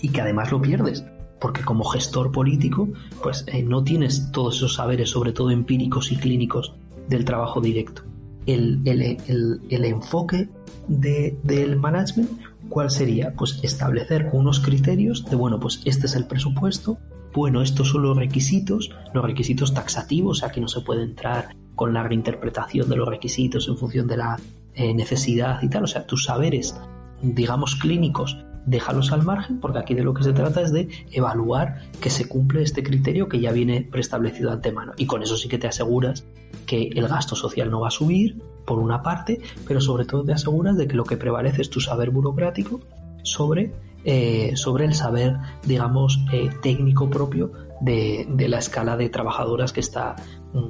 y 0.00 0.10
que 0.10 0.20
además 0.20 0.50
lo 0.50 0.60
pierdes 0.60 1.04
porque 1.40 1.62
como 1.62 1.84
gestor 1.84 2.32
político, 2.32 2.88
pues 3.22 3.44
eh, 3.46 3.62
no 3.62 3.84
tienes 3.84 4.32
todos 4.32 4.56
esos 4.56 4.74
saberes, 4.74 5.10
sobre 5.10 5.32
todo 5.32 5.52
empíricos 5.52 6.10
y 6.10 6.16
clínicos, 6.16 6.74
del 7.08 7.24
trabajo 7.24 7.60
directo. 7.60 8.02
El, 8.46 8.80
el, 8.86 9.60
el 9.68 9.84
enfoque 9.84 10.48
del 10.88 11.76
management, 11.76 12.30
¿cuál 12.68 12.90
sería? 12.90 13.34
Pues 13.34 13.60
establecer 13.62 14.30
unos 14.32 14.60
criterios 14.60 15.24
de, 15.26 15.36
bueno, 15.36 15.60
pues 15.60 15.82
este 15.84 16.06
es 16.06 16.14
el 16.14 16.26
presupuesto, 16.26 16.98
bueno, 17.34 17.62
estos 17.62 17.90
son 17.90 18.02
los 18.02 18.16
requisitos, 18.16 18.90
los 19.12 19.24
requisitos 19.24 19.74
taxativos, 19.74 20.42
aquí 20.42 20.60
no 20.60 20.68
se 20.68 20.80
puede 20.80 21.02
entrar 21.02 21.54
con 21.74 21.92
la 21.94 22.02
reinterpretación 22.02 22.88
de 22.88 22.96
los 22.96 23.08
requisitos 23.08 23.68
en 23.68 23.76
función 23.76 24.06
de 24.08 24.16
la 24.16 24.40
eh, 24.74 24.94
necesidad 24.94 25.62
y 25.62 25.68
tal, 25.68 25.84
o 25.84 25.86
sea, 25.86 26.06
tus 26.06 26.24
saberes, 26.24 26.74
digamos, 27.22 27.76
clínicos, 27.76 28.38
déjalos 28.68 29.12
al 29.12 29.22
margen, 29.22 29.60
porque 29.60 29.78
aquí 29.78 29.94
de 29.94 30.04
lo 30.04 30.14
que 30.14 30.22
se 30.22 30.32
trata 30.32 30.60
es 30.60 30.72
de 30.72 30.88
evaluar 31.10 31.82
que 32.00 32.10
se 32.10 32.28
cumple 32.28 32.62
este 32.62 32.82
criterio 32.82 33.28
que 33.28 33.40
ya 33.40 33.52
viene 33.52 33.86
preestablecido 33.90 34.50
de 34.50 34.56
antemano. 34.56 34.92
Y 34.96 35.06
con 35.06 35.22
eso 35.22 35.36
sí 35.36 35.48
que 35.48 35.58
te 35.58 35.66
aseguras 35.66 36.24
que 36.66 36.88
el 36.94 37.08
gasto 37.08 37.34
social 37.34 37.70
no 37.70 37.80
va 37.80 37.88
a 37.88 37.90
subir, 37.92 38.36
por 38.68 38.78
una 38.78 39.02
parte, 39.02 39.40
pero 39.66 39.80
sobre 39.80 40.04
todo 40.04 40.22
te 40.22 40.34
aseguras 40.34 40.76
de 40.76 40.86
que 40.86 40.94
lo 40.94 41.04
que 41.04 41.16
prevalece 41.16 41.62
es 41.62 41.70
tu 41.70 41.80
saber 41.80 42.10
burocrático 42.10 42.80
sobre, 43.22 43.72
eh, 44.04 44.52
sobre 44.56 44.84
el 44.84 44.94
saber, 44.94 45.38
digamos, 45.64 46.20
eh, 46.32 46.50
técnico 46.62 47.08
propio 47.08 47.50
de, 47.80 48.26
la 48.46 48.58
escala 48.58 48.98
de 48.98 49.08
trabajadoras 49.08 49.72
que 49.72 49.80
está, 49.80 50.16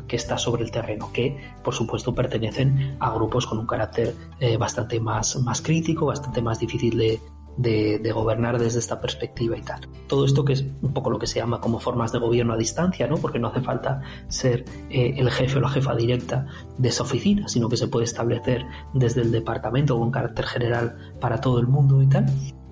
que 0.07 0.15
está 0.15 0.39
sobre 0.39 0.63
el 0.63 0.71
terreno, 0.71 1.11
que 1.13 1.37
por 1.65 1.75
supuesto 1.75 2.15
pertenecen 2.15 2.97
a 3.01 3.11
grupos 3.11 3.47
con 3.47 3.59
un 3.59 3.67
carácter 3.67 4.15
eh, 4.39 4.57
bastante 4.57 5.01
más, 5.01 5.37
más 5.43 5.61
crítico, 5.61 6.07
bastante 6.07 6.41
más 6.41 6.61
difícil 6.61 6.97
de, 6.97 7.21
de, 7.59 8.13
gobernar 8.13 8.59
desde 8.59 8.79
esta 8.79 9.01
perspectiva 9.01 9.57
y 9.57 9.63
tal. 9.63 9.81
Todo 10.07 10.25
esto 10.25 10.45
que 10.45 10.55
es 10.55 10.65
un 10.81 10.93
poco 10.93 11.11
lo 11.11 11.19
que 11.19 11.27
se 11.27 11.41
llama 11.41 11.61
como 11.61 11.81
formas 11.81 12.13
de 12.13 12.19
gobierno 12.19 12.55
a 12.55 12.57
distancia, 12.57 13.07
¿no? 13.07 13.17
Porque 13.17 13.39
no 13.39 13.49
hace 13.49 13.61
falta 13.61 14.01
ser 14.29 14.65
eh, 14.91 15.15
el 15.17 15.31
jefe 15.31 15.59
o 15.59 15.61
la 15.61 15.69
jefa 15.69 15.95
directa 15.95 16.47
de 16.79 16.89
esa 16.89 17.03
oficina, 17.03 17.49
sino 17.49 17.69
que 17.69 17.77
se 17.77 17.89
puede 17.89 18.05
establecer 18.05 18.65
desde 18.95 19.23
el 19.23 19.33
departamento 19.33 19.99
con 19.99 20.11
carácter 20.11 20.47
general 20.47 20.97
para 21.21 21.41
todo 21.41 21.59
el 21.59 21.67
mundo 21.67 22.01
y 22.01 22.07
tal. 22.07 22.27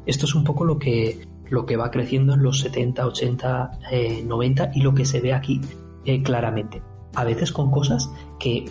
Esto 0.06 0.24
es 0.24 0.34
un 0.34 0.44
poco 0.44 0.64
lo 0.64 0.78
que, 0.78 1.26
lo 1.50 1.66
que 1.66 1.76
va 1.76 1.90
creciendo 1.90 2.34
en 2.34 2.42
los 2.42 2.60
70, 2.60 3.06
80, 3.06 3.70
90 4.24 4.70
y 4.74 4.80
lo 4.80 4.94
que 4.94 5.04
se 5.04 5.20
ve 5.20 5.34
aquí 5.34 5.60
eh, 6.04 6.22
claramente 6.22 6.80
a 7.16 7.24
veces 7.24 7.50
con 7.50 7.70
cosas 7.70 8.10
que, 8.38 8.70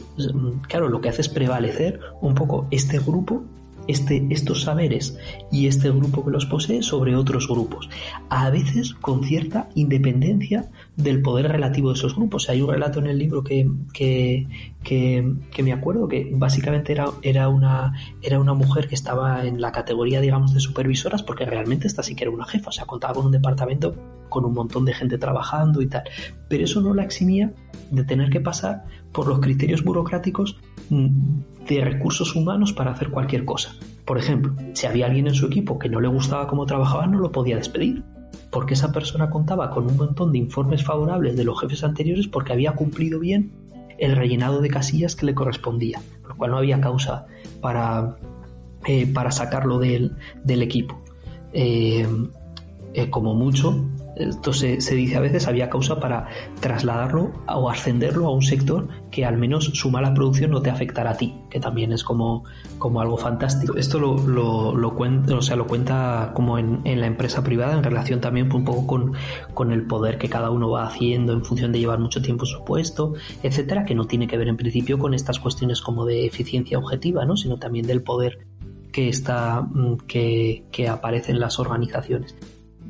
claro, 0.67 0.87
lo 0.87 1.01
que 1.01 1.09
hace 1.09 1.21
es 1.21 1.29
prevalecer 1.29 1.99
un 2.21 2.35
poco 2.35 2.67
este 2.69 2.99
grupo 2.99 3.43
este, 3.87 4.25
estos 4.29 4.63
saberes 4.63 5.17
y 5.51 5.67
este 5.67 5.89
grupo 5.91 6.25
que 6.25 6.31
los 6.31 6.45
posee 6.45 6.81
sobre 6.81 7.15
otros 7.15 7.47
grupos, 7.47 7.89
a 8.29 8.49
veces 8.49 8.93
con 8.93 9.23
cierta 9.23 9.69
independencia 9.75 10.69
del 10.95 11.21
poder 11.21 11.51
relativo 11.51 11.89
de 11.89 11.95
esos 11.95 12.15
grupos. 12.15 12.49
Hay 12.49 12.61
un 12.61 12.69
relato 12.69 12.99
en 12.99 13.07
el 13.07 13.17
libro 13.17 13.43
que, 13.43 13.69
que, 13.93 14.47
que, 14.83 15.63
me 15.63 15.73
acuerdo 15.73 16.07
que 16.07 16.31
básicamente 16.33 16.93
era, 16.93 17.05
era, 17.21 17.49
una, 17.49 17.93
era 18.21 18.39
una 18.39 18.53
mujer 18.53 18.87
que 18.87 18.95
estaba 18.95 19.45
en 19.45 19.61
la 19.61 19.71
categoría, 19.71 20.21
digamos, 20.21 20.53
de 20.53 20.59
supervisoras, 20.59 21.23
porque 21.23 21.45
realmente 21.45 21.87
esta 21.87 22.03
sí 22.03 22.15
que 22.15 22.23
era 22.23 22.31
una 22.31 22.45
jefa, 22.45 22.69
o 22.69 22.73
sea, 22.73 22.85
contaba 22.85 23.13
con 23.15 23.25
un 23.25 23.31
departamento 23.31 23.95
con 24.29 24.45
un 24.45 24.53
montón 24.53 24.85
de 24.85 24.93
gente 24.93 25.17
trabajando 25.17 25.81
y 25.81 25.87
tal. 25.87 26.03
Pero 26.49 26.65
eso 26.65 26.81
no 26.81 26.93
la 26.93 27.03
eximía 27.03 27.53
de 27.91 28.03
tener 28.03 28.29
que 28.29 28.41
pasar 28.41 28.83
por 29.15 29.27
los 29.27 29.39
criterios 29.39 29.83
burocráticos 29.83 30.57
mm, 30.89 31.07
de 31.67 31.81
recursos 31.81 32.35
humanos 32.35 32.73
para 32.73 32.91
hacer 32.91 33.09
cualquier 33.09 33.45
cosa. 33.45 33.71
Por 34.03 34.17
ejemplo, 34.17 34.53
si 34.73 34.85
había 34.85 35.05
alguien 35.05 35.27
en 35.27 35.33
su 35.33 35.45
equipo 35.45 35.79
que 35.79 35.89
no 35.89 36.01
le 36.01 36.09
gustaba 36.09 36.47
cómo 36.47 36.65
trabajaba, 36.65 37.07
no 37.07 37.19
lo 37.19 37.31
podía 37.31 37.55
despedir, 37.55 38.03
porque 38.51 38.73
esa 38.73 38.91
persona 38.91 39.29
contaba 39.29 39.69
con 39.69 39.87
un 39.87 39.95
montón 39.95 40.33
de 40.33 40.39
informes 40.39 40.83
favorables 40.83 41.37
de 41.37 41.45
los 41.45 41.59
jefes 41.59 41.83
anteriores 41.83 42.27
porque 42.27 42.51
había 42.51 42.73
cumplido 42.73 43.19
bien 43.19 43.53
el 43.97 44.15
rellenado 44.15 44.59
de 44.59 44.69
casillas 44.69 45.15
que 45.15 45.25
le 45.25 45.33
correspondía, 45.33 46.01
por 46.21 46.31
lo 46.31 46.37
cual 46.37 46.51
no 46.51 46.57
había 46.57 46.81
causa 46.81 47.25
para, 47.61 48.17
eh, 48.85 49.07
para 49.07 49.31
sacarlo 49.31 49.79
del, 49.79 50.11
equipo. 50.45 51.01
Eh, 51.53 52.05
eh, 52.93 53.09
como 53.09 53.33
mucho, 53.33 53.85
esto 54.15 54.53
se, 54.53 54.77
dice 54.77 55.17
a 55.17 55.19
veces, 55.19 55.47
había 55.47 55.69
causa 55.69 55.99
para 55.99 56.27
trasladarlo 56.61 57.31
o 57.47 57.69
ascenderlo 57.69 58.27
a 58.27 58.33
un 58.33 58.41
sector 58.41 58.87
que 59.11 59.25
al 59.25 59.37
menos 59.37 59.65
su 59.65 59.91
mala 59.91 60.13
producción 60.13 60.51
no 60.51 60.61
te 60.61 60.69
afectará 60.69 61.11
a 61.11 61.17
ti, 61.17 61.35
que 61.49 61.59
también 61.59 61.91
es 61.91 62.03
como, 62.03 62.43
como 62.77 63.01
algo 63.01 63.17
fantástico. 63.17 63.75
Esto 63.77 63.99
lo, 63.99 64.73
lo, 64.73 64.95
cuenta, 64.95 65.35
o 65.35 65.41
sea, 65.41 65.55
lo 65.55 65.67
cuenta 65.67 66.31
como 66.33 66.57
en, 66.57 66.81
la 66.85 67.07
empresa 67.07 67.43
privada 67.43 67.73
en 67.73 67.83
relación 67.83 68.21
también 68.21 68.51
un 68.53 68.63
poco 68.63 68.87
con, 68.87 69.13
con 69.53 69.71
el 69.71 69.85
poder 69.85 70.17
que 70.17 70.29
cada 70.29 70.49
uno 70.49 70.69
va 70.69 70.85
haciendo 70.85 71.33
en 71.33 71.43
función 71.43 71.71
de 71.71 71.79
llevar 71.79 71.99
mucho 71.99 72.21
tiempo 72.21 72.43
en 72.43 72.47
su 72.47 72.63
puesto, 72.63 73.13
etcétera, 73.43 73.85
que 73.85 73.95
no 73.95 74.05
tiene 74.05 74.27
que 74.27 74.37
ver 74.37 74.47
en 74.47 74.57
principio 74.57 74.97
con 74.97 75.13
estas 75.13 75.39
cuestiones 75.39 75.81
como 75.81 76.05
de 76.05 76.25
eficiencia 76.25 76.77
objetiva, 76.77 77.25
¿no? 77.25 77.35
sino 77.35 77.57
también 77.57 77.85
del 77.85 78.01
poder 78.01 78.47
que 78.91 79.09
está 79.09 79.61
mm, 79.61 79.97
que, 80.07 80.63
que 80.71 80.87
aparece 80.87 81.33
en 81.33 81.39
las 81.41 81.59
organizaciones. 81.59 82.35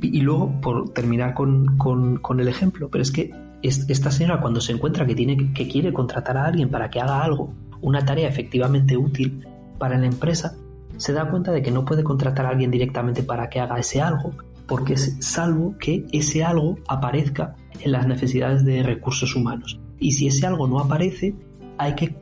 Y 0.01 0.21
luego, 0.21 0.59
por 0.61 0.89
terminar 0.89 1.33
con, 1.33 2.19
el 2.39 2.47
ejemplo, 2.47 2.89
pero 2.89 3.01
es 3.01 3.11
que 3.11 3.31
esta 3.61 4.11
señora 4.11 4.41
cuando 4.41 4.61
se 4.61 4.73
encuentra 4.73 5.05
que, 5.05 5.15
tiene, 5.15 5.53
que 5.53 5.67
quiere 5.67 5.91
contratar 5.93 6.37
a 6.37 6.45
alguien 6.45 6.69
para 6.69 6.89
que 6.89 6.99
haga 6.99 7.23
algo, 7.23 7.53
una 7.81 8.05
tarea 8.05 8.27
efectivamente 8.27 8.97
útil 8.97 9.45
para 9.77 9.97
la 9.97 10.05
empresa, 10.05 10.55
se 10.97 11.13
da 11.13 11.29
cuenta 11.29 11.51
de 11.51 11.61
que 11.61 11.71
no 11.71 11.85
puede 11.85 12.03
contratar 12.03 12.45
a 12.45 12.49
alguien 12.49 12.71
directamente 12.71 13.23
para 13.23 13.49
que 13.49 13.59
haga 13.59 13.79
ese 13.79 14.01
algo, 14.01 14.31
porque 14.67 14.93
es 14.93 15.17
salvo 15.19 15.75
que 15.79 16.05
ese 16.11 16.43
algo 16.43 16.77
aparezca 16.87 17.55
en 17.81 17.91
las 17.91 18.07
necesidades 18.07 18.63
de 18.65 18.83
recursos 18.83 19.35
humanos. 19.35 19.79
Y 19.99 20.13
si 20.13 20.27
ese 20.27 20.47
algo 20.47 20.67
no 20.67 20.79
aparece, 20.79 21.35
hay 21.77 21.95
que, 21.95 22.15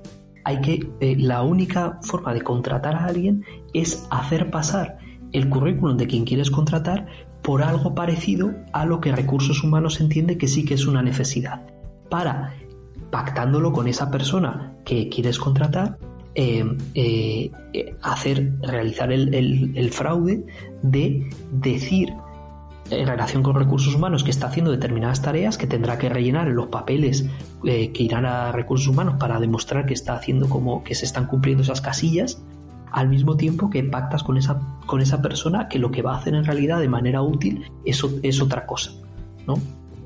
hay 0.43 0.61
que 0.61 0.89
eh, 0.99 1.15
la 1.17 1.43
única 1.43 1.99
forma 2.01 2.33
de 2.33 2.41
contratar 2.41 2.95
a 2.95 3.05
alguien 3.05 3.43
es 3.73 4.07
hacer 4.11 4.49
pasar 4.49 4.97
el 5.31 5.49
currículum 5.49 5.97
de 5.97 6.07
quien 6.07 6.25
quieres 6.25 6.51
contratar 6.51 7.07
por 7.43 7.61
algo 7.61 7.93
parecido 7.93 8.53
a 8.71 8.85
lo 8.85 9.01
que 9.01 9.11
recursos 9.11 9.63
humanos 9.63 9.99
entiende 9.99 10.37
que 10.37 10.47
sí 10.47 10.65
que 10.65 10.73
es 10.73 10.87
una 10.87 11.03
necesidad, 11.03 11.61
para 12.09 12.53
pactándolo 13.11 13.71
con 13.73 13.87
esa 13.87 14.09
persona 14.09 14.73
que 14.85 15.09
quieres 15.09 15.37
contratar, 15.37 15.99
eh, 16.35 16.65
eh, 16.95 17.51
hacer, 18.01 18.53
realizar 18.61 19.11
el, 19.11 19.89
fraude 19.91 20.45
de 20.81 21.29
decir 21.51 22.13
en 22.89 23.07
relación 23.07 23.43
con 23.43 23.55
recursos 23.55 23.93
humanos 23.93 24.23
que 24.23 24.31
está 24.31 24.47
haciendo 24.47 24.71
determinadas 24.71 25.21
tareas 25.21 25.57
que 25.57 25.67
tendrá 25.67 25.97
que 25.97 26.09
rellenar 26.09 26.47
en 26.47 26.55
los 26.55 26.67
papeles 26.67 27.25
que 27.63 28.03
irán 28.03 28.25
a 28.25 28.51
recursos 28.51 28.87
humanos 28.87 29.15
para 29.19 29.39
demostrar 29.39 29.85
que 29.85 29.93
está 29.93 30.15
haciendo 30.15 30.49
como 30.49 30.83
que 30.83 30.95
se 30.95 31.05
están 31.05 31.27
cumpliendo 31.27 31.63
esas 31.63 31.81
casillas 31.81 32.43
al 32.93 33.09
mismo 33.09 33.35
tiempo 33.35 33.69
que 33.69 33.83
pactas 33.83 34.23
con 34.23 34.37
esa, 34.37 34.61
con 34.85 35.01
esa 35.01 35.21
persona 35.21 35.67
que 35.67 35.79
lo 35.79 35.91
que 35.91 36.03
va 36.03 36.13
a 36.13 36.17
hacer 36.19 36.35
en 36.35 36.45
realidad 36.45 36.79
de 36.79 36.87
manera 36.87 37.21
útil 37.21 37.65
es, 37.83 38.05
es 38.21 38.41
otra 38.41 38.65
cosa, 38.65 38.91
¿no? 39.47 39.55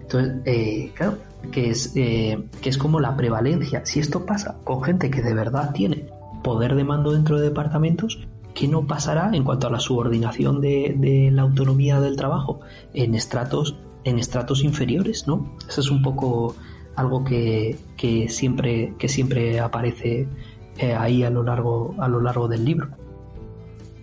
Entonces, 0.01 0.35
eh, 0.45 0.91
claro, 0.95 1.17
que 1.51 1.69
es, 1.69 1.91
eh, 1.97 2.41
que 2.61 2.69
es 2.69 2.77
como 2.77 3.01
la 3.01 3.17
prevalencia. 3.17 3.85
Si 3.85 3.99
esto 3.99 4.25
pasa 4.25 4.57
con 4.63 4.81
gente 4.81 5.11
que 5.11 5.21
de 5.21 5.33
verdad 5.33 5.73
tiene 5.73 6.05
poder 6.43 6.75
de 6.75 6.85
mando 6.85 7.11
dentro 7.11 7.37
de 7.37 7.49
departamentos, 7.49 8.25
¿qué 8.53 8.69
no 8.69 8.87
pasará 8.87 9.31
en 9.33 9.43
cuanto 9.43 9.67
a 9.67 9.69
la 9.69 9.81
subordinación 9.81 10.61
de, 10.61 11.29
la 11.33 11.41
autonomía 11.41 11.99
del 11.99 12.15
trabajo 12.15 12.61
en 12.93 13.15
estratos, 13.15 13.75
en 14.05 14.17
estratos 14.17 14.63
inferiores, 14.63 15.27
¿no? 15.27 15.53
Eso 15.67 15.81
es 15.81 15.91
un 15.91 16.01
poco 16.01 16.55
algo 16.95 17.25
que, 17.25 17.77
que 17.97 18.29
siempre, 18.29 18.93
que 18.97 19.09
siempre 19.09 19.59
aparece 19.59 20.29
eh, 20.77 20.93
ahí 20.93 21.23
a 21.23 21.29
lo 21.29 21.43
largo, 21.43 21.95
a 21.97 22.07
lo 22.07 22.21
largo 22.21 22.47
del 22.47 22.65
libro. 22.65 22.87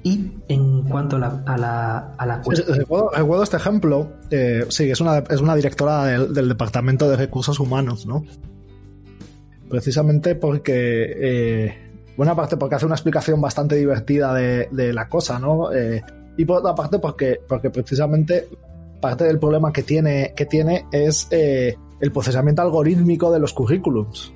Y 0.05 0.33
en 0.49 0.83
cuanto 0.83 1.17
a 1.17 1.19
la, 1.19 1.43
a 1.47 1.57
la, 1.57 1.99
a 2.19 2.27
la 2.27 2.43
cuestión... 2.43 2.77
Recuerdo, 2.77 3.43
este 3.43 3.57
ejemplo, 3.57 4.13
eh, 4.31 4.67
sí, 4.69 4.91
es 4.91 5.01
una, 5.01 5.19
es 5.19 5.41
una 5.41 5.57
directora 5.57 6.05
del, 6.05 6.47
Departamento 6.47 7.09
de 7.09 7.17
Recursos 7.17 7.59
Humanos, 7.59 8.05
¿no? 8.05 8.23
Precisamente 9.71 10.35
porque, 10.35 11.15
eh, 11.17 11.75
buena 12.19 12.37
parte 12.37 12.59
porque 12.59 12.75
hace 12.75 12.85
una 12.85 12.97
explicación 12.97 13.41
bastante 13.41 13.77
divertida 13.77 14.35
de, 14.35 14.69
de 14.71 14.93
la 14.93 15.09
cosa, 15.09 15.39
¿no? 15.39 15.73
Eh, 15.73 16.03
y 16.37 16.45
por 16.45 16.59
otra 16.59 16.75
parte 16.75 16.99
porque, 16.99 17.41
porque 17.49 17.71
precisamente 17.71 18.47
parte 19.01 19.25
del 19.25 19.39
problema 19.39 19.73
que 19.73 19.85
tiene, 19.85 20.35
que 20.37 20.45
tiene 20.45 20.85
es 20.93 21.29
el 21.31 22.13
procesamiento 22.13 22.61
algorítmico 22.61 23.33
de 23.33 23.39
los 23.39 23.55
currículums. 23.55 24.35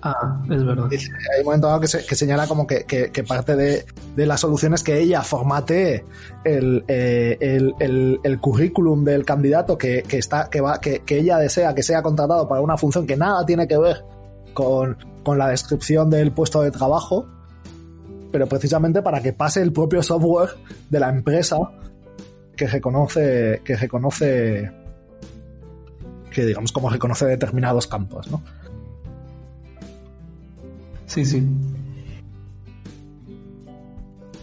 Ah, 0.00 0.40
es 0.48 0.64
verdad. 0.64 0.88
Hay 0.92 1.40
un 1.40 1.44
momento 1.44 1.80
que, 1.80 2.06
que 2.06 2.14
señala 2.14 2.46
como 2.46 2.66
que, 2.66 2.84
que, 2.84 3.24
parte 3.24 3.56
de, 3.56 3.84
de, 4.14 4.26
la 4.26 4.36
solución 4.36 4.74
es 4.74 4.84
que 4.84 4.98
ella 5.00 5.22
formate 5.22 6.04
el, 6.44 6.84
eh, 6.86 7.36
el, 7.40 7.74
el, 7.80 8.20
el, 8.22 8.40
currículum 8.40 9.04
del 9.04 9.24
candidato 9.24 9.76
que, 9.76 10.04
está, 10.08 10.48
que, 10.50 10.60
va, 10.60 10.80
que, 10.80 11.02
ella 11.08 11.38
desea 11.38 11.74
que 11.74 11.82
sea 11.82 12.00
contratado 12.02 12.48
para 12.48 12.60
una 12.60 12.76
función 12.76 13.06
que 13.08 13.16
nada 13.16 13.44
tiene 13.44 13.66
que 13.66 13.76
ver 13.76 14.04
con, 14.54 14.96
con 15.24 15.36
la 15.36 15.48
descripción 15.48 16.10
del 16.10 16.30
puesto 16.30 16.62
de 16.62 16.70
trabajo, 16.70 17.26
pero 18.30 18.46
precisamente 18.46 19.02
para 19.02 19.20
que 19.20 19.32
pase 19.32 19.62
el 19.62 19.72
propio 19.72 20.00
software 20.04 20.50
de 20.90 21.00
la 21.00 21.08
empresa 21.08 21.56
que 22.56 22.68
reconoce, 22.68 23.62
que 23.64 23.74
reconoce, 23.74 24.70
que 26.30 26.46
digamos 26.46 26.70
como 26.70 26.88
reconoce 26.88 27.26
determinados 27.26 27.88
campos, 27.88 28.30
¿no? 28.30 28.42
Sí, 31.08 31.24
sí. 31.24 31.42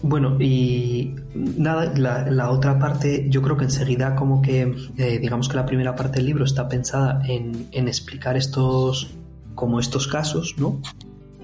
Bueno, 0.01 0.39
y 0.39 1.15
nada, 1.33 1.93
la, 1.95 2.51
otra 2.51 2.77
parte, 2.77 3.27
yo 3.29 3.41
creo 3.41 3.57
que 3.57 3.63
enseguida 3.63 4.15
como 4.15 4.41
que, 4.41 4.75
eh, 4.97 5.19
digamos 5.19 5.47
que 5.47 5.55
la 5.55 5.65
primera 5.65 5.95
parte 5.95 6.17
del 6.17 6.27
libro 6.27 6.43
está 6.43 6.67
pensada 6.67 7.21
en, 7.27 7.69
explicar 7.71 8.35
estos, 8.35 9.15
como 9.55 9.79
estos 9.79 10.07
casos, 10.07 10.55
¿no? 10.57 10.79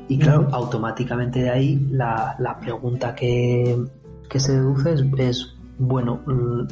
Y 0.08 0.20
claro, 0.20 0.50
automáticamente 0.52 1.44
de 1.44 1.50
ahí 1.50 1.88
la, 1.92 2.58
pregunta 2.62 3.16
que, 3.16 3.78
se 4.36 4.54
deduce 4.54 4.94
es, 4.94 5.04
es, 5.18 5.56
bueno, 5.80 6.22
mm, 6.26 6.68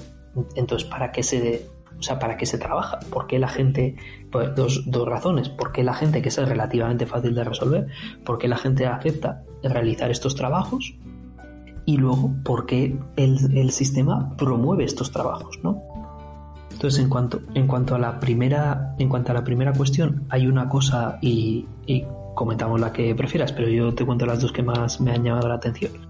entonces, 0.56 0.88
¿para 0.88 1.12
qué 1.12 1.24
se, 1.24 1.66
o 2.00 2.04
sea, 2.04 2.18
¿para 2.18 2.38
qué 2.38 2.46
se 2.46 2.58
trabaja? 2.58 3.00
¿Por 3.12 3.28
qué 3.28 3.40
la 3.40 3.50
gente, 3.50 3.96
pues 4.32 4.56
dos, 4.56 4.84
dos 4.86 5.08
razones, 5.08 5.50
¿por 5.50 5.72
qué 5.72 5.84
la 5.84 5.94
gente, 5.94 6.22
que 6.22 6.30
es 6.30 6.38
relativamente 6.38 7.06
fácil 7.06 7.36
de 7.36 7.44
resolver, 7.44 7.88
por 8.24 8.38
qué 8.38 8.48
la 8.48 8.58
gente 8.58 8.88
acepta 8.88 9.44
realizar 9.62 10.10
estos 10.10 10.36
trabajos? 10.36 10.96
Y 11.86 11.98
luego, 11.98 12.34
¿por 12.44 12.66
qué 12.66 12.98
el, 13.18 13.72
sistema 13.72 14.36
promueve 14.38 14.86
estos 14.86 15.12
trabajos, 15.12 15.60
no? 15.64 15.82
Entonces, 16.72 17.02
en 17.02 17.10
cuanto, 17.10 17.42
en 17.54 17.68
cuanto 17.68 17.96
a 17.96 18.00
la 18.00 18.20
primera, 18.20 18.96
en 19.00 19.10
cuanto 19.10 19.32
a 19.32 19.34
la 19.34 19.44
primera 19.44 19.74
cuestión, 19.74 20.24
hay 20.30 20.48
una 20.48 20.70
cosa 20.70 21.18
y, 21.22 21.66
y 21.86 22.06
comentamos 22.36 22.80
la 22.80 22.94
que 22.94 23.14
prefieras, 23.16 23.52
pero 23.52 23.68
yo 23.68 23.94
te 23.94 24.06
cuento 24.06 24.26
las 24.26 24.40
dos 24.40 24.54
que 24.54 24.64
más 24.64 25.02
me 25.02 25.12
han 25.12 25.24
llamado 25.24 25.50
la 25.50 25.56
atención. 25.56 26.09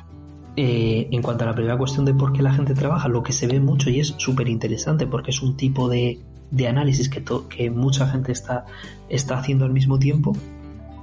Eh, 0.61 1.07
en 1.11 1.22
cuanto 1.22 1.45
a 1.45 1.48
la 1.48 1.53
primera 1.53 1.77
cuestión 1.77 2.03
de 2.03 2.14
por 2.14 2.34
qué 2.34 2.44
la 2.44 2.52
gente 2.52 2.73
trabaja, 2.73 3.07
lo 3.07 3.23
que 3.23 3.31
se 3.31 3.48
ve 3.48 3.61
mucho 3.61 3.90
y 3.90 4.02
es 4.02 4.14
súper 4.18 4.49
interesante 4.49 5.07
porque 5.07 5.31
es 5.31 5.41
un 5.41 5.56
tipo 5.56 5.88
de, 5.88 6.19
análisis 6.68 7.07
que, 7.07 7.23
que 7.48 7.72
mucha 7.72 8.06
gente 8.10 8.34
está, 8.34 8.65
está 9.07 9.38
haciendo 9.38 9.64
al 9.64 9.72
mismo 9.72 9.99
tiempo, 9.99 10.36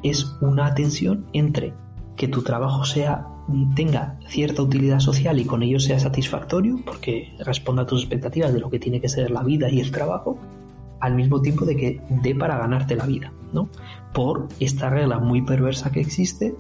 es 0.03 0.37
una 0.43 0.75
tensión 0.75 1.25
entre 1.33 1.73
que 2.17 2.29
tu 2.29 2.43
trabajo 2.43 2.85
sea 2.85 3.29
tenga 3.75 4.19
cierta 4.29 4.61
utilidad 4.61 5.01
social 5.01 5.41
y 5.41 5.47
con 5.47 5.63
ello 5.63 5.81
sea 5.81 5.99
satisfactorio 6.01 6.79
porque 6.85 7.33
responda 7.39 7.85
a 7.85 7.87
tus 7.87 8.03
expectativas 8.03 8.53
de 8.53 8.61
lo 8.61 8.69
que 8.69 8.79
tiene 8.79 9.01
que 9.01 9.09
ser 9.09 9.31
la 9.31 9.43
vida 9.43 9.71
y 9.71 9.81
el 9.81 9.91
trabajo 9.91 10.39
al 11.01 11.15
mismo 11.15 11.41
tiempo 11.41 11.65
de 11.65 11.77
que 11.77 12.03
dé 12.11 12.35
para 12.35 12.59
ganarte 12.59 12.95
la 12.95 13.07
vida, 13.07 13.33
¿no? 13.55 13.71
Por 14.13 14.49
esta 14.61 14.91
regla 14.91 15.19
muy 15.19 15.41
perversa 15.41 15.91
que 15.93 16.01
existe 16.01 16.55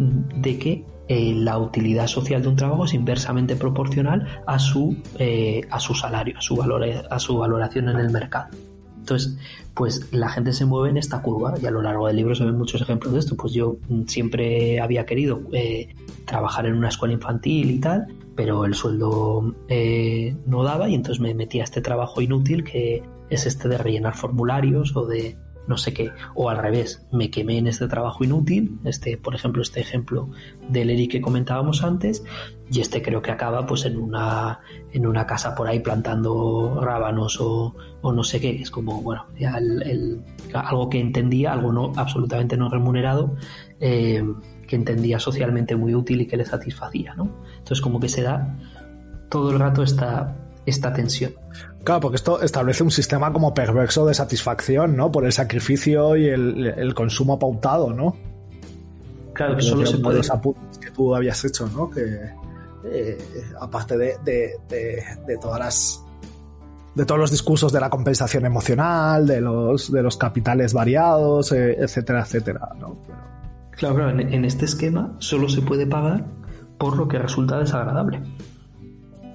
de 0.00 0.58
que 0.58 0.84
eh, 1.12 1.34
la 1.34 1.58
utilidad 1.58 2.06
social 2.06 2.40
de 2.40 2.46
un 2.46 2.54
trabajo 2.54 2.84
es 2.84 2.94
inversamente 2.94 3.56
proporcional 3.56 4.28
a 4.46 4.60
su, 4.60 4.96
eh, 5.18 5.62
a 5.68 5.80
su 5.80 5.92
salario, 5.92 6.38
a 6.38 6.40
su, 6.40 6.54
valor, 6.54 6.84
a 7.10 7.18
su 7.18 7.36
valoración 7.36 7.88
en 7.88 7.96
el 7.96 8.10
mercado. 8.10 8.50
Entonces, 8.96 9.36
pues 9.74 10.12
la 10.12 10.28
gente 10.28 10.52
se 10.52 10.66
mueve 10.66 10.90
en 10.90 10.98
esta 10.98 11.20
curva 11.20 11.54
y 11.60 11.66
a 11.66 11.72
lo 11.72 11.82
largo 11.82 12.06
del 12.06 12.14
libro 12.14 12.36
se 12.36 12.44
ven 12.44 12.56
muchos 12.56 12.80
ejemplos 12.80 13.12
de 13.12 13.18
esto. 13.18 13.36
Pues 13.36 13.52
yo 13.52 13.78
mm, 13.88 14.04
siempre 14.04 14.78
había 14.78 15.04
querido 15.04 15.42
eh, 15.50 15.96
trabajar 16.26 16.66
en 16.66 16.76
una 16.76 16.90
escuela 16.90 17.12
infantil 17.12 17.72
y 17.72 17.80
tal, 17.80 18.06
pero 18.36 18.64
el 18.64 18.74
sueldo 18.74 19.52
no 20.46 20.62
daba 20.62 20.88
y 20.88 20.94
entonces 20.94 21.20
me 21.20 21.34
metí 21.34 21.58
a 21.58 21.64
este 21.64 21.80
trabajo 21.80 22.20
inútil 22.20 22.62
que 22.62 23.02
es 23.30 23.46
este 23.46 23.68
de 23.68 23.78
rellenar 23.78 24.14
formularios 24.14 24.94
o 24.94 25.06
de 25.06 25.36
no 25.66 25.76
sé 25.76 25.92
qué, 25.92 26.10
o 26.34 26.50
al 26.50 26.58
revés, 26.58 27.06
me 27.12 27.30
quemé 27.30 27.58
en 27.58 27.66
este 27.66 27.86
trabajo 27.86 28.24
inútil, 28.24 28.78
este, 28.84 29.16
por 29.16 29.34
ejemplo, 29.34 29.62
este 29.62 29.80
ejemplo 29.80 30.28
del 30.68 30.90
Eric 30.90 31.12
que 31.12 31.20
comentábamos 31.20 31.84
antes, 31.84 32.24
y 32.70 32.80
este 32.80 33.02
creo 33.02 33.22
que 33.22 33.30
acaba 33.30 33.66
pues 33.66 33.84
en 33.84 33.96
una, 33.96 34.60
en 34.92 35.06
una 35.06 35.26
casa 35.26 35.54
por 35.54 35.68
ahí 35.68 35.80
plantando 35.80 36.80
rábanos 36.82 37.40
o, 37.40 37.74
o 38.00 38.12
no 38.12 38.24
sé 38.24 38.40
qué, 38.40 38.50
es 38.60 38.70
como, 38.70 39.02
bueno, 39.02 39.26
ya 39.38 39.58
el, 39.58 40.22
algo 40.54 40.88
que 40.88 41.00
entendía, 41.00 41.52
algo 41.52 41.72
no, 41.72 41.92
absolutamente 41.96 42.56
no 42.56 42.68
remunerado, 42.68 43.36
eh, 43.80 44.24
que 44.66 44.76
entendía 44.76 45.18
socialmente 45.18 45.74
muy 45.76 45.94
útil 45.94 46.20
y 46.20 46.26
que 46.26 46.36
le 46.36 46.44
satisfacía, 46.44 47.14
¿no? 47.14 47.28
Entonces 47.58 47.80
como 47.80 47.98
que 47.98 48.08
se 48.08 48.22
da 48.22 48.56
todo 49.28 49.50
el 49.50 49.58
rato 49.58 49.82
esta, 49.82 50.36
esta 50.70 50.92
tensión. 50.92 51.32
Claro, 51.84 52.00
porque 52.00 52.16
esto 52.16 52.40
establece 52.42 52.82
un 52.82 52.90
sistema 52.90 53.32
como 53.32 53.54
perverso 53.54 54.06
de 54.06 54.14
satisfacción, 54.14 54.96
¿no? 54.96 55.10
Por 55.10 55.24
el 55.24 55.32
sacrificio 55.32 56.16
y 56.16 56.28
el, 56.28 56.94
consumo 56.94 57.38
pautado, 57.38 57.92
¿no? 57.92 58.16
Claro, 59.32 59.56
que 59.56 59.62
solo 59.62 59.86
se 59.86 59.98
puede... 59.98 60.18
los 60.18 60.30
apuntes 60.30 60.78
que 60.78 60.90
tú 60.90 61.14
habías 61.14 61.44
hecho, 61.44 61.68
¿no? 61.68 61.90
Que 61.90 62.30
eh, 62.84 63.18
aparte 63.60 63.96
de, 63.96 64.16
de, 64.24 65.38
todas 65.38 65.58
las 65.58 66.04
de 66.94 67.04
todos 67.04 67.20
los 67.20 67.30
discursos 67.30 67.72
de 67.72 67.80
la 67.80 67.88
compensación 67.88 68.44
emocional, 68.44 69.26
de 69.26 69.40
los, 69.40 69.92
de 69.92 70.02
los 70.02 70.16
capitales 70.16 70.72
variados, 70.72 71.52
eh, 71.52 71.76
etcétera, 71.78 72.22
etcétera, 72.22 72.70
¿no? 72.78 72.98
Claro, 73.70 73.94
claro, 73.94 74.20
en 74.20 74.44
este 74.44 74.66
esquema 74.66 75.14
solo 75.18 75.48
se 75.48 75.62
puede 75.62 75.86
pagar 75.86 76.24
por 76.80 76.96
lo 76.96 77.06
que 77.06 77.18
resulta 77.18 77.58
desagradable. 77.58 78.22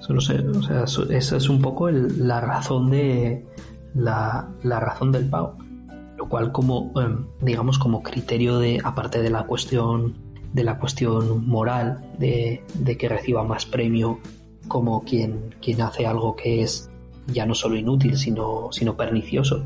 Solo 0.06 0.20
sé, 0.20 0.38
o 0.38 0.62
sea, 0.62 0.84
esa 0.84 1.36
es 1.36 1.48
un 1.48 1.60
poco 1.60 1.90
la 1.90 2.40
razón 2.40 2.90
de 2.90 3.44
la, 3.92 4.48
razón 4.62 5.10
del 5.10 5.28
pago. 5.28 5.56
Lo 6.16 6.28
cual 6.28 6.52
como, 6.52 6.92
em, 7.00 7.26
digamos, 7.40 7.76
como 7.80 8.04
criterio 8.04 8.60
de, 8.60 8.80
aparte 8.84 9.20
de 9.20 9.30
la 9.30 9.46
cuestión, 9.46 10.14
de 10.52 10.62
la 10.62 10.78
cuestión 10.78 11.44
moral, 11.48 12.08
de, 12.20 12.62
que 12.96 13.08
reciba 13.08 13.42
más 13.42 13.66
premio 13.66 14.20
como 14.68 15.02
quien, 15.02 15.56
quien 15.60 15.80
hace 15.80 16.06
algo 16.06 16.36
que 16.36 16.62
es 16.62 16.88
ya 17.26 17.44
no 17.44 17.56
solo 17.56 17.76
inútil, 17.76 18.16
sino, 18.16 18.68
sino 18.70 18.96
pernicioso, 18.96 19.64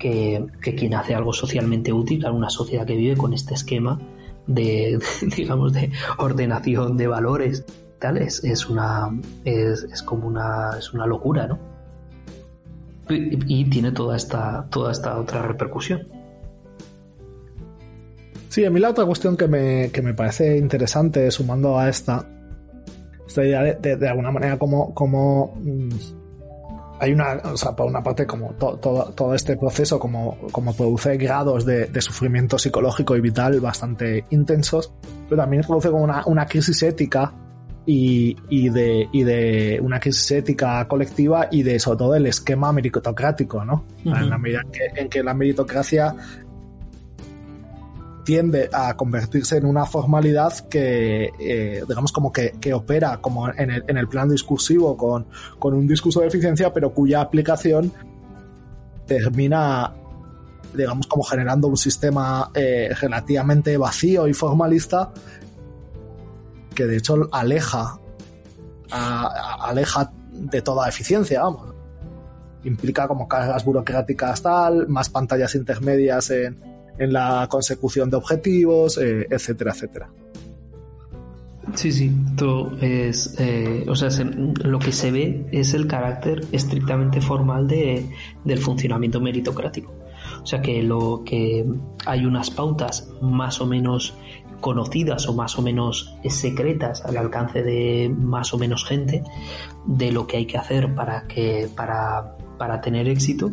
que, 0.00 0.46
que 0.60 0.74
quien 0.74 0.94
hace 0.94 1.14
algo 1.14 1.32
socialmente 1.32 1.92
útil 1.92 2.26
a 2.26 2.32
una 2.32 2.50
sociedad 2.50 2.86
que 2.86 2.96
vive 2.96 3.16
con 3.16 3.32
este 3.34 3.54
esquema 3.54 4.00
de, 4.48 4.98
digamos, 5.36 5.72
de 5.72 5.92
ordenación 6.18 6.96
de 6.96 7.06
valores 7.06 7.64
es, 8.00 8.68
una 8.68 9.10
es, 9.44 10.02
como 10.04 10.26
una 10.26 10.70
es 10.78 10.92
una 10.92 11.06
locura, 11.06 11.46
¿no? 11.46 11.58
Y, 13.08 13.64
tiene 13.70 13.92
toda 13.92 14.16
esta 14.16 14.66
toda 14.68 14.90
esta 14.92 15.18
otra 15.18 15.42
repercusión. 15.42 16.08
Sí, 18.48 18.64
a 18.64 18.70
mí 18.70 18.80
la 18.80 18.90
otra 18.90 19.04
cuestión 19.04 19.36
que 19.36 19.48
me, 19.48 19.90
que 19.90 20.02
me 20.02 20.14
parece 20.14 20.56
interesante, 20.56 21.30
sumando 21.30 21.78
a 21.78 21.88
esta, 21.88 22.26
esta 23.26 23.44
idea 23.44 23.62
de, 23.62 23.96
de, 23.96 24.08
alguna 24.08 24.30
manera 24.32 24.58
como, 24.58 24.94
como 24.94 25.54
mm, 25.62 25.88
hay 26.98 27.12
una, 27.12 27.34
o 27.44 27.56
sea, 27.56 27.76
por 27.76 27.86
una 27.86 28.02
parte, 28.02 28.26
como 28.26 28.54
todo, 28.54 28.78
todo 28.78 29.34
este 29.34 29.56
proceso, 29.56 29.98
como, 29.98 30.38
como 30.52 30.74
produce 30.74 31.16
grados 31.18 31.66
de, 31.66 31.86
de, 31.86 32.00
sufrimiento 32.00 32.58
psicológico 32.58 33.14
y 33.14 33.20
vital 33.20 33.60
bastante 33.60 34.24
intensos, 34.30 34.94
pero 35.28 35.42
también 35.42 35.62
produce 35.62 35.90
como 35.90 36.04
una, 36.04 36.22
una 36.26 36.46
crisis 36.46 36.82
ética 36.82 37.34
y, 37.86 38.36
y, 38.48 38.68
de, 38.68 39.08
y 39.12 39.22
de 39.22 39.78
una 39.80 40.00
crisis 40.00 40.32
ética 40.32 40.86
colectiva 40.88 41.48
y 41.50 41.62
de 41.62 41.78
sobre 41.78 41.98
todo 41.98 42.14
el 42.16 42.26
esquema 42.26 42.72
meritocrático, 42.72 43.64
¿no? 43.64 43.84
Uh 44.04 44.10
-huh. 44.10 44.22
En 44.22 44.30
la 44.30 44.38
medida 44.38 44.60
en 44.62 44.72
que, 44.72 45.00
en 45.00 45.08
que 45.08 45.22
la 45.22 45.34
meritocracia 45.34 46.14
tiende 48.24 48.68
a 48.72 48.96
convertirse 48.96 49.56
en 49.56 49.66
una 49.66 49.86
formalidad 49.86 50.52
que, 50.68 51.30
eh, 51.38 51.84
digamos, 51.88 52.10
como 52.10 52.32
que, 52.32 52.54
que, 52.60 52.74
opera 52.74 53.18
como 53.18 53.48
en 53.48 53.70
el, 53.70 53.84
en 53.86 53.96
el 53.96 54.08
plan 54.08 54.28
discursivo 54.28 54.96
con, 54.96 55.26
con, 55.60 55.74
un 55.74 55.86
discurso 55.86 56.20
de 56.20 56.26
eficiencia, 56.26 56.72
pero 56.72 56.92
cuya 56.92 57.20
aplicación 57.20 57.92
termina, 59.06 59.92
digamos, 60.74 61.06
como 61.06 61.22
generando 61.22 61.68
un 61.68 61.76
sistema 61.76 62.50
eh, 62.52 62.90
relativamente 63.00 63.76
vacío 63.76 64.26
y 64.26 64.34
formalista 64.34 65.12
que 66.76 66.86
de 66.86 66.98
hecho 66.98 67.28
aleja, 67.32 67.98
aleja 68.90 70.12
de 70.30 70.62
toda 70.62 70.88
eficiencia, 70.88 71.42
vamos. 71.42 71.74
Implica 72.62 73.08
como 73.08 73.26
cargas 73.26 73.64
burocráticas 73.64 74.42
tal, 74.42 74.86
más 74.88 75.08
pantallas 75.08 75.54
intermedias 75.56 76.30
en, 76.30 76.60
en 76.98 77.12
la 77.12 77.46
consecución 77.50 78.10
de 78.10 78.16
objetivos, 78.16 78.98
eh, 78.98 79.26
etcétera, 79.30 79.72
etcétera. 79.72 80.08
Sí, 81.74 81.90
sí, 81.90 82.12
todo 82.36 82.76
es, 82.80 83.34
eh, 83.38 83.84
o 83.88 83.96
sea, 83.96 84.10
se, 84.10 84.24
lo 84.24 84.78
que 84.78 84.92
se 84.92 85.10
ve 85.10 85.46
es 85.50 85.74
el 85.74 85.88
carácter 85.88 86.44
estrictamente 86.52 87.20
formal 87.20 87.66
de, 87.66 88.08
del 88.44 88.58
funcionamiento 88.58 89.20
meritocrático. 89.20 89.92
O 90.42 90.46
sea 90.46 90.62
que 90.62 90.82
lo 90.82 91.22
que 91.24 91.66
hay 92.04 92.24
unas 92.24 92.50
pautas 92.50 93.08
más 93.20 93.60
o 93.60 93.66
menos 93.66 94.14
conocidas 94.60 95.28
o 95.28 95.34
más 95.34 95.58
o 95.58 95.62
menos 95.62 96.16
secretas 96.28 97.04
al 97.04 97.16
alcance 97.16 97.62
de 97.62 98.08
más 98.08 98.52
o 98.54 98.58
menos 98.58 98.84
gente 98.84 99.22
de 99.86 100.12
lo 100.12 100.26
que 100.26 100.38
hay 100.38 100.46
que 100.46 100.58
hacer 100.58 100.94
para 100.94 101.26
que 101.26 101.68
para, 101.74 102.36
para 102.58 102.80
tener 102.80 103.08
éxito 103.08 103.52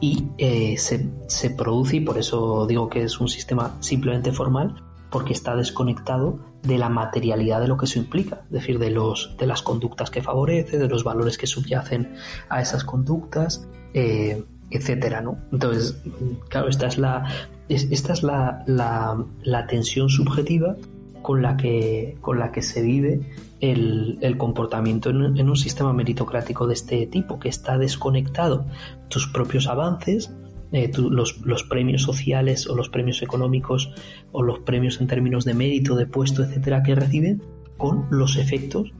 y 0.00 0.28
eh, 0.38 0.76
se, 0.78 1.08
se, 1.26 1.50
produce, 1.50 1.96
y 1.96 2.00
por 2.00 2.18
eso 2.18 2.66
digo 2.66 2.88
que 2.88 3.02
es 3.02 3.18
un 3.18 3.28
sistema 3.28 3.76
simplemente 3.80 4.30
formal, 4.30 4.82
porque 5.10 5.32
está 5.32 5.56
desconectado 5.56 6.38
de 6.62 6.78
la 6.78 6.88
materialidad 6.88 7.60
de 7.60 7.68
lo 7.68 7.76
que 7.76 7.86
eso 7.86 7.98
implica, 7.98 8.42
es 8.46 8.50
decir, 8.50 8.78
de, 8.78 8.90
los, 8.90 9.36
de 9.38 9.46
las 9.46 9.62
conductas 9.62 10.10
que 10.10 10.22
favorece, 10.22 10.78
de 10.78 10.88
los 10.88 11.04
valores 11.04 11.38
que 11.38 11.46
subyacen 11.46 12.14
a 12.48 12.60
esas 12.60 12.84
conductas, 12.84 13.66
eh, 13.94 14.44
etcétera, 14.70 15.20
¿no? 15.22 15.38
Entonces, 15.52 16.02
claro, 16.48 16.68
esta 16.68 16.88
es 16.88 16.98
la, 16.98 17.24
esta 17.68 18.12
es 18.12 18.22
la, 18.22 18.62
la, 18.66 19.24
la 19.42 19.66
tensión 19.66 20.08
subjetiva 20.08 20.76
con 21.22 21.42
la 21.42 21.56
que, 21.56 22.16
con 22.20 22.38
la 22.38 22.52
que 22.52 22.62
se 22.62 22.82
vive 22.82 23.20
el, 23.60 24.18
el 24.20 24.36
comportamiento 24.36 25.10
en, 25.10 25.50
un 25.50 25.56
sistema 25.56 25.92
meritocrático 25.92 26.68
de 26.68 26.74
este 26.74 27.06
tipo, 27.06 27.40
que 27.40 27.48
está 27.48 27.78
desconectado 27.78 28.66
tus 29.08 29.26
propios 29.26 29.66
avances, 29.66 30.32
eh, 30.70 30.90
los, 30.96 31.40
los, 31.40 31.64
premios 31.64 32.02
sociales 32.02 32.68
o 32.68 32.76
los 32.76 32.88
premios 32.88 33.22
económicos 33.22 33.92
o 34.32 34.42
los 34.42 34.60
premios 34.60 35.00
en 35.00 35.08
términos 35.08 35.44
de 35.44 35.54
mérito, 35.54 35.96
de 35.96 36.06
puesto, 36.06 36.44
etcétera, 36.44 36.82
que 36.82 36.94
reciben, 36.94 37.42
con 37.76 38.06
los 38.10 38.36
efectos 38.36 38.92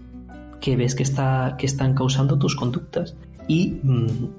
que 0.61 0.77
ves 0.77 0.95
que, 0.95 1.03
está, 1.03 1.57
que 1.59 1.67
están 1.67 1.95
causando 1.95 2.39
tus 2.39 2.57
conductas. 2.57 3.17
Y, 3.49 3.75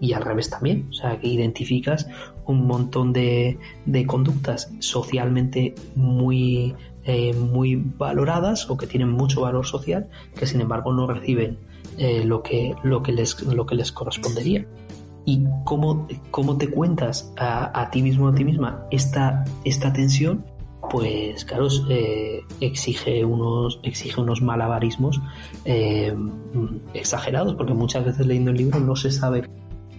y, 0.01 0.13
al 0.13 0.23
revés 0.23 0.49
también, 0.49 0.87
o 0.89 0.93
sea, 0.93 1.17
que 1.17 1.27
identificas 1.27 2.09
un 2.45 2.67
montón 2.67 3.13
de, 3.13 3.57
de 3.85 4.05
conductas 4.05 4.69
socialmente 4.79 5.75
muy 5.95 6.75
eh, 7.09 7.33
muy 7.33 7.77
valoradas 7.77 8.69
o 8.69 8.75
que 8.75 8.85
tienen 8.85 9.09
mucho 9.09 9.39
valor 9.39 9.65
social 9.65 10.09
que 10.37 10.45
sin 10.45 10.59
embargo 10.59 10.91
no 10.91 11.07
reciben 11.07 11.57
eh, 11.97 12.25
lo, 12.25 12.43
que, 12.43 12.75
lo, 12.83 13.01
que 13.01 13.13
les, 13.13 13.41
lo 13.43 13.65
que 13.65 13.75
les 13.75 13.93
correspondería. 13.93 14.67
¿Y 15.23 15.45
cómo, 15.63 16.05
cómo 16.31 16.57
te 16.57 16.69
cuentas 16.69 17.31
a, 17.37 17.81
a, 17.81 17.91
ti 17.91 18.01
mismo, 18.01 18.27
a 18.27 18.35
ti 18.35 18.43
misma, 18.43 18.85
esta, 18.91 19.45
esta 19.63 19.93
tensión? 19.93 20.43
Pues 20.89 21.43
claro, 21.43 21.67
eh, 21.89 22.45
exige, 22.61 23.25
unos, 23.25 23.79
exige 23.83 24.21
unos 24.21 24.41
malabarismos 24.41 25.19
eh, 25.65 26.15
exagerados, 26.93 27.55
porque 27.55 27.73
muchas 27.73 28.05
veces 28.05 28.25
leyendo 28.25 28.51
el 28.51 28.57
libro 28.57 28.79
no 28.79 28.95
se 28.95 29.11
sabe 29.11 29.49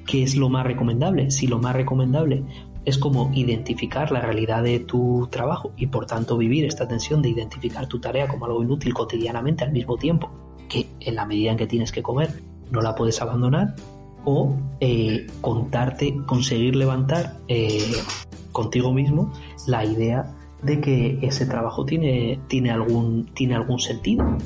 qué 0.06 0.22
es 0.22 0.36
lo 0.36 0.48
más 0.48 0.64
recomendable. 0.64 1.30
Si 1.30 1.46
lo 1.46 1.58
más 1.58 1.74
recomendable 1.74 2.42
es 2.86 2.96
como 2.96 3.30
identificar 3.34 4.10
la 4.10 4.20
realidad 4.20 4.62
de 4.62 4.80
tu 4.80 5.28
trabajo 5.30 5.72
y 5.76 5.88
por 5.88 6.06
tanto 6.06 6.38
vivir 6.38 6.64
esta 6.64 6.88
tensión 6.88 7.20
de 7.20 7.28
identificar 7.28 7.86
tu 7.86 8.00
tarea 8.00 8.26
como 8.26 8.46
algo 8.46 8.62
inútil 8.62 8.94
cotidianamente 8.94 9.64
al 9.64 9.72
mismo 9.72 9.98
tiempo 9.98 10.30
que 10.70 10.86
en 11.00 11.14
la 11.14 11.26
medida 11.26 11.50
en 11.50 11.58
que 11.58 11.66
tienes 11.66 11.92
que 11.92 12.02
comer 12.02 12.42
no 12.70 12.80
la 12.80 12.94
puedes 12.94 13.20
abandonar 13.20 13.74
o 14.24 14.56
eh, 14.80 15.26
contarte, 15.42 16.16
conseguir 16.26 16.76
levantar 16.76 17.36
contigo 18.52 18.92
mismo 18.92 19.32
la 19.66 19.84
idea 19.84 20.37
de 20.62 20.80
que 20.80 21.18
ese 21.22 21.46
trabajo 21.46 21.84
tiene, 21.84 22.40
tiene, 22.48 22.70
algún, 22.70 23.26
tiene 23.34 23.54
algún 23.54 23.78
sentido, 23.78 24.36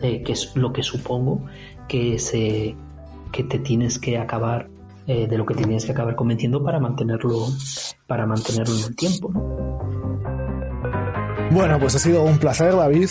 eh, 0.00 0.22
que 0.22 0.32
es 0.32 0.54
lo 0.54 0.72
que 0.72 0.82
supongo 0.82 1.44
que, 1.88 2.18
se, 2.18 2.74
que 3.32 3.44
te 3.44 3.58
tienes 3.58 3.98
que 3.98 4.18
acabar 4.18 4.68
eh, 5.06 5.26
de 5.26 5.38
lo 5.38 5.46
que 5.46 5.54
tienes 5.54 5.84
que 5.84 5.92
acabar 5.92 6.16
convenciendo 6.16 6.62
para 6.62 6.80
mantenerlo, 6.80 7.46
para 8.06 8.26
mantenerlo 8.26 8.74
en 8.74 8.84
el 8.84 8.96
tiempo. 8.96 9.30
¿no? 9.32 9.64
Bueno, 11.50 11.78
pues 11.78 11.94
ha 11.94 11.98
sido 11.98 12.22
un 12.22 12.38
placer, 12.38 12.74
David. 12.74 13.08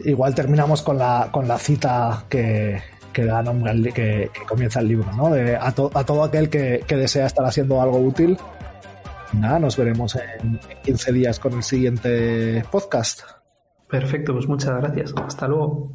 Igual 0.00 0.34
terminamos 0.34 0.82
con 0.82 0.98
la, 0.98 1.28
con 1.30 1.48
la 1.48 1.58
cita 1.58 2.24
que, 2.28 2.80
da 3.14 3.42
nombre 3.42 3.92
que, 3.92 4.30
comienza 4.48 4.80
el 4.80 4.88
libro, 4.88 5.10
¿no? 5.12 5.26
A, 5.60 5.72
to, 5.72 5.90
a, 5.92 6.04
todo 6.04 6.22
aquel 6.22 6.48
que, 6.48 6.84
que, 6.86 6.96
desea 6.96 7.26
estar 7.26 7.44
haciendo 7.44 7.80
algo 7.80 7.98
útil. 7.98 8.38
Nada, 9.32 9.58
nos 9.58 9.76
veremos 9.76 10.16
en 10.16 10.58
15 10.84 11.12
días 11.12 11.38
con 11.38 11.54
el 11.54 11.62
siguiente 11.62 12.64
podcast. 12.70 13.22
Perfecto, 13.88 14.32
pues 14.32 14.48
muchas 14.48 14.76
gracias. 14.76 15.14
Hasta 15.16 15.48
luego. 15.48 15.92